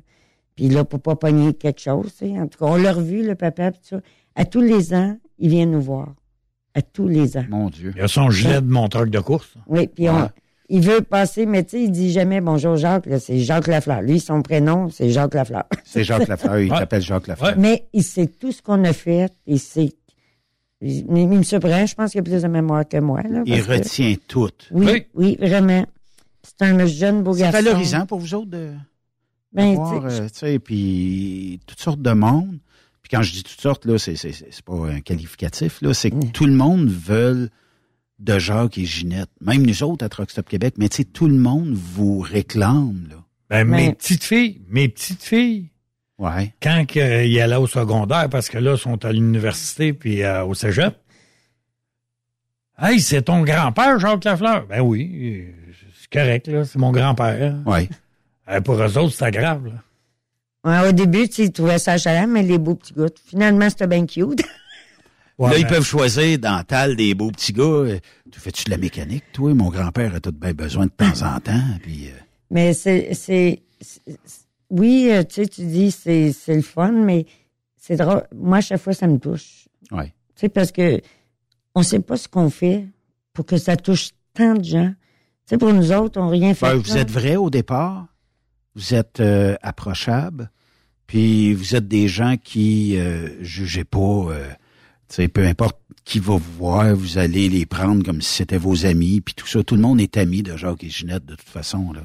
Puis 0.55 0.69
là, 0.69 0.85
pour 0.85 1.01
pas 1.01 1.15
pogner 1.15 1.53
quelque 1.53 1.81
chose, 1.81 2.13
tu 2.17 2.29
sais. 2.29 2.39
En 2.39 2.47
tout 2.47 2.57
cas, 2.57 2.65
on 2.65 2.77
l'a 2.77 2.93
revu, 2.93 3.27
le 3.27 3.35
papa, 3.35 3.71
puis 3.71 3.81
ça. 3.83 3.99
À 4.35 4.45
tous 4.45 4.61
les 4.61 4.93
ans, 4.93 5.17
il 5.39 5.49
vient 5.49 5.65
nous 5.65 5.81
voir. 5.81 6.13
À 6.75 6.81
tous 6.81 7.07
les 7.07 7.37
ans. 7.37 7.45
Mon 7.49 7.69
Dieu. 7.69 7.93
Il 7.95 8.01
a 8.01 8.07
son 8.07 8.29
gilet 8.29 8.61
de 8.61 8.67
mon 8.69 8.87
truck 8.89 9.09
de 9.09 9.19
course. 9.19 9.53
Oui, 9.67 9.87
puis 9.87 10.09
on, 10.09 10.29
il 10.69 10.81
veut 10.81 10.99
passer, 11.01 11.45
mais 11.45 11.63
tu 11.63 11.77
sais, 11.77 11.83
il 11.83 11.91
dit 11.91 12.11
jamais 12.11 12.41
bonjour 12.41 12.75
Jacques, 12.75 13.07
c'est 13.19 13.39
Jacques 13.39 13.67
Lafleur. 13.67 14.01
Lui, 14.01 14.19
son 14.19 14.41
prénom, 14.41 14.89
c'est 14.89 15.09
Jacques 15.09 15.33
Lafleur. 15.35 15.63
C'est 15.85 16.03
Jacques 16.03 16.27
Lafleur. 16.27 16.59
Il 16.59 16.71
Ouais. 16.71 16.79
t'appelle 16.79 17.01
Jacques 17.01 17.27
Lafleur. 17.27 17.53
Mais 17.57 17.87
il 17.93 18.03
sait 18.03 18.27
tout 18.27 18.51
ce 18.51 18.61
qu'on 18.61 18.83
a 18.83 18.91
fait, 18.93 19.31
il 19.47 19.59
sait. 19.59 19.93
Il, 20.81 21.05
il 21.15 21.27
me 21.29 21.43
surprend, 21.43 21.85
je 21.85 21.95
pense 21.95 22.11
qu'il 22.11 22.19
a 22.19 22.23
plus 22.23 22.41
de 22.41 22.47
mémoire 22.49 22.85
que 22.87 22.97
moi. 22.97 23.21
Là, 23.23 23.41
Il 23.45 23.63
que- 23.63 23.71
retient 23.71 24.13
tout. 24.27 24.49
Oui, 24.71 25.05
oui, 25.13 25.37
vraiment. 25.39 25.85
C'est 26.43 26.65
un 26.65 26.85
jeune 26.85 27.23
beau 27.23 27.33
C'est 27.33 27.39
garçon. 27.43 27.63
valorisant 27.63 28.05
pour 28.05 28.19
vous 28.19 28.33
autres 28.35 28.51
de, 28.51 28.57
de 28.67 28.73
Ben, 29.53 29.75
voir, 29.75 30.03
tu 30.03 30.09
sais, 30.09 30.21
euh, 30.21 30.27
tu 30.27 30.33
sais, 30.39 30.59
puis 30.59 31.59
toutes 31.65 31.79
sortes 31.79 32.01
de 32.01 32.11
monde. 32.11 32.57
Puis 33.07 33.15
quand 33.15 33.21
je 33.21 33.33
dis 33.33 33.43
toutes 33.43 33.61
sortes, 33.61 33.85
là, 33.85 33.99
c'est, 33.99 34.15
c'est, 34.15 34.31
c'est 34.31 34.47
c'est 34.51 34.65
pas 34.65 34.73
un 34.89 34.99
qualificatif, 34.99 35.79
là. 35.83 35.93
C'est 35.93 36.09
que 36.09 36.15
Mm. 36.15 36.31
tout 36.31 36.47
le 36.47 36.53
monde 36.53 36.89
veut 36.89 37.49
de 38.17 38.39
Jacques 38.39 38.79
et 38.79 38.85
Ginette. 38.85 39.29
Même 39.41 39.63
nous 39.63 39.83
autres 39.83 40.03
à 40.03 40.09
Truck 40.09 40.31
Stop 40.31 40.49
Québec. 40.49 40.73
Mais 40.79 40.89
tu 40.89 40.97
sais, 40.97 41.03
tout 41.03 41.27
le 41.27 41.37
monde 41.37 41.71
vous 41.73 42.19
réclame, 42.19 43.05
là. 43.11 43.17
Ben, 43.51 43.63
mes 43.63 43.87
Mais- 43.89 43.93
petites 43.93 44.23
filles, 44.23 44.59
mes 44.69 44.87
petites 44.89 45.21
filles, 45.23 45.69
Ouais. 46.17 46.51
quand 46.63 46.85
que, 46.87 47.25
ils 47.27 47.39
allaient 47.39 47.57
au 47.57 47.67
secondaire, 47.67 48.27
parce 48.29 48.49
que 48.49 48.57
là, 48.57 48.73
ils 48.73 48.79
sont 48.79 49.05
à 49.05 49.11
l'université 49.11 49.93
puis 49.93 50.23
euh, 50.23 50.43
au 50.43 50.55
cégep. 50.55 50.95
Hey, 52.79 52.99
c'est 52.99 53.21
ton 53.21 53.43
grand-père, 53.43 53.99
Jacques 53.99 54.23
Lafleur? 54.23 54.65
Ben 54.65 54.81
oui, 54.81 55.11
euh, 55.13 55.51
c'est 56.01 56.09
correct, 56.11 56.47
là, 56.47 56.65
c'est 56.65 56.79
mon 56.79 56.91
grand-père. 56.91 57.55
Ouais. 57.67 57.87
Euh, 58.49 58.61
pour 58.61 58.75
eux 58.81 58.97
autres, 58.97 59.13
c'était 59.13 59.31
grave, 59.31 59.67
là. 59.67 59.83
Ouais, 60.65 60.89
au 60.89 60.91
début, 60.91 61.27
tu 61.29 61.51
trouvait 61.51 61.79
ça 61.79 61.97
chalant, 61.97 62.27
mais 62.27 62.43
les 62.43 62.57
beaux 62.57 62.75
petits 62.75 62.93
gars. 62.93 63.05
Finalement, 63.25 63.69
c'était 63.69 63.87
bien 63.87 64.05
cute. 64.05 64.41
Ouais, 65.37 65.49
là, 65.51 65.57
ils 65.57 65.63
ben- 65.63 65.69
peuvent 65.71 65.83
choisir 65.85 66.39
dans 66.39 66.63
Tal 66.63 66.95
des 66.95 67.13
beaux 67.13 67.29
petits 67.29 67.51
gars. 67.51 67.63
euh, 67.63 67.99
Tu 68.31 68.39
fais-tu 68.39 68.63
de 68.63 68.69
la 68.69 68.77
mécanique, 68.77 69.25
toi? 69.33 69.53
Mon 69.53 69.69
grand-père 69.69 70.15
a 70.15 70.21
tout 70.21 70.31
bien 70.31 70.53
besoin 70.53 70.85
de 70.85 70.91
temps 70.91 71.23
en 71.23 71.41
temps. 71.41 71.59
Puis, 71.83 72.07
euh, 72.07 72.11
Mais 72.51 72.73
c'est, 72.73 73.61
oui, 74.69 75.09
euh, 75.11 75.23
tu 75.23 75.35
sais, 75.43 75.47
tu 75.47 75.65
dis 75.65 75.91
c'est, 75.91 76.31
c'est 76.31 76.55
le 76.55 76.61
fun, 76.61 76.91
mais 76.93 77.25
c'est 77.75 77.97
drôle. 77.97 78.23
Moi, 78.33 78.59
à 78.59 78.61
chaque 78.61 78.79
fois, 78.79 78.93
ça 78.93 79.07
me 79.07 79.17
touche. 79.17 79.67
ouais. 79.91 80.13
Tu 80.35 80.41
sais, 80.41 80.47
parce 80.49 80.71
que 80.71 81.01
on 81.75 81.83
sait 81.83 81.99
pas 81.99 82.15
ce 82.15 82.29
qu'on 82.29 82.49
fait 82.49 82.87
pour 83.33 83.45
que 83.45 83.57
ça 83.57 83.75
touche 83.75 84.11
tant 84.33 84.53
de 84.53 84.63
gens. 84.63 84.89
Tu 85.45 85.49
sais, 85.49 85.57
pour 85.57 85.73
nous 85.73 85.91
autres, 85.91 86.17
on 86.17 86.25
n'a 86.25 86.31
rien 86.31 86.53
fait. 86.53 86.65
Ben, 86.65 86.75
vous 86.75 86.95
êtes 86.97 87.11
vrai 87.11 87.35
au 87.35 87.49
départ, 87.49 88.07
vous 88.73 88.93
êtes 88.93 89.19
euh, 89.19 89.55
approchable, 89.61 90.49
puis 91.07 91.53
vous 91.53 91.75
êtes 91.75 91.87
des 91.87 92.07
gens 92.07 92.35
qui 92.41 92.97
euh, 92.97 93.29
jugez 93.41 93.83
pas, 93.83 93.99
euh, 93.99 94.47
tu 95.09 95.15
sais, 95.15 95.27
peu 95.27 95.45
importe 95.45 95.77
qui 96.03 96.19
va 96.19 96.33
vous 96.33 96.53
voir, 96.57 96.95
vous 96.95 97.17
allez 97.17 97.49
les 97.49 97.65
prendre 97.65 98.03
comme 98.03 98.21
si 98.21 98.31
c'était 98.35 98.57
vos 98.57 98.85
amis, 98.85 99.21
puis 99.21 99.33
tout 99.33 99.47
ça. 99.47 99.63
Tout 99.63 99.75
le 99.75 99.81
monde 99.81 99.99
est 99.99 100.17
ami 100.17 100.43
de 100.43 100.55
Jacques 100.55 100.83
et 100.83 100.89
Ginette 100.89 101.25
de 101.25 101.35
toute 101.35 101.49
façon 101.49 101.91
là. 101.93 102.01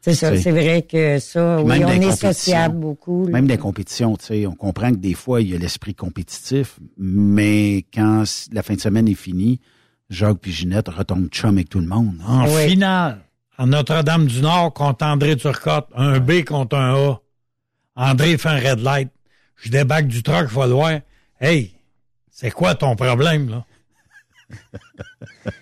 C'est 0.00 0.14
ça, 0.14 0.36
c'est 0.36 0.52
vrai 0.52 0.82
que 0.82 1.18
ça, 1.18 1.56
Puis 1.58 1.68
oui, 1.80 1.84
on 1.84 1.88
est 1.88 2.12
sociable 2.12 2.78
beaucoup. 2.78 3.24
là. 3.26 3.32
Même 3.32 3.48
des 3.48 3.58
compétitions, 3.58 4.16
tu 4.16 4.26
sais, 4.26 4.46
on 4.46 4.54
comprend 4.54 4.90
que 4.92 4.96
des 4.98 5.14
fois 5.14 5.40
il 5.42 5.50
y 5.50 5.54
a 5.54 5.58
l'esprit 5.58 5.96
compétitif, 5.96 6.78
mais 6.96 7.84
quand 7.92 8.22
la 8.52 8.62
fin 8.62 8.74
de 8.74 8.80
semaine 8.80 9.08
est 9.08 9.14
finie, 9.14 9.60
Jacques 10.08 10.38
puis 10.40 10.52
Ginette 10.52 10.88
retombent 10.88 11.28
chum 11.30 11.56
avec 11.56 11.68
tout 11.68 11.80
le 11.80 11.88
monde. 11.88 12.14
En 12.24 12.44
Oui. 12.54 12.68
finale, 12.68 13.18
en 13.58 13.66
Notre-Dame-du-Nord 13.66 14.72
contre 14.74 15.04
André 15.04 15.36
Turcotte, 15.36 15.88
un 15.96 16.20
B 16.20 16.44
contre 16.44 16.76
un 16.76 16.94
A. 16.94 17.20
André 17.96 18.36
fait 18.38 18.48
un 18.48 18.60
red 18.60 18.80
light. 18.80 19.10
Je 19.56 19.70
débarque 19.70 20.06
du 20.06 20.22
truck, 20.22 20.48
je 20.50 20.54
vais 20.54 20.66
le 20.66 20.72
voir. 20.74 21.00
Hey, 21.40 21.72
c'est 22.30 22.50
quoi 22.50 22.74
ton 22.74 22.94
problème, 22.94 23.48
là? 23.48 23.64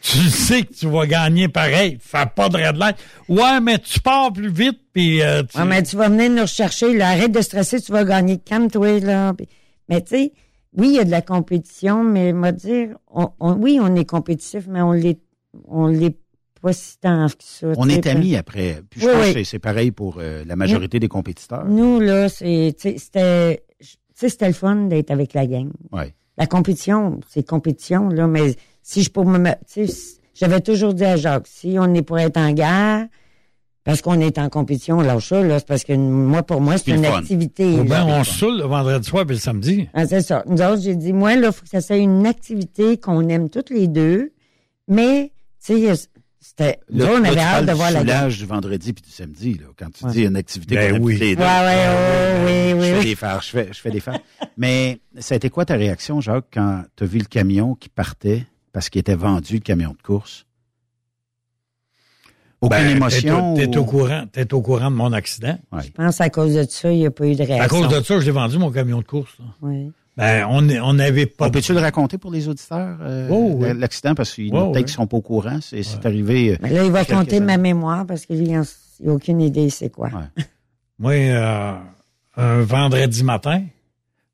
tu 0.03 0.19
sais 0.29 0.65
que 0.65 0.75
tu 0.75 0.87
vas 0.89 1.07
gagner 1.07 1.49
pareil. 1.49 1.99
Fais 2.01 2.27
pas 2.27 2.49
de 2.49 2.57
red 2.57 2.77
light. 2.77 2.97
Ouais, 3.29 3.61
mais 3.61 3.79
tu 3.79 4.01
pars 4.01 4.33
plus 4.33 4.51
vite, 4.51 4.81
puis 4.93 5.23
euh, 5.23 5.43
tu... 5.43 5.51
Ah, 5.55 5.65
mais 5.65 5.83
tu 5.83 5.97
vas 5.97 6.09
venir 6.09 6.31
nous 6.31 6.43
rechercher, 6.43 6.95
là, 6.97 7.11
arrête 7.11 7.33
de 7.33 7.41
stresser, 7.41 7.81
tu 7.81 7.93
vas 7.93 8.05
gagner. 8.05 8.39
Calme-toi, 8.39 9.01
là. 9.01 9.33
Mais 9.89 10.03
tu 10.03 10.09
sais, 10.17 10.33
oui, 10.77 10.89
il 10.89 10.95
y 10.95 10.99
a 10.99 11.05
de 11.05 11.11
la 11.11 11.23
compétition, 11.23 12.03
mais 12.05 12.33
m'a 12.33 12.53
dire, 12.53 12.97
on, 13.11 13.31
on- 13.41 13.55
oui, 13.55 13.79
on 13.81 13.95
est 13.95 14.05
compétitif, 14.05 14.65
mais 14.69 14.83
on 14.83 14.93
l'est, 14.93 15.21
on 15.69 15.87
l'est 15.87 16.17
pas 16.65 16.73
si 16.73 16.99
tant 16.99 17.27
que 17.29 17.35
ça. 17.41 17.67
On 17.77 17.89
est 17.89 18.07
amis 18.07 18.37
après. 18.37 18.81
Puis 18.89 19.01
je 19.03 19.07
Oui, 19.07 19.13
pense 19.13 19.27
oui. 19.27 19.35
que 19.35 19.45
c'est- 19.45 19.59
pareil 19.59 19.91
pour 19.91 20.17
euh, 20.19 20.45
la 20.47 20.57
majorité 20.57 20.99
des 20.99 21.09
compétiteurs. 21.09 21.67
Nous, 21.67 22.01
là, 22.01 22.29
c'était, 22.31 23.61
c'était 24.15 24.47
le 24.47 24.53
fun 24.55 24.77
d'être 24.87 25.11
avec 25.11 25.35
la 25.35 25.47
gang. 25.47 25.71
Ouais. 25.93 26.15
La 26.39 26.47
compétition, 26.47 27.21
c'est 27.29 27.47
compétition, 27.47 28.09
là, 28.09 28.27
mais 28.27 28.55
si 28.83 29.03
je 29.03 29.11
pour 29.11 29.27
me 29.27 29.39
j'avais 30.35 30.61
toujours 30.61 30.95
dit 30.95 31.05
à 31.05 31.17
Jacques, 31.17 31.47
si 31.47 31.77
on 31.79 31.93
est 31.95 32.03
pour 32.03 32.19
être 32.19 32.37
en 32.39 32.51
guerre, 32.53 33.07
parce 33.85 34.01
qu'on 34.01 34.19
est 34.21 34.39
en 34.39 34.49
compétition, 34.49 35.01
lâche 35.01 35.29
ça, 35.29 35.43
là, 35.43 35.59
c'est 35.59 35.69
parce 35.69 35.85
que 35.85 35.93
moi, 35.93 36.43
pour 36.43 36.61
moi, 36.61 36.79
c'est 36.79 36.91
une 36.93 37.05
fun. 37.05 37.19
activité. 37.19 37.67
Ou 37.67 37.77
là. 37.79 37.83
bien 37.85 38.07
on 38.07 38.25
se 38.25 38.33
saoule 38.39 38.57
le 38.59 38.65
vendredi 38.65 39.07
soir 39.07 39.27
puis 39.27 39.37
le 39.37 39.41
samedi. 39.41 39.89
Ah, 39.95 40.07
c'est 40.07 40.23
ça. 40.23 40.43
Nous 40.49 40.61
autres, 40.63 40.81
j'ai 40.81 40.97
dit, 40.97 41.13
moi, 41.13 41.37
là, 41.37 41.53
faut 41.53 41.63
que 41.63 41.69
ça 41.69 41.81
soit 41.83 41.97
une 41.99 42.27
activité 42.27 42.97
qu'on 42.97 43.29
aime 43.29 43.49
toutes 43.51 43.71
les 43.71 43.87
deux, 43.87 44.33
mais, 44.89 45.31
tu 45.65 45.79
sais, 45.95 46.09
c'était, 46.47 46.79
Là, 46.91 47.07
on 47.09 47.13
là, 47.21 47.29
avait 47.29 47.33
tu 47.33 47.39
hâte 47.39 47.65
de 47.65 47.71
du 47.71 47.77
voir 47.77 47.91
la 47.91 48.29
du 48.29 48.45
vendredi 48.47 48.93
puis 48.93 49.03
du 49.03 49.11
samedi, 49.11 49.55
là, 49.55 49.67
quand 49.79 49.91
tu 49.91 50.05
Ouais. 50.05 50.11
dis 50.13 50.23
une 50.25 50.37
activité 50.37 50.75
Ben 50.75 50.99
qu'on 50.99 51.03
oui. 51.05 51.15
toutes 51.15 51.21
les 51.23 51.37
deux. 51.37 51.43
Ouais, 51.43 51.49
ouais, 51.49 51.65
ouais, 51.65 52.45
oui, 52.45 52.71
je 52.71 52.75
oui, 52.77 52.83
fais 52.91 52.99
oui. 52.99 53.05
des 53.07 53.15
farces, 53.15 53.47
je 53.47 53.51
fais, 53.51 53.69
je 53.73 53.81
fais 53.81 53.91
des 53.91 54.01
farces. 54.01 54.21
Mais 54.59 55.01
ça 55.19 55.35
a 55.35 55.37
été 55.37 55.49
quoi 55.49 55.65
ta 55.65 55.75
réaction, 55.75 56.21
Jacques, 56.21 56.45
quand 56.53 56.85
tu 56.97 57.05
as 57.05 57.07
vu 57.07 57.19
le 57.19 57.25
camion 57.25 57.75
qui 57.75 57.89
partait 57.89 58.45
parce 58.73 58.91
qu'il 58.91 58.99
était 59.01 59.15
vendu, 59.15 59.55
le 59.55 59.61
camion 59.61 59.93
de 59.93 60.03
course? 60.03 60.45
Aucune 62.61 62.79
Ben, 62.79 62.97
émotion? 62.97 63.55
T'es, 63.55 63.67
au- 63.67 63.71
t'es 63.71 63.77
ou- 63.79 63.81
au 63.81 63.85
courant, 63.85 64.25
t'es 64.31 64.55
au 64.55 64.63
courant 64.63 64.91
de 64.91 64.97
mon 64.97 65.13
accident. 65.13 65.59
Ouais. 65.73 65.83
Je 65.85 65.91
pense 65.91 66.21
à 66.21 66.31
cause 66.31 66.55
de 66.55 66.65
ça, 66.69 66.91
il 66.93 66.99
n'y 66.99 67.07
a 67.07 67.11
pas 67.11 67.27
eu 67.27 67.35
de 67.35 67.43
réaction. 67.43 67.63
À 67.63 67.69
cause 67.69 67.89
de 67.95 68.03
ça, 68.03 68.21
je 68.21 68.25
l'ai 68.27 68.31
vendu 68.31 68.59
mon 68.59 68.71
camion 68.71 68.99
de 68.99 69.05
course. 69.05 69.33
là. 69.39 69.45
Oui. 69.63 69.93
Ben, 70.17 70.47
on 70.49 70.93
n'avait 70.93 71.27
pas. 71.27 71.47
On 71.49 71.51
peut-tu 71.51 71.73
le 71.73 71.81
raconter 71.81 72.19
pour 72.19 72.31
les 72.31 72.47
auditeurs, 72.49 72.99
euh, 73.01 73.29
Oh, 73.31 73.55
oui. 73.59 73.69
l'accident, 73.77 74.15
parce 74.15 74.33
qu'il 74.35 74.55
Oh, 74.55 74.69
a 74.71 74.73
peut-être 74.73 74.87
oui. 74.87 74.93
sont 74.93 75.07
pas 75.09 75.17
au 75.17 75.21
courant. 75.23 75.59
C'est 75.61 75.83
c'est 75.83 76.07
arrivé. 76.07 76.57
Mais 76.63 76.71
là, 76.71 76.85
il 76.85 76.93
va 76.93 77.05
compter 77.05 77.37
années. 77.39 77.47
ma 77.47 77.57
mémoire 77.57 78.07
parce 78.07 78.25
que 78.25 78.33
lui, 78.33 78.45
il 78.47 78.53
n'a 78.53 78.63
aucune 79.13 79.41
idée 79.41 79.71
c'est 79.71 79.91
quoi. 79.91 80.09
Ouais. 80.09 80.45
Moi, 81.01 81.13
euh, 81.15 81.75
un 82.37 82.61
vendredi 82.63 83.25
matin, 83.25 83.65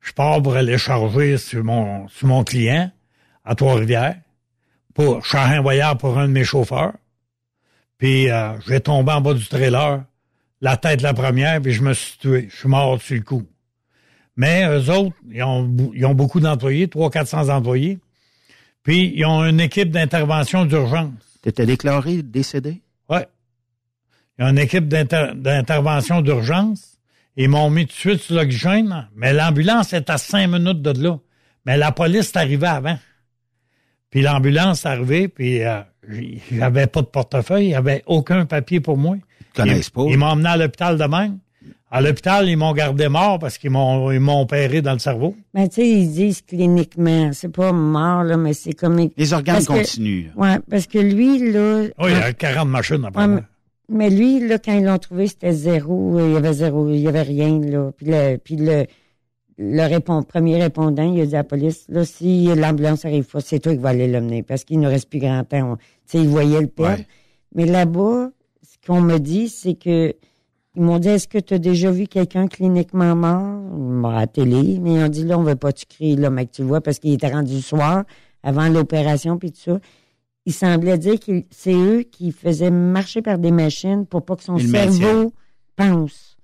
je 0.00 0.12
pars 0.12 0.42
pour 0.42 0.54
aller 0.54 0.76
charger 0.76 1.38
sur 1.38 1.64
mon, 1.64 2.06
sur 2.08 2.26
mon 2.28 2.44
client 2.44 2.90
à 3.46 3.54
Trois-Rivières. 3.54 4.16
Pour, 4.92 5.22
je 5.22 5.28
suis 5.30 5.38
un 5.38 5.62
voyage 5.62 5.96
pour 5.96 6.18
un 6.18 6.28
de 6.28 6.32
mes 6.32 6.44
chauffeurs. 6.44 6.92
Puis, 7.96 8.30
euh, 8.30 8.52
j'ai 8.66 8.80
tombé 8.80 9.12
en 9.12 9.22
bas 9.22 9.32
du 9.32 9.46
trailer, 9.46 10.04
la 10.60 10.76
tête 10.76 11.00
la 11.00 11.14
première, 11.14 11.60
puis 11.62 11.72
je 11.72 11.82
me 11.82 11.94
suis 11.94 12.18
tué. 12.18 12.48
Je 12.50 12.56
suis 12.56 12.68
mort 12.68 13.00
sur 13.00 13.16
le 13.16 13.22
coup. 13.22 13.44
Mais 14.40 14.66
eux 14.66 14.88
autres, 14.90 15.14
ils 15.30 15.42
ont, 15.42 15.70
ils 15.94 16.06
ont 16.06 16.14
beaucoup 16.14 16.40
d'employés, 16.40 16.86
300-400 16.86 17.50
employés. 17.50 17.98
Puis, 18.82 19.12
ils 19.14 19.26
ont 19.26 19.44
une 19.44 19.60
équipe 19.60 19.90
d'intervention 19.90 20.64
d'urgence. 20.64 21.12
T'étais 21.42 21.66
déclaré 21.66 22.22
décédé? 22.22 22.80
Ouais. 23.10 23.26
Il 24.38 24.42
y 24.42 24.46
a 24.46 24.50
une 24.50 24.58
équipe 24.58 24.88
d'inter- 24.88 25.32
d'intervention 25.34 26.22
d'urgence. 26.22 26.96
Ils 27.36 27.50
m'ont 27.50 27.68
mis 27.68 27.84
tout 27.86 27.92
de 27.92 27.98
suite 27.98 28.20
sur 28.22 28.36
l'oxygène, 28.36 29.08
mais 29.14 29.34
l'ambulance 29.34 29.92
est 29.92 30.08
à 30.08 30.16
cinq 30.16 30.46
minutes 30.46 30.80
de 30.80 30.98
là. 31.02 31.18
Mais 31.66 31.76
la 31.76 31.92
police 31.92 32.30
est 32.30 32.38
arrivée 32.38 32.66
avant. 32.66 32.98
Puis 34.08 34.22
l'ambulance 34.22 34.86
est 34.86 34.88
arrivée, 34.88 35.28
puis 35.28 35.62
euh, 35.62 35.82
j'avais 36.50 36.86
pas 36.86 37.02
de 37.02 37.06
portefeuille, 37.08 37.64
il 37.66 37.68
n'y 37.68 37.74
avait 37.74 38.02
aucun 38.06 38.46
papier 38.46 38.80
pour 38.80 38.96
moi. 38.96 39.16
Ils 39.18 39.46
connaissent 39.54 39.88
Ils- 39.88 39.90
pas? 39.92 40.04
Ils 40.08 40.16
m'ont 40.16 40.26
emmené 40.28 40.48
à 40.48 40.56
l'hôpital 40.56 40.96
de 40.96 41.04
même. 41.04 41.38
À 41.92 42.00
l'hôpital, 42.00 42.48
ils 42.48 42.56
m'ont 42.56 42.72
gardé 42.72 43.08
mort 43.08 43.38
parce 43.40 43.58
qu'ils 43.58 43.70
m'ont 43.70 44.12
ils 44.12 44.20
m'ont 44.20 44.42
opéré 44.42 44.80
dans 44.80 44.92
le 44.92 45.00
cerveau. 45.00 45.34
Ben, 45.52 45.68
tu 45.68 45.76
sais, 45.82 45.88
ils 45.88 46.08
disent 46.08 46.40
cliniquement, 46.42 47.30
c'est 47.32 47.48
pas 47.48 47.72
mort, 47.72 48.22
là, 48.22 48.36
mais 48.36 48.52
c'est 48.52 48.74
comme... 48.74 49.08
Les 49.16 49.32
organes 49.32 49.56
Parce 49.56 49.66
que- 49.66 49.72
continuent. 49.72 50.28
Ouais, 50.36 50.58
parce 50.70 50.86
que 50.86 50.98
lui, 50.98 51.50
là... 51.52 51.82
Oui, 51.98 52.10
il 52.10 52.12
y 52.12 52.22
a 52.22 52.32
40 52.32 52.68
machines 52.68 53.04
après 53.04 53.22
Ouais, 53.22 53.28
moi. 53.28 53.40
mais, 53.88 54.08
mais 54.08 54.16
lui, 54.16 54.46
là, 54.46 54.58
quand 54.60 54.72
ils 54.72 54.84
l'ont 54.84 54.98
trouvé, 54.98 55.26
c'était 55.26 55.52
zéro. 55.52 56.16
Il 56.20 56.32
y 56.32 56.36
avait 56.36 56.52
zéro, 56.52 56.88
il 56.90 57.00
y 57.00 57.08
avait 57.08 57.22
rien, 57.22 57.58
là. 57.58 57.90
Puis 57.96 58.06
le, 58.06 58.36
puis 58.36 58.54
le, 58.54 58.84
le 59.58 59.82
répond, 59.88 60.22
premier 60.22 60.62
répondant, 60.62 61.12
il 61.12 61.20
a 61.22 61.26
dit 61.26 61.34
à 61.34 61.38
la 61.38 61.44
police, 61.44 61.86
là, 61.88 62.04
si 62.04 62.46
l'ambulance 62.54 63.04
arrive 63.04 63.24
pas, 63.24 63.40
c'est 63.40 63.58
toi 63.58 63.72
qui 63.72 63.78
vas 63.78 63.88
aller 63.88 64.06
l'emmener 64.06 64.44
parce 64.44 64.62
qu'il 64.62 64.78
ne 64.78 64.86
reste 64.88 65.10
plus 65.10 65.18
grand 65.18 65.42
temps. 65.42 65.76
Tu 65.76 66.18
sais, 66.18 66.18
ils 66.24 66.28
voyaient 66.28 66.60
le. 66.60 66.70
Ouais. 66.78 67.04
Mais 67.56 67.66
là-bas, 67.66 68.30
ce 68.62 68.76
qu'on 68.86 69.00
me 69.00 69.18
dit, 69.18 69.48
c'est 69.48 69.74
que 69.74 70.14
ils 70.76 70.82
m'ont 70.82 70.98
dit, 70.98 71.08
est-ce 71.08 71.26
que 71.28 71.38
tu 71.38 71.54
as 71.54 71.58
déjà 71.58 71.90
vu 71.90 72.06
quelqu'un 72.06 72.46
cliniquement 72.46 73.16
mort? 73.16 74.10
À 74.12 74.20
la 74.20 74.26
télé, 74.26 74.78
mais 74.80 74.94
ils 74.94 75.02
ont 75.04 75.08
dit, 75.08 75.24
là, 75.24 75.38
on 75.38 75.42
veut 75.42 75.56
pas 75.56 75.72
te 75.72 75.84
crier, 75.86 76.16
là, 76.16 76.30
mec, 76.30 76.50
tu 76.52 76.62
le 76.62 76.68
vois, 76.68 76.80
parce 76.80 76.98
qu'il 76.98 77.12
était 77.12 77.28
rendu 77.28 77.54
le 77.56 77.60
soir, 77.60 78.04
avant 78.42 78.68
l'opération, 78.68 79.36
puis 79.38 79.52
tout 79.52 79.60
ça. 79.60 79.78
Il 80.46 80.52
semblait 80.54 80.96
dire 80.98 81.20
que 81.20 81.42
c'est 81.50 81.74
eux 81.74 82.02
qui 82.02 82.32
faisaient 82.32 82.70
marcher 82.70 83.20
par 83.22 83.38
des 83.38 83.50
machines 83.50 84.06
pour 84.06 84.24
pas 84.24 84.36
que 84.36 84.42
son 84.42 84.56
cerveau 84.58 85.32
pense. 85.76 86.36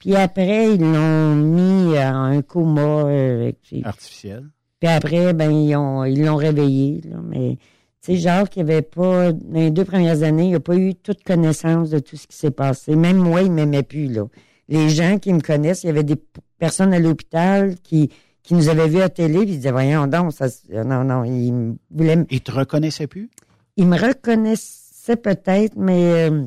Puis 0.00 0.16
après, 0.16 0.74
ils 0.74 0.80
l'ont 0.80 1.34
mis 1.36 1.96
en 1.98 2.22
un 2.24 2.42
coma. 2.42 2.80
euh, 2.80 3.42
avec- 3.42 3.60
puis 3.62 3.82
Artificiel. 3.84 4.46
après, 4.82 5.32
ben, 5.34 5.50
ils 5.52 6.24
l'ont 6.24 6.36
réveillé, 6.36 7.02
là. 7.08 7.18
Mais, 7.22 7.58
tu 8.02 8.12
sais, 8.12 8.16
Jacques, 8.18 8.56
il 8.56 8.60
avait 8.62 8.82
pas, 8.82 9.32
dans 9.32 9.58
les 9.60 9.70
deux 9.70 9.84
premières 9.84 10.22
années, 10.22 10.46
il 10.46 10.52
n'a 10.52 10.60
pas 10.60 10.76
eu 10.76 10.94
toute 10.94 11.22
connaissance 11.22 11.90
de 11.90 11.98
tout 11.98 12.16
ce 12.16 12.26
qui 12.26 12.36
s'est 12.36 12.50
passé. 12.50 12.96
Même 12.96 13.18
moi, 13.18 13.42
il 13.42 13.52
m'aimait 13.52 13.82
plus, 13.82 14.06
là. 14.06 14.24
Les 14.68 14.88
gens 14.88 15.18
qui 15.18 15.32
me 15.32 15.40
connaissent, 15.40 15.82
il 15.84 15.88
y 15.88 15.90
avait 15.90 16.04
des 16.04 16.16
personnes 16.58 16.94
à 16.94 16.98
l'hôpital 16.98 17.74
qui, 17.82 18.08
qui 18.42 18.54
nous 18.54 18.68
avaient 18.68 18.88
vus 18.88 19.00
à 19.02 19.08
télé, 19.08 19.40
puis 19.40 19.50
ils 19.50 19.56
disaient, 19.56 19.72
voyons 19.72 20.06
donc, 20.06 20.32
ça, 20.32 20.48
se- 20.48 20.72
non, 20.72 21.04
non, 21.04 21.24
ils 21.24 21.52
me 21.52 21.74
voulaient 21.90 22.12
m- 22.12 22.26
Ils 22.30 22.40
te 22.40 22.52
reconnaissaient 22.52 23.06
plus? 23.06 23.28
il 23.76 23.86
me 23.86 23.98
reconnaissait 23.98 25.16
peut-être, 25.16 25.74
mais 25.76 26.30
euh, 26.30 26.44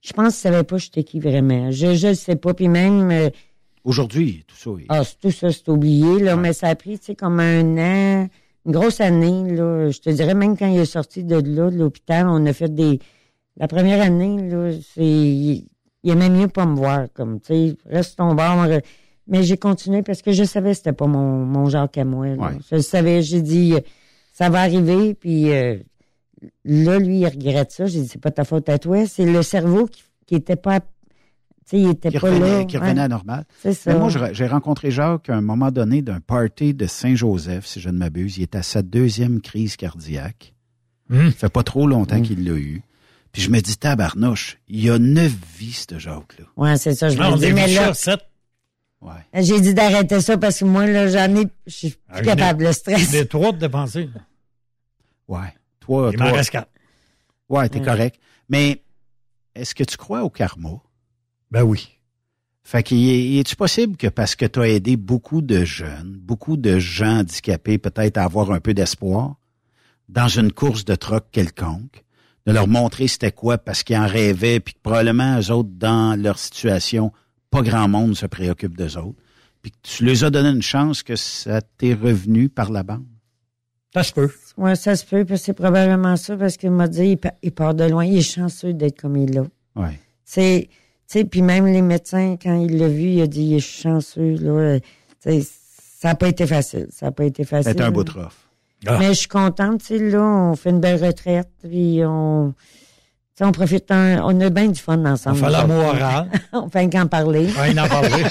je 0.00 0.12
pense 0.12 0.40
qu'il 0.40 0.50
ne 0.50 0.54
savait 0.54 0.64
pas 0.64 0.78
j'étais 0.78 1.04
qui 1.04 1.20
vraiment. 1.20 1.70
Je 1.70 2.06
ne 2.08 2.14
sais 2.14 2.36
pas. 2.36 2.54
Puis 2.54 2.68
même, 2.68 3.10
euh, 3.10 3.30
Aujourd'hui, 3.84 4.44
tout 4.46 4.56
ça. 4.56 4.70
est- 4.80 4.86
ah, 4.88 5.02
tout 5.20 5.30
ça, 5.30 5.50
c'est 5.52 5.68
oublié, 5.68 6.20
là, 6.20 6.36
mais 6.36 6.52
ça 6.52 6.68
a 6.68 6.74
pris, 6.74 6.98
tu 6.98 7.06
sais, 7.06 7.14
comme 7.14 7.40
un 7.40 7.76
an, 8.24 8.28
une 8.66 8.72
grosse 8.72 9.00
année, 9.00 9.54
là. 9.54 9.90
Je 9.90 10.00
te 10.00 10.10
dirais, 10.10 10.34
même 10.34 10.56
quand 10.56 10.68
il 10.68 10.78
est 10.78 10.84
sorti 10.84 11.24
de 11.24 11.36
là, 11.36 11.70
de 11.70 11.78
l'hôpital, 11.78 12.26
on 12.28 12.44
a 12.46 12.52
fait 12.52 12.74
des... 12.74 12.98
La 13.56 13.68
première 13.68 14.00
année, 14.02 14.48
là, 14.48 14.70
c'est... 14.94 15.04
Il, 15.04 15.66
il 16.02 16.10
aimait 16.10 16.30
mieux 16.30 16.48
pas 16.48 16.64
me 16.64 16.76
voir, 16.76 17.08
comme, 17.12 17.40
tu 17.40 17.46
sais, 17.46 17.76
reste 17.84 18.16
ton 18.16 18.34
bord. 18.34 18.66
Mais 19.26 19.42
j'ai 19.42 19.58
continué 19.58 20.02
parce 20.02 20.22
que 20.22 20.32
je 20.32 20.44
savais 20.44 20.70
que 20.70 20.78
c'était 20.78 20.92
pas 20.94 21.06
mon, 21.06 21.44
mon 21.44 21.66
genre 21.66 21.90
qu'à 21.90 22.04
moi. 22.04 22.26
Ouais. 22.26 22.56
Je 22.70 22.76
le 22.76 22.82
savais, 22.82 23.22
j'ai 23.22 23.42
dit, 23.42 23.74
euh, 23.74 23.80
ça 24.32 24.48
va 24.48 24.62
arriver, 24.62 25.14
puis 25.14 25.52
euh, 25.52 25.76
là, 26.64 26.98
lui, 26.98 27.20
il 27.20 27.26
regrette 27.26 27.70
ça. 27.70 27.84
J'ai 27.84 28.00
dit, 28.00 28.08
c'est 28.08 28.20
pas 28.20 28.30
ta 28.30 28.44
faute 28.44 28.68
à 28.70 28.78
toi, 28.78 29.06
c'est 29.06 29.26
le 29.26 29.42
cerveau 29.42 29.86
qui, 29.86 30.02
qui 30.26 30.34
était 30.36 30.56
pas... 30.56 30.80
Tu 31.70 31.76
sais, 31.76 31.82
il 31.82 31.90
était 31.90 32.10
qui 32.10 32.18
pas 32.18 32.26
revenait, 32.28 32.58
là. 32.58 32.64
qui 32.64 32.76
revenait 32.76 32.94
Ouais. 32.94 33.00
à 33.04 33.08
normal. 33.08 33.44
C'est 33.62 33.72
ça. 33.74 33.92
Mais 33.92 33.98
moi, 33.98 34.10
j'ai 34.32 34.46
rencontré 34.46 34.90
Jacques 34.90 35.30
à 35.30 35.36
un 35.36 35.40
moment 35.40 35.70
donné 35.70 36.02
d'un 36.02 36.18
party 36.20 36.74
de 36.74 36.86
Saint-Joseph, 36.86 37.64
si 37.64 37.80
je 37.80 37.88
ne 37.88 37.96
m'abuse. 37.96 38.38
Il 38.38 38.42
est 38.42 38.56
à 38.56 38.62
sa 38.62 38.82
deuxième 38.82 39.40
crise 39.40 39.76
cardiaque. 39.76 40.52
Hum. 41.12 41.30
Ça 41.30 41.36
fait 41.36 41.48
pas 41.48 41.62
trop 41.62 41.86
longtemps 41.86 42.20
qu'il 42.20 42.44
l'a 42.44 42.56
eu. 42.58 42.82
Puis 43.32 43.42
je 43.42 43.50
me 43.50 43.60
dis, 43.60 43.76
tabarnouche, 43.76 44.58
il 44.68 44.84
y 44.84 44.90
a 44.90 44.98
neuf 44.98 45.32
vies, 45.56 45.72
ce 45.88 45.98
Jacques-là. 45.98 46.44
Ouais, 46.56 46.76
c'est 46.76 46.94
ça, 46.96 47.08
je 47.08 47.16
Non, 47.16 47.32
me 47.32 47.36
dis, 47.36 47.52
mais 47.52 47.68
là, 47.68 47.94
sept. 47.94 48.20
j'ai 49.34 49.60
dit 49.60 49.72
d'arrêter 49.72 50.20
ça 50.20 50.36
parce 50.36 50.58
que 50.58 50.64
moi, 50.64 50.86
là, 50.86 51.06
j'en 51.06 51.36
ai, 51.36 51.46
je 51.66 51.72
suis 51.72 51.90
plus 51.90 51.98
Ah, 52.08 52.22
capable, 52.22 52.64
le 52.64 52.72
stress. 52.72 53.10
Des 53.12 53.26
trois 53.28 53.52
de 53.52 53.58
dépenser. 53.58 54.08
Ouais. 55.28 55.54
Toi, 55.78 56.10
Il 56.12 56.18
toi. 56.18 56.26
m'en 56.26 56.32
reste 56.34 56.50
quatre. 56.50 56.70
Ouais, 57.48 57.68
t'es 57.68 57.78
Ouais. 57.78 57.84
correct. 57.84 58.20
Mais 58.48 58.82
est-ce 59.54 59.74
que 59.76 59.84
tu 59.84 59.96
crois 59.96 60.22
au 60.24 60.30
karma? 60.30 60.80
Ben 61.50 61.62
oui. 61.62 61.88
Fait 62.62 62.82
qu'il 62.82 63.08
est, 63.08 63.40
est-tu 63.40 63.56
possible 63.56 63.96
que 63.96 64.06
parce 64.06 64.36
que 64.36 64.44
tu 64.46 64.60
as 64.60 64.68
aidé 64.68 64.96
beaucoup 64.96 65.42
de 65.42 65.64
jeunes, 65.64 66.16
beaucoup 66.20 66.56
de 66.56 66.78
gens 66.78 67.20
handicapés 67.20 67.78
peut-être 67.78 68.18
à 68.18 68.24
avoir 68.24 68.52
un 68.52 68.60
peu 68.60 68.74
d'espoir, 68.74 69.36
dans 70.08 70.28
une 70.28 70.52
course 70.52 70.84
de 70.84 70.94
troc 70.94 71.26
quelconque, 71.32 72.04
de 72.46 72.52
leur 72.52 72.68
montrer 72.68 73.08
c'était 73.08 73.32
quoi 73.32 73.58
parce 73.58 73.82
qu'ils 73.82 73.96
en 73.96 74.06
rêvaient, 74.06 74.60
puis 74.60 74.74
que 74.74 74.80
probablement 74.82 75.38
eux 75.40 75.50
autres, 75.50 75.70
dans 75.72 76.20
leur 76.20 76.38
situation, 76.38 77.12
pas 77.50 77.62
grand 77.62 77.88
monde 77.88 78.14
se 78.16 78.26
préoccupe 78.26 78.76
d'eux 78.76 78.96
autres, 78.96 79.18
puis 79.62 79.72
que 79.72 79.76
tu 79.82 80.04
leur 80.04 80.24
as 80.24 80.30
donné 80.30 80.50
une 80.50 80.62
chance 80.62 81.02
que 81.02 81.16
ça 81.16 81.60
t'est 81.60 81.94
revenu 81.94 82.48
par 82.48 82.70
la 82.70 82.82
bande? 82.82 83.04
Ça 83.92 84.04
se 84.04 84.12
peut. 84.12 84.30
Ouais, 84.56 84.76
ça 84.76 84.94
se 84.94 85.04
peut, 85.04 85.24
parce 85.24 85.40
que 85.40 85.46
c'est 85.46 85.52
probablement 85.54 86.16
ça, 86.16 86.36
parce 86.36 86.56
qu'il 86.56 86.70
m'a 86.70 86.86
dit, 86.86 87.08
il, 87.10 87.16
pa- 87.16 87.34
il 87.42 87.50
part 87.52 87.74
de 87.74 87.84
loin, 87.84 88.04
il 88.04 88.18
est 88.18 88.22
chanceux 88.22 88.72
d'être 88.72 89.00
comme 89.00 89.16
il 89.16 89.30
est 89.30 89.34
là. 89.34 89.44
Ouais. 89.74 89.98
C'est, 90.24 90.68
sais, 91.18 91.24
puis 91.24 91.42
même 91.42 91.66
les 91.66 91.82
médecins, 91.82 92.36
quand 92.42 92.54
il 92.60 92.78
l'a 92.78 92.88
vu, 92.88 93.08
il 93.10 93.22
a 93.22 93.26
dit, 93.26 93.42
il 93.42 93.56
est 93.56 93.60
chanceux, 93.60 94.36
là. 94.40 94.78
Tu 94.80 94.86
sais, 95.20 95.46
ça 96.00 96.08
n'a 96.08 96.14
pas 96.14 96.28
été 96.28 96.46
facile. 96.46 96.86
Ça 96.90 97.06
n'a 97.06 97.12
pas 97.12 97.24
été 97.24 97.44
facile. 97.44 97.72
C'est 97.76 97.82
un 97.82 97.90
bout 97.90 98.04
de 98.04 98.12
rough. 98.12 98.32
Mais 98.98 99.08
je 99.08 99.18
suis 99.20 99.28
contente, 99.28 99.80
tu 99.82 99.98
sais, 99.98 100.10
là, 100.10 100.20
on 100.22 100.56
fait 100.56 100.70
une 100.70 100.80
belle 100.80 101.04
retraite, 101.04 101.48
puis 101.62 102.00
on, 102.04 102.54
tu 102.56 102.64
sais, 103.36 103.44
on 103.44 103.52
profite, 103.52 103.90
un- 103.90 104.22
on 104.24 104.40
a 104.40 104.48
bien 104.50 104.68
du 104.68 104.80
fun 104.80 105.04
ensemble. 105.04 105.36
On 105.36 105.44
fait 105.46 105.50
l'amour 105.50 105.84
oral. 105.84 106.30
on 106.52 106.68
fait 106.70 106.88
qu'en 106.88 107.06
parler. 107.06 107.48
Il 107.70 107.78
en 107.80 107.88
parlait. 107.88 108.24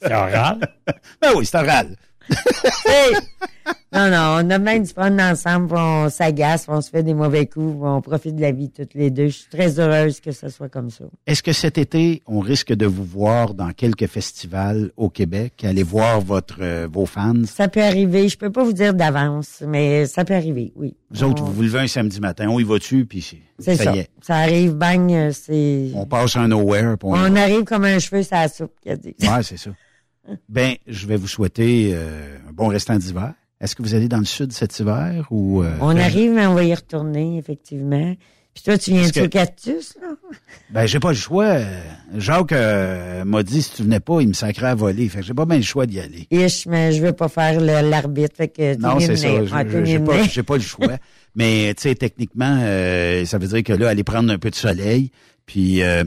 C'est 0.00 0.14
oral. 0.14 0.58
Ben 1.20 1.32
oui, 1.36 1.44
c'est 1.44 1.58
oral. 1.58 1.96
Non, 3.92 4.10
non, 4.10 4.36
on 4.44 4.50
a 4.50 4.58
bien 4.58 4.80
du 4.80 4.90
fun 4.92 5.18
ensemble, 5.18 5.74
on 5.76 6.10
s'agace, 6.10 6.66
on 6.68 6.80
se 6.82 6.90
fait 6.90 7.02
des 7.02 7.14
mauvais 7.14 7.46
coups, 7.46 7.76
on 7.82 8.00
profite 8.02 8.36
de 8.36 8.40
la 8.42 8.52
vie 8.52 8.70
toutes 8.70 8.92
les 8.94 9.10
deux. 9.10 9.28
Je 9.28 9.36
suis 9.38 9.48
très 9.50 9.78
heureuse 9.80 10.20
que 10.20 10.30
ce 10.30 10.48
soit 10.50 10.68
comme 10.68 10.90
ça. 10.90 11.04
Est-ce 11.26 11.42
que 11.42 11.52
cet 11.52 11.78
été, 11.78 12.22
on 12.26 12.40
risque 12.40 12.72
de 12.72 12.84
vous 12.86 13.04
voir 13.04 13.54
dans 13.54 13.70
quelques 13.72 14.06
festivals 14.06 14.90
au 14.98 15.08
Québec, 15.08 15.64
aller 15.64 15.82
voir 15.82 16.20
votre 16.20 16.58
euh, 16.60 16.86
vos 16.90 17.06
fans? 17.06 17.44
Ça 17.46 17.68
peut 17.68 17.82
arriver, 17.82 18.28
je 18.28 18.36
peux 18.36 18.50
pas 18.52 18.62
vous 18.62 18.74
dire 18.74 18.92
d'avance, 18.92 19.62
mais 19.66 20.04
ça 20.06 20.24
peut 20.24 20.34
arriver, 20.34 20.72
oui. 20.76 20.94
Vous 21.10 21.24
autres, 21.24 21.42
vous 21.42 21.52
vous 21.52 21.62
levez 21.62 21.80
un 21.80 21.86
samedi 21.86 22.20
matin, 22.20 22.48
on 22.50 22.58
y 22.60 22.64
va 22.64 22.78
dessus, 22.78 23.06
puis 23.06 23.22
c'est- 23.22 23.76
ça, 23.76 23.84
ça. 23.84 23.94
y 23.96 24.00
est. 24.00 24.10
Ça 24.20 24.36
arrive, 24.36 24.74
bang, 24.74 25.10
euh, 25.12 25.32
c'est... 25.32 25.90
On 25.94 26.04
passe 26.06 26.36
un 26.36 26.48
nowhere. 26.48 26.96
puis 26.98 27.08
on 27.08 27.12
On 27.14 27.36
arrive 27.36 27.64
comme 27.64 27.84
un 27.84 27.98
cheveu 27.98 28.22
sur 28.22 28.36
la 28.36 28.48
soupe, 28.48 28.72
qu'il 28.82 28.92
a 28.92 28.96
dit. 28.96 29.14
Ouais, 29.22 29.42
c'est 29.42 29.56
ça. 29.58 29.70
Ben, 30.48 30.74
je 30.86 31.06
vais 31.06 31.16
vous 31.16 31.28
souhaiter 31.28 31.92
euh, 31.94 32.36
un 32.48 32.52
bon 32.52 32.68
restant 32.68 32.96
d'hiver. 32.96 33.32
Est-ce 33.60 33.74
que 33.74 33.82
vous 33.82 33.94
allez 33.94 34.08
dans 34.08 34.18
le 34.18 34.24
sud 34.24 34.52
cet 34.52 34.78
hiver 34.78 35.26
ou 35.30 35.62
euh, 35.62 35.72
On 35.80 35.88
ben, 35.94 36.00
arrive, 36.00 36.32
mais 36.32 36.46
on 36.46 36.54
va 36.54 36.64
y 36.64 36.74
retourner, 36.74 37.38
effectivement. 37.38 38.14
Puis 38.54 38.64
toi, 38.64 38.76
tu 38.78 38.90
viens 38.90 39.06
de 39.06 39.12
que- 39.12 39.26
cactus, 39.26 39.96
là? 40.00 40.08
Ben, 40.70 40.86
j'ai 40.86 40.98
pas 40.98 41.10
le 41.10 41.16
choix. 41.16 41.58
Jacques 42.16 42.52
euh, 42.52 43.24
m'a 43.24 43.42
dit 43.42 43.62
si 43.62 43.72
tu 43.72 43.82
venais 43.84 44.00
pas, 44.00 44.20
il 44.20 44.28
me 44.28 44.32
sacrait 44.32 44.66
à 44.66 44.74
voler. 44.74 45.08
Fait 45.08 45.20
que 45.20 45.24
j'ai 45.26 45.34
pas 45.34 45.44
bien 45.46 45.56
le 45.58 45.62
choix 45.62 45.86
d'y 45.86 46.00
aller. 46.00 46.26
Ish, 46.30 46.66
mais 46.66 46.92
je 46.92 47.00
veux 47.02 47.12
pas 47.12 47.28
faire 47.28 47.60
l'arbitre, 47.60 48.34
fait 48.36 48.48
que 48.48 48.76
Non, 48.76 48.98
c'est 49.00 49.16
ça. 49.16 49.28
J'ai 49.44 49.98
pas, 50.00 50.12
venir. 50.12 50.24
j'ai 50.30 50.42
pas 50.42 50.56
le 50.56 50.62
choix. 50.62 50.96
Mais 51.36 51.72
tu 51.74 51.82
sais, 51.82 51.94
techniquement, 51.94 52.58
euh, 52.62 53.24
ça 53.24 53.38
veut 53.38 53.46
dire 53.46 53.62
que 53.62 53.72
là, 53.72 53.90
aller 53.90 54.02
prendre 54.02 54.32
un 54.32 54.38
peu 54.38 54.50
de 54.50 54.56
soleil, 54.56 55.12
puis 55.46 55.82
euh, 55.82 56.02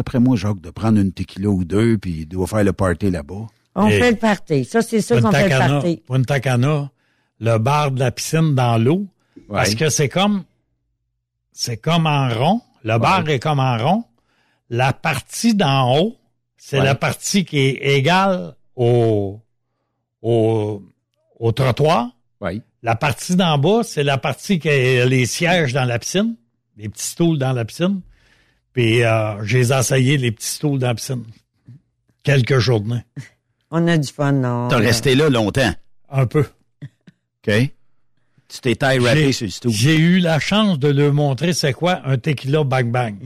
d'après 0.00 0.18
moi, 0.18 0.34
Jacques, 0.36 0.60
de 0.62 0.70
prendre 0.70 0.98
une 0.98 1.12
tequila 1.12 1.50
ou 1.50 1.62
deux, 1.64 1.98
puis 1.98 2.20
il 2.20 2.26
doit 2.26 2.46
faire 2.46 2.64
le 2.64 2.72
party 2.72 3.10
là-bas. 3.10 3.46
On 3.74 3.86
Et- 3.86 3.98
fait 4.00 4.10
le 4.12 4.16
party. 4.16 4.64
Ça, 4.64 4.80
c'est 4.80 5.02
sûr 5.02 5.20
qu'on 5.20 5.30
fait 5.30 5.48
le 5.48 5.58
party. 5.58 6.02
Punta 6.06 6.40
Cana, 6.40 6.90
le 7.38 7.58
bar 7.58 7.90
de 7.90 8.00
la 8.00 8.10
piscine 8.10 8.54
dans 8.54 8.78
l'eau. 8.78 9.06
Parce 9.48 9.74
que 9.74 9.90
c'est 9.90 10.08
comme, 10.08 10.44
c'est 11.52 11.76
comme 11.76 12.06
en 12.06 12.28
rond. 12.30 12.62
Le 12.82 12.98
bar 12.98 13.28
est 13.28 13.38
comme 13.38 13.60
en 13.60 13.76
rond. 13.76 14.04
La 14.70 14.92
partie 14.94 15.54
d'en 15.54 15.94
haut, 15.98 16.16
c'est 16.56 16.78
Ouais. 16.78 16.84
la 16.84 16.94
partie 16.94 17.44
qui 17.44 17.58
est 17.58 17.96
égale 17.98 18.54
au, 18.76 19.40
au, 20.22 20.82
au 21.38 21.52
trottoir. 21.52 22.10
Oui. 22.40 22.62
La 22.82 22.94
partie 22.94 23.36
d'en 23.36 23.58
bas, 23.58 23.82
c'est 23.82 24.04
la 24.04 24.16
partie 24.16 24.58
qui 24.58 24.68
a 24.70 25.04
les 25.04 25.26
sièges 25.26 25.74
dans 25.74 25.84
la 25.84 25.98
piscine, 25.98 26.36
les 26.78 26.88
petits 26.88 27.04
stools 27.06 27.36
dans 27.38 27.52
la 27.52 27.64
piscine. 27.66 28.00
Puis 28.72 29.02
euh, 29.02 29.44
j'ai 29.44 29.60
essayé 29.72 30.16
les 30.16 30.32
petits 30.32 30.48
stools 30.48 30.78
dans 30.78 30.88
la 30.88 30.94
piscine. 30.94 31.24
Quelques 32.22 32.58
journées. 32.58 33.04
On 33.70 33.86
a 33.86 33.96
du 33.96 34.08
fun, 34.08 34.32
non? 34.32 34.68
T'as 34.68 34.78
resté 34.78 35.14
là 35.14 35.28
longtemps? 35.28 35.72
Un 36.08 36.26
peu. 36.26 36.44
OK? 37.46 37.70
Tu 38.48 38.60
t'es 38.60 38.74
taille 38.74 38.98
rappé 38.98 39.30
sur 39.32 39.46
le 39.46 39.50
stool. 39.50 39.72
J'ai 39.72 39.96
eu 39.96 40.18
la 40.18 40.40
chance 40.40 40.78
de 40.80 40.88
leur 40.88 41.12
montrer 41.12 41.52
c'est 41.52 41.72
quoi 41.72 42.00
un 42.04 42.18
tequila 42.18 42.64
bang 42.64 42.90
bang. 42.90 43.16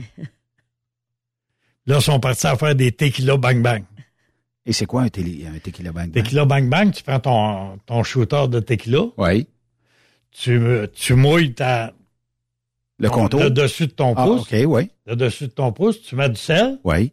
Là, 1.87 1.97
ils 1.97 2.01
sont 2.01 2.19
partis 2.19 2.45
à 2.45 2.55
faire 2.55 2.75
des 2.75 2.91
tequila 2.91 3.37
bang 3.37 3.61
bang. 3.61 3.83
Et 4.67 4.73
c'est 4.73 4.85
quoi 4.85 5.03
un 5.03 5.09
tequila 5.09 5.91
bang 5.91 6.11
bang? 6.11 6.11
Tequila 6.11 6.45
bang 6.45 6.69
bang, 6.69 6.91
tu 6.91 7.01
prends 7.01 7.19
ton, 7.19 7.79
ton 7.87 8.03
shooter 8.03 8.47
de 8.49 8.59
tequila. 8.59 9.05
Oui. 9.17 9.47
Tu, 10.31 10.61
tu 10.93 11.13
mouilles 11.15 11.53
ta, 11.53 11.91
Le 12.99 13.09
contour? 13.09 13.41
Le 13.41 13.49
dessus 13.49 13.87
de 13.87 13.91
ton 13.91 14.13
Ah, 14.15 14.23
pouce. 14.23 14.41
OK, 14.41 14.55
oui. 14.67 14.89
Le 15.05 15.15
dessus 15.15 15.47
de 15.47 15.51
ton 15.51 15.71
pouce, 15.71 16.01
tu 16.01 16.15
mets 16.15 16.29
du 16.29 16.35
sel. 16.39 16.79
Oui. 16.83 17.11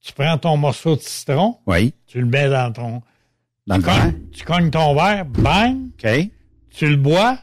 Tu 0.00 0.12
prends 0.12 0.36
ton 0.38 0.56
morceau 0.56 0.96
de 0.96 1.00
citron. 1.00 1.56
Oui. 1.66 1.92
Tu 2.06 2.20
le 2.20 2.26
mets 2.26 2.48
dans 2.48 2.72
ton. 2.72 3.02
Dans 3.66 3.76
tu 3.76 3.80
le 3.82 3.86
verre? 3.86 4.02
cognes, 4.04 4.20
tu 4.32 4.44
cognes 4.44 4.70
ton 4.70 4.94
verre, 4.94 5.24
bang. 5.26 5.76
OK. 6.02 6.30
Tu 6.70 6.88
le 6.88 6.96
bois. 6.96 7.38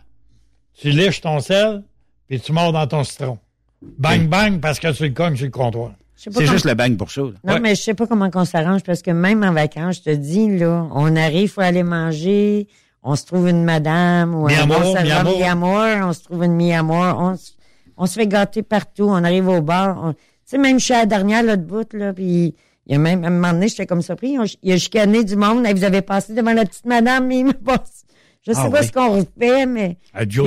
Tu 0.73 0.90
liches 0.91 1.19
ton 1.22 1.40
sel, 1.41 1.84
puis 2.27 2.40
tu 2.40 2.53
mords 2.53 2.72
dans 2.72 2.88
ton 2.88 3.03
citron. 3.03 3.38
Bang, 3.81 4.27
bang, 4.27 4.60
parce 4.61 4.80
que 4.80 4.91
tu 4.94 5.03
le 5.03 5.10
cognes 5.14 5.36
sur 5.36 5.45
le 5.45 5.52
comptoir. 5.52 5.91
sais 6.15 6.30
pas 6.30 6.40
C'est 6.40 6.48
juste 6.48 6.65
le 6.65 6.73
bang 6.73 6.95
pour 6.98 7.11
ça. 7.11 7.22
Non, 7.44 7.60
mais 7.61 7.76
je 7.76 7.81
sais 7.81 7.94
pas 7.94 8.07
comment 8.07 8.30
qu'on 8.30 8.45
s'arrange 8.45 8.84
parce 8.84 9.02
que 9.02 9.11
même 9.11 9.44
en 9.44 9.52
vacances, 9.52 9.98
je 9.98 10.11
te 10.11 10.15
dis, 10.15 10.57
là, 10.57 10.88
on 10.94 11.15
arrive, 11.18 11.49
faut 11.52 11.61
aller 11.61 11.84
manger, 11.84 12.68
on 13.03 13.15
se 13.15 13.26
trouve 13.26 13.47
une 13.47 13.63
madame 13.63 14.35
ou 14.35 14.47
un 14.47 14.65
bon 14.67 14.93
mi-amour, 15.38 16.07
on 16.07 16.13
se 16.13 16.23
trouve 16.23 16.43
une 16.43 16.53
mi-amour, 16.53 17.15
on, 17.17 17.35
se- 17.38 17.51
on 17.97 18.05
se 18.05 18.13
fait 18.13 18.27
gâter 18.27 18.61
partout, 18.63 19.05
on 19.09 19.23
arrive 19.23 19.47
au 19.47 19.61
bar. 19.61 19.99
on- 20.03 20.13
Tu 20.13 20.19
sais, 20.45 20.57
même 20.57 20.80
je 20.80 20.85
suis 20.85 20.93
à 20.93 20.99
la 20.99 21.05
dernière, 21.05 21.43
là, 21.43 21.55
de 21.57 21.63
bout, 21.63 21.93
là, 21.93 22.11
puis 22.13 22.55
il 22.88 22.91
y 22.91 22.95
a 22.95 22.97
même, 22.97 23.23
à 23.23 23.27
un 23.27 23.30
moment 23.30 23.53
donné, 23.53 23.67
j'étais 23.67 23.85
comme 23.85 24.01
surpris, 24.01 24.38
on- 24.39 24.45
il 24.63 24.71
a 24.73 24.77
chicané 24.77 25.23
du 25.23 25.35
monde, 25.35 25.65
Hey, 25.65 25.73
vous 25.73 25.84
avez 25.84 26.01
passé 26.01 26.34
devant 26.34 26.53
la 26.53 26.65
petite 26.65 26.85
madame, 26.85 27.27
mais 27.27 27.39
il 27.39 27.45
me 27.45 27.53
passe. 27.53 28.03
Je 28.47 28.53
sais 28.53 28.61
Ah 28.65 28.69
pas 28.69 28.80
oui. 28.81 28.88
ce 28.88 28.91
qu'on 28.91 29.09
refait, 29.17 29.65
mais 29.65 29.97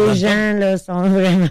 les 0.08 0.14
gens, 0.16 0.52
là, 0.58 0.78
sont 0.78 1.02
vraiment 1.08 1.48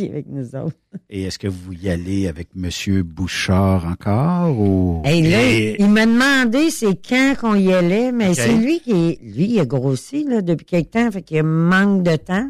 avec 0.00 0.26
nous 0.28 0.54
autres. 0.56 0.76
Et 1.10 1.22
est-ce 1.24 1.38
que 1.38 1.48
vous 1.48 1.72
y 1.72 1.88
allez 1.90 2.26
avec 2.28 2.48
M. 2.56 3.02
Bouchard 3.02 3.86
encore 3.86 4.58
ou... 4.58 5.02
Hey, 5.04 5.22
là, 5.30 5.42
Et- 5.42 5.76
il 5.78 5.88
m'a 5.88 6.06
demandé 6.06 6.70
c'est 6.70 6.96
quand 7.06 7.34
qu'on 7.40 7.54
y 7.54 7.72
allait, 7.72 8.12
mais 8.12 8.34
c'est 8.34 8.54
lui 8.54 8.80
qui 8.80 8.90
est, 8.92 9.18
lui, 9.22 9.50
il 9.50 9.60
a 9.60 9.64
grossi, 9.66 10.24
là, 10.24 10.40
depuis 10.42 10.64
quelque 10.66 10.90
temps, 10.92 11.10
fait 11.10 11.22
qu'il 11.22 11.42
manque 11.42 12.02
de 12.02 12.16
temps. 12.16 12.48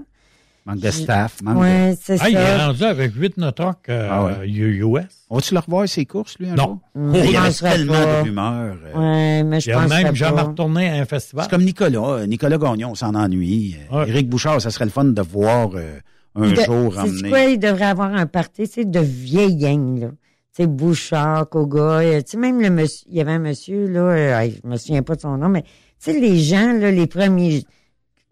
Manque 0.64 0.78
de 0.78 0.90
staff, 0.92 1.42
manque 1.42 1.58
Ouais, 1.60 1.90
de... 1.90 1.96
c'est 2.00 2.18
Ah, 2.20 2.30
il 2.30 2.36
est 2.36 2.56
ça. 2.58 2.66
rendu 2.68 2.84
avec 2.84 3.12
8 3.16 3.36
notocs 3.36 3.88
euh, 3.88 4.08
Ah 4.08 4.24
ouais. 4.26 4.48
US. 4.48 5.02
On 5.28 5.34
va-tu 5.36 5.54
le 5.54 5.58
revoir, 5.60 5.88
ses 5.88 6.06
courses, 6.06 6.38
lui, 6.38 6.48
un 6.50 6.54
Non. 6.54 6.64
jour? 6.64 6.78
Mm, 6.94 7.14
il 7.16 7.30
y 7.32 7.36
avait 7.36 7.50
tellement 7.52 7.92
pas. 7.94 8.18
de 8.18 8.22
rumeurs. 8.28 8.76
euh, 8.94 8.98
Ouais, 9.38 9.42
mais 9.42 9.58
je 9.60 9.70
Il 9.70 9.72
a 9.72 9.80
pense 9.80 9.88
même 9.88 10.14
jamais 10.14 10.40
retourné 10.42 10.88
à 10.88 10.94
un 11.02 11.04
festival. 11.04 11.46
C'est 11.46 11.50
comme 11.50 11.64
Nicolas. 11.64 11.98
euh, 12.20 12.26
Nicolas 12.26 12.58
Gagnon, 12.58 12.90
on 12.90 12.94
s'en 12.94 13.12
ennuie. 13.16 13.74
Éric 14.06 14.28
Bouchard, 14.28 14.60
ça 14.62 14.70
serait 14.70 14.84
le 14.84 14.92
fun 14.92 15.04
de 15.06 15.22
voir 15.22 15.70
euh, 15.74 15.98
un 16.34 16.50
de- 16.50 16.56
jour 16.56 16.98
emmener... 16.98 17.28
quoi, 17.28 17.40
il 17.44 17.58
devrait 17.58 17.84
avoir 17.86 18.14
un 18.14 18.26
party, 18.26 18.66
sais, 18.66 18.84
de 18.84 19.00
vieille 19.00 19.56
gang, 19.56 20.00
là. 20.00 20.08
Tu 20.54 20.62
sais, 20.64 20.66
Bouchard, 20.66 21.48
Koga, 21.48 21.80
euh, 22.00 22.20
tu 22.20 22.32
sais, 22.32 22.36
même 22.36 22.60
le 22.60 22.68
monsieur, 22.70 23.06
il 23.10 23.16
y 23.16 23.20
avait 23.22 23.32
un 23.32 23.38
monsieur, 23.38 23.86
là, 23.88 24.00
euh, 24.00 24.50
je 24.62 24.68
me 24.68 24.76
souviens 24.76 25.02
pas 25.02 25.14
de 25.16 25.20
son 25.22 25.38
nom, 25.38 25.48
mais, 25.48 25.62
tu 25.62 25.68
sais, 25.98 26.20
les 26.20 26.38
gens, 26.38 26.72
là, 26.74 26.90
les 26.90 27.06
premiers, 27.06 27.64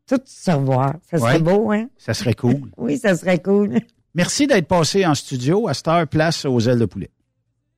tout 0.07 0.21
se 0.27 0.51
revoir. 0.51 0.95
Ça 1.11 1.17
serait 1.19 1.33
Ouais. 1.35 1.39
beau, 1.41 1.71
hein? 1.73 1.89
Ça 1.97 2.13
serait 2.13 2.35
cool. 2.35 2.71
Oui, 2.77 2.99
ça 2.99 3.17
serait 3.17 3.39
cool. 3.39 3.79
Merci 4.15 4.47
d'être 4.47 4.67
passé 4.67 5.07
en 5.07 5.15
studio. 5.15 5.69
À 5.69 5.73
cette 5.75 5.89
heure, 5.89 6.07
place 6.09 6.45
aux 6.45 6.61
ailes 6.61 6.81
de 6.81 6.85
poulet. 6.85 7.11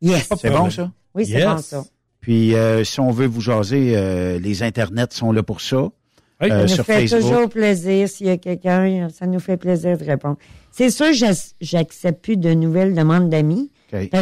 Yes. 0.01 0.29
C'est 0.41 0.51
bon, 0.51 0.71
ça? 0.71 0.91
Oui, 1.15 1.27
c'est 1.27 1.45
bon, 1.45 1.59
ça. 1.59 1.85
Puis, 2.21 2.55
euh, 2.55 2.83
si 2.85 2.99
on 3.01 3.11
veut 3.11 3.27
vous 3.27 3.41
jaser, 3.43 3.93
euh, 3.97 4.39
les 4.39 4.63
internets 4.63 5.07
sont 5.13 5.31
là 5.31 5.43
pour 5.43 5.61
ça. 5.61 5.89
Euh, 6.51 6.67
ça 6.67 6.77
nous 6.79 6.83
fait 6.85 6.93
toujours 7.21 7.49
plaisir 7.49 8.09
s'il 8.09 8.27
y 8.27 8.31
a 8.31 8.37
quelqu'un, 8.37 9.09
ça 9.13 9.27
nous 9.27 9.41
fait 9.41 9.57
plaisir 9.57 9.97
de 9.99 10.05
répondre. 10.05 10.37
C'est 10.71 10.91
sûr, 10.91 11.07
j'accepte 11.61 12.23
plus 12.23 12.37
de 12.37 12.53
nouvelles 12.55 12.95
demandes 12.95 13.29
d'amis. 13.29 13.71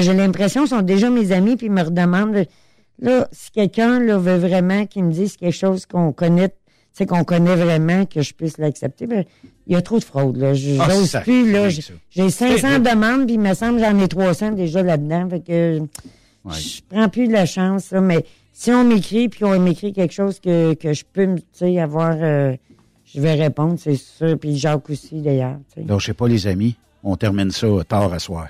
J'ai 0.01 0.13
l'impression 0.15 0.63
qu'ils 0.63 0.71
sont 0.71 0.83
déjà 0.83 1.09
mes 1.11 1.33
amis 1.33 1.57
puis 1.57 1.67
ils 1.67 1.73
me 1.73 1.83
redemandent. 1.83 2.45
Là, 3.01 3.29
si 3.33 3.51
quelqu'un 3.51 4.01
veut 4.19 4.37
vraiment 4.37 4.85
qu'il 4.87 5.05
me 5.05 5.13
dise 5.13 5.37
quelque 5.37 5.55
chose 5.57 5.87
qu'on 5.87 6.13
connaît, 6.13 6.51
c'est 6.93 7.07
qu'on 7.07 7.23
connaît 7.25 7.55
vraiment, 7.55 8.05
que 8.05 8.21
je 8.21 8.35
puisse 8.35 8.59
l'accepter, 8.59 9.07
ben, 9.07 9.25
il 9.67 9.73
y 9.73 9.77
a 9.77 9.81
trop 9.81 9.99
de 10.01 10.05
fraude. 10.05 10.37
Là. 10.37 10.55
Je- 10.55 10.77
Ah, 10.81 10.87
plus. 11.23 11.51
Là. 11.53 11.69
j'ai 12.11 12.29
500 12.31 12.81
demandes 12.81 13.27
puis 13.27 13.35
il 13.35 13.41
me 13.41 13.55
semble 13.55 13.81
que 13.81 13.85
j'en 13.87 13.99
ai 13.99 14.09
300 14.09 14.51
déjà 14.53 14.83
là-dedans. 14.83 15.29
Fait 15.31 15.41
que 15.41 15.81
je 16.53 16.81
prends 16.89 17.09
plus 17.09 17.29
de 17.29 17.33
la 17.33 17.47
chance. 17.47 17.91
Là, 17.93 18.01
mais 18.01 18.25
si 18.61 18.71
on 18.73 18.85
m'écrit 18.85 19.31
puis 19.31 19.43
on 19.45 19.59
m'écrit 19.59 19.95
quelque 19.95 20.13
chose 20.13 20.39
que, 20.39 20.75
que 20.75 20.93
je 20.93 21.05
peux 21.11 21.35
tu 21.35 21.43
sais, 21.53 21.81
avoir, 21.81 22.15
euh, 22.21 22.55
je 23.07 23.19
vais 23.19 23.33
répondre, 23.33 23.77
c'est 23.79 23.97
sûr. 23.97 24.39
Puis 24.39 24.59
Jacques 24.59 24.91
aussi, 24.91 25.23
d'ailleurs. 25.23 25.57
Donc, 25.79 26.01
je 26.01 26.07
sais 26.07 26.15
pas, 26.15 26.29
les 26.29 26.47
amis. 26.47 26.77
On 27.03 27.17
termine 27.17 27.51
ça 27.51 27.67
tard 27.89 28.13
à 28.13 28.19
soir. 28.19 28.49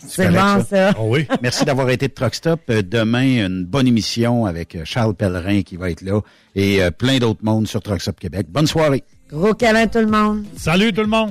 C'est 0.00 0.30
bon, 0.30 0.64
ça. 0.68 0.92
oui. 1.00 1.28
Merci 1.40 1.64
d'avoir 1.64 1.88
été 1.90 2.08
de 2.08 2.12
Truck 2.12 2.34
Stop. 2.34 2.62
Euh, 2.70 2.82
Demain, 2.82 3.46
une 3.46 3.64
bonne 3.64 3.86
émission 3.86 4.46
avec 4.46 4.74
euh, 4.74 4.82
Charles 4.84 5.14
Pellerin 5.14 5.62
qui 5.62 5.76
va 5.76 5.92
être 5.92 6.02
là 6.02 6.20
et 6.56 6.82
euh, 6.82 6.90
plein 6.90 7.18
d'autres 7.18 7.44
mondes 7.44 7.68
sur 7.68 7.80
Truck 7.80 8.02
Stop 8.02 8.18
Québec. 8.18 8.48
Bonne 8.50 8.66
soirée. 8.66 9.04
Gros 9.30 9.54
câlin 9.54 9.86
tout 9.86 10.00
le 10.00 10.08
monde. 10.08 10.44
Salut 10.56 10.92
tout 10.92 11.02
le 11.02 11.06
monde. 11.06 11.30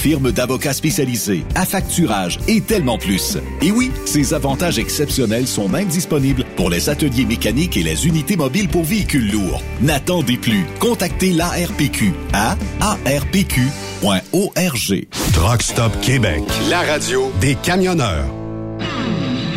firme 0.00 0.32
d'avocats 0.32 0.72
spécialisés, 0.72 1.44
affacturage 1.54 2.40
et 2.48 2.62
tellement 2.62 2.96
plus. 2.96 3.36
Et 3.60 3.70
oui, 3.70 3.90
ces 4.06 4.32
avantages 4.32 4.78
exceptionnels 4.78 5.46
sont 5.46 5.68
même 5.68 5.88
disponibles 5.88 6.44
pour 6.56 6.70
les 6.70 6.88
ateliers 6.88 7.26
mécaniques 7.26 7.76
et 7.76 7.82
les 7.82 8.06
unités 8.06 8.36
mobiles 8.36 8.68
pour 8.68 8.84
véhicules 8.84 9.30
lourds. 9.30 9.62
N'attendez 9.82 10.38
plus. 10.38 10.64
Contactez 10.78 11.32
l'ARPQ 11.32 12.14
à 12.32 12.56
arpq.org. 12.80 13.60
Truck 15.32 15.62
Stop 15.62 16.00
Québec. 16.00 16.42
La 16.70 16.80
radio 16.80 17.30
des 17.40 17.54
camionneurs. 17.56 18.39